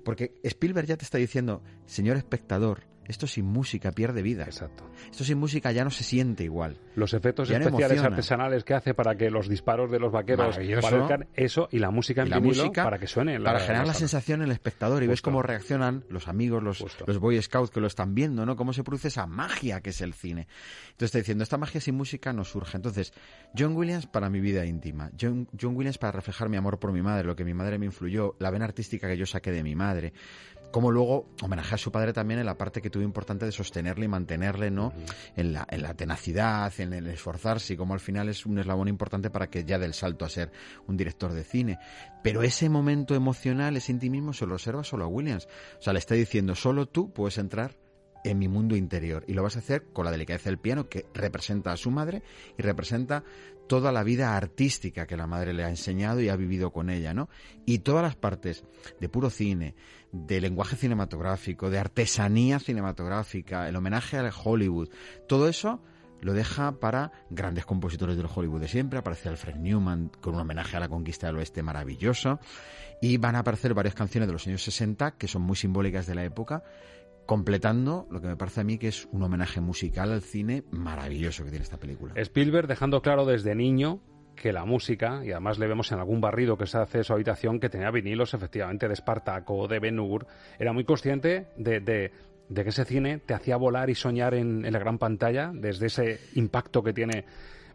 Porque 0.04 0.34
Spielberg 0.42 0.86
ya 0.88 0.96
te 0.96 1.04
está 1.04 1.18
diciendo, 1.18 1.62
señor 1.86 2.16
espectador, 2.16 2.82
esto 3.12 3.26
sin 3.26 3.44
música 3.44 3.92
pierde 3.92 4.22
vida. 4.22 4.44
Exacto. 4.44 4.90
Esto 5.10 5.24
sin 5.24 5.38
música 5.38 5.70
ya 5.70 5.84
no 5.84 5.90
se 5.90 6.02
siente 6.02 6.44
igual. 6.44 6.78
Los 6.96 7.14
efectos 7.14 7.48
Ya 7.48 7.58
especiales 7.58 8.02
artesanales 8.02 8.64
que 8.64 8.74
hace 8.74 8.94
para 8.94 9.14
que 9.14 9.30
los 9.30 9.48
disparos 9.48 9.90
de 9.90 10.00
los 10.00 10.10
vaqueros 10.10 10.58
parezcan 10.80 11.28
eso 11.34 11.68
y 11.70 11.78
la 11.78 11.90
música 11.90 12.22
en 12.22 12.30
la 12.30 12.38
vinilo 12.40 12.64
música 12.64 12.84
para 12.84 12.98
que 12.98 13.06
suene. 13.06 13.34
en 13.34 13.44
para 13.44 13.60
generar 13.60 13.82
en 13.82 13.88
la 13.88 13.94
sensación 13.94 14.40
en 14.40 14.48
el 14.48 14.52
espectador 14.52 15.02
y 15.02 15.06
ves 15.06 15.22
cómo 15.22 15.42
reaccionan 15.42 16.04
los 16.08 16.28
amigos, 16.28 16.62
los, 16.62 16.84
los 17.06 17.18
Boy 17.18 17.40
Scouts 17.40 17.70
que 17.70 17.80
lo 17.80 17.86
están 17.86 18.14
viendo, 18.14 18.44
¿no? 18.44 18.56
Cómo 18.56 18.72
se 18.72 18.82
produce 18.82 19.08
esa 19.08 19.26
magia 19.26 19.80
que 19.80 19.90
es 19.90 20.00
el 20.00 20.14
cine. 20.14 20.48
Entonces 20.86 21.06
está 21.06 21.18
diciendo, 21.18 21.44
esta 21.44 21.58
magia 21.58 21.80
sin 21.80 21.94
música 21.94 22.32
no 22.32 22.44
surge. 22.44 22.76
Entonces, 22.76 23.12
John 23.56 23.76
Williams 23.76 24.06
para 24.06 24.30
mi 24.30 24.40
vida 24.40 24.64
íntima, 24.64 25.10
John, 25.20 25.48
John 25.60 25.76
Williams 25.76 25.98
para 25.98 26.12
reflejar 26.12 26.48
mi 26.48 26.56
amor 26.56 26.78
por 26.78 26.92
mi 26.92 27.02
madre, 27.02 27.24
lo 27.24 27.36
que 27.36 27.44
mi 27.44 27.54
madre 27.54 27.78
me 27.78 27.86
influyó, 27.86 28.36
la 28.38 28.50
vena 28.50 28.64
artística 28.64 29.08
que 29.08 29.16
yo 29.16 29.26
saqué 29.26 29.52
de 29.52 29.62
mi 29.62 29.74
madre, 29.74 30.12
como 30.72 30.90
luego 30.90 31.28
homenaje 31.42 31.76
a 31.76 31.78
su 31.78 31.92
padre 31.92 32.12
también 32.12 32.40
en 32.40 32.46
la 32.46 32.58
parte 32.58 32.82
que 32.82 32.90
tuvo 32.90 33.04
importante 33.04 33.44
de 33.44 33.52
sostenerle 33.52 34.06
y 34.06 34.08
mantenerle, 34.08 34.70
¿no? 34.70 34.92
en, 35.36 35.52
la, 35.52 35.66
en 35.70 35.82
la 35.82 35.94
tenacidad, 35.94 36.72
en 36.78 36.92
el 36.92 37.06
esforzarse, 37.06 37.74
y 37.74 37.76
como 37.76 37.94
al 37.94 38.00
final 38.00 38.28
es 38.28 38.44
un 38.46 38.58
eslabón 38.58 38.88
importante 38.88 39.30
para 39.30 39.48
que 39.48 39.64
ya 39.64 39.78
dé 39.78 39.86
el 39.86 39.94
salto 39.94 40.24
a 40.24 40.28
ser 40.28 40.50
un 40.86 40.96
director 40.96 41.32
de 41.32 41.44
cine. 41.44 41.78
Pero 42.22 42.42
ese 42.42 42.68
momento 42.68 43.14
emocional, 43.14 43.76
ese 43.76 43.92
intimismo, 43.92 44.32
se 44.32 44.46
lo 44.46 44.54
reserva 44.54 44.82
solo 44.82 45.04
a 45.04 45.08
Williams. 45.08 45.46
O 45.78 45.82
sea, 45.82 45.92
le 45.92 45.98
está 45.98 46.14
diciendo, 46.14 46.54
solo 46.54 46.86
tú 46.86 47.12
puedes 47.12 47.38
entrar 47.38 47.76
en 48.24 48.38
mi 48.38 48.48
mundo 48.48 48.76
interior. 48.76 49.24
Y 49.26 49.34
lo 49.34 49.42
vas 49.42 49.56
a 49.56 49.60
hacer 49.60 49.84
con 49.92 50.04
la 50.04 50.10
delicadeza 50.10 50.50
del 50.50 50.58
piano 50.58 50.88
que 50.88 51.06
representa 51.14 51.72
a 51.72 51.76
su 51.76 51.90
madre 51.90 52.22
y 52.58 52.62
representa 52.62 53.24
toda 53.66 53.92
la 53.92 54.02
vida 54.02 54.36
artística 54.36 55.06
que 55.06 55.16
la 55.16 55.26
madre 55.26 55.52
le 55.52 55.64
ha 55.64 55.68
enseñado 55.68 56.20
y 56.20 56.28
ha 56.28 56.36
vivido 56.36 56.72
con 56.72 56.90
ella, 56.90 57.14
¿no? 57.14 57.28
Y 57.64 57.78
todas 57.78 58.02
las 58.02 58.16
partes 58.16 58.64
de 59.00 59.08
puro 59.08 59.30
cine, 59.30 59.74
de 60.12 60.40
lenguaje 60.40 60.76
cinematográfico, 60.76 61.70
de 61.70 61.78
artesanía 61.78 62.58
cinematográfica, 62.58 63.68
el 63.68 63.76
homenaje 63.76 64.18
al 64.18 64.30
Hollywood, 64.44 64.90
todo 65.26 65.48
eso 65.48 65.80
lo 66.22 66.34
deja 66.34 66.78
para 66.78 67.10
grandes 67.30 67.66
compositores 67.66 68.16
del 68.16 68.28
Hollywood 68.32 68.60
de 68.60 68.68
siempre. 68.68 69.00
Aparece 69.00 69.28
Alfred 69.28 69.56
Newman 69.56 70.10
con 70.20 70.34
un 70.34 70.40
homenaje 70.40 70.76
a 70.76 70.80
la 70.80 70.88
conquista 70.88 71.26
del 71.26 71.36
oeste 71.36 71.64
maravilloso. 71.64 72.38
Y 73.00 73.16
van 73.16 73.34
a 73.34 73.40
aparecer 73.40 73.74
varias 73.74 73.96
canciones 73.96 74.28
de 74.28 74.32
los 74.32 74.46
años 74.46 74.62
60 74.62 75.16
que 75.16 75.26
son 75.26 75.42
muy 75.42 75.56
simbólicas 75.56 76.06
de 76.06 76.14
la 76.14 76.24
época, 76.24 76.62
completando 77.26 78.06
lo 78.10 78.20
que 78.20 78.26
me 78.28 78.36
parece 78.36 78.60
a 78.60 78.64
mí 78.64 78.78
que 78.78 78.88
es 78.88 79.08
un 79.12 79.22
homenaje 79.22 79.60
musical 79.60 80.12
al 80.12 80.22
cine 80.22 80.64
maravilloso 80.70 81.44
que 81.44 81.50
tiene 81.50 81.62
esta 81.64 81.78
película. 81.78 82.12
Spielberg 82.16 82.66
dejando 82.66 83.00
claro 83.02 83.24
desde 83.24 83.54
niño 83.54 84.00
que 84.34 84.52
la 84.52 84.64
música, 84.64 85.22
y 85.24 85.30
además 85.30 85.58
le 85.58 85.66
vemos 85.66 85.92
en 85.92 85.98
algún 85.98 86.20
barrido 86.20 86.56
que 86.56 86.66
se 86.66 86.78
hace 86.78 86.98
de 86.98 87.04
su 87.04 87.12
habitación, 87.12 87.60
que 87.60 87.68
tenía 87.68 87.90
vinilos 87.90 88.34
efectivamente 88.34 88.88
de 88.88 88.94
Espartaco, 88.94 89.68
de 89.68 89.78
Ben 89.78 90.00
Hur, 90.00 90.26
era 90.58 90.72
muy 90.72 90.84
consciente 90.84 91.48
de, 91.56 91.80
de- 91.80 92.12
de 92.48 92.64
que 92.64 92.70
ese 92.70 92.84
cine 92.84 93.18
te 93.18 93.32
hacía 93.34 93.56
volar 93.56 93.88
y 93.88 93.94
soñar 93.94 94.34
en, 94.34 94.66
en 94.66 94.72
la 94.72 94.78
gran 94.78 94.98
pantalla, 94.98 95.52
desde 95.54 95.86
ese 95.86 96.20
impacto 96.34 96.82
que 96.82 96.92
tiene 96.92 97.24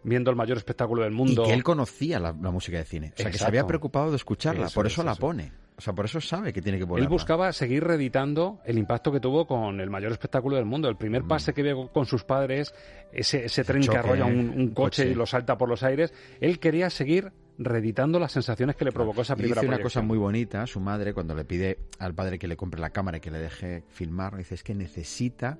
viendo 0.04 0.30
el 0.30 0.36
mayor 0.36 0.58
espectáculo 0.58 1.04
del 1.04 1.14
mundo. 1.14 1.44
Y 1.44 1.48
que 1.48 1.54
él 1.54 1.64
conocía 1.64 2.20
la, 2.20 2.32
la 2.40 2.52
música 2.52 2.78
de 2.78 2.84
cine. 2.86 3.14
O 3.18 3.22
sea, 3.22 3.32
que 3.32 3.38
se 3.40 3.46
había 3.46 3.66
preocupado 3.66 4.12
de 4.12 4.18
escucharla. 4.18 4.68
Eso 4.68 4.76
por 4.76 4.86
es, 4.86 4.94
eso 4.94 5.04
la 5.04 5.14
eso. 5.14 5.22
pone. 5.22 5.52
O 5.78 5.82
sea, 5.82 5.94
por 5.94 6.06
eso 6.06 6.20
sabe 6.20 6.52
que 6.52 6.62
tiene 6.62 6.80
que 6.80 6.88
ponerla. 6.88 7.06
Él 7.06 7.10
buscaba 7.10 7.54
seguir 7.54 7.84
reeditando 7.84 8.60
el 8.66 8.80
impacto 8.80 9.12
que 9.12 9.20
tuvo 9.20 9.46
con 9.46 9.80
el 9.80 9.92
mayor 9.92 10.12
espectáculo 10.12 10.56
del 10.56 10.66
mundo. 10.66 10.90
El 10.90 10.98
primer 10.98 11.24
pase 11.24 11.54
que 11.54 11.62
vio 11.62 11.90
con 11.92 12.08
sus 12.08 12.24
padres, 12.24 12.74
ese, 13.14 13.46
ese 13.46 13.64
tren 13.64 13.84
que 13.84 13.90
Mm. 13.92 14.00
arrolla 14.00 14.26
un, 14.26 14.40
¿eh? 14.40 14.54
un 14.58 14.68
coche, 14.70 15.04
Coche. 15.04 15.12
y 15.12 15.14
lo 15.14 15.28
salta 15.28 15.56
por 15.58 15.70
los 15.70 15.84
aires, 15.84 16.12
él 16.42 16.58
quería 16.60 16.90
seguir 16.90 17.32
reeditando 17.60 18.20
las 18.20 18.32
sensaciones 18.32 18.76
que 18.76 18.86
le 18.86 18.92
provocó 18.92 19.22
esa 19.22 19.34
Y 19.34 19.38
primera 19.38 19.62
dice 19.62 19.74
una 19.74 19.82
cosa 19.84 20.02
muy 20.02 20.18
bonita, 20.18 20.66
su 20.66 20.80
madre, 20.80 21.14
cuando 21.14 21.36
le 21.36 21.46
pide 21.46 21.78
al 22.00 22.14
padre 22.16 22.40
que 22.40 22.48
le 22.48 22.56
compre 22.58 22.80
la 22.82 22.90
cámara 22.90 23.18
y 23.18 23.20
que 23.20 23.30
le 23.32 23.40
deje 23.40 23.84
filmar, 23.90 24.36
dice, 24.36 24.56
es 24.56 24.64
que 24.64 24.74
necesita 24.76 25.58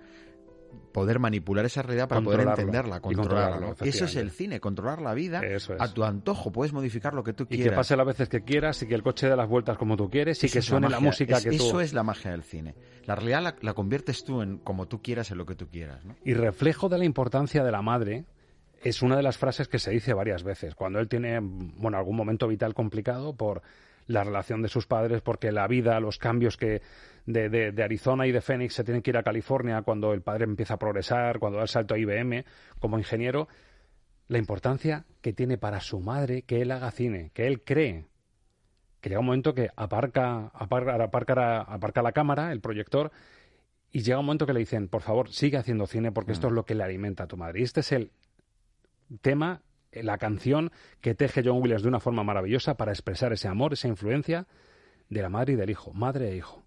poder 0.92 1.20
manipular 1.20 1.64
esa 1.66 1.82
realidad 1.84 2.08
para 2.08 2.22
poder 2.22 2.42
entenderla, 2.48 2.98
Y 2.98 3.00
controlarlo, 3.02 3.76
Eso 3.82 4.06
es 4.06 4.16
el 4.16 4.32
cine, 4.32 4.60
controlar 4.60 5.02
la 5.02 5.14
vida 5.14 5.42
Eso 5.42 5.74
es. 5.76 5.82
a 5.82 5.94
tu 5.94 6.04
antojo. 6.04 6.52
Puedes 6.52 6.74
modificar 6.74 7.14
lo 7.14 7.24
que 7.24 7.34
tú 7.34 7.44
Y 7.44 7.58
quieras. 7.58 7.72
que 7.72 7.76
pase 7.76 7.96
las 7.96 8.06
veces 8.08 8.30
que 8.30 8.42
quieras 8.42 8.82
y 8.82 8.88
que 8.88 8.96
el 8.96 9.04
coche 9.04 9.30
dé 9.30 9.36
las 9.36 9.48
vueltas 9.48 9.78
como 9.78 9.96
tú 9.96 10.10
quieres 10.10 10.42
y 10.44 10.48
Eso 10.48 10.54
que 10.54 10.60
la 10.60 10.64
suene 10.64 10.90
la, 10.90 11.00
música 11.00 11.38
Es- 11.38 11.44
que 11.44 11.50
tú... 11.52 11.56
Eso 11.68 11.82
es 11.82 11.94
la 11.94 12.04
magia 12.04 12.32
del 12.32 12.44
cine. 12.44 12.74
La 13.06 13.16
realidad 13.16 13.44
la, 13.44 13.56
la 13.62 13.74
conviertes 13.74 14.24
tú 14.24 14.42
en 14.42 14.58
como 14.58 14.88
tú 14.88 15.02
quieras, 15.02 15.30
en 15.32 15.38
lo 15.38 15.46
que 15.46 15.56
tú 15.56 15.68
quieras. 15.68 16.04
¿no? 16.04 16.16
Y 16.26 16.34
reflejo 16.34 16.90
de 16.90 16.98
la 16.98 17.06
importancia 17.06 17.64
de 17.64 17.72
la 17.72 17.82
madre 17.84 18.26
es 18.84 19.02
una 19.02 19.16
de 19.18 19.24
las 19.24 19.38
frases 19.38 19.68
que 19.68 19.80
se 19.80 19.92
dice 19.92 20.14
varias 20.14 20.44
veces. 20.44 20.74
Cuando 20.76 21.00
él 21.00 21.08
tiene, 21.08 21.40
bueno, 21.42 21.98
algún 21.98 22.16
momento 22.16 22.48
vital 22.48 22.74
complicado 22.74 23.36
por 23.36 23.62
la 24.08 24.24
relación 24.24 24.62
de 24.62 24.70
sus 24.70 24.88
padres, 24.88 25.22
porque 25.22 25.52
la 25.52 25.68
vida, 25.68 26.00
los 26.00 26.18
cambios 26.18 26.56
que 26.58 26.82
de, 27.28 27.50
de- 27.50 27.72
de 27.72 27.84
Arizona 27.84 28.26
y 28.26 28.32
de 28.32 28.42
Phoenix 28.42 28.74
se 28.74 28.84
tienen 28.84 29.04
que 29.04 29.12
ir 29.12 29.18
a 29.18 29.24
California 29.24 29.84
cuando 29.84 30.14
el 30.14 30.22
padre 30.24 30.46
empieza 30.46 30.74
a 30.74 30.80
progresar, 30.80 31.38
cuando 31.38 31.58
da 31.58 31.64
el 31.64 31.70
salto 31.70 31.94
a 31.94 32.00
IBM 32.00 32.44
como 32.80 32.98
ingeniero, 32.98 33.48
la 34.28 34.40
importancia 34.40 35.06
que 35.22 35.32
tiene 35.34 35.58
para 35.60 35.80
su 35.80 36.00
madre 36.00 36.42
que 36.42 36.62
él 36.62 36.72
haga 36.72 36.90
cine, 36.92 37.30
que 37.36 37.46
él 37.48 37.62
cree 37.64 38.06
que 39.02 39.10
llega 39.10 39.20
un 39.20 39.28
momento 39.28 39.54
que 39.54 39.70
aparca, 39.76 40.48
aparca, 40.54 40.96
aparca, 41.04 41.62
aparca 41.62 42.02
la 42.02 42.12
cámara, 42.14 42.52
el 42.52 42.62
proyector, 42.62 43.12
y 43.92 44.02
llega 44.02 44.20
un 44.20 44.26
momento 44.26 44.46
que 44.48 44.54
le 44.54 44.60
dicen, 44.60 44.88
por 44.88 45.02
favor, 45.02 45.30
sigue 45.30 45.58
haciendo 45.58 45.86
cine 45.86 46.12
porque 46.12 46.32
esto 46.32 46.48
es 46.48 46.54
lo 46.54 46.66
que 46.66 46.74
le 46.76 46.84
alimenta 46.84 47.24
a 47.24 47.28
tu 47.28 47.38
madre. 47.38 47.60
Y 47.60 47.64
este 47.64 47.82
es 47.82 47.92
el 47.92 48.12
tema, 49.22 49.62
la 49.92 50.18
canción 50.18 50.72
que 51.00 51.14
teje 51.16 51.42
John 51.46 51.62
Williams 51.62 51.84
de 51.84 51.90
una 51.90 52.00
forma 52.00 52.24
maravillosa 52.24 52.76
para 52.76 52.92
expresar 52.92 53.32
ese 53.34 53.48
amor, 53.48 53.74
esa 53.74 53.88
influencia 53.88 54.48
de 55.10 55.22
la 55.22 55.30
madre 55.30 55.54
y 55.54 55.56
del 55.56 55.70
hijo, 55.70 55.94
madre 55.94 56.32
e 56.32 56.36
hijo. 56.38 56.64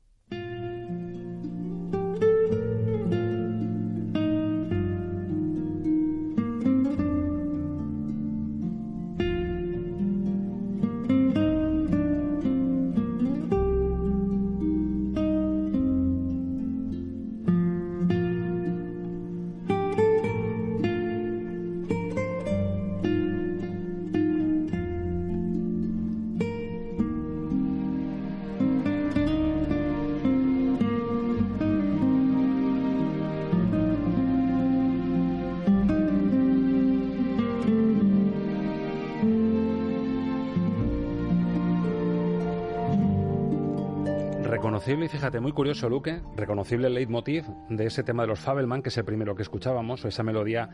Reconocible 44.91 45.07
y 45.07 45.19
fíjate, 45.21 45.39
muy 45.39 45.53
curioso, 45.53 45.89
Luque, 45.89 46.21
reconocible 46.35 46.89
el 46.89 46.95
leitmotiv 46.95 47.45
de 47.69 47.87
ese 47.87 48.03
tema 48.03 48.25
de 48.25 48.29
los 48.31 48.41
Fabelman, 48.41 48.83
que 48.83 48.89
es 48.89 48.99
el 48.99 49.05
primero 49.05 49.37
que 49.37 49.43
escuchábamos, 49.43 50.05
o 50.05 50.09
esa 50.09 50.25
melodía 50.25 50.69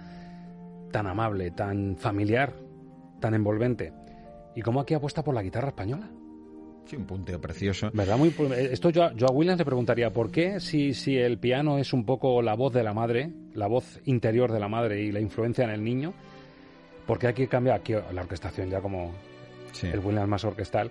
tan 0.90 1.06
amable, 1.06 1.50
tan 1.50 1.98
familiar, 1.98 2.54
tan 3.20 3.34
envolvente. 3.34 3.92
Y 4.54 4.62
cómo 4.62 4.80
aquí 4.80 4.94
apuesta 4.94 5.22
por 5.22 5.34
la 5.34 5.42
guitarra 5.42 5.68
española. 5.68 6.08
Sí, 6.86 6.96
un 6.96 7.04
punteo 7.04 7.38
precioso. 7.42 7.90
¿Verdad? 7.92 8.16
Muy, 8.16 8.34
esto 8.56 8.88
yo, 8.88 9.12
yo 9.12 9.26
a 9.26 9.32
Williams 9.32 9.58
le 9.58 9.66
preguntaría, 9.66 10.10
¿por 10.10 10.30
qué 10.30 10.60
si, 10.60 10.94
si 10.94 11.18
el 11.18 11.38
piano 11.38 11.76
es 11.76 11.92
un 11.92 12.06
poco 12.06 12.40
la 12.40 12.54
voz 12.54 12.72
de 12.72 12.84
la 12.84 12.94
madre, 12.94 13.30
la 13.52 13.66
voz 13.66 14.00
interior 14.06 14.50
de 14.50 14.60
la 14.60 14.68
madre 14.68 15.02
y 15.02 15.12
la 15.12 15.20
influencia 15.20 15.64
en 15.64 15.70
el 15.70 15.84
niño, 15.84 16.14
¿por 17.06 17.18
qué 17.18 17.26
aquí 17.26 17.48
cambia 17.48 17.74
aquí 17.74 17.92
la 17.92 18.22
orquestación 18.22 18.70
ya 18.70 18.80
como 18.80 19.12
el 19.82 19.98
Williams 19.98 20.28
más 20.28 20.44
orquestal? 20.44 20.90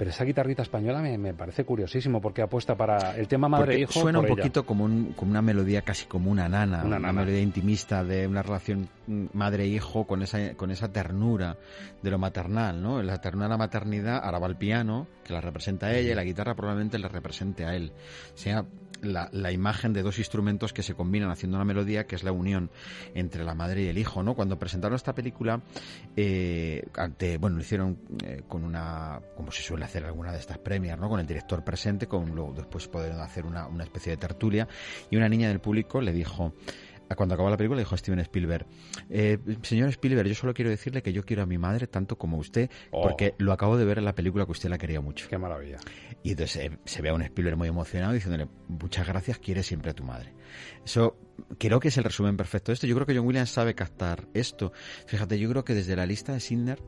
Pero 0.00 0.08
esa 0.12 0.24
guitarrita 0.24 0.62
española 0.62 1.02
me, 1.02 1.18
me 1.18 1.34
parece 1.34 1.66
curiosísimo 1.66 2.22
porque 2.22 2.40
apuesta 2.40 2.74
para 2.74 3.14
el 3.18 3.28
tema 3.28 3.50
madre-hijo. 3.50 3.92
suena 3.92 4.18
un 4.20 4.24
ella. 4.24 4.34
poquito 4.34 4.64
como, 4.64 4.86
un- 4.86 5.12
como 5.12 5.30
una 5.30 5.42
melodía 5.42 5.82
casi 5.82 6.06
como 6.06 6.30
una 6.30 6.48
nana, 6.48 6.78
Una 6.78 6.96
una, 6.96 6.98
nana. 7.00 7.20
melodía 7.20 7.42
intimista 7.42 8.02
de 8.02 8.26
una 8.26 8.42
relación 8.42 8.88
mm, 9.06 9.26
madre-hijo 9.34 10.06
con 10.06 10.22
esa, 10.22 10.54
con 10.54 10.70
esa 10.70 10.90
ternura 10.90 11.58
de 12.02 12.10
lo 12.10 12.16
maternal, 12.18 12.80
¿no? 12.80 13.02
La 13.02 13.20
ternura 13.20 13.44
de 13.48 13.50
la 13.50 13.58
maternidad, 13.58 14.22
ahora 14.24 14.38
va 14.38 14.46
el 14.46 14.56
piano, 14.56 15.06
que 15.22 15.34
la 15.34 15.42
representa 15.42 15.88
a 15.88 15.94
ella, 15.94 16.12
y 16.12 16.14
la 16.14 16.24
guitarra 16.24 16.54
probablemente 16.54 16.98
la 16.98 17.08
represente 17.08 17.66
a 17.66 17.76
él. 17.76 17.92
O 18.34 18.38
sea, 18.38 18.64
la, 19.02 19.52
imagen 19.52 19.92
de 19.92 20.02
dos 20.02 20.18
instrumentos 20.18 20.72
que 20.72 20.82
se 20.82 20.94
combinan 20.94 21.30
haciendo 21.30 21.56
una 21.56 21.64
melodía 21.64 22.06
que 22.06 22.16
es 22.16 22.22
la 22.22 22.32
unión 22.32 22.70
entre 23.14 23.44
la 23.44 23.54
madre 23.54 23.82
y 23.82 23.88
el 23.88 23.98
hijo, 23.98 24.22
¿no? 24.22 24.34
Cuando 24.34 24.58
presentaron 24.58 24.96
esta 24.96 25.14
película, 25.14 25.60
eh, 26.16 26.82
ante, 26.96 27.38
bueno, 27.38 27.56
lo 27.56 27.62
hicieron 27.62 27.98
eh, 28.24 28.42
con 28.46 28.64
una, 28.64 29.20
como 29.36 29.50
se 29.52 29.62
suele 29.62 29.84
hacer 29.84 30.04
alguna 30.04 30.32
de 30.32 30.38
estas 30.38 30.58
premias, 30.58 30.98
¿no? 30.98 31.08
Con 31.08 31.20
el 31.20 31.26
director 31.26 31.64
presente, 31.64 32.06
con 32.06 32.30
luego 32.34 32.52
después 32.54 32.88
poder 32.88 33.12
hacer 33.12 33.46
una, 33.46 33.66
una 33.66 33.84
especie 33.84 34.12
de 34.12 34.16
tertulia, 34.16 34.68
y 35.10 35.16
una 35.16 35.28
niña 35.28 35.48
del 35.48 35.60
público 35.60 36.00
le 36.00 36.12
dijo, 36.12 36.54
cuando 37.16 37.34
acabó 37.34 37.50
la 37.50 37.56
película, 37.56 37.78
dijo 37.80 37.94
a 37.94 37.98
Steven 37.98 38.20
Spielberg, 38.20 38.66
eh, 39.08 39.38
señor 39.62 39.88
Spielberg, 39.90 40.28
yo 40.28 40.34
solo 40.34 40.54
quiero 40.54 40.70
decirle 40.70 41.02
que 41.02 41.12
yo 41.12 41.24
quiero 41.24 41.42
a 41.42 41.46
mi 41.46 41.58
madre 41.58 41.86
tanto 41.86 42.16
como 42.16 42.38
usted, 42.38 42.70
Oh. 42.92 43.02
porque 43.02 43.34
lo 43.38 43.52
acabo 43.52 43.76
de 43.76 43.84
ver 43.84 43.98
en 43.98 44.04
la 44.04 44.14
película 44.14 44.44
que 44.46 44.52
usted 44.52 44.68
la 44.68 44.78
quería 44.78 45.00
mucho. 45.00 45.28
Qué 45.28 45.38
maravilla. 45.38 45.78
Y 46.22 46.30
entonces 46.32 46.56
eh, 46.66 46.78
se 46.84 47.02
ve 47.02 47.08
a 47.10 47.14
un 47.14 47.22
Spielberg 47.22 47.56
muy 47.56 47.68
emocionado 47.68 48.12
diciéndole, 48.12 48.48
muchas 48.68 49.06
gracias, 49.06 49.38
quiere 49.38 49.62
siempre 49.62 49.90
a 49.90 49.94
tu 49.94 50.04
madre. 50.04 50.34
Eso 50.84 51.16
creo 51.58 51.80
que 51.80 51.88
es 51.88 51.96
el 51.98 52.04
resumen 52.04 52.36
perfecto 52.36 52.70
de 52.70 52.74
esto. 52.74 52.86
Yo 52.86 52.94
creo 52.94 53.06
que 53.06 53.16
John 53.16 53.26
Williams 53.26 53.50
sabe 53.50 53.74
captar 53.74 54.28
esto. 54.34 54.72
Fíjate, 55.06 55.38
yo 55.38 55.48
creo 55.50 55.64
que 55.64 55.74
desde 55.74 55.96
la 55.96 56.06
lista 56.06 56.32
de 56.32 56.40
Sidner 56.40 56.78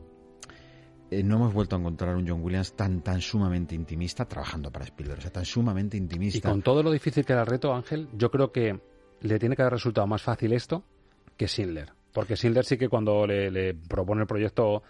eh, 1.11 1.21
no 1.23 1.35
hemos 1.35 1.53
vuelto 1.53 1.75
a 1.75 1.79
encontrar 1.79 2.15
un 2.15 2.27
John 2.27 2.41
Williams 2.41 2.75
tan 2.75 3.01
tan 3.01 3.21
sumamente 3.21 3.75
intimista 3.75 4.25
trabajando 4.25 4.71
para 4.71 4.85
Spielberg, 4.85 5.19
o 5.19 5.21
sea, 5.21 5.31
tan 5.31 5.45
sumamente 5.45 5.97
Y 5.97 5.99
intimista. 5.99 6.49
con 6.49 6.61
todo 6.61 6.81
lo 6.81 6.91
difícil 6.91 7.25
que 7.25 7.33
era 7.33 7.41
el 7.41 7.47
reto, 7.47 7.73
Ángel, 7.73 8.07
yo 8.13 8.31
creo 8.31 8.51
que 8.51 8.79
le 9.23 9.39
tiene 9.39 9.55
que 9.55 9.61
haber 9.63 9.73
resultado 9.73 10.05
más 10.05 10.21
fácil 10.21 10.53
esto 10.53 10.83
que 11.35 11.47
Schindler. 11.47 11.91
Porque 12.13 12.35
Schindler 12.35 12.65
sí 12.65 12.77
que 12.77 12.89
cuando 12.89 13.25
le, 13.25 13.49
le 13.49 13.73
propone 13.73 14.21
el 14.21 14.27
proyecto 14.27 14.83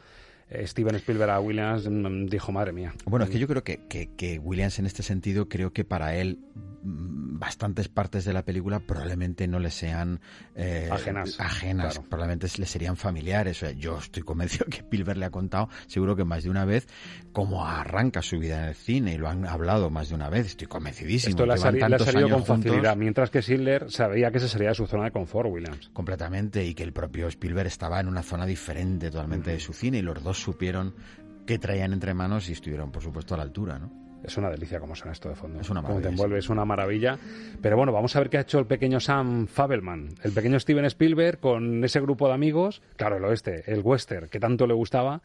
Steven 0.66 0.96
Spielberg 0.96 1.32
a 1.32 1.40
Williams 1.40 1.88
mm, 1.90 2.26
dijo, 2.28 2.52
madre 2.52 2.72
mía. 2.74 2.94
Bueno, 3.06 3.26
es 3.26 3.32
que 3.32 3.40
yo 3.40 3.48
creo 3.48 3.64
que, 3.64 3.82
que- 3.88 4.10
que 4.16 4.40
Williams 4.40 4.80
en 4.80 4.86
este 4.86 5.04
sentido, 5.04 5.50
creo 5.50 5.74
que 5.74 5.84
para 5.86 6.16
él 6.16 6.40
mm, 6.84 7.40
bastantes 7.40 7.90
partes 7.90 8.24
de 8.26 8.34
la 8.34 8.44
película 8.46 8.80
probablemente 8.80 9.48
no 9.48 9.60
le 9.60 9.70
sean 9.72 10.20
eh, 10.56 10.88
Ajenas. 10.92 11.40
ajenas, 11.40 11.94
Claro. 11.96 12.10
probablemente 12.10 12.48
le 12.58 12.66
serían 12.66 12.96
familiares. 12.96 13.58
O 13.58 13.60
sea, 13.62 13.72
yo 13.72 13.98
estoy 13.98 14.24
convencido 14.24 14.66
que 14.70 14.78
Spielberg 14.78 15.18
le 15.18 15.26
ha 15.26 15.30
contado, 15.32 15.70
seguro 15.88 16.16
que 16.16 16.24
más 16.24 16.44
de 16.44 16.50
una 16.50 16.66
vez, 16.66 16.88
cómo 17.32 17.66
arranca 17.66 18.22
su 18.22 18.40
vida 18.40 18.64
en 18.64 18.70
el 18.70 18.76
cine 18.76 19.14
y 19.14 19.18
lo 19.18 19.28
han 19.30 19.46
hablado 19.46 19.90
más 19.90 20.10
de 20.10 20.16
una 20.16 20.30
vez. 20.30 20.48
Estoy 20.48 20.68
convencidísimo. 20.68 21.32
Esto 21.32 21.46
le 21.46 21.54
ha, 21.54 21.58
sali- 21.58 21.80
salido 21.80 22.30
con 22.30 22.42
juntos. 22.44 22.66
facilidad, 22.66 22.96
mientras 22.96 23.30
que 23.30 23.42
Schindler 23.42 23.92
sabía 23.92 24.32
que 24.32 24.38
esa 24.38 24.48
sería 24.48 24.74
su 24.74 24.86
zona 24.88 25.06
de 25.06 25.12
confort, 25.12 25.50
Williams. 25.52 25.90
completamente 25.94 26.64
y 26.66 26.74
que 26.74 26.84
el 26.84 26.94
propio 26.94 27.28
Spielberg 27.28 27.68
estaba 27.68 28.00
en 28.00 28.08
una 28.08 28.24
zona 28.24 28.46
diferente 28.46 29.10
totalmente 29.12 29.52
de 29.52 29.60
su 29.60 29.74
cine 29.74 29.98
y 29.98 30.02
los 30.02 30.22
dos 30.24 30.38
supieron 30.44 30.94
qué 31.46 31.58
traían 31.60 31.94
entre 31.94 32.14
manos 32.14 32.50
y 32.50 32.54
estuvieron 32.54 32.92
por 32.92 33.02
supuesto 33.02 33.34
a 33.34 33.38
la 33.38 33.44
altura, 33.44 33.80
¿no? 33.80 34.04
Es 34.24 34.38
una 34.38 34.50
delicia 34.50 34.80
como 34.80 34.96
suena 34.96 35.12
esto 35.12 35.28
de 35.28 35.36
fondo. 35.36 35.60
Es 35.60 35.70
una 35.70 35.82
te 35.82 35.88
maravilla, 35.88 36.10
envuelve, 36.10 36.40
es 36.40 36.50
una 36.50 36.64
maravilla. 36.64 37.20
Pero 37.62 37.76
bueno, 37.76 37.92
vamos 37.92 38.16
a 38.16 38.20
ver 38.20 38.30
qué 38.30 38.38
ha 38.38 38.42
hecho 38.42 38.58
el 38.58 38.66
pequeño 38.66 39.02
Sam 39.02 39.48
Fabelman, 39.48 40.16
el 40.24 40.32
pequeño 40.32 40.58
Steven 40.60 40.86
Spielberg 40.86 41.40
con 41.40 41.84
ese 41.84 42.00
grupo 42.00 42.28
de 42.28 42.34
amigos. 42.34 42.82
Claro, 42.96 43.18
el 43.18 43.26
oeste, 43.26 43.64
el 43.68 43.82
western, 43.82 44.30
que 44.30 44.40
tanto 44.40 44.66
le 44.66 44.74
gustaba. 44.74 45.22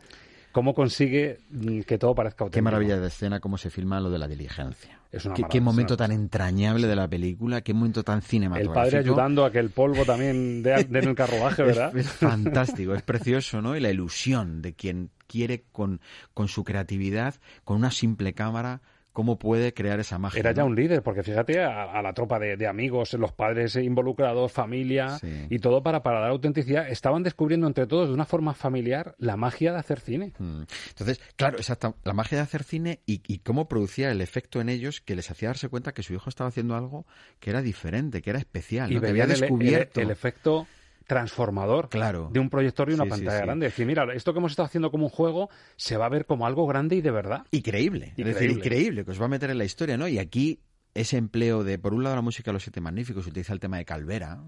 ¿Cómo 0.52 0.74
consigue 0.74 1.40
mm, 1.50 1.80
que 1.80 1.98
todo 1.98 2.14
parezca 2.14 2.44
auténtico? 2.44 2.58
Qué 2.58 2.62
maravilla 2.62 2.98
de 2.98 3.08
escena 3.08 3.40
cómo 3.40 3.58
se 3.58 3.70
filma 3.70 4.00
lo 4.00 4.10
de 4.10 4.18
la 4.18 4.28
diligencia. 4.28 5.00
Es 5.10 5.24
una 5.24 5.34
qué, 5.34 5.60
momento 5.60 5.96
tan 5.96 6.12
entrañable 6.12 6.86
de 6.86 6.96
la 6.96 7.08
película, 7.08 7.62
qué 7.62 7.72
momento 7.72 8.02
tan 8.02 8.18
El 8.18 8.24
cinematográfico. 8.24 8.74
padre 8.74 8.98
ayudando 8.98 9.44
a 9.44 9.52
que 9.52 9.58
el 9.58 9.70
polvo 9.70 10.04
también 10.04 10.62
dé, 10.62 10.84
dé 10.84 10.98
en 10.98 11.08
el 11.08 11.14
carruaje, 11.14 11.62
¿verdad? 11.64 11.96
Es, 11.96 12.06
es 12.06 12.12
fantástico, 12.12 12.94
es 12.94 13.02
precioso, 13.02 13.62
¿no? 13.62 13.76
Y 13.76 13.80
la 13.80 13.90
ilusión 13.90 14.60
de 14.60 14.74
quien 14.74 15.10
quiere 15.26 15.64
con, 15.72 16.00
con 16.34 16.48
su 16.48 16.64
creatividad, 16.64 17.36
con 17.64 17.76
una 17.76 17.90
simple 17.90 18.34
cámara, 18.34 18.82
cómo 19.18 19.36
puede 19.36 19.74
crear 19.74 19.98
esa 19.98 20.16
magia. 20.16 20.38
Era 20.38 20.52
ya 20.52 20.62
un 20.62 20.76
líder, 20.76 21.02
porque 21.02 21.24
fíjate 21.24 21.60
a, 21.60 21.90
a 21.90 22.02
la 22.02 22.12
tropa 22.12 22.38
de, 22.38 22.56
de 22.56 22.68
amigos, 22.68 23.14
los 23.14 23.32
padres 23.32 23.74
involucrados, 23.74 24.52
familia 24.52 25.18
Sí. 25.18 25.46
y 25.50 25.58
todo 25.58 25.82
para, 25.82 26.04
para 26.04 26.20
dar 26.20 26.30
autenticidad. 26.30 26.88
Estaban 26.88 27.24
descubriendo 27.24 27.66
entre 27.66 27.88
todos 27.88 28.06
de 28.10 28.14
una 28.14 28.24
forma 28.26 28.54
familiar 28.54 29.16
la 29.18 29.36
magia 29.36 29.72
de 29.72 29.78
hacer 29.80 29.98
cine. 29.98 30.34
Mm. 30.38 30.62
Entonces, 30.90 31.20
claro, 31.34 31.56
exacta, 31.58 31.96
la 32.04 32.12
magia 32.12 32.38
de 32.38 32.42
hacer 32.44 32.62
cine 32.62 33.00
y, 33.06 33.20
y 33.26 33.38
cómo 33.40 33.66
producía 33.66 34.12
el 34.12 34.20
efecto 34.20 34.60
en 34.60 34.68
ellos 34.68 35.00
que 35.00 35.16
les 35.16 35.28
hacía 35.32 35.48
darse 35.48 35.68
cuenta 35.68 35.92
que 35.92 36.04
su 36.04 36.14
hijo 36.14 36.28
estaba 36.30 36.46
haciendo 36.46 36.76
algo 36.76 37.04
que 37.40 37.50
era 37.50 37.60
diferente, 37.60 38.22
que 38.22 38.30
era 38.30 38.38
especial, 38.38 38.92
y 38.92 38.94
¿no? 38.94 39.00
que 39.00 39.08
había 39.08 39.24
veían 39.24 39.34
el- 39.34 39.40
descubierto. 39.40 39.98
el, 40.00 40.06
el 40.06 40.12
efecto 40.12 40.68
transformador 41.08 41.88
Claro. 41.88 42.28
de 42.32 42.38
un 42.38 42.50
proyector 42.50 42.88
y 42.90 42.94
una 42.94 43.04
Sí, 43.04 43.10
pantalla 43.10 43.38
sí. 43.40 43.44
grande. 43.44 43.66
Es 43.66 43.72
decir, 43.72 43.86
mira, 43.86 44.06
esto 44.14 44.32
que 44.32 44.38
hemos 44.38 44.52
estado 44.52 44.66
haciendo 44.66 44.92
como 44.92 45.06
un 45.06 45.10
juego 45.10 45.50
se 45.76 45.96
va 45.96 46.06
a 46.06 46.08
ver 46.10 46.26
como 46.26 46.46
algo 46.46 46.66
grande 46.68 46.94
y 46.96 47.00
de 47.00 47.10
verdad. 47.10 47.44
Y 47.50 47.62
creíble, 47.62 48.12
es 48.16 48.24
decir, 48.24 48.50
Increíble. 48.50 48.54
increíble, 48.54 49.04
que 49.04 49.10
os 49.10 49.20
va 49.20 49.24
a 49.24 49.28
meter 49.28 49.50
en 49.50 49.58
la 49.58 49.64
historia, 49.64 49.96
¿no? 49.96 50.06
Y 50.06 50.18
aquí 50.18 50.60
ese 50.94 51.16
empleo 51.16 51.64
de, 51.64 51.78
por 51.78 51.94
un 51.94 52.02
lado, 52.02 52.16
la 52.16 52.22
música 52.22 52.50
de 52.50 52.54
los 52.54 52.62
Siete 52.62 52.80
Magníficos, 52.80 53.26
utiliza 53.26 53.52
el 53.52 53.60
tema 53.60 53.76
de 53.76 53.84
Calvera, 53.84 54.38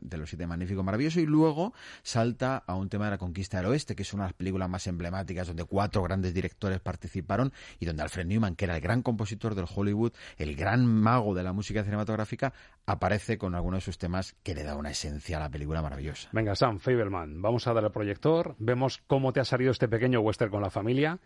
de 0.00 0.16
los 0.16 0.28
Siete 0.28 0.46
Magníficos 0.46 0.84
maravilloso, 0.84 1.20
y 1.20 1.26
luego 1.26 1.72
salta 2.02 2.62
a 2.66 2.74
un 2.74 2.88
tema 2.88 3.06
de 3.06 3.12
la 3.12 3.18
conquista 3.18 3.58
del 3.58 3.66
oeste, 3.66 3.94
que 3.94 4.02
es 4.02 4.12
una 4.12 4.24
de 4.24 4.28
las 4.28 4.36
películas 4.36 4.68
más 4.68 4.86
emblemáticas, 4.86 5.46
donde 5.46 5.64
cuatro 5.64 6.02
grandes 6.02 6.34
directores 6.34 6.80
participaron, 6.80 7.52
y 7.78 7.86
donde 7.86 8.02
Alfred 8.02 8.26
Newman, 8.26 8.56
que 8.56 8.66
era 8.66 8.76
el 8.76 8.80
gran 8.80 9.02
compositor 9.02 9.54
del 9.54 9.66
Hollywood, 9.74 10.12
el 10.36 10.56
gran 10.56 10.86
mago 10.86 11.34
de 11.34 11.42
la 11.42 11.52
música 11.52 11.84
cinematográfica, 11.84 12.52
aparece 12.86 13.38
con 13.38 13.54
algunos 13.54 13.78
de 13.78 13.84
sus 13.84 13.98
temas 13.98 14.34
que 14.42 14.54
le 14.54 14.62
da 14.62 14.76
una 14.76 14.90
esencia 14.90 15.38
a 15.38 15.40
la 15.40 15.50
película 15.50 15.82
maravillosa. 15.82 16.28
Venga, 16.32 16.54
Sam 16.54 16.78
Fableman, 16.78 17.40
vamos 17.40 17.66
a 17.66 17.72
dar 17.72 17.84
el 17.84 17.90
proyector, 17.90 18.56
vemos 18.58 19.02
cómo 19.06 19.32
te 19.32 19.40
ha 19.40 19.44
salido 19.44 19.70
este 19.70 19.88
pequeño 19.88 20.20
western 20.20 20.50
con 20.50 20.62
la 20.62 20.70
familia 20.70 21.18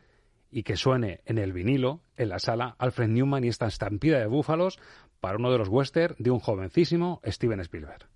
y 0.50 0.62
que 0.62 0.76
suene 0.76 1.20
en 1.26 1.38
el 1.38 1.52
vinilo, 1.52 2.00
en 2.16 2.30
la 2.30 2.38
sala, 2.38 2.74
Alfred 2.78 3.08
Newman 3.08 3.44
y 3.44 3.48
esta 3.48 3.66
estampida 3.66 4.18
de 4.18 4.26
búfalos 4.26 4.78
para 5.20 5.36
uno 5.36 5.50
de 5.50 5.58
los 5.58 5.68
western 5.68 6.14
de 6.18 6.30
un 6.30 6.38
jovencísimo 6.38 7.20
Steven 7.24 7.60
Spielberg. 7.60 8.08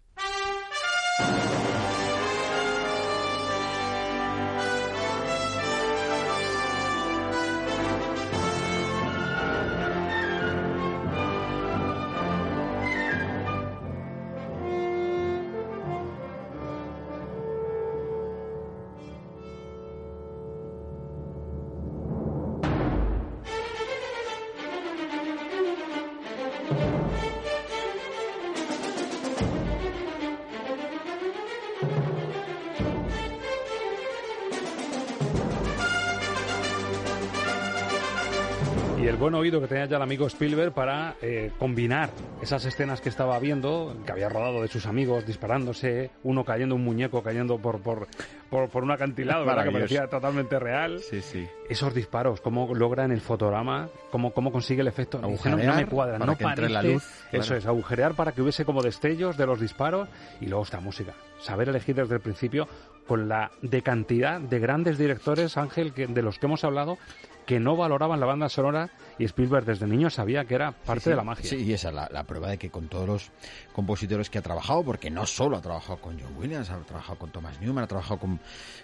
Oído 39.42 39.60
que 39.60 39.66
tenía 39.68 39.84
ya 39.86 39.96
el 39.96 40.02
amigo 40.02 40.26
Spielberg 40.26 40.72
para 40.72 41.16
eh, 41.20 41.50
combinar 41.58 42.10
esas 42.40 42.64
escenas 42.64 43.00
que 43.00 43.08
estaba 43.08 43.38
viendo, 43.38 43.94
que 44.06 44.12
había 44.12 44.28
rodado 44.28 44.62
de 44.62 44.68
sus 44.68 44.86
amigos 44.86 45.26
disparándose, 45.26 46.10
uno 46.22 46.44
cayendo, 46.44 46.74
un 46.74 46.84
muñeco 46.84 47.22
cayendo 47.22 47.58
por, 47.58 47.80
por, 47.80 48.06
por, 48.50 48.68
por 48.70 48.82
un 48.84 48.90
acantilado, 48.92 49.44
¿verdad? 49.44 49.64
que 49.64 49.70
parecía 49.72 50.06
totalmente 50.06 50.58
real. 50.58 51.00
Sí, 51.00 51.20
sí. 51.20 51.46
Esos 51.68 51.94
disparos, 51.94 52.40
cómo 52.40 52.74
logra 52.74 53.04
en 53.04 53.12
el 53.12 53.20
fotograma, 53.20 53.88
cómo, 54.10 54.32
cómo 54.32 54.50
consigue 54.52 54.80
el 54.82 54.88
efecto. 54.88 55.18
Dice, 55.18 55.50
no, 55.50 55.56
no 55.56 55.56
me 55.56 55.62
Agujerear 55.64 55.88
cuadra, 55.88 56.18
para 56.18 56.32
no 56.32 56.38
que 56.38 56.44
entre 56.44 56.68
la 56.68 56.80
parece- 56.80 56.94
luz, 56.94 57.04
claro. 57.30 57.44
Eso 57.44 57.54
es, 57.56 57.66
agujerear 57.66 58.14
para 58.14 58.32
que 58.32 58.42
hubiese 58.42 58.64
como 58.64 58.82
destellos 58.82 59.36
de 59.36 59.46
los 59.46 59.60
disparos 59.60 60.08
y 60.40 60.46
luego 60.46 60.64
esta 60.64 60.80
música. 60.80 61.12
Saber 61.40 61.68
elegir 61.68 61.96
desde 61.96 62.14
el 62.14 62.20
principio 62.20 62.68
con 63.06 63.28
la 63.28 63.50
de 63.62 63.82
cantidad 63.82 64.40
de 64.40 64.58
grandes 64.60 64.96
directores, 64.96 65.56
Ángel, 65.56 65.92
que, 65.92 66.06
de 66.06 66.22
los 66.22 66.38
que 66.38 66.46
hemos 66.46 66.62
hablado, 66.62 66.98
que 67.46 67.58
no 67.60 67.76
valoraban 67.76 68.20
la 68.20 68.26
banda 68.26 68.48
sonora 68.48 68.90
y 69.18 69.24
Spielberg 69.24 69.64
desde 69.64 69.86
niño 69.86 70.10
sabía 70.10 70.44
que 70.44 70.54
era 70.54 70.72
parte 70.72 71.00
Sí, 71.00 71.04
sí. 71.04 71.10
de 71.10 71.16
la 71.16 71.24
magia. 71.24 71.44
Sí, 71.50 71.56
y 71.56 71.72
esa 71.72 71.88
es 71.88 71.94
la, 71.94 72.08
la 72.12 72.24
prueba 72.24 72.48
de 72.50 72.58
que 72.58 72.70
con 72.70 72.88
todos 72.88 73.06
los 73.06 73.30
compositores 73.72 74.30
que 74.30 74.38
ha 74.38 74.42
trabajado, 74.42 74.82
porque 74.84 75.10
no 75.10 75.26
solo 75.26 75.56
ha 75.56 75.62
trabajado 75.62 76.00
con 76.00 76.18
John 76.20 76.36
Williams, 76.36 76.70
ha 76.70 76.78
trabajado 76.78 77.18
con 77.18 77.30
Thomas 77.30 77.60
Newman, 77.60 77.84
ha 77.84 77.88
trabajado 77.88 78.20
con, 78.20 78.40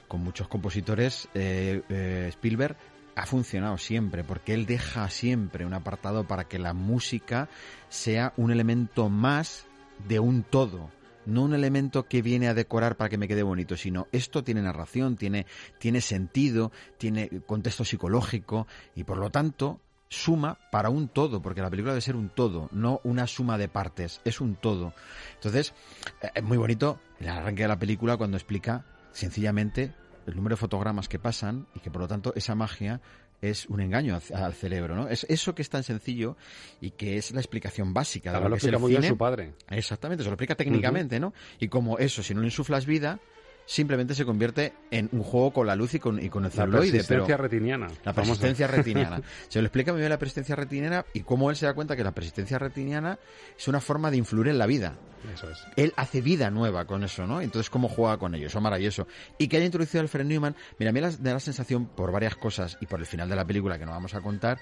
con 0.08 0.22
muchos 0.22 0.48
compositores, 0.48 1.28
eh, 1.34 1.82
eh, 1.88 2.26
Spielberg 2.30 2.76
ha 3.14 3.26
funcionado 3.26 3.78
siempre, 3.78 4.22
porque 4.22 4.54
él 4.54 4.64
deja 4.66 5.08
siempre 5.10 5.66
un 5.66 5.74
apartado 5.74 6.24
para 6.24 6.44
que 6.44 6.58
la 6.60 6.72
música 6.72 7.48
sea 7.88 8.32
un 8.36 8.52
elemento 8.52 9.08
más 9.08 9.66
de 10.06 10.20
un 10.20 10.44
todo. 10.44 10.90
No 11.28 11.42
un 11.42 11.54
elemento 11.54 12.08
que 12.08 12.22
viene 12.22 12.48
a 12.48 12.54
decorar 12.54 12.96
para 12.96 13.10
que 13.10 13.18
me 13.18 13.28
quede 13.28 13.42
bonito, 13.42 13.76
sino 13.76 14.08
esto 14.12 14.42
tiene 14.42 14.62
narración, 14.62 15.16
tiene, 15.16 15.44
tiene 15.78 16.00
sentido, 16.00 16.72
tiene 16.96 17.28
contexto 17.46 17.84
psicológico 17.84 18.66
y 18.94 19.04
por 19.04 19.18
lo 19.18 19.28
tanto 19.28 19.80
suma 20.08 20.58
para 20.72 20.88
un 20.88 21.08
todo, 21.08 21.42
porque 21.42 21.60
la 21.60 21.68
película 21.68 21.92
debe 21.92 22.00
ser 22.00 22.16
un 22.16 22.30
todo, 22.30 22.70
no 22.72 23.02
una 23.04 23.26
suma 23.26 23.58
de 23.58 23.68
partes, 23.68 24.22
es 24.24 24.40
un 24.40 24.54
todo. 24.54 24.94
Entonces, 25.34 25.74
eh, 26.22 26.30
es 26.34 26.42
muy 26.42 26.56
bonito 26.56 26.98
el 27.20 27.28
arranque 27.28 27.62
de 27.62 27.68
la 27.68 27.78
película 27.78 28.16
cuando 28.16 28.38
explica 28.38 28.86
sencillamente 29.12 29.94
el 30.26 30.34
número 30.34 30.54
de 30.54 30.60
fotogramas 30.60 31.08
que 31.08 31.18
pasan 31.18 31.66
y 31.74 31.80
que 31.80 31.90
por 31.90 32.00
lo 32.00 32.08
tanto 32.08 32.32
esa 32.36 32.54
magia 32.54 33.02
es 33.40 33.66
un 33.66 33.80
engaño 33.80 34.14
al, 34.16 34.42
al 34.42 34.54
cerebro, 34.54 34.96
¿no? 34.96 35.08
Es 35.08 35.24
eso 35.28 35.54
que 35.54 35.62
es 35.62 35.70
tan 35.70 35.82
sencillo 35.82 36.36
y 36.80 36.90
que 36.92 37.16
es 37.16 37.32
la 37.32 37.40
explicación 37.40 37.94
básica 37.94 38.32
de 38.32 38.40
lo 38.40 38.48
lo 38.48 38.56
que 38.56 38.66
es 38.66 38.72
el 38.72 38.78
muy 38.78 38.90
bien 38.92 39.04
su 39.04 39.16
padre. 39.16 39.54
Exactamente, 39.70 40.24
se 40.24 40.30
lo 40.30 40.34
explica 40.34 40.54
técnicamente, 40.54 41.20
¿no? 41.20 41.32
Y 41.58 41.68
como 41.68 41.98
eso, 41.98 42.22
si 42.22 42.34
no 42.34 42.40
le 42.40 42.46
insuflas 42.46 42.86
vida, 42.86 43.20
simplemente 43.70 44.14
se 44.14 44.24
convierte 44.24 44.72
en 44.90 45.10
un 45.12 45.22
juego 45.22 45.52
con 45.52 45.66
la 45.66 45.76
luz 45.76 45.92
y 45.92 45.98
con, 46.00 46.18
y 46.24 46.30
con 46.30 46.42
el 46.46 46.48
La 46.50 46.56
celuloide. 46.56 46.90
persistencia 46.92 47.26
pero- 47.36 47.42
retiniana. 47.42 47.88
La 48.02 48.14
persistencia 48.14 48.66
retiniana. 48.66 49.20
Se 49.48 49.60
lo 49.60 49.66
explica 49.66 49.92
muy 49.92 50.00
bien 50.00 50.08
la 50.08 50.18
persistencia 50.18 50.56
retiniana 50.56 51.04
y 51.12 51.20
cómo 51.20 51.50
él 51.50 51.56
se 51.56 51.66
da 51.66 51.74
cuenta 51.74 51.94
que 51.94 52.02
la 52.02 52.12
persistencia 52.12 52.58
retiniana 52.58 53.18
es 53.58 53.68
una 53.68 53.80
forma 53.82 54.10
de 54.10 54.16
influir 54.16 54.48
en 54.48 54.56
la 54.56 54.64
vida. 54.66 54.96
Eso 55.34 55.50
es. 55.50 55.58
Él 55.76 55.92
hace 55.96 56.22
vida 56.22 56.50
nueva 56.50 56.86
con 56.86 57.04
eso, 57.04 57.26
¿no? 57.26 57.42
Entonces, 57.42 57.68
¿cómo 57.68 57.90
juega 57.90 58.16
con 58.16 58.34
ello? 58.34 58.46
Eso 58.46 58.56
es 58.56 58.62
maravilloso. 58.64 59.06
Y 59.36 59.48
que 59.48 59.58
haya 59.58 59.66
introducido 59.66 60.00
a 60.00 60.02
Alfred 60.04 60.24
Newman, 60.24 60.56
mira, 60.78 60.88
a 60.88 60.92
mí 60.94 61.00
me 61.02 61.10
da 61.10 61.34
la 61.34 61.40
sensación, 61.40 61.84
por 61.88 62.10
varias 62.10 62.36
cosas 62.36 62.78
y 62.80 62.86
por 62.86 63.00
el 63.00 63.06
final 63.06 63.28
de 63.28 63.36
la 63.36 63.44
película 63.44 63.78
que 63.78 63.84
no 63.84 63.90
vamos 63.92 64.14
a 64.14 64.22
contar, 64.22 64.58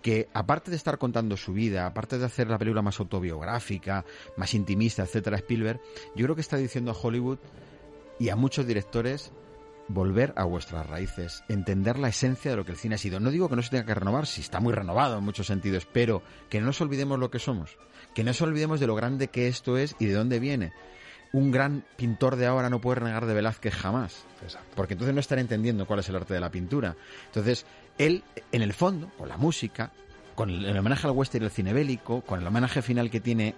que 0.00 0.28
aparte 0.32 0.70
de 0.70 0.78
estar 0.78 0.96
contando 0.96 1.36
su 1.36 1.52
vida, 1.52 1.84
aparte 1.84 2.16
de 2.16 2.24
hacer 2.24 2.48
la 2.48 2.56
película 2.56 2.80
más 2.80 2.98
autobiográfica, 3.00 4.06
más 4.38 4.54
intimista, 4.54 5.02
etcétera, 5.02 5.36
Spielberg, 5.36 5.78
yo 6.16 6.24
creo 6.24 6.34
que 6.34 6.40
está 6.40 6.56
diciendo 6.56 6.90
a 6.92 6.94
Hollywood 6.94 7.38
y 8.20 8.28
a 8.28 8.36
muchos 8.36 8.66
directores 8.66 9.32
volver 9.88 10.32
a 10.36 10.44
vuestras 10.44 10.86
raíces, 10.86 11.42
entender 11.48 11.98
la 11.98 12.08
esencia 12.10 12.52
de 12.52 12.56
lo 12.56 12.64
que 12.64 12.72
el 12.72 12.76
cine 12.76 12.94
ha 12.94 12.98
sido. 12.98 13.18
No 13.18 13.30
digo 13.30 13.48
que 13.48 13.56
no 13.56 13.62
se 13.62 13.70
tenga 13.70 13.86
que 13.86 13.94
renovar, 13.94 14.26
si 14.26 14.42
está 14.42 14.60
muy 14.60 14.72
renovado 14.72 15.18
en 15.18 15.24
muchos 15.24 15.48
sentidos, 15.48 15.88
pero 15.90 16.22
que 16.48 16.60
no 16.60 16.66
nos 16.66 16.80
olvidemos 16.80 17.18
lo 17.18 17.30
que 17.30 17.40
somos, 17.40 17.76
que 18.14 18.22
no 18.22 18.30
nos 18.30 18.40
olvidemos 18.42 18.78
de 18.78 18.86
lo 18.86 18.94
grande 18.94 19.28
que 19.28 19.48
esto 19.48 19.76
es 19.76 19.96
y 19.98 20.04
de 20.04 20.14
dónde 20.14 20.38
viene. 20.38 20.72
Un 21.32 21.50
gran 21.50 21.84
pintor 21.96 22.36
de 22.36 22.46
ahora 22.46 22.70
no 22.70 22.80
puede 22.80 23.00
renegar 23.00 23.24
de 23.24 23.34
Velázquez 23.34 23.74
jamás, 23.74 24.24
porque 24.76 24.94
entonces 24.94 25.14
no 25.14 25.20
estará 25.20 25.40
entendiendo 25.40 25.86
cuál 25.86 26.00
es 26.00 26.08
el 26.08 26.16
arte 26.16 26.34
de 26.34 26.40
la 26.40 26.50
pintura. 26.50 26.96
Entonces, 27.26 27.64
él, 27.98 28.22
en 28.52 28.62
el 28.62 28.74
fondo, 28.74 29.10
con 29.16 29.28
la 29.28 29.38
música, 29.38 29.92
con 30.34 30.50
el, 30.50 30.66
el 30.66 30.76
homenaje 30.76 31.06
al 31.06 31.14
western 31.14 31.44
y 31.44 31.46
el 31.46 31.52
cine 31.52 31.72
bélico, 31.72 32.20
con 32.20 32.40
el 32.40 32.46
homenaje 32.46 32.82
final 32.82 33.10
que 33.10 33.20
tiene, 33.20 33.54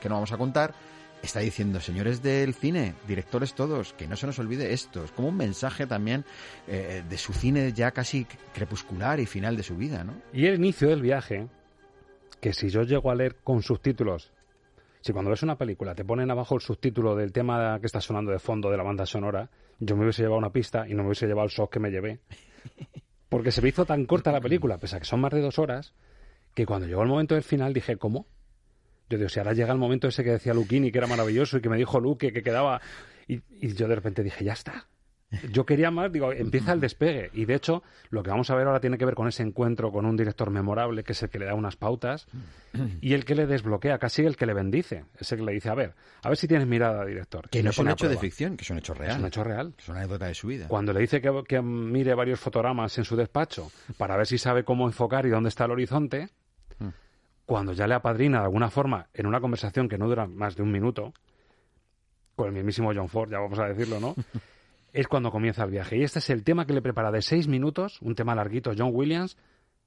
que 0.00 0.08
no 0.08 0.16
vamos 0.16 0.32
a 0.32 0.36
contar, 0.36 0.74
está 1.22 1.40
diciendo, 1.40 1.80
señores 1.80 2.22
del 2.22 2.54
cine, 2.54 2.94
directores 3.06 3.54
todos, 3.54 3.92
que 3.92 4.08
no 4.08 4.16
se 4.16 4.26
nos 4.26 4.38
olvide 4.38 4.72
esto. 4.72 5.04
Es 5.04 5.12
como 5.12 5.28
un 5.28 5.36
mensaje 5.36 5.86
también 5.86 6.24
eh, 6.66 7.02
de 7.08 7.18
su 7.18 7.32
cine 7.32 7.72
ya 7.72 7.92
casi 7.92 8.26
crepuscular 8.52 9.20
y 9.20 9.26
final 9.26 9.56
de 9.56 9.62
su 9.62 9.76
vida, 9.76 10.04
¿no? 10.04 10.14
Y 10.32 10.46
el 10.46 10.56
inicio 10.56 10.88
del 10.88 11.02
viaje, 11.02 11.48
que 12.40 12.52
si 12.52 12.68
yo 12.68 12.82
llego 12.82 13.10
a 13.10 13.14
leer 13.14 13.36
con 13.42 13.62
subtítulos, 13.62 14.32
si 15.00 15.12
cuando 15.12 15.30
ves 15.30 15.42
una 15.42 15.56
película 15.56 15.94
te 15.94 16.04
ponen 16.04 16.30
abajo 16.30 16.54
el 16.54 16.60
subtítulo 16.60 17.16
del 17.16 17.32
tema 17.32 17.78
que 17.80 17.86
está 17.86 18.00
sonando 18.00 18.30
de 18.30 18.38
fondo 18.38 18.70
de 18.70 18.76
la 18.76 18.82
banda 18.82 19.06
sonora, 19.06 19.50
yo 19.78 19.96
me 19.96 20.02
hubiese 20.02 20.22
llevado 20.22 20.38
una 20.38 20.52
pista 20.52 20.88
y 20.88 20.94
no 20.94 21.02
me 21.02 21.08
hubiese 21.08 21.26
llevado 21.26 21.46
el 21.46 21.52
shock 21.52 21.72
que 21.72 21.80
me 21.80 21.90
llevé. 21.90 22.20
Porque 23.28 23.50
se 23.50 23.62
me 23.62 23.70
hizo 23.70 23.84
tan 23.84 24.04
corta 24.06 24.30
la 24.30 24.40
película, 24.40 24.78
pese 24.78 24.96
a 24.96 24.98
que 24.98 25.06
son 25.06 25.20
más 25.20 25.32
de 25.32 25.40
dos 25.40 25.58
horas, 25.58 25.94
que 26.54 26.66
cuando 26.66 26.86
llegó 26.86 27.02
el 27.02 27.08
momento 27.08 27.34
del 27.34 27.42
final 27.42 27.72
dije, 27.72 27.96
¿cómo? 27.96 28.26
Yo 29.08 29.18
digo, 29.18 29.28
si 29.28 29.38
ahora 29.38 29.52
llega 29.52 29.72
el 29.72 29.78
momento 29.78 30.08
ese 30.08 30.24
que 30.24 30.30
decía 30.30 30.54
Luquini, 30.54 30.90
que 30.90 30.98
era 30.98 31.06
maravilloso, 31.06 31.58
y 31.58 31.60
que 31.60 31.68
me 31.68 31.76
dijo 31.76 32.00
Luque, 32.00 32.32
que 32.32 32.42
quedaba... 32.42 32.80
Y, 33.28 33.40
y 33.60 33.74
yo 33.74 33.88
de 33.88 33.94
repente 33.94 34.22
dije, 34.22 34.44
ya 34.44 34.52
está. 34.52 34.88
Yo 35.50 35.64
quería 35.64 35.90
más, 35.90 36.12
digo, 36.12 36.30
empieza 36.30 36.72
el 36.72 36.80
despegue. 36.80 37.30
Y 37.32 37.46
de 37.46 37.54
hecho, 37.54 37.82
lo 38.10 38.22
que 38.22 38.30
vamos 38.30 38.50
a 38.50 38.54
ver 38.54 38.66
ahora 38.66 38.80
tiene 38.80 38.98
que 38.98 39.06
ver 39.06 39.14
con 39.14 39.28
ese 39.28 39.42
encuentro 39.42 39.90
con 39.90 40.04
un 40.04 40.16
director 40.16 40.50
memorable, 40.50 41.04
que 41.04 41.12
es 41.12 41.22
el 41.22 41.30
que 41.30 41.38
le 41.38 41.46
da 41.46 41.54
unas 41.54 41.76
pautas, 41.76 42.26
y 43.00 43.14
el 43.14 43.24
que 43.24 43.34
le 43.34 43.46
desbloquea, 43.46 43.98
casi 43.98 44.22
el 44.22 44.36
que 44.36 44.44
le 44.44 44.52
bendice. 44.52 45.04
Ese 45.18 45.36
que 45.36 45.42
le 45.42 45.52
dice, 45.52 45.70
a 45.70 45.74
ver, 45.74 45.94
a 46.22 46.28
ver 46.28 46.36
si 46.36 46.46
tienes 46.46 46.66
mirada, 46.66 47.04
director. 47.06 47.48
Que 47.48 47.60
Y 47.60 47.62
no 47.62 47.70
es 47.70 47.78
un 47.78 47.88
hecho 47.88 48.08
de 48.08 48.18
ficción, 48.18 48.56
que 48.58 48.64
es 48.64 48.70
un 48.70 48.78
hecho 48.78 48.92
real. 48.92 49.12
Es 49.12 49.18
un 49.18 49.26
hecho 49.26 49.44
real. 49.44 49.74
Es 49.78 49.88
una 49.88 50.00
anécdota 50.00 50.26
de 50.26 50.34
su 50.34 50.48
vida. 50.48 50.68
Cuando 50.68 50.92
le 50.92 51.00
dice 51.00 51.22
que, 51.22 51.44
que 51.48 51.62
mire 51.62 52.14
varios 52.14 52.38
fotogramas 52.38 52.98
en 52.98 53.04
su 53.04 53.16
despacho 53.16 53.72
para 53.96 54.16
ver 54.18 54.26
si 54.26 54.36
sabe 54.36 54.64
cómo 54.64 54.86
enfocar 54.86 55.24
y 55.24 55.30
dónde 55.30 55.48
está 55.48 55.64
el 55.64 55.70
horizonte. 55.70 56.28
Cuando 57.52 57.74
ya 57.74 57.86
le 57.86 57.92
apadrina 57.92 58.38
de 58.38 58.44
alguna 58.44 58.70
forma 58.70 59.08
en 59.12 59.26
una 59.26 59.38
conversación 59.38 59.86
que 59.86 59.98
no 59.98 60.08
dura 60.08 60.26
más 60.26 60.56
de 60.56 60.62
un 60.62 60.72
minuto, 60.72 61.12
con 62.34 62.46
el 62.46 62.54
mismísimo 62.54 62.92
John 62.94 63.10
Ford, 63.10 63.30
ya 63.30 63.40
vamos 63.40 63.58
a 63.58 63.66
decirlo, 63.66 64.00
¿no? 64.00 64.14
es 64.94 65.06
cuando 65.06 65.30
comienza 65.30 65.62
el 65.64 65.70
viaje. 65.70 65.98
Y 65.98 66.02
este 66.02 66.20
es 66.20 66.30
el 66.30 66.44
tema 66.44 66.64
que 66.64 66.72
le 66.72 66.80
prepara 66.80 67.10
de 67.10 67.20
seis 67.20 67.48
minutos, 67.48 68.00
un 68.00 68.14
tema 68.14 68.34
larguito, 68.34 68.72
John 68.74 68.92
Williams, 68.94 69.36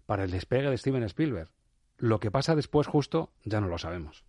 para 0.05 0.25
el 0.25 0.29
despegue 0.29 0.69
de 0.69 0.77
Steven 0.77 1.01
Spielberg. 1.05 1.49
Lo 1.97 2.19
que 2.19 2.29
pasa 2.29 2.53
después 2.53 2.85
justo 2.85 3.31
ya 3.43 3.59
no 3.59 3.67
lo 3.67 3.79
sabemos. 3.79 4.23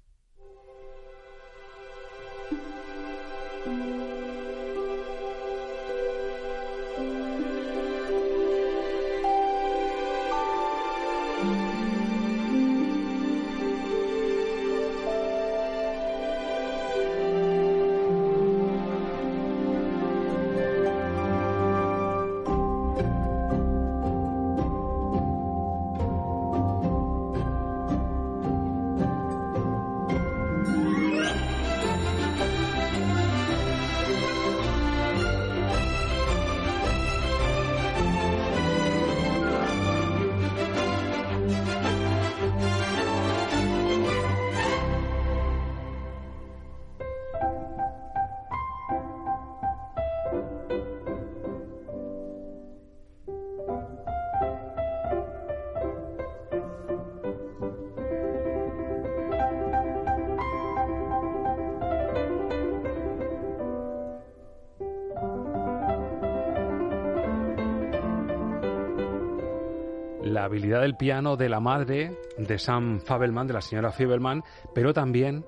Del 70.86 70.94
piano 70.94 71.36
de 71.36 71.48
la 71.48 71.58
madre 71.58 72.16
de 72.38 72.58
Sam 72.60 73.00
Fabelman, 73.00 73.48
de 73.48 73.54
la 73.54 73.60
señora 73.60 73.90
Fabelman, 73.90 74.44
pero 74.72 74.94
también 74.94 75.44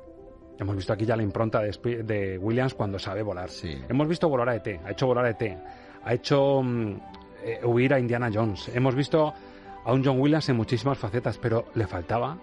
hemos 0.59 0.75
visto 0.75 0.93
aquí 0.93 1.07
ya 1.07 1.15
la 1.15 1.23
impronta 1.23 1.61
de, 1.61 2.03
de 2.03 2.39
Williams 2.39 2.75
cuando 2.75 2.99
sabe 2.99 3.23
volar. 3.23 3.49
Hemos 3.89 4.09
visto 4.09 4.29
volar 4.29 4.49
a 4.49 4.57
ET, 4.57 4.81
ha 4.85 4.91
hecho 4.91 5.07
volar 5.07 5.27
a 5.27 5.31
ET, 5.31 5.59
ha 6.03 6.13
hecho 6.13 6.61
mm, 6.61 7.01
eh, 7.45 7.61
huir 7.63 7.95
a 7.95 8.01
Indiana 8.01 8.31
Jones. 8.35 8.69
Hemos 8.75 8.97
visto 8.97 9.33
a 9.85 9.93
un 9.93 10.05
John 10.05 10.19
Williams 10.19 10.49
en 10.49 10.57
muchísimas 10.57 10.99
facetas, 10.99 11.39
pero 11.39 11.67
le 11.77 11.87
faltaba 11.87 12.37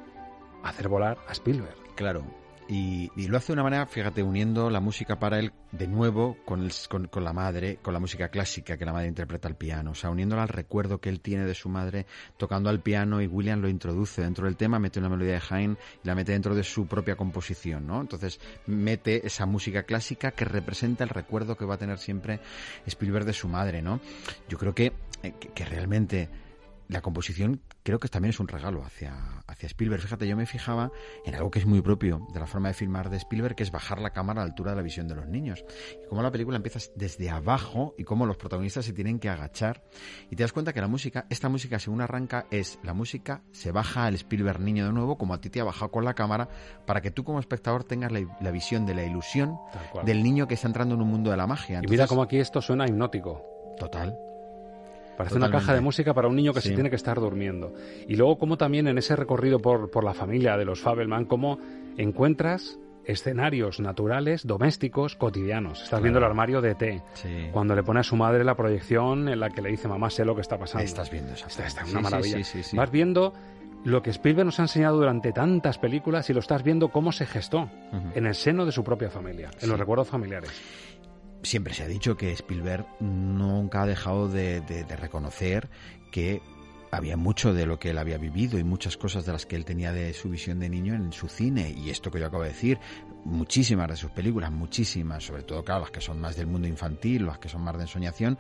hacer 0.64 0.88
volar 0.88 1.18
a 1.28 1.34
Spielberg. 1.34 1.76
Claro. 1.96 2.24
Y, 2.68 3.12
lo 3.28 3.38
hace 3.38 3.48
de 3.48 3.54
una 3.54 3.64
manera, 3.64 3.86
fíjate, 3.86 4.24
uniendo 4.24 4.72
la 4.72 4.80
música 4.80 5.20
para 5.20 5.38
él 5.38 5.52
de 5.72 5.88
nuevo 5.88 6.36
con, 6.46 6.64
el- 6.64 6.72
con, 6.90 7.08
con 7.08 7.24
la 7.24 7.32
madre, 7.32 7.78
con 7.82 7.94
la 7.94 8.00
música 8.00 8.30
clásica 8.30 8.76
que 8.76 8.86
la 8.86 8.92
madre 8.94 9.08
interpreta 9.08 9.48
al 9.48 9.56
piano. 9.56 9.92
O 9.92 9.96
sea, 9.96 10.10
uniéndola 10.10 10.42
al 10.44 10.50
recuerdo 10.50 11.00
que 11.00 11.10
él 11.10 11.22
tiene 11.22 11.46
de 11.46 11.54
su 11.54 11.70
madre 11.70 12.08
tocando 12.38 12.72
al 12.72 12.82
piano 12.82 13.22
y 13.22 13.28
William 13.28 13.62
lo 13.62 13.70
introduce 13.70 14.24
dentro 14.24 14.46
del 14.46 14.58
tema, 14.58 14.80
mete 14.80 15.00
una 15.00 15.10
melodía 15.10 15.34
de 15.34 15.42
Haydn 15.48 15.78
y 16.04 16.08
la 16.08 16.16
mete 16.16 16.32
dentro 16.32 16.56
de 16.56 16.64
su 16.64 16.88
propia 16.88 17.16
composición, 17.16 17.86
¿no? 17.86 18.02
Entonces 18.02 18.40
mete 18.66 19.28
esa 19.28 19.46
música 19.46 19.84
clásica 19.84 20.32
que 20.32 20.46
representa 20.46 21.04
el 21.04 21.12
recuerdo 21.12 21.56
que 21.58 21.66
va 21.66 21.76
a 21.76 21.80
tener 21.80 22.00
siempre 22.00 22.40
Spielberg 22.88 23.26
de 23.26 23.34
su 23.34 23.48
madre, 23.48 23.84
¿no? 23.84 24.00
Yo 24.50 24.58
creo 24.58 24.74
que, 24.74 24.92
eh, 25.22 25.34
que 25.54 25.66
realmente 25.66 26.30
la 26.88 27.02
composición 27.02 27.62
creo 27.84 28.00
que 28.00 28.08
también 28.08 28.30
es 28.32 28.40
un 28.40 28.48
regalo 28.48 28.84
hacia, 28.84 29.44
hacia 29.48 29.68
Spielberg. 29.68 30.02
Fíjate, 30.02 30.28
yo 30.28 30.36
me 30.36 30.46
fijaba 30.46 30.92
en 31.26 31.36
algo 31.36 31.52
que 31.52 31.60
es 31.60 31.66
muy 31.66 31.82
propio 31.82 32.28
de 32.34 32.40
la 32.40 32.48
forma 32.48 32.68
de 32.68 32.74
filmar 32.74 33.10
de 33.10 33.18
Spielberg, 33.18 33.56
que 33.56 33.64
es 33.64 33.72
bajar 33.72 34.00
la 34.00 34.12
cámara 34.12 34.42
a 34.42 34.46
la 34.46 34.50
altura 34.50 34.72
de 34.72 34.78
la 34.78 34.84
visión 34.84 35.08
de 35.08 35.16
los 35.16 35.28
niños. 35.28 35.64
Y 36.04 36.08
cómo 36.08 36.22
la 36.22 36.32
película 36.32 36.58
empieza 36.58 36.80
desde 36.96 37.30
abajo 37.30 37.96
y 37.98 38.04
cómo 38.04 38.26
los 38.26 38.38
protagonistas 38.38 38.86
se 38.86 38.94
tienen 38.94 39.20
que 39.20 39.30
agachar. 39.30 39.84
Y 40.30 40.36
te 40.36 40.44
das 40.44 40.54
cuenta 40.54 40.74
que 40.74 40.82
la 40.82 40.88
música, 40.88 41.26
esta 41.30 41.50
música 41.50 41.80
según 41.80 42.02
arranca, 42.02 42.46
es 42.52 42.80
la 42.84 42.94
música, 42.94 43.44
se 43.52 43.72
baja 43.72 44.06
al 44.06 44.16
Spielberg 44.16 44.60
niño 44.60 44.86
de 44.86 44.94
nuevo, 44.94 45.18
como 45.18 45.34
a 45.34 45.42
ti 45.42 45.50
te 45.50 45.60
ha 45.62 45.64
bajado 45.64 45.92
con 45.92 46.06
la 46.06 46.14
cámara, 46.14 46.50
para 46.86 47.02
que 47.02 47.12
tú 47.12 47.24
como 47.24 47.40
espectador 47.40 47.84
tengas 47.84 48.12
la, 48.12 48.22
la 48.42 48.52
visión 48.52 48.86
de 48.86 48.96
la 48.96 49.04
ilusión 49.04 49.58
del 50.06 50.24
niño 50.24 50.48
que 50.48 50.56
está 50.56 50.68
entrando 50.68 50.96
en 50.96 51.02
un 51.02 51.10
mundo 51.10 51.32
de 51.32 51.38
la 51.38 51.48
magia. 51.48 51.82
y 51.84 51.88
mira 51.88 52.08
cómo 52.08 52.24
aquí 52.24 52.38
esto 52.38 52.62
suena 52.62 52.86
hipnótico. 52.88 53.44
Total. 53.78 54.18
Parece 55.18 55.36
una 55.36 55.46
Totalmente. 55.48 55.58
caja 55.66 55.74
de 55.74 55.82
música 55.82 56.14
para 56.14 56.28
un 56.28 56.36
niño 56.36 56.54
que 56.54 56.62
Sí. 56.62 56.70
se 56.70 56.76
tiene 56.76 56.90
que 56.90 56.96
estar 56.96 57.20
durmiendo. 57.20 57.74
Y 58.08 58.16
luego 58.16 58.38
como 58.38 58.58
también 58.58 58.88
en 58.88 58.98
ese 58.98 59.16
recorrido 59.16 59.60
por, 59.60 59.90
por 59.90 60.04
la 60.04 60.14
familia 60.14 60.58
de 60.58 60.66
los 60.66 60.82
Fabelman, 60.82 61.26
cómo 61.26 61.58
encuentras 61.98 62.78
escenarios 63.06 63.80
naturales, 63.80 64.46
domésticos, 64.48 65.16
cotidianos. 65.16 65.74
Estás 65.78 65.90
Claro. 65.90 66.04
viendo 66.04 66.20
el 66.20 66.26
armario 66.26 66.60
de 66.62 66.76
té. 66.76 67.04
Sí. 67.14 67.50
Cuando 67.52 67.76
le 67.76 67.84
pone 67.84 68.00
a 68.00 68.04
su 68.04 68.16
madre 68.16 68.44
la 68.44 68.56
proyección 68.56 69.30
en 69.30 69.40
la 69.40 69.50
que 69.52 69.62
le 69.62 69.70
dice, 69.70 69.88
mamá, 69.88 70.10
sé 70.10 70.26
lo 70.26 70.34
que 70.36 70.42
está 70.42 70.58
pasando. 70.58 70.84
Estás 70.84 71.12
viendo 71.12 71.34
esa 71.34 71.48
Está, 71.48 71.68
está 71.68 71.82
una 71.84 71.98
sí, 72.00 72.04
maravilla. 72.04 72.44
sí. 72.44 72.76
Vas 72.76 72.90
viendo 72.92 73.34
lo 73.84 74.02
que 74.02 74.10
Spielberg 74.10 74.46
nos 74.48 74.60
ha 74.60 74.64
enseñado 74.64 74.98
durante 74.98 75.32
tantas 75.32 75.78
películas 75.78 76.28
y 76.32 76.34
lo 76.34 76.40
estás 76.40 76.64
viendo 76.64 76.90
cómo 76.90 77.12
se 77.12 77.28
gestó 77.28 77.70
Ujú. 77.94 78.10
en 78.16 78.26
el 78.26 78.34
seno 78.34 78.66
de 78.66 78.72
su 78.72 78.84
propia 78.84 79.12
familia, 79.12 79.52
en 79.62 79.70
los 79.70 79.80
recuerdos 79.80 80.08
familiares. 80.08 80.50
Siempre 81.44 81.74
se 81.74 81.84
ha 81.84 81.88
dicho 81.88 82.18
que 82.18 82.32
Spielberg 82.32 82.86
nunca 83.00 83.84
ha 83.84 83.86
dejado 83.86 84.28
de, 84.28 84.86
reconocer 85.00 85.70
que 86.12 86.42
había 86.92 87.18
mucho 87.18 87.54
de 87.54 87.66
lo 87.66 87.80
que 87.80 87.90
él 87.90 87.98
había 87.98 88.18
vivido 88.18 88.58
y 88.58 88.64
muchas 88.64 88.98
cosas 88.98 89.26
de 89.26 89.34
las 89.34 89.46
que 89.46 89.56
él 89.56 89.66
tenía 89.66 89.92
de 89.92 90.14
su 90.14 90.30
visión 90.30 90.60
de 90.60 90.70
niño 90.70 90.94
en 90.96 91.12
su 91.12 91.28
cine. 91.28 91.76
Y 91.78 91.90
esto 91.90 92.10
que 92.12 92.20
yo 92.20 92.28
acabo 92.28 92.44
de 92.44 92.50
decir, 92.50 92.80
muchísimas 93.26 93.90
de 93.90 93.96
sus 93.98 94.12
películas, 94.12 94.52
muchísimas, 94.52 95.24
sobre 95.24 95.44
todo, 95.44 95.64
claro, 95.64 95.82
las 95.82 95.92
que 95.92 96.00
son 96.00 96.22
más 96.22 96.36
del 96.36 96.48
mundo 96.48 96.68
infantil, 96.68 97.26
las 97.26 97.40
que 97.40 97.50
son 97.50 97.62
más 97.64 97.76
de 97.76 97.82
ensoñación, 97.84 98.38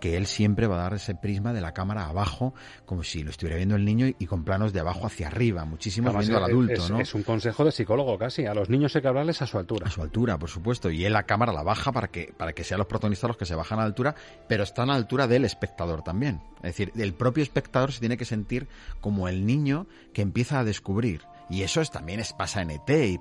que 0.00 0.16
él 0.16 0.26
siempre 0.26 0.66
va 0.66 0.76
a 0.76 0.82
dar 0.84 0.94
ese 0.94 1.14
prisma 1.14 1.52
de 1.52 1.60
la 1.60 1.74
cámara 1.74 2.06
abajo, 2.06 2.54
como 2.86 3.02
si 3.02 3.22
lo 3.24 3.30
estuviera 3.30 3.56
viendo 3.56 3.74
el 3.76 3.84
niño 3.84 4.06
y 4.18 4.26
con 4.26 4.44
planos 4.44 4.72
de 4.72 4.80
abajo 4.80 5.06
hacia 5.06 5.26
arriba, 5.26 5.64
muchísimos 5.64 6.10
Además, 6.14 6.26
viendo 6.28 6.44
al 6.44 6.50
es- 6.50 6.54
adulto, 6.54 6.84
es, 6.84 6.90
¿no? 6.90 7.00
es 7.00 7.14
un 7.14 7.22
consejo 7.24 7.64
de 7.64 7.72
psicólogo 7.72 8.16
casi. 8.16 8.46
A 8.46 8.54
los 8.54 8.70
niños 8.70 8.94
hay 8.94 9.02
que 9.02 9.08
hablarles 9.08 9.42
a 9.42 9.46
su 9.46 9.58
altura. 9.58 9.88
A 9.88 9.90
su 9.90 10.00
altura, 10.02 10.38
por 10.38 10.48
supuesto. 10.48 10.88
Y 10.90 11.04
él 11.04 11.12
la 11.12 11.24
cámara 11.24 11.52
la 11.52 11.62
baja 11.64 11.90
para 11.92 12.08
que, 12.08 12.32
para 12.36 12.52
que 12.52 12.62
sean 12.64 12.78
los 12.78 12.86
protagonistas 12.86 13.28
los 13.28 13.36
que 13.36 13.44
se 13.46 13.54
bajan 13.56 13.78
a 13.80 13.82
la 13.82 13.86
altura, 13.86 14.14
pero 14.48 14.62
están 14.62 14.88
a 14.90 14.92
la 14.92 14.98
altura 14.98 15.26
del 15.26 15.44
espectador 15.44 16.02
también. 16.02 16.40
Es 16.58 16.62
decir, 16.76 16.92
el 16.96 17.12
propio 17.14 17.42
espectador 17.42 17.92
se 17.92 18.00
tiene 18.00 18.16
que 18.16 18.24
sentir 18.24 18.68
como 19.00 19.28
el 19.28 19.44
niño 19.46 19.86
que 20.12 20.22
empieza 20.22 20.60
a 20.60 20.64
descubrir. 20.64 21.22
Y 21.50 21.62
eso 21.62 21.80
es, 21.80 21.90
también 21.90 22.20
es, 22.20 22.32
pasa 22.34 22.60
en 22.62 22.70
ET. 22.70 22.88
Y 22.90 23.18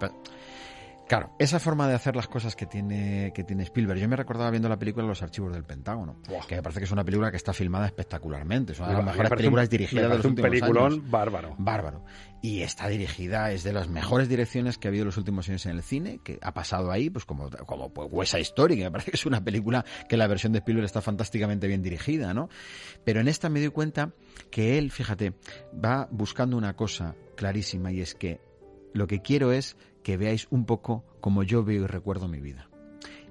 Claro, 1.08 1.34
esa 1.40 1.60
forma 1.60 1.88
de 1.88 1.94
hacer 1.94 2.16
las 2.18 2.28
cosas 2.28 2.56
que 2.58 2.66
tiene, 2.66 3.32
que 3.34 3.46
tiene 3.46 3.64
Spielberg. 3.64 3.98
Yo 4.00 4.10
me 4.10 4.18
recordaba 4.18 4.50
viendo 4.52 4.68
la 4.68 4.78
película 4.78 5.06
Los 5.06 5.22
Archivos 5.24 5.54
del 5.54 5.64
Pentágono, 5.64 6.22
que 6.50 6.56
me 6.58 6.62
parece 6.62 6.82
que 6.82 6.86
es 6.86 6.92
una 6.92 7.06
película 7.06 7.32
que 7.32 7.38
está 7.38 7.54
filmada 7.54 7.86
espectacularmente. 7.86 8.74
Es 8.74 8.80
una 8.80 8.90
de 8.90 8.94
las 8.96 9.06
Me 9.06 9.12
mejores 9.12 9.30
películas 9.32 9.66
un- 9.66 9.70
dirigidas 9.70 10.04
me 10.04 10.10
de 10.10 10.16
los 10.18 10.26
un 10.26 10.32
últimos 10.32 10.50
peliculón 10.52 10.94
años. 10.94 11.10
bárbaro. 11.10 11.56
Bárbaro. 11.58 12.04
Y 12.42 12.62
está 12.62 12.90
dirigida, 12.90 13.52
es 13.52 13.64
de 13.64 13.72
las 13.72 13.88
mejores 13.88 14.28
direcciones 14.28 14.78
que 14.78 14.88
ha 14.88 14.90
habido 14.90 15.04
en 15.04 15.08
los 15.08 15.18
últimos 15.18 15.48
años 15.48 15.66
en 15.66 15.78
el 15.78 15.82
cine, 15.82 16.20
que 16.24 16.40
ha 16.42 16.54
pasado 16.54 16.92
ahí, 16.92 17.10
pues 17.10 17.24
como, 17.24 17.50
como 17.66 17.94
pues, 17.94 18.10
West 18.12 18.32
Side 18.34 18.42
Story, 18.44 18.76
que 18.76 18.84
me 18.84 18.92
parece 18.92 19.12
que 19.12 19.18
es 19.18 19.26
una 19.26 19.42
película 19.44 19.86
que 20.10 20.18
la 20.18 20.28
versión 20.28 20.52
de 20.52 20.60
Spielberg 20.60 20.86
está 20.86 21.02
fantásticamente 21.02 21.68
bien 21.68 21.82
dirigida, 21.82 22.34
¿no? 22.34 22.50
Pero 23.06 23.22
en 23.22 23.30
esta 23.30 23.48
me 23.50 23.62
doy 23.62 23.70
cuenta 23.70 24.12
que 24.52 24.78
él, 24.78 24.92
fíjate, 24.92 25.34
va 25.74 26.08
buscando 26.12 26.58
una 26.58 26.76
cosa 26.76 27.16
clarísima 27.38 27.92
y 27.94 28.02
es 28.02 28.14
que 28.14 28.42
lo 28.94 29.08
que 29.08 29.22
quiero 29.22 29.52
es 29.52 29.78
que 30.08 30.16
veáis 30.16 30.48
un 30.52 30.64
poco 30.66 31.04
como 31.20 31.44
yo 31.44 31.66
veo 31.66 31.84
y 31.84 31.86
recuerdo 31.86 32.30
mi 32.30 32.40
vida. 32.40 32.70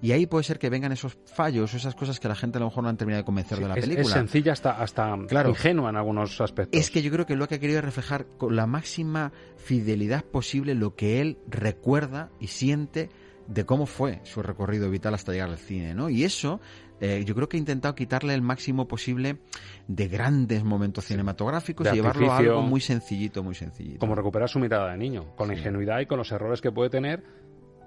Y 0.03 0.13
ahí 0.13 0.27
puede 0.27 0.45
ser 0.45 0.59
que 0.59 0.69
vengan 0.69 0.93
esos 0.93 1.17
fallos, 1.25 1.73
esas 1.73 1.95
cosas 1.95 2.21
que 2.21 2.29
la 2.29 2.35
gente 2.35 2.59
a 2.59 2.61
lo 2.61 2.67
mejor 2.67 2.83
no 2.83 2.91
han 2.91 2.99
terminado 2.99 3.23
de 3.23 3.25
convencer 3.25 3.59
de 3.61 3.67
la 3.67 3.77
es, 3.77 3.85
es 3.85 3.89
película. 3.89 4.15
sencilla 4.15 4.53
hasta, 4.53 4.73
hasta 4.73 5.17
Claro. 5.27 5.49
ingenua 5.49 5.89
en 5.89 5.97
algunos 5.97 6.39
aspectos. 6.43 6.79
Es 6.79 6.91
que 6.91 7.01
yo 7.01 7.11
creo 7.11 7.25
que 7.25 7.35
lo 7.35 7.49
que 7.49 7.55
ha 7.55 7.59
querido 7.61 7.79
es 7.79 7.85
reflejar 7.87 8.27
con 8.37 8.55
la 8.55 8.67
máxima 8.67 9.33
fidelidad 9.57 10.23
posible 10.27 10.75
lo 10.75 10.95
que 10.97 11.23
él 11.23 11.39
recuerda 11.49 12.29
y 12.41 12.49
siente 12.49 13.09
de 13.49 13.65
cómo 13.65 13.87
fue 13.87 14.21
su 14.25 14.43
recorrido 14.43 14.91
vital 14.91 15.15
hasta 15.15 15.33
llegar 15.33 15.49
al 15.49 15.57
cine, 15.57 15.95
¿no? 15.95 16.11
Y 16.11 16.25
eso, 16.25 16.61
eh, 17.01 17.25
yo 17.27 17.35
creo 17.35 17.49
que 17.49 17.57
ha 17.57 17.61
intentado 17.61 17.95
quitarle 17.95 18.35
el 18.35 18.43
máximo 18.43 18.89
posible 18.89 19.39
de 19.87 20.09
grandes 20.09 20.65
momentos 20.65 21.05
cinematográficos 21.05 21.85
De 21.85 21.93
y 21.93 21.95
llevarlo 21.97 22.33
a 22.33 22.39
algo 22.39 22.63
muy 22.63 22.81
sencillito, 22.81 23.43
muy 23.43 23.55
sencillito. 23.55 23.99
como 23.99 24.15
recuperar 24.15 24.49
su 24.49 24.59
mirada 24.59 24.93
de 24.93 24.99
niño, 24.99 25.35
con 25.37 25.49
la 25.49 25.55
ingenuidad 25.55 26.01
y 26.01 26.07
con 26.07 26.19
los 26.19 26.31
errores 26.33 26.61
que 26.61 26.73
puede 26.73 26.91
tener, 26.91 27.23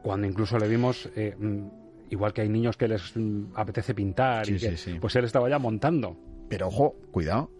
cuando 0.03 0.27
incluso 0.27 0.57
le 0.57 0.68
vimos, 0.68 1.10
eh, 1.15 1.36
mm, 1.38 1.68
igual 2.11 2.34
que 2.34 2.41
hay 2.41 2.49
niños 2.49 2.77
que 2.77 2.88
les 2.88 3.15
mm, 3.15 3.52
apetece 3.56 3.94
pintar, 3.94 4.49
y 4.49 4.57
que, 4.57 4.76
pues 5.02 5.15
él 5.15 5.26
estaba 5.26 5.49
ya 5.49 5.60
montando. 5.60 6.18
Pero 6.49 6.68
ojo, 6.68 6.95
cuidado. 7.11 7.52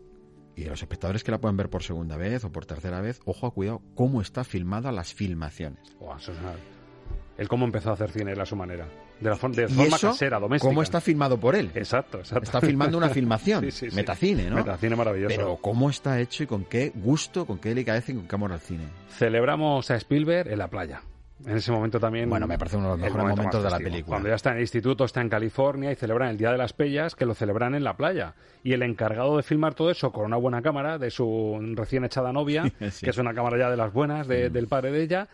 Y 0.56 0.66
a 0.66 0.70
los 0.70 0.82
espectadores 0.82 1.24
que 1.24 1.32
la 1.32 1.40
pueden 1.40 1.56
ver 1.56 1.70
por 1.70 1.84
segunda 1.84 2.18
vez 2.18 2.44
o 2.44 2.52
por 2.52 2.66
tercera 2.66 3.00
vez, 3.02 3.22
ojo, 3.26 3.52
cuidado, 3.52 3.82
cómo 3.96 4.20
está 4.22 4.44
filmada 4.44 4.92
las 4.92 5.14
filmaciones. 5.14 5.96
Buah, 6.00 6.18
eso 6.18 6.34
es 6.34 6.40
una- 6.40 6.54
Él 7.40 7.48
cómo 7.48 7.66
empezó 7.66 7.90
a 7.90 7.94
hacer 7.94 8.12
cine 8.12 8.34
él 8.34 8.40
a 8.42 8.46
su 8.46 8.56
manera, 8.56 8.86
de, 9.20 9.30
la 9.30 9.36
for- 9.36 9.56
de 9.56 9.68
forma 9.68 9.96
eso, 9.96 10.10
casera, 10.10 10.40
doméstica. 10.40 10.70
¿Cómo 10.70 10.84
está 10.84 11.00
filmado 11.02 11.40
por 11.40 11.56
él? 11.56 11.72
Exacto, 11.74 12.20
exacto. 12.20 12.44
Está 12.44 12.62
filmando 12.62 12.98
una 12.98 13.10
filmación, 13.10 13.64
Sí, 13.66 13.72
sí, 13.72 13.90
sí. 13.90 13.96
metacine, 13.96 14.50
¿no? 14.50 14.58
Metacine 14.58 14.96
maravilloso. 14.96 15.34
Pero 15.36 15.56
cómo 15.62 15.90
está 15.90 16.20
hecho 16.20 16.44
y 16.44 16.48
con 16.48 16.66
qué 16.66 16.92
gusto, 16.94 17.46
con 17.46 17.58
qué 17.58 17.70
delicadeza 17.70 18.12
y 18.12 18.16
con 18.16 18.28
qué 18.28 18.36
amor 18.36 18.52
al 18.52 18.60
cine. 18.60 18.84
Celebramos 19.10 19.90
a 19.90 19.96
Spielberg 19.96 20.52
en 20.52 20.60
la 20.60 20.68
playa. 20.68 21.02
En 21.46 21.56
ese 21.56 21.72
momento 21.72 22.02
también. 22.02 22.30
Bueno, 22.30 22.48
me 22.48 22.58
parece 22.58 22.76
uno 22.76 22.88
de 22.88 22.98
los 22.98 22.98
el 22.98 23.04
mejores 23.14 23.24
momento 23.24 23.42
momentos 23.44 23.64
de 23.64 23.70
la 23.70 23.78
película. 23.78 24.16
Cuando 24.16 24.28
ya 24.28 24.36
está 24.36 24.50
en 24.50 24.56
el 24.58 24.62
instituto, 24.64 25.06
está 25.06 25.22
en 25.22 25.30
California 25.30 25.90
y 25.90 25.96
celebran 25.96 26.30
el 26.32 26.38
Día 26.38 26.52
de 26.52 26.58
las 26.58 26.74
Pellas, 26.74 27.16
que 27.16 27.26
lo 27.26 27.34
celebran 27.34 27.76
en 27.76 27.86
la 27.86 27.96
playa. 27.96 28.34
Y 28.62 28.74
el 28.74 28.84
encargado 28.84 29.38
de 29.38 29.44
filmar 29.44 29.74
todo 29.74 29.90
eso 29.90 30.12
con 30.12 30.26
una 30.26 30.36
buena 30.36 30.62
cámara 30.62 30.98
de 30.98 31.10
su 31.10 31.58
recién 31.76 32.04
echada 32.04 32.34
novia, 32.34 32.64
Sí. 32.92 33.06
que 33.06 33.12
es 33.12 33.18
una 33.18 33.34
cámara 33.34 33.58
ya 33.58 33.70
de 33.70 33.78
las 33.78 33.94
buenas 33.94 34.28
de- 34.28 34.50
del 34.50 34.68
padre 34.68 34.92
de 34.92 35.02
ella, 35.02 35.28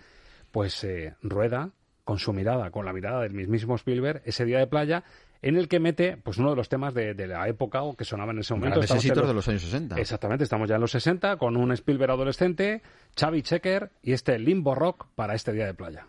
pues 0.52 0.84
eh, 0.84 1.16
rueda 1.24 1.72
con 2.06 2.20
su 2.20 2.32
mirada, 2.32 2.72
con 2.72 2.86
la 2.86 2.94
mirada 2.94 3.22
del 3.22 3.34
mismísimo 3.34 3.76
Spielberg, 3.76 4.22
ese 4.24 4.46
día 4.46 4.60
de 4.60 4.68
playa 4.68 5.04
en 5.42 5.58
el 5.58 5.68
que 5.68 5.80
mete 5.80 6.18
pues 6.18 6.38
uno 6.38 6.52
de 6.52 6.56
los 6.56 6.70
temas 6.70 6.94
de, 6.94 7.14
de 7.14 7.28
la 7.28 7.48
época 7.48 7.82
o 7.84 7.96
que 7.96 8.06
sonaban 8.06 8.38
en 8.38 8.42
ese 8.42 8.54
momento. 8.54 8.82
Éxitos 8.82 9.28
de 9.28 9.34
los 9.34 9.48
años 9.48 9.64
60. 9.64 10.00
Exactamente, 10.00 10.44
estamos 10.44 10.70
ya 10.70 10.76
en 10.76 10.82
los 10.82 10.92
60 10.92 11.38
con 11.38 11.58
un 11.58 11.72
Spielberg 11.74 12.12
adolescente, 12.12 12.82
Xavi 13.20 13.42
Checker 13.42 13.92
y 14.02 14.14
este 14.14 14.40
Limbo 14.40 14.76
Rock 14.76 15.08
para 15.16 15.36
este 15.36 15.52
día 15.52 15.66
de 15.66 15.74
playa. 15.74 16.08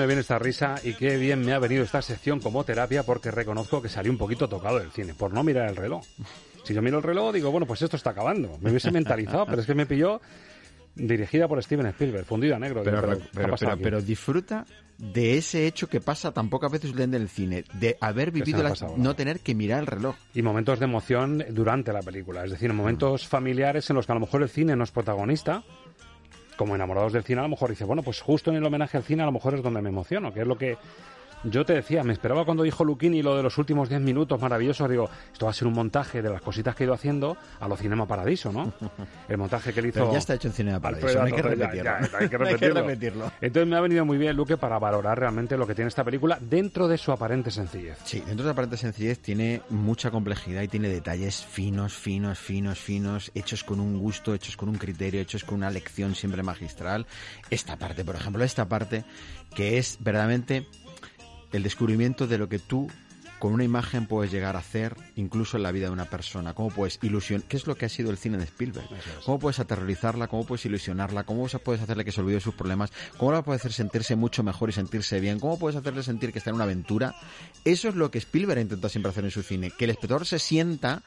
Me 0.00 0.06
viene 0.06 0.20
esta 0.22 0.38
risa 0.38 0.76
y 0.82 0.94
qué 0.94 1.16
bien 1.16 1.44
me 1.44 1.52
ha 1.52 1.58
venido 1.58 1.84
esta 1.84 2.02
sección 2.02 2.40
como 2.40 2.64
terapia 2.64 3.02
porque 3.04 3.30
reconozco 3.30 3.80
que 3.82 3.88
salí 3.88 4.08
un 4.08 4.18
poquito 4.18 4.48
tocado 4.48 4.78
del 4.78 4.90
cine 4.90 5.14
por 5.14 5.32
no 5.32 5.42
mirar 5.44 5.68
el 5.68 5.76
reloj. 5.76 6.04
Si 6.64 6.74
yo 6.74 6.82
miro 6.82 6.98
el 6.98 7.02
reloj 7.04 7.32
digo, 7.32 7.50
bueno, 7.50 7.66
pues 7.66 7.82
esto 7.82 7.96
está 7.96 8.10
acabando. 8.10 8.58
Me 8.60 8.70
hubiese 8.70 8.90
mentalizado, 8.90 9.46
pero 9.46 9.60
es 9.60 9.66
que 9.66 9.74
me 9.74 9.86
pilló 9.86 10.20
dirigida 10.94 11.48
por 11.48 11.62
Steven 11.62 11.86
Spielberg, 11.86 12.24
fundido 12.26 12.56
a 12.56 12.58
negro. 12.58 12.82
Pero, 12.82 13.00
Digo, 13.00 13.22
pero, 13.32 13.54
¿qué 13.56 13.64
ha 13.64 13.68
pero, 13.68 13.78
pero, 13.82 14.02
disfruta 14.02 14.64
de 14.98 15.38
ese 15.38 15.66
hecho 15.66 15.88
que 15.88 16.00
pasa 16.00 16.32
tan 16.32 16.50
pocas 16.50 16.70
veces 16.70 16.92
en 16.98 17.14
el 17.14 17.28
cine, 17.28 17.64
de 17.74 17.96
haber 18.00 18.30
vivido 18.32 18.62
la- 18.62 18.70
pasado, 18.70 18.94
no 18.98 19.14
tener 19.16 19.40
que 19.40 19.54
mirar 19.54 19.80
el 19.80 19.86
reloj. 19.86 20.14
y 20.34 20.42
momentos 20.42 20.78
de 20.78 20.84
emoción 20.84 21.44
durante 21.50 21.92
la 21.92 22.02
película. 22.02 22.44
Es 22.44 22.50
decir, 22.50 22.68
en 22.70 22.76
momentos 22.76 23.26
familiares 23.26 23.88
en 23.88 23.96
los 23.96 24.04
que 24.06 24.12
a 24.12 24.16
lo 24.16 24.20
mejor 24.20 24.42
el 24.42 24.50
cine 24.50 24.76
no 24.76 24.84
es 24.84 24.90
protagonista, 24.90 25.62
como 26.60 26.74
enamorados 26.74 27.14
del 27.14 27.24
cine, 27.24 27.40
a 27.40 27.44
lo 27.44 27.48
mejor 27.48 27.70
dice, 27.70 27.86
bueno, 27.86 28.02
pues 28.02 28.20
justo 28.20 28.50
en 28.50 28.58
el 28.58 28.64
homenaje 28.66 28.98
al 28.98 29.02
cine 29.02 29.22
a 29.22 29.24
lo 29.24 29.32
mejor 29.32 29.54
es 29.54 29.62
donde 29.62 29.80
me 29.80 29.88
emociono, 29.88 30.30
que 30.30 30.42
es 30.42 30.46
lo 30.46 30.58
que 30.58 30.76
yo 31.44 31.64
te 31.64 31.74
decía, 31.74 32.02
me 32.04 32.12
esperaba 32.12 32.44
cuando 32.44 32.62
dijo 32.62 32.84
Luquini 32.84 33.22
lo 33.22 33.36
de 33.36 33.42
los 33.42 33.56
últimos 33.58 33.88
10 33.88 34.00
minutos 34.00 34.40
maravillosos, 34.40 34.88
digo, 34.90 35.08
esto 35.32 35.46
va 35.46 35.50
a 35.50 35.54
ser 35.54 35.68
un 35.68 35.74
montaje 35.74 36.22
de 36.22 36.30
las 36.30 36.42
cositas 36.42 36.74
que 36.74 36.84
he 36.84 36.86
ido 36.86 36.94
haciendo 36.94 37.36
a 37.60 37.68
lo 37.68 37.76
Cinema 37.76 38.06
Paradiso, 38.06 38.52
¿no? 38.52 38.72
El 39.28 39.38
montaje 39.38 39.72
que 39.72 39.80
él 39.80 39.86
hizo... 39.86 40.00
Pero 40.00 40.12
ya 40.12 40.18
está 40.18 40.34
hecho 40.34 40.48
en 40.48 40.54
Cinema 40.54 40.76
Alfredo 40.76 41.00
Paradiso, 41.00 41.18
no 41.18 41.24
hay 41.24 41.32
que 41.32 41.42
ya, 41.42 41.48
repetirlo. 41.48 41.84
ya, 41.84 42.18
hay 42.18 42.28
que 42.28 42.38
No 42.38 42.44
hay 42.46 42.54
que 42.54 42.66
repetirlo. 42.68 42.80
repetirlo. 42.82 43.32
Entonces 43.40 43.68
me 43.68 43.76
ha 43.76 43.80
venido 43.80 44.04
muy 44.04 44.18
bien, 44.18 44.36
Luque, 44.36 44.56
para 44.56 44.78
valorar 44.78 45.18
realmente 45.18 45.56
lo 45.56 45.66
que 45.66 45.74
tiene 45.74 45.88
esta 45.88 46.04
película 46.04 46.38
dentro 46.40 46.88
de 46.88 46.98
su 46.98 47.12
aparente 47.12 47.50
sencillez. 47.50 47.98
Sí, 48.04 48.18
dentro 48.20 48.44
de 48.44 48.48
la 48.48 48.52
aparente 48.52 48.76
sencillez 48.76 49.20
tiene 49.20 49.62
mucha 49.70 50.10
complejidad 50.10 50.62
y 50.62 50.68
tiene 50.68 50.88
detalles 50.88 51.44
finos, 51.44 51.94
finos, 51.94 52.38
finos, 52.38 52.78
finos, 52.78 53.30
hechos 53.34 53.64
con 53.64 53.80
un 53.80 53.98
gusto, 53.98 54.34
hechos 54.34 54.56
con 54.56 54.68
un 54.68 54.76
criterio, 54.76 55.20
hechos 55.20 55.44
con 55.44 55.56
una 55.58 55.70
lección 55.70 56.14
siempre 56.14 56.42
magistral. 56.42 57.06
Esta 57.50 57.76
parte, 57.76 58.04
por 58.04 58.16
ejemplo, 58.16 58.44
esta 58.44 58.68
parte 58.68 59.04
que 59.54 59.78
es 59.78 59.98
verdaderamente 60.00 60.66
el 61.52 61.62
descubrimiento 61.62 62.26
de 62.26 62.38
lo 62.38 62.48
que 62.48 62.58
tú 62.58 62.88
con 63.40 63.54
una 63.54 63.64
imagen 63.64 64.06
puedes 64.06 64.30
llegar 64.30 64.54
a 64.54 64.58
hacer 64.58 64.94
incluso 65.16 65.56
en 65.56 65.62
la 65.62 65.72
vida 65.72 65.86
de 65.86 65.92
una 65.92 66.04
persona. 66.04 66.52
¿Cómo 66.52 66.68
puedes 66.68 66.98
ilusionar? 67.02 67.48
¿Qué 67.48 67.56
es 67.56 67.66
lo 67.66 67.74
que 67.74 67.86
ha 67.86 67.88
sido 67.88 68.10
el 68.10 68.18
cine 68.18 68.36
de 68.36 68.44
Spielberg? 68.44 68.86
¿Cómo 69.24 69.38
puedes 69.38 69.58
aterrorizarla? 69.58 70.28
¿Cómo 70.28 70.44
puedes 70.44 70.66
ilusionarla? 70.66 71.24
¿Cómo 71.24 71.46
puedes 71.64 71.82
hacerle 71.82 72.04
que 72.04 72.12
se 72.12 72.20
olvide 72.20 72.34
de 72.34 72.42
sus 72.42 72.54
problemas? 72.54 72.92
¿Cómo 73.16 73.32
la 73.32 73.42
puedes 73.42 73.62
hacer 73.62 73.72
sentirse 73.72 74.14
mucho 74.14 74.42
mejor 74.42 74.68
y 74.68 74.72
sentirse 74.72 75.18
bien? 75.20 75.40
¿Cómo 75.40 75.58
puedes 75.58 75.76
hacerle 75.76 76.02
sentir 76.02 76.32
que 76.32 76.38
está 76.38 76.50
en 76.50 76.56
una 76.56 76.64
aventura? 76.64 77.14
Eso 77.64 77.88
es 77.88 77.94
lo 77.94 78.10
que 78.10 78.18
Spielberg 78.18 78.58
ha 78.58 78.62
intentado 78.62 78.90
siempre 78.90 79.10
hacer 79.10 79.24
en 79.24 79.30
su 79.30 79.42
cine. 79.42 79.72
Que 79.76 79.86
el 79.86 79.90
espectador 79.90 80.26
se 80.26 80.38
sienta 80.38 81.02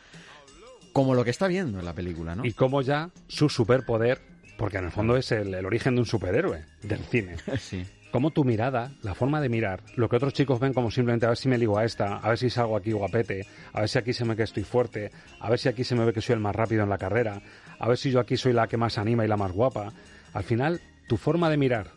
como 0.91 1.13
lo 1.13 1.23
que 1.23 1.29
está 1.29 1.47
viendo 1.47 1.79
en 1.79 1.85
la 1.85 1.93
película, 1.93 2.35
¿no? 2.35 2.45
Y 2.45 2.53
cómo 2.53 2.81
ya 2.81 3.11
su 3.27 3.47
superpoder, 3.47 4.21
porque 4.57 4.77
en 4.77 4.85
el 4.85 4.91
fondo 4.91 5.17
es 5.17 5.31
el, 5.31 5.53
el 5.53 5.65
origen 5.67 5.93
de 5.93 6.01
un 6.01 6.07
superhéroe 6.07 6.65
del 6.81 7.03
cine. 7.05 7.35
Sí. 7.59 7.85
Como 8.13 8.29
tu 8.29 8.43
mirada, 8.43 8.91
la 9.01 9.15
forma 9.15 9.41
de 9.41 9.49
mirar, 9.49 9.81
lo 9.95 10.07
que 10.07 10.17
otros 10.17 10.33
chicos 10.33 10.59
ven 10.59 10.71
como 10.71 10.91
simplemente 10.91 11.25
a 11.25 11.29
ver 11.29 11.37
si 11.39 11.49
me 11.49 11.57
ligo 11.57 11.79
a 11.79 11.83
esta, 11.83 12.17
a 12.17 12.29
ver 12.29 12.37
si 12.37 12.47
salgo 12.51 12.77
aquí 12.77 12.91
guapete, 12.91 13.47
a 13.73 13.79
ver 13.79 13.89
si 13.89 13.97
aquí 13.97 14.13
se 14.13 14.23
me 14.23 14.29
ve 14.29 14.35
que 14.37 14.43
estoy 14.43 14.61
fuerte, 14.61 15.09
a 15.39 15.49
ver 15.49 15.57
si 15.57 15.67
aquí 15.67 15.83
se 15.83 15.95
me 15.95 16.05
ve 16.05 16.13
que 16.13 16.21
soy 16.21 16.33
el 16.33 16.39
más 16.39 16.55
rápido 16.55 16.83
en 16.83 16.89
la 16.89 16.99
carrera, 16.99 17.41
a 17.79 17.87
ver 17.87 17.97
si 17.97 18.11
yo 18.11 18.19
aquí 18.19 18.37
soy 18.37 18.53
la 18.53 18.67
que 18.67 18.77
más 18.77 18.99
anima 18.99 19.25
y 19.25 19.27
la 19.27 19.35
más 19.35 19.51
guapa. 19.51 19.91
Al 20.31 20.43
final, 20.43 20.79
tu 21.07 21.17
forma 21.17 21.49
de 21.49 21.57
mirar 21.57 21.87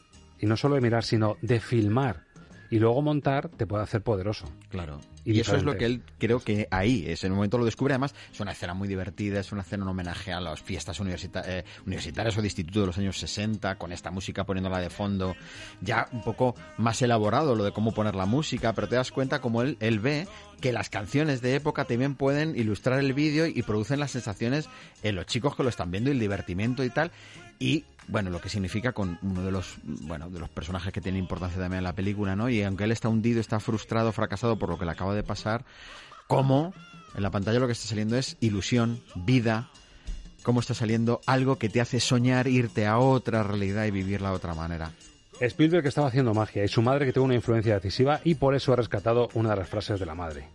y 0.40 0.46
no 0.46 0.56
solo 0.56 0.76
de 0.76 0.80
mirar, 0.80 1.04
sino 1.04 1.36
de 1.42 1.60
filmar 1.60 2.25
y 2.70 2.78
luego 2.78 3.02
montar, 3.02 3.48
te 3.48 3.66
puede 3.66 3.82
hacer 3.82 4.02
poderoso. 4.02 4.46
Claro. 4.68 5.00
Y 5.24 5.32
Y, 5.36 5.40
eso 5.40 5.56
es 5.56 5.64
lo 5.64 5.76
que 5.76 5.86
él 5.86 6.02
creo 6.18 6.40
que 6.40 6.68
ahí, 6.70 7.04
es 7.06 7.24
en 7.24 7.32
el 7.32 7.36
momento 7.36 7.58
lo 7.58 7.64
descubre. 7.64 7.94
Además, 7.94 8.14
es 8.32 8.40
una 8.40 8.52
escena 8.52 8.74
muy 8.74 8.88
divertida, 8.88 9.40
es 9.40 9.52
una 9.52 9.62
escena 9.62 9.84
en 9.84 9.88
homenaje 9.88 10.32
a 10.32 10.40
las 10.40 10.60
fiestas 10.60 11.00
universita- 11.00 11.42
eh, 11.46 11.64
universitarias 11.86 12.36
o 12.36 12.40
de 12.40 12.46
instituto 12.46 12.80
de 12.80 12.86
los 12.86 12.98
años 12.98 13.18
60, 13.18 13.76
con 13.76 13.92
esta 13.92 14.10
música 14.10 14.44
poniéndola 14.44 14.80
de 14.80 14.90
fondo. 14.90 15.34
Ya 15.80 16.08
un 16.12 16.22
poco 16.22 16.54
más 16.78 17.02
elaborado 17.02 17.54
lo 17.54 17.64
de 17.64 17.72
cómo 17.72 17.92
poner 17.92 18.14
la 18.14 18.26
música, 18.26 18.72
pero 18.72 18.88
te 18.88 18.96
das 18.96 19.10
cuenta 19.10 19.40
como 19.40 19.62
él, 19.62 19.76
él 19.80 19.98
ve 20.00 20.28
que 20.60 20.72
las 20.72 20.88
canciones 20.88 21.42
de 21.42 21.54
época 21.54 21.84
también 21.84 22.14
pueden 22.14 22.56
ilustrar 22.56 22.98
el 23.00 23.12
vídeo 23.12 23.46
y 23.46 23.62
producen 23.62 24.00
las 24.00 24.12
sensaciones 24.12 24.68
en 25.02 25.16
los 25.16 25.26
chicos 25.26 25.54
que 25.56 25.62
lo 25.62 25.68
están 25.68 25.90
viendo 25.90 26.10
y 26.10 26.14
el 26.14 26.20
divertimento 26.20 26.84
y 26.84 26.90
tal. 26.90 27.10
Y 27.58 27.84
bueno, 28.08 28.30
lo 28.30 28.40
que 28.40 28.48
significa 28.48 28.92
con 28.92 29.18
uno 29.22 29.42
de 29.42 29.50
los 29.50 29.76
bueno, 29.84 30.30
de 30.30 30.38
los 30.38 30.48
personajes 30.48 30.92
que 30.92 31.00
tiene 31.00 31.18
importancia 31.18 31.58
también 31.58 31.78
en 31.78 31.84
la 31.84 31.94
película, 31.94 32.36
¿no? 32.36 32.48
Y 32.48 32.62
aunque 32.62 32.84
él 32.84 32.92
está 32.92 33.08
hundido, 33.08 33.40
está 33.40 33.60
frustrado, 33.60 34.12
fracasado 34.12 34.58
por 34.58 34.68
lo 34.68 34.78
que 34.78 34.84
le 34.84 34.92
acaba 34.92 35.14
de 35.14 35.22
pasar, 35.22 35.64
cómo 36.26 36.72
en 37.14 37.22
la 37.22 37.30
pantalla 37.30 37.58
lo 37.58 37.66
que 37.66 37.72
está 37.72 37.88
saliendo 37.88 38.16
es 38.16 38.36
ilusión, 38.40 39.00
vida, 39.14 39.70
cómo 40.42 40.60
está 40.60 40.74
saliendo 40.74 41.20
algo 41.26 41.58
que 41.58 41.68
te 41.68 41.80
hace 41.80 41.98
soñar 41.98 42.46
irte 42.46 42.86
a 42.86 42.98
otra 42.98 43.42
realidad 43.42 43.84
y 43.86 43.90
vivirla 43.90 44.30
de 44.30 44.36
otra 44.36 44.54
manera. 44.54 44.92
Spielberg 45.40 45.82
que 45.82 45.88
estaba 45.88 46.08
haciendo 46.08 46.32
magia 46.34 46.64
y 46.64 46.68
su 46.68 46.82
madre 46.82 47.04
que 47.04 47.12
tuvo 47.12 47.24
una 47.24 47.34
influencia 47.34 47.74
decisiva 47.74 48.20
y 48.24 48.36
por 48.36 48.54
eso 48.54 48.72
he 48.72 48.76
rescatado 48.76 49.28
una 49.34 49.50
de 49.50 49.56
las 49.56 49.68
frases 49.68 50.00
de 50.00 50.06
la 50.06 50.14
madre, 50.14 50.48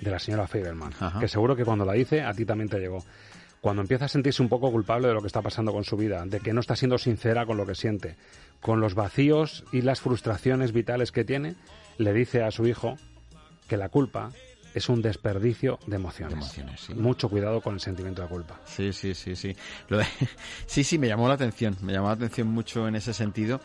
de 0.00 0.10
la 0.10 0.18
señora 0.18 0.46
Feigelman, 0.46 0.92
que 1.20 1.28
seguro 1.28 1.54
que 1.54 1.64
cuando 1.64 1.84
la 1.84 1.92
dice 1.92 2.22
a 2.22 2.32
ti 2.32 2.44
también 2.44 2.68
te 2.68 2.78
llegó. 2.78 3.04
Cuando 3.62 3.80
empieza 3.80 4.06
a 4.06 4.08
sentirse 4.08 4.42
un 4.42 4.48
poco 4.48 4.72
culpable 4.72 5.06
de 5.06 5.14
lo 5.14 5.20
que 5.20 5.28
está 5.28 5.40
pasando 5.40 5.72
con 5.72 5.84
su 5.84 5.96
vida, 5.96 6.26
de 6.26 6.40
que 6.40 6.52
no 6.52 6.60
está 6.60 6.74
siendo 6.74 6.98
sincera 6.98 7.46
con 7.46 7.56
lo 7.56 7.64
que 7.64 7.76
siente, 7.76 8.16
con 8.60 8.80
los 8.80 8.94
vacíos 8.96 9.62
y 9.72 9.82
las 9.82 10.00
frustraciones 10.00 10.72
vitales 10.72 11.12
que 11.12 11.24
tiene, 11.24 11.54
le 11.96 12.12
dice 12.12 12.42
a 12.42 12.50
su 12.50 12.66
hijo 12.66 12.96
que 13.68 13.76
la 13.76 13.88
culpa 13.88 14.32
es 14.74 14.88
un 14.88 15.00
desperdicio 15.00 15.78
de 15.86 15.94
emociones. 15.94 16.34
Mucho 17.00 17.28
cuidado 17.28 17.60
con 17.60 17.74
el 17.74 17.80
sentimiento 17.80 18.20
de 18.22 18.26
culpa. 18.28 18.58
Sí, 18.64 18.92
sí, 18.92 19.14
sí, 19.14 19.36
sí. 19.36 19.54
Lo 19.88 19.98
de- 19.98 20.06
sí, 20.66 20.82
sí, 20.82 20.98
me 20.98 21.06
llamó 21.06 21.28
la 21.28 21.34
atención, 21.34 21.76
me 21.82 21.92
llamó 21.92 22.08
la 22.08 22.14
atención 22.14 22.48
mucho 22.48 22.88
en 22.88 22.96
ese 22.96 23.12
sentido. 23.14 23.60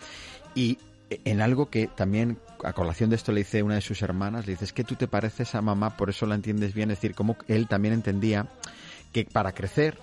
Y 0.53 0.77
en 1.09 1.41
algo 1.41 1.71
que 1.71 1.87
también, 1.87 2.37
a 2.63 2.73
colación 2.73 3.09
de 3.09 3.15
esto, 3.15 3.31
le 3.31 3.39
dice 3.39 3.63
una 3.63 3.73
de 3.75 3.81
sus 3.81 3.99
hermanas, 4.03 4.45
le 4.45 4.51
dice, 4.53 4.65
es 4.65 4.73
que 4.73 4.83
tú 4.83 4.93
te 4.93 5.07
pareces 5.07 5.55
a 5.55 5.61
mamá, 5.63 5.97
por 5.97 6.11
eso 6.11 6.27
la 6.27 6.35
entiendes 6.35 6.75
bien. 6.75 6.91
Es 6.91 6.97
decir, 6.99 7.15
como 7.15 7.35
él 7.47 7.67
también 7.67 7.95
entendía 7.95 8.45
que 9.11 9.25
para 9.25 9.53
crecer, 9.53 9.97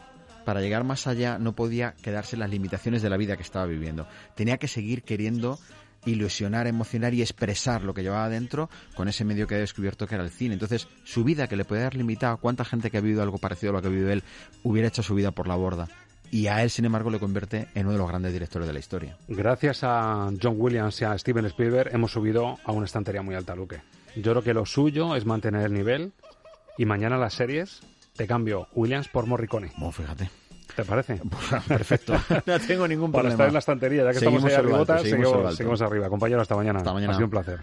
para 0.45 0.61
llegar 0.61 0.85
más 0.85 1.07
allá, 1.07 1.39
no 1.39 1.55
podía 1.55 1.95
quedarse 2.03 2.37
en 2.37 2.41
las 2.41 2.51
limitaciones 2.51 3.03
de 3.03 3.11
la 3.11 3.17
vida 3.17 3.37
que 3.37 3.43
estaba 3.43 3.67
viviendo. 3.67 4.07
Tenía 4.35 4.59
que 4.59 4.69
seguir 4.69 5.03
queriendo 5.03 5.59
ilusionar, 6.07 6.67
emocionar 6.67 7.15
y 7.15 7.23
expresar 7.23 7.83
lo 7.83 7.95
que 7.95 8.03
llevaba 8.03 8.29
dentro 8.29 8.69
con 8.95 9.09
ese 9.09 9.25
medio 9.25 9.47
que 9.47 9.55
había 9.55 9.63
descubierto 9.63 10.07
que 10.07 10.15
era 10.15 10.25
el 10.25 10.31
cine. 10.31 10.55
Entonces, 10.55 10.89
su 11.05 11.25
vida 11.25 11.47
que 11.47 11.57
le 11.57 11.65
podía 11.65 11.83
haber 11.83 11.97
limitado, 11.97 12.37
cuánta 12.39 12.65
gente 12.65 12.91
que 12.91 12.99
ha 12.99 13.01
vivido 13.01 13.23
algo 13.23 13.39
parecido 13.39 13.71
a 13.71 13.73
lo 13.75 13.83
que 13.83 13.89
ha 13.89 13.91
vivido 13.91 14.11
él 14.11 14.23
hubiera 14.63 14.89
hecho 14.89 15.03
su 15.03 15.15
vida 15.15 15.31
por 15.31 15.49
la 15.49 15.57
borda. 15.57 15.89
Y 16.31 16.49
a 16.49 16.63
él, 16.63 16.71
sin 16.71 16.85
embargo, 16.85 17.11
le 17.11 17.21
convierte 17.21 17.69
en 17.75 17.87
uno 17.87 17.93
de 17.93 17.99
los 17.99 18.09
grandes 18.09 18.33
directores 18.33 18.67
de 18.67 18.75
la 18.75 18.81
historia. 18.81 19.17
Gracias 19.29 19.81
a 19.83 20.31
John 20.43 20.57
Williams 20.59 21.01
y 21.01 21.05
a 21.05 21.17
Steven 21.17 21.47
Spielberg 21.47 21.95
hemos 21.95 22.13
subido 22.13 22.59
a 22.65 22.73
una 22.73 22.87
estantería 22.87 23.23
muy 23.23 23.35
alta, 23.35 23.55
Luque. 23.55 23.83
Yo 24.17 24.33
creo 24.33 24.43
que 24.43 24.55
lo 24.55 24.67
suyo 24.67 25.15
es 25.17 25.25
mantener 25.25 25.63
el 25.63 25.73
nivel 25.73 26.13
y 26.77 26.87
mañana 26.87 27.19
las 27.19 27.35
series 27.35 27.83
te 28.17 28.27
cambio 28.27 28.69
Williams 28.75 29.09
por 29.09 29.27
Morricone. 29.27 29.73
Bueno, 29.77 29.93
fíjate. 29.93 30.31
¿Te 30.77 30.85
parece? 30.85 31.21
Perfecto. 31.69 32.15
No 32.47 32.59
tengo 32.61 32.89
ningún 32.89 33.13
Para 33.13 33.23
problema. 33.23 33.33
estar 33.35 33.47
en 33.49 33.53
la 33.53 33.59
estantería, 33.59 34.05
ya 34.05 34.13
que 34.13 34.19
Seguimos 34.21 34.45
estamos 34.45 34.73
ahí 34.73 34.75
alto, 34.81 34.99
seguimos 34.99 35.29
seguimos, 35.29 35.45
alto. 35.47 35.57
seguimos 35.57 35.83
arriba. 35.83 36.09
Compañero, 36.09 36.41
hasta 36.41 36.57
mañana. 36.57 36.79
Hasta 36.79 36.93
mañana. 36.93 37.13
Ha 37.13 37.17
sido 37.17 37.27
un 37.27 37.31
placer. 37.31 37.61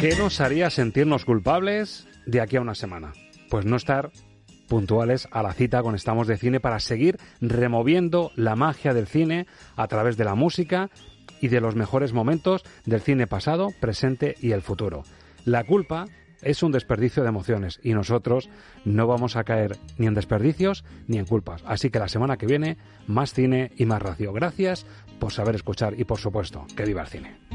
¿Qué 0.00 0.14
nos 0.16 0.40
haría 0.40 0.70
sentirnos 0.70 1.24
culpables 1.24 2.06
de 2.26 2.40
aquí 2.40 2.56
a 2.56 2.60
una 2.60 2.76
semana? 2.76 3.12
Pues 3.50 3.64
no 3.64 3.76
estar 3.76 4.10
puntuales 4.68 5.26
a 5.32 5.42
la 5.42 5.52
cita 5.54 5.82
con 5.82 5.94
Estamos 5.94 6.26
de 6.28 6.36
Cine 6.36 6.60
para 6.60 6.78
seguir 6.78 7.18
removiendo 7.40 8.30
la 8.36 8.54
magia 8.54 8.94
del 8.94 9.06
cine 9.08 9.46
a 9.76 9.88
través 9.88 10.16
de 10.16 10.24
la 10.24 10.34
música 10.36 10.90
y 11.40 11.48
de 11.48 11.60
los 11.60 11.74
mejores 11.74 12.12
momentos 12.12 12.62
del 12.84 13.00
cine 13.00 13.26
pasado, 13.26 13.70
presente 13.80 14.36
y 14.40 14.52
el 14.52 14.62
futuro. 14.62 15.02
La 15.44 15.64
culpa 15.64 16.06
es 16.42 16.62
un 16.62 16.72
desperdicio 16.72 17.22
de 17.22 17.28
emociones 17.28 17.80
y 17.82 17.94
nosotros 17.94 18.48
no 18.84 19.06
vamos 19.06 19.36
a 19.36 19.44
caer 19.44 19.76
ni 19.96 20.06
en 20.06 20.14
desperdicios 20.14 20.84
ni 21.06 21.18
en 21.18 21.26
culpas. 21.26 21.62
Así 21.66 21.90
que 21.90 21.98
la 21.98 22.08
semana 22.08 22.36
que 22.36 22.46
viene, 22.46 22.76
más 23.06 23.32
cine 23.32 23.72
y 23.76 23.86
más 23.86 24.02
racio. 24.02 24.32
Gracias 24.32 24.86
por 25.18 25.32
saber 25.32 25.54
escuchar 25.54 25.98
y 25.98 26.04
por 26.04 26.18
supuesto, 26.18 26.66
que 26.76 26.84
viva 26.84 27.02
el 27.02 27.08
cine. 27.08 27.47